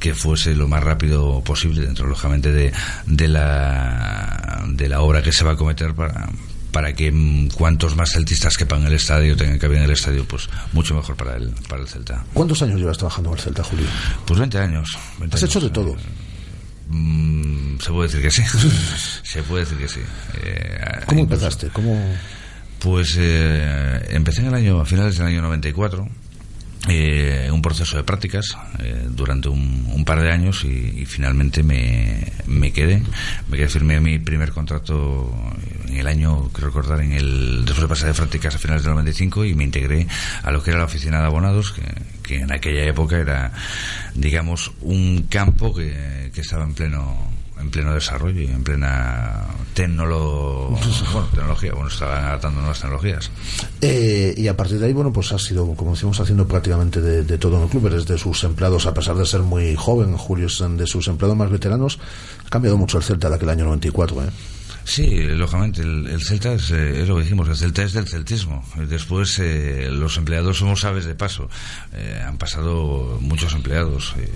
que 0.00 0.14
fuese 0.14 0.54
lo 0.54 0.68
más 0.68 0.82
rápido 0.82 1.42
posible, 1.44 1.82
dentro, 1.86 2.06
lógicamente, 2.06 2.52
de, 2.52 2.72
de, 3.06 3.28
la, 3.28 4.64
de 4.68 4.88
la 4.88 5.00
obra 5.00 5.22
que 5.22 5.32
se 5.32 5.44
va 5.44 5.52
a 5.52 5.56
cometer 5.56 5.94
para 5.94 6.28
para 6.72 6.94
que 6.94 7.12
cuantos 7.54 7.96
más 7.96 8.12
celtistas 8.12 8.56
quepan 8.56 8.80
en 8.80 8.86
el 8.86 8.92
estadio, 8.94 9.36
tengan 9.36 9.58
que 9.58 9.66
en 9.66 9.82
el 9.82 9.90
estadio, 9.90 10.24
pues 10.26 10.48
mucho 10.72 10.94
mejor 10.94 11.16
para 11.16 11.36
el, 11.36 11.50
para 11.68 11.82
el 11.82 11.86
Celta. 11.88 12.24
¿Cuántos 12.32 12.62
años 12.62 12.80
llevas 12.80 12.96
trabajando 12.96 13.28
en 13.28 13.36
el 13.36 13.42
Celta, 13.42 13.62
Julio? 13.62 13.84
Pues 14.26 14.38
20 14.40 14.58
años. 14.58 14.88
20 15.18 15.36
Has 15.36 15.42
años. 15.42 15.50
hecho 15.54 15.60
de 15.66 15.70
todo. 15.70 15.96
Mm, 16.88 17.78
se 17.78 17.90
puede 17.90 18.08
decir 18.08 18.22
que 18.22 18.30
sí. 18.30 18.42
se 19.22 19.42
puede 19.42 19.64
decir 19.64 19.78
que 19.78 19.88
sí. 19.88 20.00
Eh, 20.42 20.80
¿Cómo 21.06 21.20
incluso- 21.20 21.44
empezaste? 21.44 21.68
¿Cómo... 21.74 22.14
Pues 22.78 23.16
eh, 23.18 24.06
empecé 24.10 24.40
en 24.40 24.46
el 24.48 24.54
año, 24.54 24.80
a 24.80 24.86
finales 24.86 25.16
del 25.18 25.26
año 25.26 25.42
94, 25.42 26.08
eh, 26.88 27.48
un 27.52 27.62
proceso 27.62 27.96
de 27.96 28.02
prácticas 28.02 28.56
eh, 28.80 29.06
durante 29.08 29.48
un, 29.48 30.04
par 30.04 30.20
de 30.20 30.32
años 30.32 30.64
y, 30.64 31.02
y 31.02 31.06
finalmente 31.06 31.62
me, 31.62 32.32
me 32.46 32.72
quedé. 32.72 33.02
Me 33.48 33.56
quedé, 33.56 33.68
firmé 33.68 34.00
mi 34.00 34.18
primer 34.18 34.50
contrato 34.50 35.32
en 35.86 35.96
el 35.96 36.06
año, 36.08 36.48
creo 36.52 36.68
recordar, 36.68 37.00
en 37.00 37.12
el, 37.12 37.64
después 37.64 37.82
de 37.82 37.88
pasar 37.88 38.08
de 38.08 38.14
prácticas 38.14 38.56
a 38.56 38.58
finales 38.58 38.82
del 38.82 38.94
95 38.94 39.44
y 39.44 39.54
me 39.54 39.62
integré 39.62 40.08
a 40.42 40.50
lo 40.50 40.62
que 40.62 40.70
era 40.70 40.80
la 40.80 40.86
oficina 40.86 41.20
de 41.20 41.26
abonados, 41.26 41.72
que, 41.72 41.82
que 42.22 42.40
en 42.40 42.52
aquella 42.52 42.84
época 42.84 43.16
era, 43.18 43.52
digamos, 44.14 44.72
un 44.80 45.26
campo 45.28 45.72
que, 45.72 46.30
que 46.34 46.40
estaba 46.40 46.64
en 46.64 46.74
pleno 46.74 47.31
en 47.62 47.70
pleno 47.70 47.94
desarrollo 47.94 48.40
y 48.42 48.46
en 48.46 48.62
plena 48.62 49.46
tecnolo- 49.74 50.68
bueno, 51.12 51.28
tecnología, 51.32 51.72
bueno, 51.72 51.88
estaban 51.88 52.24
adaptando 52.24 52.60
nuevas 52.60 52.80
tecnologías. 52.80 53.30
Eh, 53.80 54.34
y 54.36 54.48
a 54.48 54.56
partir 54.56 54.78
de 54.78 54.86
ahí, 54.86 54.92
bueno, 54.92 55.12
pues 55.12 55.32
ha 55.32 55.38
sido, 55.38 55.66
como 55.74 55.92
decimos, 55.92 56.20
haciendo 56.20 56.46
prácticamente 56.46 57.00
de, 57.00 57.22
de 57.24 57.38
todo 57.38 57.56
en 57.56 57.62
el 57.64 57.68
club. 57.68 57.86
Eres 57.86 58.06
de 58.06 58.18
sus 58.18 58.44
empleados, 58.44 58.86
a 58.86 58.92
pesar 58.94 59.16
de 59.16 59.24
ser 59.24 59.40
muy 59.40 59.74
joven, 59.76 60.16
Julio 60.16 60.46
es 60.48 60.62
de 60.76 60.86
sus 60.86 61.08
empleados 61.08 61.36
más 61.36 61.50
veteranos. 61.50 61.98
Ha 62.46 62.50
cambiado 62.50 62.76
mucho 62.76 62.98
el 62.98 63.04
Celta 63.04 63.28
de 63.30 63.36
aquel 63.36 63.48
año 63.50 63.64
94, 63.64 64.22
¿eh? 64.24 64.26
Sí, 64.84 65.22
lógicamente, 65.22 65.82
el, 65.82 66.06
el 66.08 66.22
Celta 66.22 66.52
es, 66.52 66.70
eh, 66.70 67.02
es 67.02 67.08
lo 67.08 67.16
que 67.16 67.22
dijimos, 67.22 67.48
el 67.48 67.56
Celta 67.56 67.82
es 67.82 67.92
del 67.92 68.08
celtismo. 68.08 68.64
Después, 68.88 69.38
eh, 69.38 69.88
los 69.90 70.16
empleados 70.16 70.58
somos 70.58 70.84
aves 70.84 71.04
de 71.04 71.14
paso. 71.14 71.48
Eh, 71.92 72.20
han 72.26 72.36
pasado 72.36 73.18
muchos 73.20 73.54
empleados, 73.54 74.14
eh, 74.18 74.28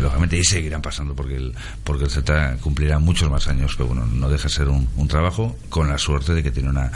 lógicamente, 0.00 0.38
y 0.38 0.44
seguirán 0.44 0.82
pasando 0.82 1.14
porque 1.14 1.36
el, 1.36 1.54
porque 1.84 2.04
el 2.04 2.10
Celta 2.10 2.56
cumplirá 2.60 2.98
muchos 2.98 3.30
más 3.30 3.48
años, 3.48 3.74
pero 3.76 3.88
bueno, 3.88 4.06
no 4.06 4.28
deja 4.28 4.44
de 4.44 4.54
ser 4.54 4.68
un, 4.68 4.88
un 4.96 5.08
trabajo 5.08 5.56
con 5.68 5.88
la 5.88 5.98
suerte 5.98 6.34
de 6.34 6.42
que 6.42 6.50
tiene 6.50 6.68
una, 6.68 6.92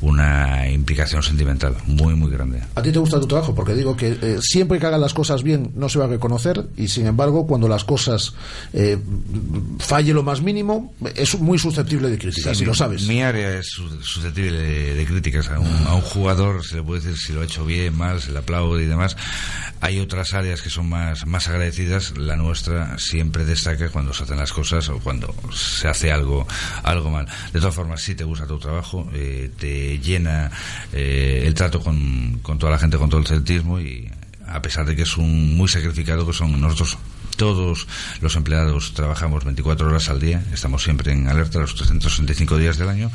una 0.00 0.68
implicación 0.70 1.22
sentimental 1.22 1.76
muy, 1.86 2.14
muy 2.14 2.30
grande. 2.30 2.62
¿A 2.74 2.82
ti 2.82 2.92
te 2.92 2.98
gusta 2.98 3.18
tu 3.20 3.26
trabajo? 3.26 3.54
Porque 3.54 3.74
digo 3.74 3.96
que 3.96 4.18
eh, 4.20 4.38
siempre 4.40 4.78
que 4.78 4.86
hagan 4.86 5.00
las 5.00 5.14
cosas 5.14 5.42
bien 5.42 5.72
no 5.74 5.88
se 5.88 5.98
va 5.98 6.04
a 6.04 6.08
reconocer 6.08 6.66
y 6.76 6.88
sin 6.88 7.06
embargo 7.06 7.46
cuando 7.46 7.68
las 7.68 7.84
cosas 7.84 8.34
falle 9.78 10.12
lo 10.12 10.22
más 10.22 10.42
mínimo 10.42 10.94
es 11.14 11.38
muy 11.38 11.58
susceptible 11.58 12.08
de 12.10 12.18
críticas, 12.18 12.49
Sí, 12.54 12.62
y 12.62 12.66
lo 12.66 12.72
mi- 12.72 12.78
sabes. 12.78 13.02
Mi 13.06 13.22
área 13.22 13.58
es 13.58 13.68
su- 13.70 14.02
susceptible 14.02 14.58
de, 14.58 14.94
de 14.94 15.04
críticas. 15.06 15.48
A 15.48 15.58
un, 15.58 15.86
a 15.86 15.94
un 15.94 16.00
jugador 16.02 16.64
se 16.64 16.76
le 16.76 16.82
puede 16.82 17.00
decir 17.00 17.16
si 17.18 17.32
lo 17.32 17.40
ha 17.40 17.44
hecho 17.44 17.64
bien, 17.64 17.96
mal, 17.96 18.20
se 18.20 18.32
le 18.32 18.38
aplaude 18.38 18.82
y 18.84 18.86
demás. 18.86 19.16
Hay 19.82 19.98
otras 19.98 20.34
áreas 20.34 20.60
que 20.60 20.68
son 20.70 20.88
más, 20.88 21.26
más 21.26 21.48
agradecidas. 21.48 22.16
La 22.18 22.36
nuestra 22.36 22.98
siempre 22.98 23.44
destaca 23.44 23.88
cuando 23.88 24.12
se 24.12 24.24
hacen 24.24 24.36
las 24.38 24.52
cosas 24.52 24.88
o 24.90 24.98
cuando 24.98 25.34
se 25.54 25.88
hace 25.88 26.12
algo, 26.12 26.46
algo 26.82 27.10
mal. 27.10 27.26
De 27.52 27.60
todas 27.60 27.74
formas, 27.74 28.02
si 28.02 28.14
te 28.14 28.24
gusta 28.24 28.46
tu 28.46 28.58
trabajo, 28.58 29.08
eh, 29.14 29.50
te 29.58 29.98
llena 29.98 30.50
eh, 30.92 31.44
el 31.46 31.54
trato 31.54 31.80
con, 31.80 32.40
con 32.42 32.58
toda 32.58 32.72
la 32.72 32.78
gente, 32.78 32.98
con 32.98 33.08
todo 33.08 33.20
el 33.20 33.26
celtismo 33.26 33.80
y 33.80 34.10
a 34.46 34.60
pesar 34.60 34.84
de 34.84 34.96
que 34.96 35.02
es 35.02 35.16
un 35.16 35.56
muy 35.56 35.68
sacrificado, 35.68 36.26
que 36.26 36.32
son 36.32 36.60
nosotros 36.60 36.98
todos 37.36 37.86
los 38.20 38.36
empleados 38.36 38.92
trabajamos 38.94 39.44
24 39.44 39.88
horas 39.88 40.08
al 40.08 40.20
día, 40.20 40.42
estamos 40.52 40.82
siempre 40.82 41.12
en 41.12 41.28
alerta 41.28 41.58
los 41.58 41.74
365 41.74 42.58
días 42.58 42.76
del 42.78 42.88
año. 42.88 43.10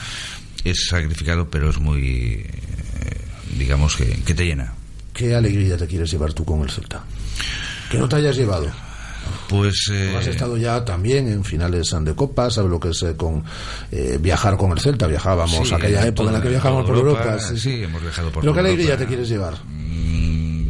Es 0.64 0.88
sacrificado, 0.90 1.50
pero 1.50 1.70
es 1.70 1.78
muy, 1.78 2.44
eh, 2.44 3.22
digamos, 3.58 3.96
que, 3.96 4.06
que 4.26 4.34
te 4.34 4.46
llena. 4.46 4.74
¿Qué 5.14 5.36
alegría 5.36 5.78
te 5.78 5.88
quieres 5.88 6.12
llevar 6.12 6.34
tú 6.34 6.44
con 6.44 6.62
el 6.62 6.70
Celta? 6.70 7.04
Que 7.90 7.98
no 7.98 8.10
te 8.10 8.16
hayas 8.18 8.36
llevado. 8.36 8.70
Pues. 9.48 9.90
eh, 9.92 10.16
Has 10.18 10.28
estado 10.28 10.58
ya 10.58 10.84
también 10.84 11.28
en 11.28 11.44
finales 11.44 11.96
de 12.02 12.16
Copa, 12.16 12.50
sabes 12.50 12.70
lo 12.70 12.80
que 12.80 12.90
es 12.90 13.04
eh, 13.04 13.16
con 13.16 13.44
eh, 13.92 14.18
viajar 14.20 14.58
con 14.58 14.72
el 14.72 14.80
Celta, 14.80 15.08
viajábamos 15.08 15.68
sí, 15.68 15.74
aquella 15.74 16.06
época 16.08 16.30
en 16.30 16.36
la 16.36 16.42
que 16.42 16.50
viajábamos 16.50 16.86
por 16.86 16.98
Europa, 16.98 17.24
Europa. 17.34 17.56
sí, 17.56 17.84
hemos 17.84 18.02
viajado 18.02 18.32
por 18.32 18.42
¿Pero 18.42 18.54
qué 18.54 18.60
alegría 18.60 18.98
te 18.98 19.06
quieres 19.06 19.30
llevar? 19.30 19.54
Mm, 19.66 20.65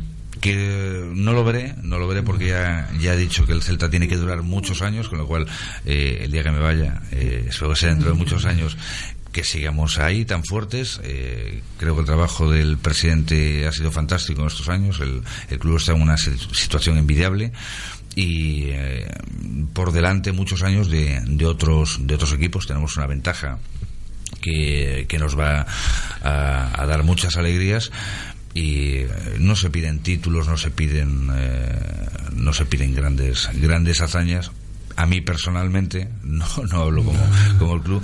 que 0.46 1.12
no 1.16 1.34
lo 1.34 1.44
veré, 1.44 1.74
no 1.82 1.98
lo 1.98 2.08
veré 2.08 2.22
porque 2.22 2.48
ya, 2.48 2.88
ya 3.00 3.14
he 3.14 3.18
dicho 3.18 3.46
que 3.48 3.54
el 3.54 3.64
Celta 3.64 3.90
tiene 3.90 4.08
que 4.08 4.16
durar 4.16 4.44
muchos 4.44 4.82
años, 4.84 5.10
con 5.10 5.18
lo 5.18 5.26
cual 5.28 5.48
eh, 5.86 6.20
el 6.22 6.32
día 6.32 6.44
que 6.44 6.52
me 6.52 6.60
vaya, 6.60 7.02
eh, 7.12 7.46
espero 7.50 7.72
que 7.72 7.78
sea 7.78 7.90
dentro 7.90 8.10
de 8.10 8.16
muchos 8.16 8.46
años, 8.46 8.78
que 9.32 9.44
sigamos 9.44 9.98
ahí 9.98 10.24
tan 10.24 10.44
fuertes. 10.46 11.02
Eh, 11.04 11.62
creo 11.78 11.96
que 11.96 12.02
el 12.02 12.06
trabajo 12.06 12.50
del 12.52 12.78
presidente 12.78 13.66
ha 13.68 13.72
sido 13.72 13.92
fantástico 13.92 14.42
en 14.42 14.48
estos 14.48 14.70
años, 14.70 15.00
el, 15.00 15.24
el 15.50 15.58
club 15.60 15.78
está 15.78 15.94
en 15.94 16.02
una 16.04 16.16
si- 16.18 16.38
situación 16.54 16.98
envidiable 16.98 17.52
y 18.16 18.66
eh, 18.70 19.12
por 19.74 19.92
delante 19.92 20.32
muchos 20.32 20.62
años 20.64 20.90
de, 20.90 21.22
de 21.26 21.46
otros 21.46 21.98
de 22.08 22.16
otros 22.16 22.32
equipos 22.34 22.66
tenemos 22.68 22.96
una 22.96 23.08
ventaja 23.08 23.58
que, 24.42 25.06
que 25.10 25.18
nos 25.20 25.38
va 25.38 25.66
a, 26.24 26.82
a 26.82 26.86
dar 26.86 27.04
muchas 27.04 27.36
alegrías 27.36 27.92
y 28.56 29.00
eh, 29.00 29.10
no 29.38 29.56
se 29.56 29.70
piden 29.70 30.00
títulos 30.00 30.48
no 30.48 30.58
se 30.58 30.72
piden 30.72 31.30
eh, 31.36 32.08
no 32.34 32.54
se 32.54 32.66
piden 32.66 32.96
grandes 32.96 33.50
grandes 33.54 34.02
hazañas 34.02 34.52
a 34.96 35.06
mí 35.06 35.22
personalmente 35.22 36.08
no 36.24 36.48
no 36.72 36.84
hablo 36.84 37.04
como 37.04 37.20
como 37.60 37.76
el 37.76 37.82
club 37.82 38.02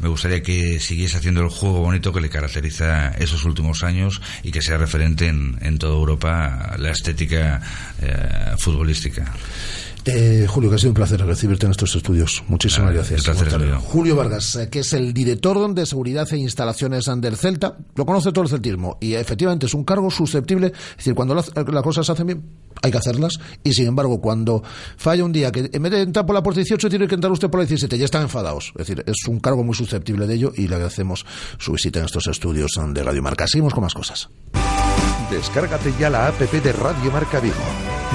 me 0.00 0.08
gustaría 0.08 0.42
que 0.42 0.78
siguiese 0.78 1.16
haciendo 1.16 1.42
el 1.42 1.48
juego 1.48 1.80
bonito 1.80 2.12
que 2.12 2.20
le 2.20 2.30
caracteriza 2.30 3.08
esos 3.18 3.44
últimos 3.44 3.82
años 3.82 4.22
y 4.44 4.52
que 4.52 4.62
sea 4.62 4.78
referente 4.78 5.26
en, 5.26 5.58
en 5.60 5.78
toda 5.78 5.94
Europa 5.94 6.76
la 6.78 6.90
estética 6.92 7.60
eh, 8.00 8.54
futbolística. 8.58 9.34
Eh, 10.04 10.46
Julio, 10.48 10.70
que 10.70 10.76
ha 10.76 10.78
sido 10.78 10.90
un 10.90 10.94
placer 10.94 11.20
recibirte 11.24 11.66
en 11.66 11.72
estos 11.72 11.94
estudios. 11.94 12.42
Muchísimas 12.48 12.90
Ah, 12.90 12.92
gracias. 12.94 13.24
placer. 13.24 13.74
Julio 13.74 14.16
Vargas, 14.16 14.56
eh, 14.56 14.68
que 14.70 14.80
es 14.80 14.92
el 14.94 15.12
director 15.12 15.74
de 15.74 15.84
seguridad 15.86 16.26
e 16.32 16.38
instalaciones 16.38 17.10
del 17.18 17.36
Celta, 17.36 17.76
lo 17.94 18.06
conoce 18.06 18.32
todo 18.32 18.42
el 18.44 18.48
celtismo 18.50 18.96
y 19.00 19.14
efectivamente 19.14 19.66
es 19.66 19.74
un 19.74 19.84
cargo 19.84 20.10
susceptible. 20.10 20.68
Es 20.68 20.96
decir, 20.98 21.14
cuando 21.14 21.34
la- 21.34 21.44
las 21.72 21.82
cosas 21.82 22.06
se 22.06 22.12
hacen 22.12 22.26
bien, 22.26 22.42
hay 22.82 22.90
que 22.90 22.98
hacerlas, 22.98 23.38
y 23.64 23.72
sin 23.74 23.86
embargo, 23.88 24.20
cuando 24.20 24.62
falla 24.96 25.24
un 25.24 25.32
día 25.32 25.50
que 25.50 25.68
en 25.72 25.82
vez 25.82 25.92
de 25.92 26.00
entrar 26.02 26.24
por 26.24 26.34
la 26.34 26.42
puerta 26.42 26.60
18 26.60 26.88
tiene 26.88 27.06
que 27.08 27.14
entrar 27.16 27.32
usted 27.32 27.50
por 27.50 27.60
la 27.60 27.66
17, 27.66 27.98
ya 27.98 28.04
están 28.04 28.22
enfadados. 28.22 28.72
Es 28.78 28.86
decir, 28.86 29.04
es 29.06 29.26
un 29.28 29.40
cargo 29.40 29.64
muy 29.64 29.74
susceptible 29.74 30.26
de 30.26 30.34
ello 30.34 30.52
y 30.56 30.68
le 30.68 30.74
agradecemos 30.76 31.26
su 31.58 31.72
visita 31.72 31.98
en 31.98 32.04
estos 32.06 32.26
estudios 32.28 32.70
de 32.94 33.02
Radio 33.02 33.22
Marca. 33.22 33.46
Seguimos 33.46 33.74
con 33.74 33.82
más 33.82 33.94
cosas. 33.94 34.28
Descárgate 35.30 35.92
ya 35.98 36.08
la 36.08 36.28
app 36.28 36.40
de 36.40 36.72
Radio 36.72 37.10
Marca 37.12 37.38
Vigo. 37.40 37.56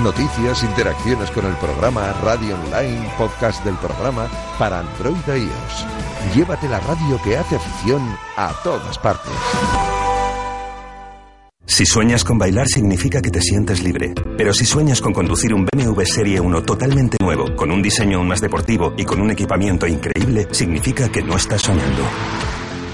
Noticias, 0.01 0.63
interacciones 0.63 1.29
con 1.29 1.45
el 1.45 1.55
programa, 1.57 2.11
radio 2.23 2.55
online, 2.55 3.07
podcast 3.17 3.63
del 3.63 3.75
programa 3.75 4.27
para 4.57 4.79
Android 4.79 5.29
e 5.29 5.37
iOS. 5.37 5.85
Llévate 6.35 6.67
la 6.67 6.79
radio 6.79 7.21
que 7.23 7.37
hace 7.37 7.57
afición 7.57 8.01
a 8.35 8.51
todas 8.63 8.97
partes. 8.97 9.31
Si 11.65 11.85
sueñas 11.85 12.23
con 12.23 12.37
bailar 12.37 12.67
significa 12.67 13.21
que 13.21 13.29
te 13.29 13.41
sientes 13.41 13.83
libre. 13.83 14.13
Pero 14.37 14.53
si 14.53 14.65
sueñas 14.65 14.99
con 14.99 15.13
conducir 15.13 15.53
un 15.53 15.65
BMW 15.65 16.01
Serie 16.03 16.39
1 16.39 16.63
totalmente 16.63 17.17
nuevo, 17.21 17.55
con 17.55 17.71
un 17.71 17.81
diseño 17.81 18.17
aún 18.17 18.27
más 18.27 18.41
deportivo 18.41 18.93
y 18.97 19.05
con 19.05 19.21
un 19.21 19.31
equipamiento 19.31 19.87
increíble, 19.87 20.47
significa 20.51 21.09
que 21.09 21.21
no 21.21 21.35
estás 21.35 21.61
soñando. 21.61 22.03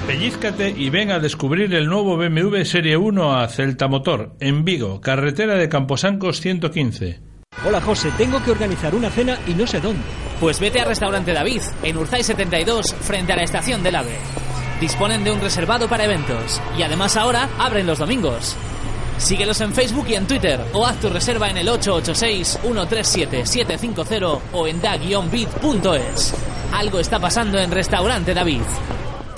Pellízcate 0.10 0.74
y 0.76 0.90
ven 0.90 1.12
a 1.12 1.20
descubrir 1.20 1.72
el 1.76 1.86
nuevo 1.86 2.18
BMW 2.18 2.64
Serie 2.64 2.98
1 2.98 3.38
a 3.38 3.48
Celta 3.48 3.88
Motor, 3.88 4.34
en 4.40 4.66
Vigo, 4.66 5.00
carretera 5.02 5.54
de 5.54 5.70
Camposancos 5.70 6.42
115. 6.42 7.20
Hola 7.64 7.80
José, 7.80 8.10
tengo 8.18 8.44
que 8.44 8.50
organizar 8.50 8.96
una 8.96 9.12
cena 9.12 9.38
y 9.46 9.54
no 9.54 9.68
sé 9.68 9.80
dónde. 9.80 10.02
Pues 10.40 10.60
vete 10.60 10.80
a 10.80 10.86
Restaurante 10.86 11.32
David, 11.32 11.62
en 11.84 11.96
Urzay 11.96 12.24
72, 12.24 12.96
frente 12.96 13.34
a 13.34 13.36
la 13.36 13.44
estación 13.44 13.84
del 13.84 13.98
AVE. 13.98 14.18
Disponen 14.82 15.24
de 15.24 15.32
un 15.32 15.42
reservado 15.42 15.88
para 15.88 16.06
eventos 16.06 16.60
y 16.76 16.82
además 16.82 17.16
ahora 17.16 17.48
abren 17.60 17.86
los 17.86 18.00
domingos. 18.00 18.56
Síguelos 19.20 19.62
en 19.62 19.76
Facebook 19.76 20.08
y 20.10 20.16
en 20.16 20.26
Twitter 20.26 20.60
o 20.74 20.88
haz 20.88 21.00
tu 21.00 21.10
reserva 21.10 21.52
en 21.52 21.58
el 21.58 21.68
886-137-750 21.68 24.40
o 24.54 24.66
en 24.66 24.82
da-bit.es. 24.82 26.34
Algo 26.74 27.00
está 27.00 27.20
pasando 27.20 27.60
en 27.60 27.70
Restaurante 27.70 28.34
David. 28.34 28.64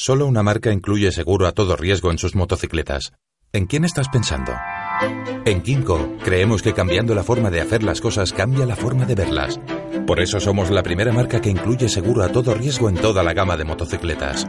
Solo 0.00 0.26
una 0.26 0.44
marca 0.44 0.70
incluye 0.70 1.10
seguro 1.10 1.48
a 1.48 1.52
todo 1.52 1.74
riesgo 1.74 2.12
en 2.12 2.18
sus 2.18 2.36
motocicletas. 2.36 3.14
¿En 3.52 3.66
quién 3.66 3.84
estás 3.84 4.08
pensando? 4.08 4.52
En 5.44 5.60
Kinko 5.60 6.18
creemos 6.22 6.62
que 6.62 6.72
cambiando 6.72 7.16
la 7.16 7.24
forma 7.24 7.50
de 7.50 7.60
hacer 7.60 7.82
las 7.82 8.00
cosas 8.00 8.32
cambia 8.32 8.64
la 8.64 8.76
forma 8.76 9.06
de 9.06 9.16
verlas. 9.16 9.58
Por 10.06 10.20
eso 10.20 10.38
somos 10.38 10.70
la 10.70 10.84
primera 10.84 11.12
marca 11.12 11.40
que 11.40 11.50
incluye 11.50 11.88
seguro 11.88 12.22
a 12.22 12.28
todo 12.28 12.54
riesgo 12.54 12.88
en 12.88 12.94
toda 12.94 13.24
la 13.24 13.32
gama 13.32 13.56
de 13.56 13.64
motocicletas. 13.64 14.46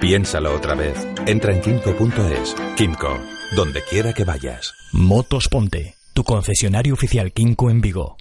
Piénsalo 0.00 0.54
otra 0.54 0.74
vez. 0.74 0.96
Entra 1.26 1.52
en 1.52 1.60
kinko.es. 1.60 2.56
Kinko, 2.78 3.18
donde 3.54 3.82
quiera 3.82 4.14
que 4.14 4.24
vayas. 4.24 4.72
Motos 4.92 5.48
Ponte, 5.48 5.94
tu 6.14 6.24
concesionario 6.24 6.94
oficial 6.94 7.34
Kinko 7.34 7.68
en 7.68 7.82
Vigo. 7.82 8.16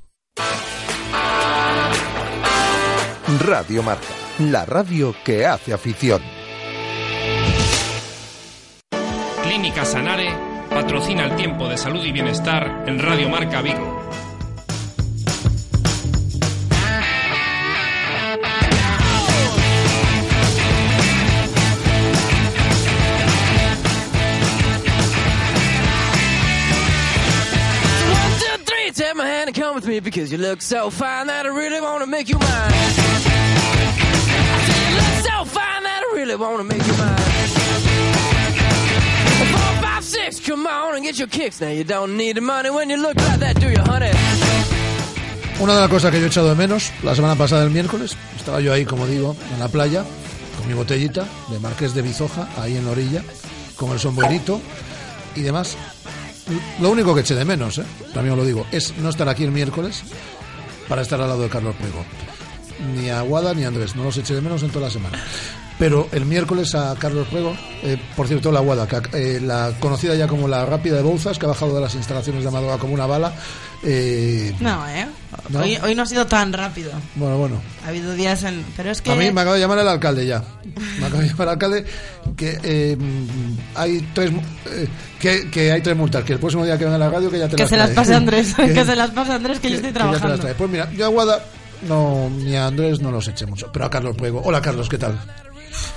Radio 3.45 3.81
Marca, 3.81 4.13
la 4.39 4.65
radio 4.65 5.15
que 5.23 5.45
hace 5.45 5.71
afición. 5.71 6.34
Clínica 9.55 9.85
Sanare 9.85 10.27
patrocina 10.69 11.23
el 11.23 11.37
tiempo 11.37 11.69
de 11.69 11.77
salud 11.77 12.03
y 12.03 12.11
bienestar 12.11 12.83
en 12.87 12.99
Radio 12.99 13.29
Marca 13.29 13.61
Vigo. 13.61 14.01
With 29.73 29.87
me 29.87 29.99
because 29.99 30.31
you 30.31 30.37
look 30.37 30.61
so 30.61 30.89
fine 30.89 31.27
that 31.27 31.45
I 31.45 31.49
really 31.49 31.81
want 31.81 32.01
to 32.01 32.07
make 32.07 32.29
you 32.29 32.37
mine. 32.39 32.47
I 32.47 32.91
said 34.67 34.89
you 34.89 34.95
look 34.95 35.25
so 35.25 35.45
fine 35.45 35.83
that 35.83 36.01
I 36.01 36.15
really 36.15 36.35
want 36.35 36.57
to 36.59 36.63
make 36.63 36.87
you 36.87 36.93
mine. 36.93 37.34
Una 45.59 45.73
de 45.73 45.79
las 45.81 45.89
cosas 45.89 46.11
que 46.11 46.19
yo 46.19 46.25
he 46.25 46.27
echado 46.27 46.49
de 46.49 46.55
menos 46.55 46.91
la 47.01 47.15
semana 47.15 47.35
pasada, 47.35 47.63
el 47.63 47.71
miércoles, 47.71 48.15
estaba 48.37 48.59
yo 48.61 48.71
ahí, 48.71 48.85
como 48.85 49.07
digo, 49.07 49.35
en 49.51 49.59
la 49.59 49.69
playa, 49.69 50.05
con 50.55 50.67
mi 50.67 50.75
botellita 50.75 51.25
de 51.49 51.59
Marqués 51.59 51.95
de 51.95 52.03
Bizoja, 52.03 52.47
ahí 52.57 52.77
en 52.77 52.85
la 52.85 52.91
orilla, 52.91 53.23
con 53.75 53.91
el 53.91 53.99
sombrerito 53.99 54.61
y 55.35 55.41
demás. 55.41 55.77
Lo 56.79 56.91
único 56.91 57.15
que 57.15 57.21
eché 57.21 57.33
de 57.33 57.43
menos, 57.43 57.79
¿eh? 57.79 57.85
también 58.13 58.33
os 58.33 58.37
lo 58.37 58.45
digo, 58.45 58.67
es 58.71 58.95
no 58.97 59.09
estar 59.09 59.27
aquí 59.27 59.45
el 59.45 59.51
miércoles 59.51 60.03
para 60.87 61.01
estar 61.01 61.19
al 61.21 61.29
lado 61.29 61.41
de 61.41 61.49
Carlos 61.49 61.75
Prego. 61.75 62.05
Ni 62.93 63.09
a 63.09 63.21
Guada 63.21 63.55
ni 63.55 63.63
a 63.63 63.69
Andrés, 63.69 63.95
no 63.95 64.03
los 64.03 64.17
eché 64.17 64.35
de 64.35 64.41
menos 64.41 64.61
en 64.61 64.69
toda 64.69 64.85
la 64.85 64.91
semana. 64.91 65.17
Pero 65.77 66.07
el 66.13 66.25
miércoles 66.25 66.73
a 66.73 66.95
Carlos 66.97 67.27
Prego, 67.29 67.53
eh, 67.83 67.97
por 68.15 68.27
cierto, 68.29 68.49
la 68.49 68.61
Guada, 68.61 68.87
que, 68.87 69.01
eh, 69.11 69.41
la 69.41 69.73
conocida 69.81 70.15
ya 70.15 70.25
como 70.25 70.47
la 70.47 70.65
Rápida 70.65 70.95
de 70.95 71.01
Bouzas, 71.01 71.37
que 71.37 71.45
ha 71.45 71.49
bajado 71.49 71.75
de 71.75 71.81
las 71.81 71.95
instalaciones 71.95 72.43
de 72.43 72.47
Amadora 72.47 72.77
como 72.77 72.93
una 72.93 73.05
bala. 73.05 73.33
eh, 73.83 74.55
No, 74.61 74.87
¿eh? 74.87 75.05
¿No? 75.49 75.59
Hoy, 75.59 75.77
hoy 75.83 75.93
no 75.93 76.03
ha 76.03 76.05
sido 76.05 76.25
tan 76.27 76.53
rápido. 76.53 76.91
bueno, 77.15 77.37
bueno. 77.37 77.61
Ha 77.85 77.89
habido 77.89 78.13
días 78.13 78.43
en... 78.43 78.63
Pero 78.77 78.89
es 78.91 79.01
que... 79.01 79.11
A 79.11 79.15
mí 79.15 79.29
me 79.31 79.41
acaba 79.41 79.55
de 79.55 79.61
llamar 79.61 79.79
el 79.79 79.87
alcalde 79.89 80.25
ya. 80.25 80.41
Me 80.99 81.07
acaba 81.07 81.21
de 81.21 81.27
llamar 81.27 81.47
el 81.47 81.49
alcalde 81.53 81.85
que 82.37 82.57
eh, 82.63 82.97
hay 83.75 83.99
tres 84.13 84.31
eh, 84.71 84.87
que, 85.19 85.49
que 85.51 85.73
hay 85.73 85.81
tres 85.81 85.97
multas. 85.97 86.23
Que 86.23 86.33
el 86.33 86.39
próximo 86.39 86.63
día 86.63 86.77
que 86.77 86.85
venga 86.85 86.95
a 86.95 86.99
la 86.99 87.09
radio 87.09 87.29
que 87.29 87.37
ya 87.39 87.49
te 87.49 87.57
Que 87.57 87.63
las 87.63 87.69
se 87.69 87.77
las 87.77 87.89
pase 87.89 88.15
Andrés. 88.15 88.53
Que- 88.55 88.73
que 88.73 88.85
se 88.85 88.95
las 88.95 89.09
pase 89.11 89.33
Andrés, 89.33 89.59
que, 89.59 89.69
yo 89.69 89.75
estoy 89.75 89.91
trabajando. 89.91 90.37
trae. 90.39 90.53
Pues 90.55 90.69
mira, 90.69 90.89
yo 90.93 91.05
a 91.05 91.09
Guada 91.09 91.43
no, 91.87 92.29
ni 92.29 92.55
a 92.55 92.67
Andrés 92.67 93.01
no 93.01 93.11
los 93.11 93.27
eché 93.27 93.45
mucho, 93.45 93.69
pero 93.73 93.85
a 93.85 93.89
Carlos 93.89 94.15
Puego. 94.15 94.41
Hola 94.45 94.61
Carlos, 94.61 94.87
¿qué 94.87 94.97
tal? 94.97 95.19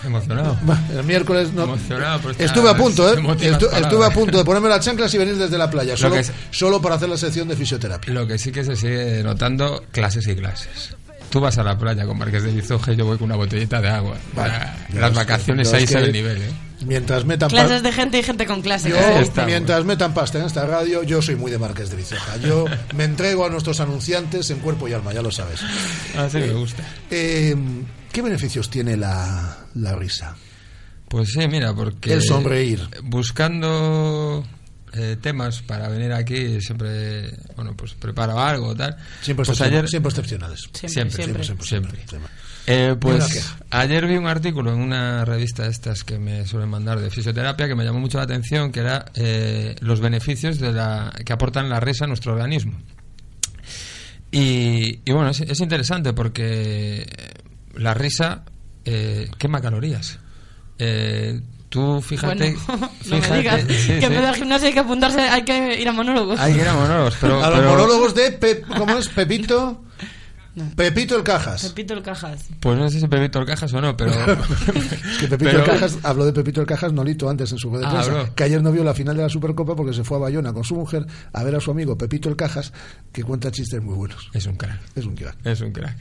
Emocionado. 0.05 0.57
El 0.97 1.05
miércoles 1.05 1.53
no. 1.53 1.65
Emocionado 1.65 2.31
Estuve 2.39 2.71
a 2.71 2.77
punto, 2.77 3.13
¿eh? 3.13 3.17
Estu- 3.19 3.73
estuve 3.73 4.07
a 4.07 4.11
punto 4.11 4.39
de 4.39 4.45
ponerme 4.45 4.69
las 4.69 4.85
chanclas 4.85 5.13
y 5.15 5.19
venir 5.19 5.37
desde 5.37 5.59
la 5.59 5.71
playa, 5.71 5.93
Lo 5.93 5.97
solo, 5.99 6.17
es- 6.17 6.33
solo 6.51 6.81
para 6.81 6.95
hacer 6.97 7.09
la 7.09 7.17
sección 7.17 7.49
de 7.49 7.57
fisioterapia. 7.57 8.13
Lo 8.13 8.27
que 8.27 8.39
sí 8.39 8.53
que 8.53 8.65
se 8.65 8.77
sigue 8.77 9.23
notando, 9.23 9.85
clases 9.91 10.27
y 10.29 10.35
clases. 10.37 10.97
Tú 11.31 11.41
vas 11.41 11.59
a 11.59 11.63
la 11.63 11.77
playa 11.77 12.07
con 12.07 12.17
Marqués 12.17 12.43
de 12.43 12.53
Bizoje 12.53 12.95
y 12.95 12.97
yo 12.97 13.05
voy 13.05 13.19
con 13.19 13.27
una 13.27 13.37
botellita 13.37 13.83
de 13.83 13.89
agua. 13.89 14.17
Las 14.95 15.11
es- 15.11 15.15
vacaciones 15.17 15.73
ahí 15.75 15.85
es 15.85 15.91
sale 15.91 16.05
que 16.05 16.07
el 16.07 16.13
nivel, 16.13 16.39
¿eh? 16.43 16.51
Mientras 16.87 17.25
metan 17.25 17.51
Clases 17.51 17.83
de 17.83 17.93
gente 17.93 18.21
y 18.21 18.23
gente 18.23 18.47
con 18.47 18.63
clases. 18.63 18.93
Yo, 18.93 19.45
mientras 19.45 19.85
metan 19.85 20.15
pasta 20.15 20.39
en 20.39 20.45
esta 20.47 20.65
radio, 20.65 21.03
yo 21.03 21.21
soy 21.21 21.35
muy 21.35 21.51
de 21.51 21.59
Marqués 21.59 21.91
de 21.91 21.97
Bizoja. 21.97 22.37
Yo 22.37 22.67
me 22.95 23.03
entrego 23.05 23.45
a 23.45 23.51
nuestros 23.51 23.81
anunciantes 23.81 24.49
en 24.51 24.61
cuerpo 24.61 24.87
y 24.89 24.93
alma, 24.93 25.13
ya 25.13 25.21
lo 25.21 25.33
sabes. 25.33 25.61
Así 26.17 26.39
me 26.39 26.45
Eh, 26.47 26.53
gusta. 26.53 26.85
eh, 27.11 27.57
¿Qué 28.13 28.23
beneficios 28.23 28.71
tiene 28.71 28.97
la, 28.97 29.59
la 29.75 29.95
risa? 29.95 30.37
Pues 31.09 31.31
sí, 31.33 31.49
mira, 31.49 31.75
porque... 31.75 32.13
El 32.13 32.23
sonreír. 32.23 32.87
Buscando 33.03 34.45
eh, 34.93 35.17
temas 35.21 35.63
para 35.63 35.89
venir 35.89 36.13
aquí, 36.13 36.61
siempre, 36.61 37.33
bueno, 37.57 37.75
pues 37.77 37.95
preparo 37.95 38.39
algo, 38.39 38.75
tal. 38.75 38.97
Siempre, 39.23 39.47
pues 39.47 39.61
ayer... 39.61 39.89
siempre 39.89 40.11
excepcionales. 40.11 40.61
Siempre, 40.73 41.11
siempre, 41.11 41.45
siempre, 41.45 41.67
siempre. 41.67 42.05
siempre. 42.07 42.31
Eh, 42.71 42.97
pues 43.01 43.51
ayer 43.71 44.07
vi 44.07 44.19
un 44.19 44.27
artículo 44.27 44.75
en 44.75 44.81
una 44.81 45.25
revista 45.25 45.63
de 45.63 45.71
estas 45.71 46.05
que 46.05 46.19
me 46.19 46.47
suelen 46.47 46.69
mandar 46.69 47.01
de 47.01 47.09
fisioterapia 47.09 47.67
que 47.67 47.75
me 47.75 47.83
llamó 47.83 47.99
mucho 47.99 48.19
la 48.19 48.25
atención, 48.25 48.73
que 48.73 48.81
era 48.81 49.07
eh, 49.15 49.75
los 49.81 50.01
beneficios 50.01 50.59
de 50.59 50.73
la, 50.75 51.15
que 51.25 51.33
aportan 51.33 51.71
la 51.71 51.81
risa 51.81 52.05
a 52.05 52.09
nuestro 52.09 52.35
organismo. 52.35 52.79
Y, 54.31 55.01
y 55.03 55.13
bueno, 55.13 55.31
es, 55.31 55.41
es 55.41 55.61
interesante 55.61 56.13
porque 56.13 57.07
la 57.75 57.95
risa 57.95 58.45
eh, 58.91 59.31
quema 59.39 59.61
calorías. 59.61 60.19
Eh, 60.79 61.41
tú 61.69 62.01
fíjate... 62.01 62.57
Bueno, 62.67 62.91
no 63.07 63.17
fíjate- 63.17 63.31
me 63.31 63.37
digas 63.39 63.61
sí, 63.69 63.87
que 63.99 64.07
en 64.07 64.13
vez 64.13 64.23
del 64.23 64.35
gimnasio 64.35 64.69
hay 64.69 64.73
que 64.75 64.81
apuntarse, 64.81 65.21
hay 65.21 65.43
que 65.45 65.81
ir 65.81 65.89
a 65.89 65.93
monólogos. 65.93 66.41
Hay 66.41 66.55
que 66.55 66.61
ir 66.63 66.69
a 66.69 66.75
monólogos, 66.75 67.17
pero... 67.21 67.45
a 67.45 67.51
los 67.51 67.65
monólogos 67.65 68.15
de 68.15 68.33
Pep, 68.33 68.65
¿cómo 68.77 68.97
es? 68.97 69.09
Pepito. 69.09 69.83
Pepito 70.77 71.17
el 71.17 71.23
Cajas. 71.23 71.63
Pepito 71.69 71.95
el 71.95 72.03
Cajas. 72.03 72.41
Pues 72.61 72.79
no 72.79 72.89
sé 72.91 73.01
si 73.01 73.07
Pepito 73.09 73.39
el 73.41 73.47
Cajas 73.47 73.73
o 73.73 73.81
no, 73.81 73.97
pero. 73.97 74.11
Es 74.13 75.19
que 75.19 75.29
Pepito 75.29 75.51
pero- 75.51 75.59
el 75.61 75.65
Cajas 75.71 75.99
habló 76.03 76.25
de 76.27 76.33
Pepito 76.33 76.61
el 76.61 76.67
Cajas 76.67 76.93
Nolito 76.93 77.29
antes 77.29 77.51
en 77.53 77.59
su 77.59 77.71
red 77.71 77.81
de 77.81 77.87
Ah, 77.87 77.91
prensa, 77.91 78.11
habló. 78.21 78.35
que 78.35 78.45
ayer 78.45 78.63
no 78.63 78.71
vio 78.73 78.85
la 78.85 78.95
final 78.95 79.17
de 79.17 79.23
la 79.23 79.29
Supercopa 79.29 79.75
porque 79.77 79.93
se 79.93 80.05
fue 80.05 80.17
a 80.17 80.21
Bayona 80.21 80.53
con 80.53 80.65
su 80.65 80.75
mujer 80.75 81.07
a 81.33 81.43
ver 81.45 81.55
a 81.57 81.61
su 81.61 81.71
amigo 81.71 81.97
Pepito 81.99 82.29
el 82.29 82.37
Cajas, 82.37 82.73
que 83.13 83.23
cuenta 83.23 83.51
chistes 83.51 83.83
muy 83.83 83.95
buenos. 83.95 84.31
Es 84.35 84.47
un 84.47 84.57
crack. 84.57 84.81
Es 84.95 85.05
un 85.05 85.15
crack. 85.15 85.37
Es 85.45 85.61
un 85.61 85.73
crack. 85.73 85.97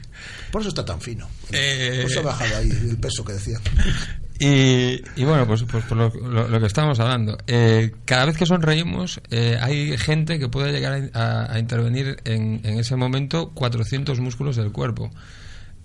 Por 0.50 0.60
eso 0.62 0.68
está 0.70 0.84
tan 0.84 1.00
fino. 1.00 1.28
Eh, 1.52 2.00
Por 2.02 2.10
eso 2.10 2.20
ha 2.20 2.24
bajado 2.24 2.56
ahí 2.56 2.70
el 2.70 2.96
peso 2.98 3.24
que 3.24 3.32
decía. 3.34 3.58
Y, 4.40 5.02
y 5.16 5.24
bueno, 5.24 5.46
pues, 5.46 5.64
pues 5.64 5.84
por 5.84 5.96
lo, 5.96 6.08
lo- 6.10 6.46
lo 6.48 6.60
que 6.60 6.66
estábamos 6.66 7.00
hablando. 7.00 7.36
Eh, 7.48 7.90
cada 8.04 8.24
vez 8.26 8.36
que 8.36 8.46
sonreímos, 8.46 9.20
eh, 9.30 9.58
hay 9.60 9.98
gente 9.98 10.38
que 10.38 10.48
puede 10.48 10.70
llegar 10.72 11.10
a, 11.14 11.58
intervenir 11.58 12.18
en, 12.24 12.60
en 12.62 12.78
ese 12.78 12.94
momento 12.94 13.50
400 13.54 14.20
músculos 14.20 14.54
del 14.56 14.70
cuerpo. 14.70 15.10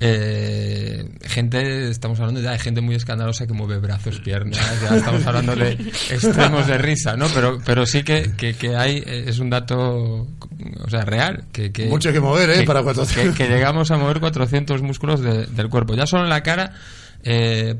Eh, 0.06 1.08
gente, 1.24 1.90
estamos 1.90 2.20
hablando 2.20 2.42
ya 2.42 2.52
de 2.52 2.60
gente 2.60 2.82
muy 2.82 2.94
escandalosa 2.96 3.48
que 3.48 3.54
mueve 3.54 3.78
brazos, 3.78 4.20
piernas, 4.20 4.60
ya 4.82 4.98
estamos 4.98 5.26
hablando 5.26 5.56
de 5.56 5.72
extremos 6.10 6.68
de 6.68 6.78
risa, 6.78 7.16
¿no? 7.16 7.28
Pero, 7.34 7.60
pero 7.66 7.86
sí 7.86 8.04
que, 8.04 8.34
que, 8.36 8.54
que 8.54 8.76
hay, 8.76 8.98
eh, 9.06 9.26
es 9.28 9.40
un 9.40 9.50
dato, 9.50 10.28
o 10.84 10.90
sea, 10.90 11.06
real. 11.06 11.46
Que, 11.54 11.72
que, 11.72 11.86
Mucho 11.88 12.12
que 12.12 12.20
mover, 12.20 12.50
¿eh? 12.50 12.64
para 12.66 12.84
400. 12.84 13.36
que, 13.38 13.44
que 13.46 13.50
llegamos 13.50 13.92
a 13.92 13.98
mover 13.98 14.20
400 14.20 14.82
músculos 14.82 15.22
de- 15.22 15.46
del 15.46 15.70
cuerpo. 15.70 15.96
Ya 15.96 16.06
solo 16.06 16.24
en 16.24 16.30
la 16.30 16.44
cara, 16.44 16.74
eh, 17.24 17.76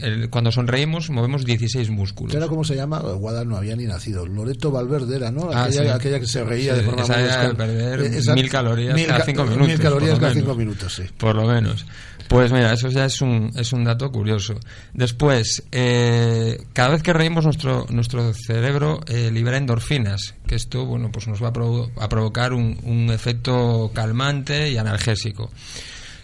el- 0.00 0.30
cuando 0.30 0.50
sonreímos, 0.52 1.10
movemos 1.10 1.44
16 1.44 1.90
músculos. 1.90 2.34
Era 2.34 2.46
como 2.48 2.64
se 2.64 2.74
llama, 2.74 2.98
Guada 3.00 3.44
no 3.44 3.56
había 3.56 3.76
ni 3.76 3.84
nacido. 3.84 4.26
Loreto 4.26 4.70
Valverde 4.70 5.16
era, 5.16 5.30
¿no? 5.30 5.50
Ah, 5.52 5.64
aquella, 5.64 5.82
sí. 5.82 5.88
aquella 5.88 6.20
que 6.20 6.26
se 6.26 6.42
reía 6.44 6.72
Sí, 6.74 6.80
de 6.80 6.84
forma 6.86 7.02
esa 7.02 7.20
era 7.20 7.54
perder 7.54 8.00
Eh, 8.00 8.18
esa- 8.18 8.34
mil 8.34 8.48
calorías 8.48 8.94
mil 8.94 9.06
cada 9.06 9.18
ca- 9.20 9.24
cinco 9.26 9.44
minutos. 9.44 9.68
Mil 9.68 9.78
calorías 9.78 10.18
cada 10.18 10.28
menos. 10.30 10.42
cinco 10.44 10.54
minutos, 10.54 10.94
sí. 10.94 11.02
Por 11.18 11.34
lo 11.36 11.46
menos. 11.46 11.84
Pues 12.28 12.50
mira, 12.50 12.72
eso 12.72 12.88
ya 12.88 13.04
es 13.04 13.20
un, 13.20 13.50
es 13.56 13.74
un 13.74 13.84
dato 13.84 14.10
curioso. 14.10 14.54
Después, 14.94 15.64
eh, 15.70 16.62
cada 16.72 16.90
vez 16.90 17.02
que 17.02 17.12
reímos 17.12 17.44
nuestro, 17.44 17.84
nuestro 17.90 18.32
cerebro 18.32 19.00
eh, 19.06 19.30
libera 19.30 19.58
endorfinas, 19.58 20.34
que 20.46 20.54
esto 20.54 20.86
bueno 20.86 21.10
pues 21.12 21.28
nos 21.28 21.42
va 21.42 21.48
a, 21.48 21.52
provo- 21.52 21.90
a 22.00 22.08
provocar 22.08 22.54
un, 22.54 22.78
un 22.84 23.10
efecto 23.10 23.90
calmante 23.92 24.70
y 24.70 24.78
analgésico. 24.78 25.50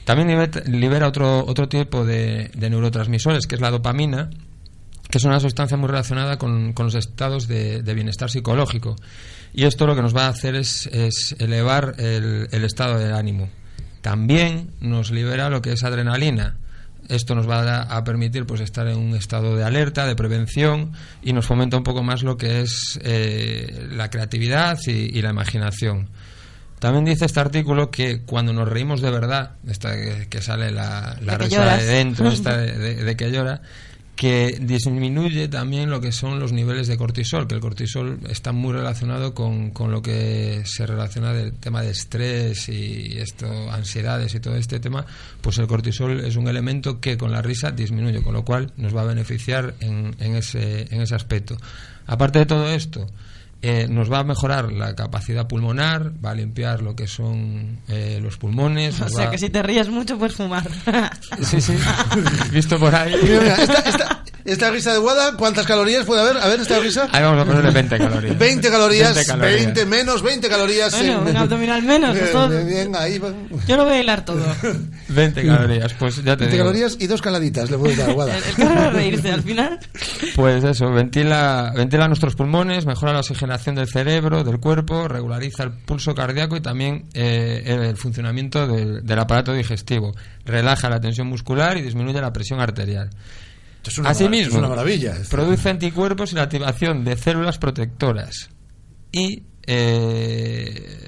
También 0.08 0.50
libera, 0.64 1.06
otro, 1.06 1.44
otro 1.44 1.68
tipo 1.68 2.06
de, 2.06 2.50
neurotransmisores, 2.58 3.46
que 3.46 3.56
es 3.56 3.60
la 3.60 3.70
dopamina, 3.70 4.30
que 5.10 5.18
es 5.18 5.24
una 5.24 5.38
sustancia 5.38 5.76
muy 5.76 5.86
relacionada 5.86 6.38
con, 6.38 6.72
con 6.72 6.86
los 6.86 6.94
estados 6.94 7.46
de, 7.46 7.82
bienestar 7.94 8.30
psicológico. 8.30 8.96
Y 9.52 9.64
esto 9.64 9.86
lo 9.86 9.94
que 9.94 10.00
nos 10.00 10.16
va 10.16 10.24
a 10.24 10.28
hacer 10.30 10.54
es, 10.54 10.86
es 10.86 11.36
elevar 11.38 11.96
el, 11.98 12.48
estado 12.64 12.98
del 12.98 13.12
ánimo. 13.12 13.50
También 14.00 14.70
nos 14.80 15.10
libera 15.10 15.50
lo 15.50 15.60
que 15.60 15.72
es 15.72 15.84
adrenalina. 15.84 16.56
Esto 17.10 17.34
nos 17.34 17.46
va 17.46 17.82
a, 17.82 18.04
permitir 18.04 18.46
pues 18.46 18.62
estar 18.62 18.88
en 18.88 18.96
un 18.96 19.14
estado 19.14 19.56
de 19.56 19.64
alerta, 19.64 20.06
de 20.06 20.16
prevención 20.16 20.92
y 21.22 21.34
nos 21.34 21.44
fomenta 21.44 21.76
un 21.76 21.84
poco 21.84 22.02
más 22.02 22.22
lo 22.22 22.38
que 22.38 22.62
es 22.62 22.98
eh, 23.02 23.88
la 23.92 24.08
creatividad 24.08 24.78
y 24.86 25.20
la 25.20 25.28
imaginación. 25.28 26.08
También 26.78 27.04
dice 27.04 27.24
este 27.24 27.40
artículo 27.40 27.90
que 27.90 28.20
cuando 28.22 28.52
nos 28.52 28.68
reímos 28.68 29.00
de 29.00 29.10
verdad, 29.10 29.52
esta 29.68 29.92
que, 30.28 30.42
sale 30.42 30.70
la, 30.70 31.16
la 31.22 31.32
De 31.36 31.48
que 31.48 31.56
risa 31.56 31.76
de 31.76 31.84
dentro, 31.84 32.28
esta 32.32 32.56
de, 32.56 32.72
de- 32.78 33.04
de 33.04 33.16
que 33.16 33.30
llora, 33.32 33.62
que 34.14 34.58
disminuye 34.60 35.46
también 35.46 35.90
lo 35.90 36.00
que 36.00 36.10
son 36.10 36.40
los 36.40 36.50
niveles 36.52 36.88
de 36.88 36.96
cortisol, 36.96 37.46
que 37.46 37.54
el 37.54 37.60
cortisol 37.60 38.18
está 38.28 38.50
muy 38.50 38.72
relacionado 38.72 39.32
con, 39.32 39.70
con 39.70 39.92
lo 39.92 40.02
que 40.02 40.62
se 40.64 40.86
relaciona 40.86 41.32
del 41.32 41.52
tema 41.52 41.82
de 41.82 41.90
estrés 41.90 42.68
y 42.68 43.16
esto, 43.18 43.46
ansiedades 43.70 44.34
y 44.34 44.40
todo 44.40 44.56
este 44.56 44.80
tema, 44.80 45.06
pues 45.40 45.58
el 45.58 45.68
cortisol 45.68 46.18
es 46.24 46.34
un 46.34 46.48
elemento 46.48 47.00
que 47.00 47.16
con 47.16 47.30
la 47.30 47.42
risa 47.42 47.70
disminuye, 47.70 48.20
con 48.22 48.32
lo 48.34 48.44
cual 48.44 48.72
nos 48.76 48.94
va 48.94 49.02
a 49.02 49.04
beneficiar 49.04 49.74
en, 49.78 50.16
en 50.18 50.34
ese, 50.34 50.92
en 50.92 51.00
ese 51.00 51.14
aspecto. 51.14 51.56
Aparte 52.06 52.40
de 52.40 52.46
todo 52.46 52.68
esto, 52.68 53.06
eh, 53.62 53.86
nos 53.88 54.10
va 54.12 54.20
a 54.20 54.24
mejorar 54.24 54.70
la 54.72 54.94
capacidad 54.94 55.46
pulmonar, 55.48 56.12
va 56.24 56.30
a 56.30 56.34
limpiar 56.34 56.80
lo 56.82 56.94
que 56.94 57.06
son 57.06 57.80
eh, 57.88 58.20
los 58.22 58.36
pulmones. 58.38 59.00
O 59.00 59.08
sea 59.08 59.24
va- 59.26 59.30
que 59.30 59.38
si 59.38 59.50
te 59.50 59.62
ríes 59.62 59.88
mucho 59.88 60.16
puedes 60.18 60.36
fumar. 60.36 60.68
Sí, 61.42 61.60
sí. 61.60 61.74
Visto 62.52 62.78
por 62.78 62.94
ahí. 62.94 63.14
Mira, 63.22 63.40
mira, 63.40 63.54
esta, 63.56 63.78
esta- 63.80 64.17
esta 64.52 64.70
risa 64.70 64.92
de 64.92 64.98
Guada, 64.98 65.36
¿cuántas 65.36 65.66
calorías 65.66 66.04
puede 66.04 66.20
haber? 66.22 66.36
A 66.38 66.48
ver, 66.48 66.60
esta 66.60 66.78
risa. 66.80 67.08
Ahí 67.12 67.22
vamos 67.22 67.42
a 67.42 67.44
ponerle 67.44 67.70
20 67.70 67.98
calorías. 67.98 68.38
20 68.38 68.70
calorías, 68.70 69.14
20, 69.14 69.32
20 69.36 69.58
calorías. 69.74 69.86
menos 69.86 70.22
20 70.22 70.48
calorías. 70.48 70.92
Bueno, 70.92 71.22
en- 71.22 71.28
un 71.28 71.36
abdominal 71.36 71.82
menos, 71.82 72.14
Bien, 72.14 72.24
esto- 72.26 72.48
bien, 72.48 72.66
bien, 72.66 72.96
ahí 72.96 73.18
va. 73.18 73.30
Yo 73.66 73.76
lo 73.76 73.84
voy 73.84 73.94
a 73.94 74.00
hilar 74.00 74.24
todo. 74.24 74.42
20 75.08 75.46
calorías, 75.46 75.94
pues 75.94 76.16
ya 76.16 76.36
te 76.36 76.44
20 76.44 76.46
digo. 76.52 76.64
calorías 76.64 76.96
y 76.98 77.06
dos 77.06 77.20
caladitas 77.22 77.70
le 77.70 77.78
puedes 77.78 77.96
dar 77.96 78.10
a 78.10 78.12
Guada. 78.12 78.36
El, 78.36 78.44
el 78.44 78.54
que 78.54 78.62
a 78.62 78.90
reírse 78.90 79.30
al 79.32 79.42
final. 79.42 79.78
Pues 80.34 80.64
eso, 80.64 80.90
ventila, 80.90 81.72
ventila 81.74 82.06
nuestros 82.08 82.34
pulmones, 82.34 82.86
mejora 82.86 83.12
la 83.12 83.20
oxigenación 83.20 83.74
del 83.74 83.88
cerebro, 83.88 84.44
del 84.44 84.58
cuerpo, 84.60 85.08
regulariza 85.08 85.62
el 85.64 85.70
pulso 85.72 86.14
cardíaco 86.14 86.56
y 86.56 86.60
también 86.60 87.06
eh, 87.14 87.62
el 87.88 87.96
funcionamiento 87.96 88.66
del, 88.66 89.04
del 89.04 89.18
aparato 89.18 89.52
digestivo. 89.52 90.14
Relaja 90.44 90.88
la 90.88 91.00
tensión 91.00 91.26
muscular 91.26 91.76
y 91.76 91.82
disminuye 91.82 92.20
la 92.20 92.32
presión 92.32 92.60
arterial. 92.60 93.10
Es 93.84 93.98
una 93.98 94.10
Asimismo, 94.10 94.52
es 94.54 94.58
una 94.58 94.68
maravilla, 94.68 95.12
esto. 95.16 95.36
produce 95.36 95.68
anticuerpos 95.70 96.32
y 96.32 96.34
la 96.36 96.42
activación 96.42 97.04
de 97.04 97.16
células 97.16 97.58
protectoras. 97.58 98.50
Y 99.12 99.42
eh, 99.66 100.98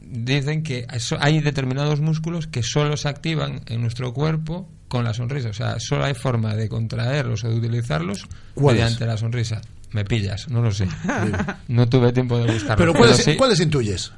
dicen 0.00 0.62
que 0.62 0.86
hay 1.20 1.40
determinados 1.40 2.00
músculos 2.00 2.46
que 2.46 2.62
solo 2.62 2.96
se 2.96 3.08
activan 3.08 3.62
en 3.66 3.80
nuestro 3.82 4.12
cuerpo 4.12 4.68
con 4.88 5.04
la 5.04 5.12
sonrisa. 5.14 5.50
O 5.50 5.52
sea, 5.52 5.78
solo 5.78 6.04
hay 6.04 6.14
forma 6.14 6.54
de 6.54 6.68
contraerlos 6.68 7.44
o 7.44 7.48
de 7.50 7.56
utilizarlos 7.56 8.26
mediante 8.56 9.06
la 9.06 9.16
sonrisa. 9.16 9.60
Me 9.92 10.04
pillas, 10.04 10.48
no 10.48 10.60
lo 10.62 10.70
sé. 10.72 10.86
No 11.68 11.88
tuve 11.88 12.12
tiempo 12.12 12.38
de 12.38 12.52
buscarlo. 12.52 12.76
Pero 12.76 12.94
¿cuáles, 12.94 13.16
sí- 13.18 13.36
¿cuáles 13.36 13.60
intuyes? 13.60 14.12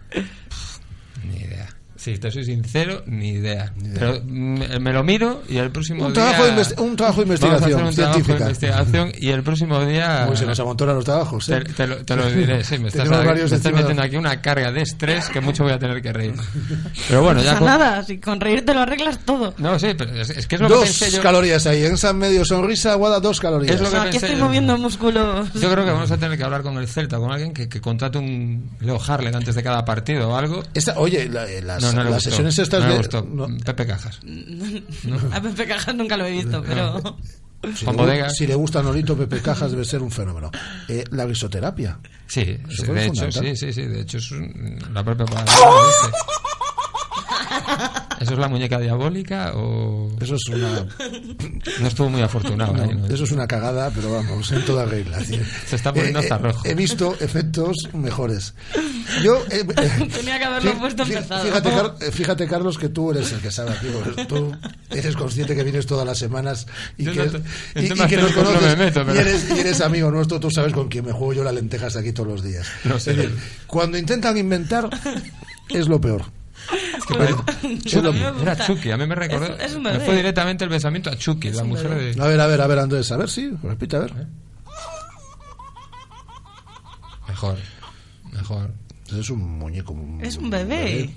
Ni 1.28 1.36
idea. 1.42 1.68
Si 2.00 2.16
te 2.16 2.30
soy 2.30 2.44
sincero, 2.46 3.02
ni 3.04 3.28
idea. 3.32 3.74
Pero 3.94 4.20
mm, 4.24 4.78
me, 4.80 4.92
lo 4.92 5.04
miro 5.04 5.42
y 5.50 5.58
el 5.58 5.70
próximo 5.70 6.06
Un 6.06 6.14
día... 6.14 6.22
trabajo 6.32 6.44
de 6.44 6.82
un 6.82 6.96
trabajo 6.96 7.20
de 7.24 7.26
Vamos 7.26 7.42
a 7.42 7.56
hacer 7.56 7.68
investigación 7.70 7.86
un 7.86 7.94
trabajo 7.94 8.16
de 8.18 8.24
científica. 8.24 8.44
investigación 8.44 9.12
y 9.18 9.28
el 9.28 9.42
próximo 9.42 9.84
día... 9.84 10.26
Uy, 10.30 10.36
se 10.38 10.46
nos 10.46 10.58
amontonan 10.60 10.94
los 10.96 11.04
trabajos, 11.04 11.46
¿eh? 11.50 11.60
Te, 11.60 11.72
te 11.74 11.86
lo, 11.86 11.96
te 11.98 12.16
lo 12.16 12.30
diré, 12.30 12.64
sí, 12.64 12.78
me 12.78 12.88
estás, 12.88 13.06
varios 13.06 13.50
me 13.50 13.56
estás 13.58 13.72
metiendo 13.74 14.02
aquí 14.02 14.16
una 14.16 14.40
carga 14.40 14.72
de 14.72 14.80
estrés 14.80 15.28
que 15.28 15.42
mucho 15.42 15.64
voy 15.64 15.72
a 15.74 15.78
tener 15.78 16.00
que 16.00 16.10
reír. 16.10 16.34
Pero 17.08 17.22
bueno, 17.22 17.40
No 17.40 17.44
ya 17.44 17.50
pasa 17.52 17.58
con... 17.58 17.68
nada, 17.68 18.02
si 18.02 18.18
con 18.18 18.40
reír 18.40 18.64
te 18.64 18.72
lo 18.72 18.80
arreglas 18.80 19.18
todo. 19.18 19.52
No, 19.58 19.78
sí, 19.78 19.88
pero 19.98 20.12
es, 20.14 20.30
es 20.30 20.46
que 20.46 20.54
es 20.54 20.60
lo 20.62 20.68
que 20.68 20.74
Dos 20.74 20.84
pensé 20.84 21.10
yo. 21.10 21.22
calorías 21.22 21.66
ahí. 21.66 21.84
En 21.84 21.92
esa 21.94 22.12
medio 22.14 22.44
sonrisa, 22.46 22.94
Guada, 22.94 23.20
dos 23.20 23.40
calorías. 23.40 23.74
Es 23.76 23.80
lo 23.82 23.90
que 23.90 23.96
Aquí 23.96 24.10
pensé 24.12 24.26
estoy 24.26 24.38
yo. 24.38 24.46
moviendo 24.46 24.78
músculos. 24.78 25.52
Yo 25.52 25.70
creo 25.70 25.84
que 25.84 25.90
vamos 25.90 26.10
a 26.10 26.16
tener 26.16 26.38
que 26.38 26.44
hablar 26.44 26.62
con 26.62 26.78
el 26.78 26.88
Celta, 26.88 27.18
con 27.18 27.30
alguien 27.30 27.52
que, 27.52 27.68
que 27.68 27.80
contrate 27.80 28.16
un 28.18 28.70
Leo 28.80 28.98
Harlem 29.06 29.34
antes 29.34 29.54
de 29.54 29.62
cada 29.62 29.84
partido 29.84 30.30
o 30.30 30.36
algo. 30.36 30.62
Esta- 30.72 30.98
oye, 30.98 31.28
la- 31.28 31.46
eh, 31.50 31.60
las, 31.94 32.04
No, 32.04 32.10
las 32.10 32.22
sesiones 32.22 32.58
estas 32.58 32.86
de... 32.88 32.96
gustó. 32.96 33.22
no, 33.22 33.46
Pepe 33.64 33.86
Cajas. 33.86 34.20
A 35.32 35.40
Pepe 35.40 35.66
Cajas 35.66 35.94
nunca 35.94 36.16
lo 36.16 36.26
he 36.26 36.32
visto, 36.32 36.62
pero... 36.66 37.00
si, 37.74 37.86
le, 37.86 38.30
si 38.30 38.46
le 38.46 38.54
gusta 38.54 38.82
Norito 38.82 39.16
Pepe 39.16 39.40
Cajas 39.42 39.70
debe 39.70 39.84
ser 39.84 40.02
un 40.02 40.10
fenómeno. 40.10 40.50
Eh, 40.88 41.04
la 41.10 41.26
risoterapia. 41.26 41.98
Sí, 42.26 42.44
de 42.44 43.06
hecho, 43.06 43.30
sí, 43.32 43.56
sí, 43.56 43.72
sí, 43.72 43.82
de 43.82 44.00
hecho 44.02 44.18
es 44.18 44.30
un- 44.30 44.78
la 44.92 45.02
propia 45.04 45.26
palabra. 45.26 45.52
¿Eso 48.20 48.34
es 48.34 48.38
la 48.38 48.48
muñeca 48.48 48.78
diabólica 48.78 49.52
o...? 49.54 50.10
Eso 50.20 50.34
es 50.34 50.46
una... 50.54 50.86
No 51.80 51.88
estuvo 51.88 52.08
muy 52.10 52.20
afortunado. 52.20 52.72
No, 52.74 52.82
ahí, 52.82 52.94
¿no? 52.94 53.06
eso 53.06 53.24
es 53.24 53.32
una 53.32 53.46
cagada, 53.46 53.90
pero 53.94 54.12
vamos, 54.12 54.50
en 54.52 54.64
toda 54.64 54.84
regla. 54.84 55.18
Se 55.66 55.76
está 55.76 55.92
poniendo 55.92 56.20
eh, 56.20 56.22
hasta 56.22 56.36
eh, 56.36 56.38
rojo. 56.38 56.62
He 56.66 56.74
visto 56.74 57.16
efectos 57.20 57.76
mejores. 57.94 58.54
Yo... 59.22 59.36
eh, 59.50 59.64
eh, 59.76 60.08
Tenía 60.14 60.38
que 60.38 60.44
haberlo 60.44 60.72
fí- 60.74 60.78
puesto 60.78 61.02
empezado. 61.04 61.44
Fíjate, 61.44 61.70
Car- 61.70 61.94
eh, 62.00 62.10
fíjate, 62.12 62.46
Carlos, 62.46 62.78
que 62.78 62.88
tú 62.90 63.10
eres 63.10 63.32
el 63.32 63.40
que 63.40 63.50
sabe 63.50 63.70
aquí. 63.72 63.86
Tú 64.28 64.54
eres 64.90 65.16
consciente 65.16 65.54
que 65.56 65.62
vienes 65.64 65.86
todas 65.86 66.06
las 66.06 66.18
semanas 66.18 66.66
y 66.98 67.04
Yo 67.04 67.12
que, 67.12 67.18
no 67.24 67.30
te- 67.32 67.38
y- 67.82 67.88
que 67.88 68.16
nos 68.18 68.32
conoces 68.32 68.62
me 68.62 68.76
meto, 68.84 69.04
y, 69.14 69.18
eres, 69.18 69.46
y 69.50 69.60
eres 69.60 69.80
amigo 69.80 70.10
nuestro. 70.10 70.38
Tú 70.40 70.50
sabes 70.50 70.72
con 70.74 70.88
quién 70.88 71.06
me 71.06 71.12
juego 71.12 71.32
yo 71.32 71.44
las 71.44 71.54
lentejas 71.54 71.96
aquí 71.96 72.12
todos 72.12 72.28
los 72.28 72.42
días. 72.44 72.66
Sé. 72.98 73.12
Es 73.12 73.16
decir, 73.16 73.36
cuando 73.66 73.96
intentan 73.98 74.36
inventar, 74.36 74.88
es 75.70 75.88
lo 75.88 76.00
peor. 76.00 76.24
Es 76.96 77.04
que 77.06 77.14
Pues, 77.14 77.34
parece- 77.34 77.78
Es 77.84 77.94
lo 77.94 78.10
a 78.10 78.12
mí 78.12 78.18
me 78.18 78.24
peor. 78.24 78.34
gusta. 78.34 78.52
Era 78.52 78.66
Chucky, 78.66 78.90
a 78.90 78.96
mí 78.96 79.06
me 79.06 79.14
recordó. 79.14 79.46
Es- 79.56 79.64
es 79.70 79.74
un 79.74 79.82
me 79.82 79.92
bebé. 79.92 80.04
fue 80.06 80.16
directamente 80.16 80.64
el 80.64 80.70
pensamiento 80.70 81.10
a 81.10 81.16
Chucky, 81.16 81.50
la 81.50 81.64
mujer 81.64 81.88
bebé. 81.88 82.14
de. 82.14 82.22
A 82.22 82.26
ver, 82.26 82.40
a 82.40 82.46
ver, 82.46 82.60
a 82.60 82.66
ver, 82.66 82.78
Andrés. 82.78 83.10
A 83.12 83.16
ver, 83.16 83.28
sí, 83.30 83.50
repite, 83.62 83.96
a 83.96 84.00
ver. 84.00 84.12
Mejor. 87.28 87.56
Mejor. 88.32 88.70
Es 89.16 89.30
un 89.30 89.58
muñeco. 89.58 89.96
Es 90.20 90.36
un 90.36 90.50
bebé. 90.50 91.10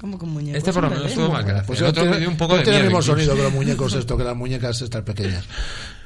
¿Cómo 0.00 0.18
con 0.18 0.28
muñeco? 0.30 0.58
Este 0.58 0.70
Es 0.70 0.74
por 0.74 0.82
lo 0.84 0.90
menos 0.90 1.04
bebé. 1.04 1.14
estuvo 1.14 1.32
mal. 1.32 1.64
Pues 1.66 1.80
el 1.80 1.86
otro 1.86 2.02
tiene- 2.02 2.16
me 2.16 2.20
dio 2.20 2.28
un 2.28 2.36
poco 2.36 2.52
no 2.52 2.58
de 2.58 2.64
tiene 2.64 2.78
el 2.80 2.84
mismo 2.84 2.98
incluso. 2.98 3.12
sonido 3.12 3.34
que 3.34 3.42
los 3.42 3.52
muñecos 3.60 3.94
esto, 3.94 4.16
que 4.16 4.24
las 4.24 4.36
muñecas 4.36 4.82
estas 4.82 5.02
pequeñas. 5.02 5.44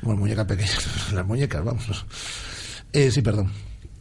Bueno, 0.02 0.20
muñecas 0.20 0.46
pequeñas. 0.46 0.86
Las 1.12 1.26
muñecas, 1.26 1.64
vamos. 1.64 2.06
Eh, 2.92 3.10
sí, 3.10 3.20
perdón. 3.22 3.50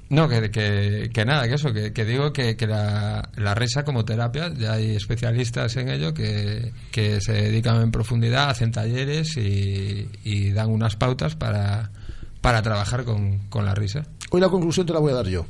No, 0.10 0.28
que, 0.28 0.50
que, 0.50 1.12
que 1.14 1.26
nada, 1.26 1.48
que 1.48 1.54
eso, 1.54 1.72
que, 1.72 1.94
que 1.94 2.04
digo 2.04 2.34
que, 2.34 2.58
que 2.58 2.66
la, 2.66 3.30
la 3.36 3.54
risa 3.54 3.84
como 3.84 4.06
terapia, 4.06 4.52
ya 4.54 4.74
hay 4.74 4.96
especialistas 4.96 5.76
en 5.78 5.90
ello 5.90 6.16
que, 6.16 6.74
que 6.92 7.22
se 7.22 7.34
dedican 7.34 7.82
en 7.82 7.92
profundidad, 7.92 8.50
hacen 8.50 8.72
talleres 8.72 9.38
y, 9.38 10.10
y 10.24 10.52
dan 10.52 10.72
unas 10.72 10.96
pautas 10.96 11.36
para, 11.36 11.92
para 12.42 12.64
trabajar 12.64 13.04
con, 13.04 13.40
con 13.50 13.66
la 13.66 13.76
risa. 13.76 14.08
Hoy 14.32 14.42
la 14.42 14.50
conclusión 14.50 14.88
te 14.88 14.94
la 14.94 15.00
voy 15.00 15.12
a 15.12 15.16
dar 15.16 15.28
yo. 15.28 15.46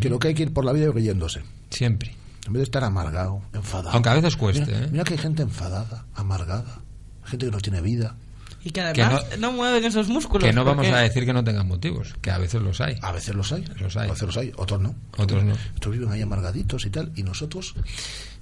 Que 0.00 0.08
lo 0.08 0.18
que 0.18 0.28
hay 0.28 0.34
que 0.34 0.44
ir 0.44 0.52
por 0.52 0.64
la 0.64 0.72
vida 0.72 0.86
es 0.86 0.94
riéndose. 0.94 1.42
Siempre. 1.68 2.14
En 2.46 2.52
vez 2.54 2.60
de 2.60 2.64
estar 2.64 2.84
amargado, 2.84 3.42
enfadado. 3.52 3.90
Aunque 3.90 4.08
a 4.08 4.14
veces 4.14 4.36
cueste, 4.36 4.64
Mira, 4.64 4.78
¿eh? 4.78 4.88
mira 4.90 5.04
que 5.04 5.14
hay 5.14 5.18
gente 5.18 5.42
enfadada, 5.42 6.06
amargada. 6.14 6.80
Gente 7.24 7.46
que 7.46 7.52
no 7.52 7.58
tiene 7.58 7.80
vida. 7.80 8.16
Y 8.64 8.70
que 8.70 8.80
además 8.80 9.24
no, 9.38 9.52
mueven 9.52 9.84
esos 9.84 10.08
músculos. 10.08 10.48
Que 10.48 10.54
no 10.54 10.64
vamos 10.64 10.86
a 10.86 10.98
decir 11.00 11.26
que 11.26 11.34
no 11.34 11.44
tengan 11.44 11.68
motivos, 11.68 12.14
que 12.22 12.30
a 12.30 12.38
veces 12.38 12.62
los 12.62 12.80
hay. 12.80 12.98
A 13.02 13.12
veces 13.12 13.34
los 13.34 13.52
hay. 13.52 13.62
Los 13.78 13.96
hay. 13.96 14.08
A 14.08 14.12
veces 14.12 14.26
los 14.26 14.36
hay, 14.38 14.52
otros 14.56 14.80
no. 14.80 14.94
Otros 15.18 15.44
no. 15.44 15.54
Otros 15.76 15.92
viven 15.94 16.10
ahí 16.10 16.22
amargaditos 16.22 16.86
y 16.86 16.90
tal. 16.90 17.12
Y 17.14 17.22
nosotros, 17.22 17.74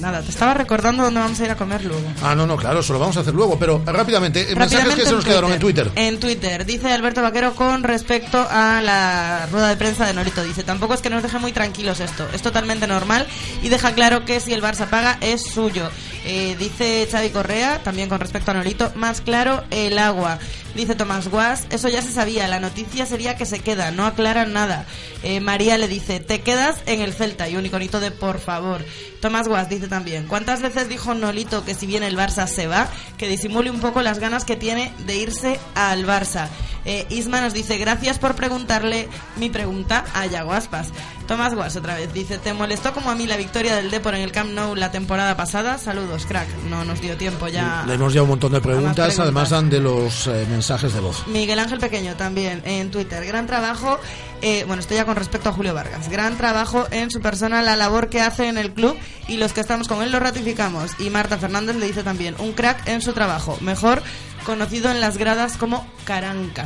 Nada, 0.00 0.22
te 0.22 0.30
estaba 0.30 0.54
recordando 0.54 1.02
dónde 1.02 1.20
vamos 1.20 1.40
a 1.40 1.44
ir 1.44 1.50
a 1.50 1.56
comer 1.56 1.84
luego. 1.84 2.06
Ah, 2.22 2.34
no, 2.34 2.46
no, 2.46 2.56
claro, 2.56 2.80
eso 2.80 2.92
lo 2.92 2.98
vamos 2.98 3.16
a 3.16 3.20
hacer 3.20 3.34
luego, 3.34 3.58
pero 3.58 3.82
rápidamente, 3.84 4.40
eh, 4.42 4.54
mensajes 4.54 4.72
Rápidamente 4.72 5.02
que 5.02 5.08
se 5.08 5.14
nos 5.14 5.24
quedaron 5.24 5.52
en 5.52 5.58
Twitter. 5.58 5.90
En 5.94 6.20
Twitter, 6.20 6.64
dice 6.64 6.92
Alberto 6.92 7.22
Vaquero 7.22 7.54
con 7.54 7.82
respecto 7.82 8.46
a 8.50 8.80
la 8.80 9.46
rueda 9.50 9.68
de 9.68 9.76
prensa 9.76 10.06
de 10.06 10.14
Norito. 10.14 10.42
Dice, 10.44 10.62
tampoco 10.62 10.94
es 10.94 11.00
que 11.00 11.10
nos 11.10 11.22
deje 11.22 11.38
muy 11.38 11.52
tranquilos 11.52 12.00
esto, 12.00 12.26
es 12.32 12.42
totalmente 12.42 12.86
normal 12.86 13.26
y 13.62 13.68
deja 13.68 13.92
claro 13.92 14.24
que 14.24 14.40
si 14.40 14.52
el 14.52 14.62
Barça 14.62 14.86
paga 14.86 15.18
es 15.20 15.42
suyo. 15.42 15.90
Eh, 16.24 16.56
dice 16.58 17.08
Xavi 17.10 17.30
Correa, 17.30 17.82
también 17.82 18.08
con 18.08 18.20
respecto 18.20 18.50
a 18.50 18.54
Norito, 18.54 18.92
más 18.94 19.20
claro 19.20 19.64
el 19.70 19.98
agua. 19.98 20.38
Dice 20.74 20.94
Tomás 20.94 21.28
Guas, 21.28 21.66
eso 21.70 21.88
ya 21.88 22.02
se 22.02 22.12
sabía, 22.12 22.46
la 22.46 22.60
noticia 22.60 23.06
sería 23.06 23.36
que 23.36 23.46
se 23.46 23.60
queda, 23.60 23.90
no 23.90 24.06
aclaran 24.06 24.52
nada. 24.52 24.84
Eh, 25.22 25.40
María 25.40 25.78
le 25.78 25.88
dice, 25.88 26.20
te 26.20 26.40
quedas 26.42 26.76
en 26.86 27.00
el 27.00 27.14
Celta 27.14 27.48
y 27.48 27.56
un 27.56 27.66
iconito 27.66 28.00
de 28.00 28.10
por 28.10 28.38
favor. 28.38 28.84
Tomás 29.20 29.48
Guas 29.48 29.68
dice 29.68 29.88
también, 29.88 30.26
¿cuántas 30.26 30.62
veces 30.62 30.88
dijo 30.88 31.14
Nolito 31.14 31.64
que 31.64 31.74
si 31.74 31.86
bien 31.86 32.02
el 32.02 32.16
Barça 32.16 32.46
se 32.46 32.66
va, 32.66 32.88
que 33.16 33.28
disimule 33.28 33.70
un 33.70 33.80
poco 33.80 34.02
las 34.02 34.18
ganas 34.18 34.44
que 34.44 34.56
tiene 34.56 34.92
de 35.06 35.16
irse 35.16 35.58
al 35.74 36.06
Barça? 36.06 36.48
Eh, 36.84 37.06
Isma 37.10 37.40
nos 37.40 37.54
dice, 37.54 37.76
gracias 37.78 38.18
por 38.18 38.34
preguntarle 38.34 39.08
mi 39.36 39.50
pregunta 39.50 40.04
a 40.14 40.26
Yaguaspas. 40.26 40.88
Tomás 41.28 41.54
Guas 41.54 41.76
otra 41.76 41.94
vez 41.94 42.10
dice, 42.14 42.38
¿te 42.38 42.54
molestó 42.54 42.94
como 42.94 43.10
a 43.10 43.14
mí 43.14 43.26
la 43.26 43.36
victoria 43.36 43.76
del 43.76 43.90
Depor 43.90 44.14
en 44.14 44.22
el 44.22 44.32
Camp 44.32 44.50
Nou 44.50 44.74
la 44.74 44.90
temporada 44.90 45.36
pasada? 45.36 45.76
Saludos, 45.76 46.24
crack. 46.24 46.48
No 46.70 46.86
nos 46.86 47.02
dio 47.02 47.18
tiempo 47.18 47.48
ya. 47.48 47.84
Leemos 47.86 48.14
ya 48.14 48.22
un 48.22 48.30
montón 48.30 48.52
de 48.52 48.62
preguntas, 48.62 48.94
preguntas. 48.94 49.20
además 49.20 49.50
dan 49.50 49.68
de 49.68 49.78
los 49.78 50.26
eh, 50.26 50.46
mensajes 50.48 50.94
de 50.94 51.00
voz. 51.00 51.26
Miguel 51.26 51.58
Ángel 51.58 51.80
Pequeño 51.80 52.16
también 52.16 52.62
en 52.64 52.90
Twitter. 52.90 53.26
Gran 53.26 53.46
trabajo, 53.46 54.00
eh, 54.40 54.64
bueno, 54.66 54.80
esto 54.80 54.94
ya 54.94 55.04
con 55.04 55.16
respecto 55.16 55.50
a 55.50 55.52
Julio 55.52 55.74
Vargas. 55.74 56.08
Gran 56.08 56.38
trabajo 56.38 56.86
en 56.90 57.10
su 57.10 57.20
persona, 57.20 57.60
la 57.60 57.76
labor 57.76 58.08
que 58.08 58.22
hace 58.22 58.48
en 58.48 58.56
el 58.56 58.72
club 58.72 58.96
y 59.28 59.36
los 59.36 59.52
que 59.52 59.60
estamos 59.60 59.86
con 59.86 60.02
él 60.02 60.10
lo 60.10 60.20
ratificamos. 60.20 60.92
Y 60.98 61.10
Marta 61.10 61.36
Fernández 61.36 61.76
le 61.76 61.84
dice 61.84 62.02
también, 62.02 62.36
un 62.38 62.52
crack 62.52 62.88
en 62.88 63.02
su 63.02 63.12
trabajo, 63.12 63.58
mejor 63.60 64.02
conocido 64.46 64.90
en 64.90 65.02
las 65.02 65.18
gradas 65.18 65.58
como 65.58 65.86
Caranca. 66.06 66.64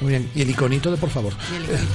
Muy 0.00 0.10
bien, 0.10 0.30
y 0.34 0.42
el 0.42 0.50
iconito 0.50 0.90
de 0.90 0.96
por 0.96 1.10
favor. 1.10 1.32
Y 1.52 1.56
el 1.56 1.64
iconito 1.64 1.88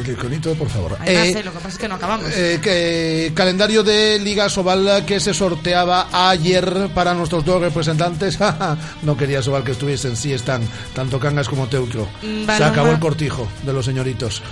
El 0.04 0.12
iconito 0.12 0.48
de 0.48 0.54
por 0.54 0.68
favor. 0.68 0.98
Eh, 1.06 1.42
lo 1.44 1.52
que 1.52 1.58
pasa 1.58 1.68
es 1.68 1.78
que 1.78 1.88
no 1.88 1.96
acabamos. 1.96 2.30
Eh, 2.34 2.58
que, 2.62 3.32
calendario 3.34 3.82
de 3.82 4.18
Liga 4.18 4.48
Sobal 4.48 5.04
que 5.06 5.20
se 5.20 5.34
sorteaba 5.34 6.08
ayer 6.30 6.88
para 6.94 7.14
nuestros 7.14 7.44
dos 7.44 7.60
representantes. 7.60 8.38
no 9.02 9.16
quería 9.16 9.42
Sobal 9.42 9.64
que 9.64 9.72
estuviesen, 9.72 10.16
sí 10.16 10.32
están, 10.32 10.62
tanto 10.94 11.20
Cangas 11.20 11.48
como 11.48 11.66
Teucro. 11.68 12.08
Mm, 12.22 12.46
Se 12.46 12.64
acabó 12.64 12.90
el 12.90 12.98
cortijo 12.98 13.46
de 13.64 13.72
los 13.72 13.84
señoritos 13.84 14.42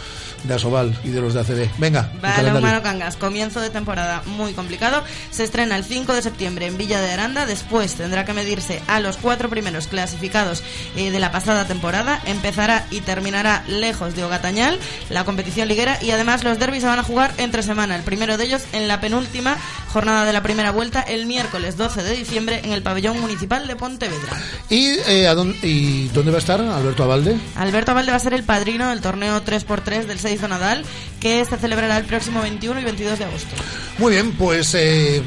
de 0.45 0.55
Asobal 0.55 0.99
y 1.05 1.09
de 1.09 1.21
los 1.21 1.35
de 1.35 1.41
ACB. 1.41 1.71
Venga, 1.79 2.11
el 2.13 2.21
Balón 2.21 2.37
calendario. 2.37 2.61
Mano 2.61 2.83
Cangas, 2.83 3.17
comienzo 3.17 3.61
de 3.61 3.71
temporada 3.71 4.23
muy 4.27 4.53
complicado. 4.53 5.03
Se 5.31 5.45
estrena 5.45 5.77
el 5.77 5.85
5 5.85 6.13
de 6.13 6.23
septiembre 6.23 6.67
en 6.67 6.77
Villa 6.77 7.01
de 7.01 7.11
Aranda. 7.13 7.47
Después 7.47 7.95
tendrá 7.95 8.25
que 8.25 8.33
medirse 8.33 8.83
a 8.87 9.01
los 9.01 9.17
cuatro 9.17 9.49
primeros 9.49 9.87
clasificados 9.87 10.63
eh, 10.97 11.11
de 11.11 11.21
la 11.21 11.33
pasada 11.33 11.67
temporada. 11.67 12.21
Empezará 12.27 12.87
y 12.91 13.01
terminará 13.01 13.65
lejos 13.67 14.15
de 14.15 14.25
Ogatañal, 14.25 14.79
la 15.11 15.25
competición 15.25 15.69
liguera. 15.69 15.99
Y 16.03 16.11
además 16.11 16.45
los 16.45 16.59
derbis 16.59 16.83
se 16.83 16.89
van 16.89 16.99
a 16.99 17.05
jugar 17.05 17.33
entre 17.39 17.63
semana. 17.63 17.97
El 17.97 18.03
primero 18.03 18.37
de 18.37 18.45
ellos 18.45 18.63
en 18.73 18.89
la 18.89 19.01
penúltima 19.01 19.57
jornada 19.93 20.25
de 20.25 20.33
la 20.33 20.43
primera 20.43 20.73
vuelta, 20.73 21.03
el 21.03 21.27
miércoles 21.27 21.77
12 21.77 22.03
de 22.03 22.17
diciembre, 22.17 22.63
en 22.65 22.73
el 22.73 22.83
pabellón 22.83 23.21
municipal 23.21 23.67
de 23.67 23.77
Pontevedra. 23.77 24.41
¿Y, 24.69 24.99
eh, 25.07 25.29
¿a 25.29 25.35
dónde, 25.35 25.59
¿Y 25.63 26.09
dónde 26.09 26.31
va 26.31 26.39
a 26.39 26.41
estar 26.41 26.61
Alberto 26.61 27.05
Abalde? 27.05 27.37
Alberto 27.57 27.95
Valde 27.95 28.11
va 28.11 28.17
a 28.17 28.21
ser 28.21 28.35
el 28.35 28.45
padrino 28.45 28.89
del 28.89 29.01
torneo 29.01 29.45
3x3 29.45 30.07
del 30.07 30.19
6 30.19 30.32
de 30.41 30.49
Nadal, 30.49 30.85
que 31.21 31.45
se 31.45 31.57
celebrará 31.57 31.99
el 31.99 32.05
próximo 32.05 32.41
21 32.43 32.81
y 32.81 32.85
22 32.85 33.19
de 33.19 33.25
agosto. 33.25 33.55
Muy 33.99 34.13
bien, 34.13 34.33
pues 34.33 34.75
eh, 34.75 35.23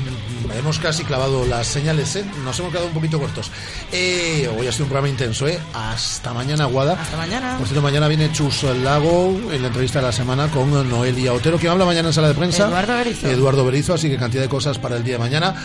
hemos 0.57 0.79
casi 0.79 1.03
clavado 1.03 1.45
las 1.45 1.67
señales, 1.67 2.15
¿eh? 2.15 2.25
nos 2.43 2.57
hemos 2.59 2.71
quedado 2.71 2.87
un 2.87 2.93
poquito 2.93 3.19
cortos. 3.19 3.51
Eh, 3.91 4.49
hoy 4.57 4.67
ha 4.67 4.71
sido 4.71 4.85
un 4.85 4.89
programa 4.89 5.09
intenso, 5.09 5.47
¿eh? 5.47 5.59
Hasta 5.73 6.33
mañana, 6.33 6.65
Guada. 6.65 6.93
Hasta 6.93 7.17
mañana. 7.17 7.57
Por 7.57 7.67
cierto, 7.67 7.81
mañana 7.81 8.07
viene 8.07 8.31
Chus 8.31 8.63
Lago 8.63 9.29
en 9.51 9.61
la 9.61 9.67
entrevista 9.67 9.99
de 9.99 10.05
la 10.07 10.11
semana 10.11 10.49
con 10.49 10.89
Noelia 10.89 11.33
Otero. 11.33 11.57
¿Quién 11.57 11.71
habla 11.71 11.85
mañana 11.85 12.09
en 12.09 12.13
sala 12.13 12.29
de 12.29 12.33
prensa? 12.33 12.67
Eduardo 12.67 12.95
Berizo. 12.95 13.27
Eduardo 13.27 13.65
Berizo, 13.65 13.93
así 13.93 14.09
que 14.09 14.17
cantidad 14.17 14.43
de 14.43 14.49
cosas 14.49 14.79
para 14.79 14.97
el 14.97 15.03
día 15.03 15.13
de 15.13 15.19
mañana. 15.19 15.55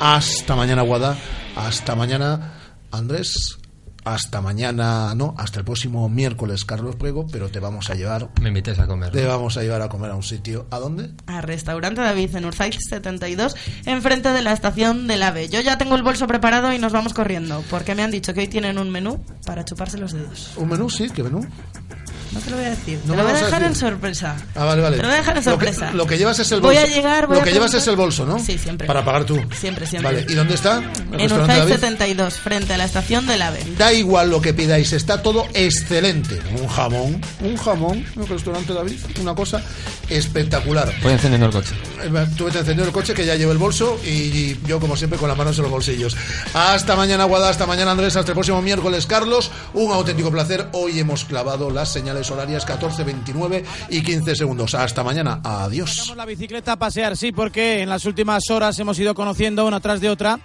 Hasta 0.00 0.56
mañana, 0.56 0.82
Guada. 0.82 1.16
Hasta 1.54 1.94
mañana, 1.94 2.54
Andrés. 2.90 3.58
Hasta 4.06 4.40
mañana, 4.40 5.16
no, 5.16 5.34
hasta 5.36 5.58
el 5.58 5.64
próximo 5.64 6.08
miércoles, 6.08 6.64
Carlos 6.64 6.94
Prego, 6.94 7.26
pero 7.26 7.48
te 7.48 7.58
vamos 7.58 7.90
a 7.90 7.96
llevar. 7.96 8.30
Me 8.40 8.50
invites 8.50 8.78
a 8.78 8.86
comer. 8.86 9.10
Te 9.10 9.24
¿no? 9.24 9.30
vamos 9.30 9.56
a 9.56 9.62
llevar 9.62 9.82
a 9.82 9.88
comer 9.88 10.12
a 10.12 10.14
un 10.14 10.22
sitio. 10.22 10.68
¿A 10.70 10.78
dónde? 10.78 11.10
A 11.26 11.40
Restaurante 11.40 12.00
David 12.00 12.36
en 12.36 12.44
Urzaiz 12.44 12.76
72, 12.88 13.56
enfrente 13.84 14.28
de 14.28 14.42
la 14.42 14.52
estación 14.52 15.08
del 15.08 15.24
AVE. 15.24 15.48
Yo 15.48 15.60
ya 15.60 15.76
tengo 15.76 15.96
el 15.96 16.04
bolso 16.04 16.28
preparado 16.28 16.72
y 16.72 16.78
nos 16.78 16.92
vamos 16.92 17.14
corriendo, 17.14 17.64
porque 17.68 17.96
me 17.96 18.04
han 18.04 18.12
dicho 18.12 18.32
que 18.32 18.42
hoy 18.42 18.46
tienen 18.46 18.78
un 18.78 18.90
menú 18.90 19.20
para 19.44 19.64
chuparse 19.64 19.98
los 19.98 20.12
dedos. 20.12 20.52
¿Un 20.56 20.68
menú? 20.68 20.88
Sí, 20.88 21.10
¿qué 21.10 21.24
menú? 21.24 21.44
No 22.32 22.40
te 22.40 22.50
lo 22.50 22.56
voy 22.56 22.66
a 22.66 22.70
decir. 22.70 22.98
No 23.04 23.12
te 23.12 23.16
lo 23.18 23.22
voy 23.28 23.32
a 23.32 23.44
dejar 23.44 23.62
en 23.62 23.74
sorpresa. 23.74 24.36
Ah, 24.54 24.64
vale, 24.64 24.82
vale. 24.82 24.96
Te 24.96 25.02
lo 25.02 25.08
voy 25.08 25.14
a 25.14 25.18
dejar 25.20 25.36
en 25.38 25.44
Lo 25.44 25.58
que- 25.58 25.66
sorpresa. 25.66 25.92
Lo 25.92 26.06
que, 26.06 26.18
llevas 26.18 26.38
es 26.38 26.52
el 26.52 26.60
Voy 26.60 26.74
bolso. 26.76 26.90
a 26.90 26.94
llegar, 26.96 27.26
voy 27.26 27.36
lo 27.36 27.42
a 27.42 27.44
que 27.44 27.52
llevas 27.52 27.74
es 27.74 27.86
el 27.86 27.96
bolso, 27.96 28.26
¿no? 28.26 28.38
Sí, 28.38 28.58
siempre. 28.58 28.86
Para 28.86 29.04
pagar 29.04 29.24
tú. 29.24 29.40
Siempre, 29.58 29.86
siempre. 29.86 30.12
Vale. 30.14 30.26
¿Y 30.28 30.34
dónde 30.34 30.54
está? 30.54 30.82
El 31.12 31.20
En 31.20 31.32
Urzay 31.32 31.58
David. 31.60 31.72
72, 31.74 32.34
frente 32.34 32.74
a 32.74 32.76
la 32.78 32.84
estación 32.84 33.26
del 33.26 33.42
AVE. 33.42 33.64
Da 33.78 33.92
igual 33.92 34.30
lo 34.30 34.40
que 34.40 34.52
pidáis, 34.54 34.92
está 34.92 35.22
todo 35.22 35.46
excelente. 35.54 36.38
Un 36.60 36.66
jamón, 36.68 37.20
un 37.40 37.56
jamón, 37.56 38.04
el 38.16 38.26
restaurante 38.28 38.72
David, 38.72 38.98
una 39.20 39.34
cosa 39.34 39.62
espectacular. 40.08 40.92
Voy 41.02 41.12
encendiendo 41.12 41.46
el 41.46 41.52
coche. 41.52 41.74
Eh, 42.02 42.26
Tú 42.36 42.48
te 42.50 42.58
encendió 42.60 42.84
el 42.84 42.92
coche 42.92 43.14
que 43.14 43.24
ya 43.24 43.34
llevo 43.34 43.52
el 43.52 43.58
bolso 43.58 43.98
y 44.04 44.56
yo 44.66 44.78
como 44.80 44.96
siempre 44.96 45.18
con 45.18 45.28
las 45.28 45.36
manos 45.36 45.56
en 45.56 45.62
los 45.62 45.70
bolsillos. 45.70 46.16
Hasta 46.54 46.96
mañana 46.96 47.24
Guada, 47.24 47.48
hasta 47.48 47.66
mañana 47.66 47.90
Andrés, 47.92 48.16
hasta 48.16 48.32
el 48.32 48.34
próximo 48.34 48.62
miércoles 48.62 49.06
Carlos. 49.06 49.50
Un 49.74 49.92
auténtico 49.92 50.30
placer. 50.30 50.66
Hoy 50.72 50.98
hemos 51.00 51.24
clavado 51.24 51.70
las 51.70 51.90
señales 52.16 52.30
horarias 52.30 52.64
14, 52.64 53.04
29 53.04 53.64
y 53.90 54.02
15 54.02 54.36
segundos. 54.36 54.74
Hasta 54.74 55.04
mañana. 55.04 55.40
Adiós. 55.44 56.12
la 56.16 56.24
bicicleta 56.24 56.72
a 56.72 56.76
pasear, 56.76 57.16
sí, 57.16 57.32
porque 57.32 57.82
en 57.82 57.88
las 57.88 58.04
últimas 58.06 58.48
horas 58.50 58.78
hemos 58.78 58.98
ido 58.98 59.14
conociendo 59.14 59.66
una 59.66 59.80
tras 59.80 60.00
de 60.00 60.08
otra 60.08 60.38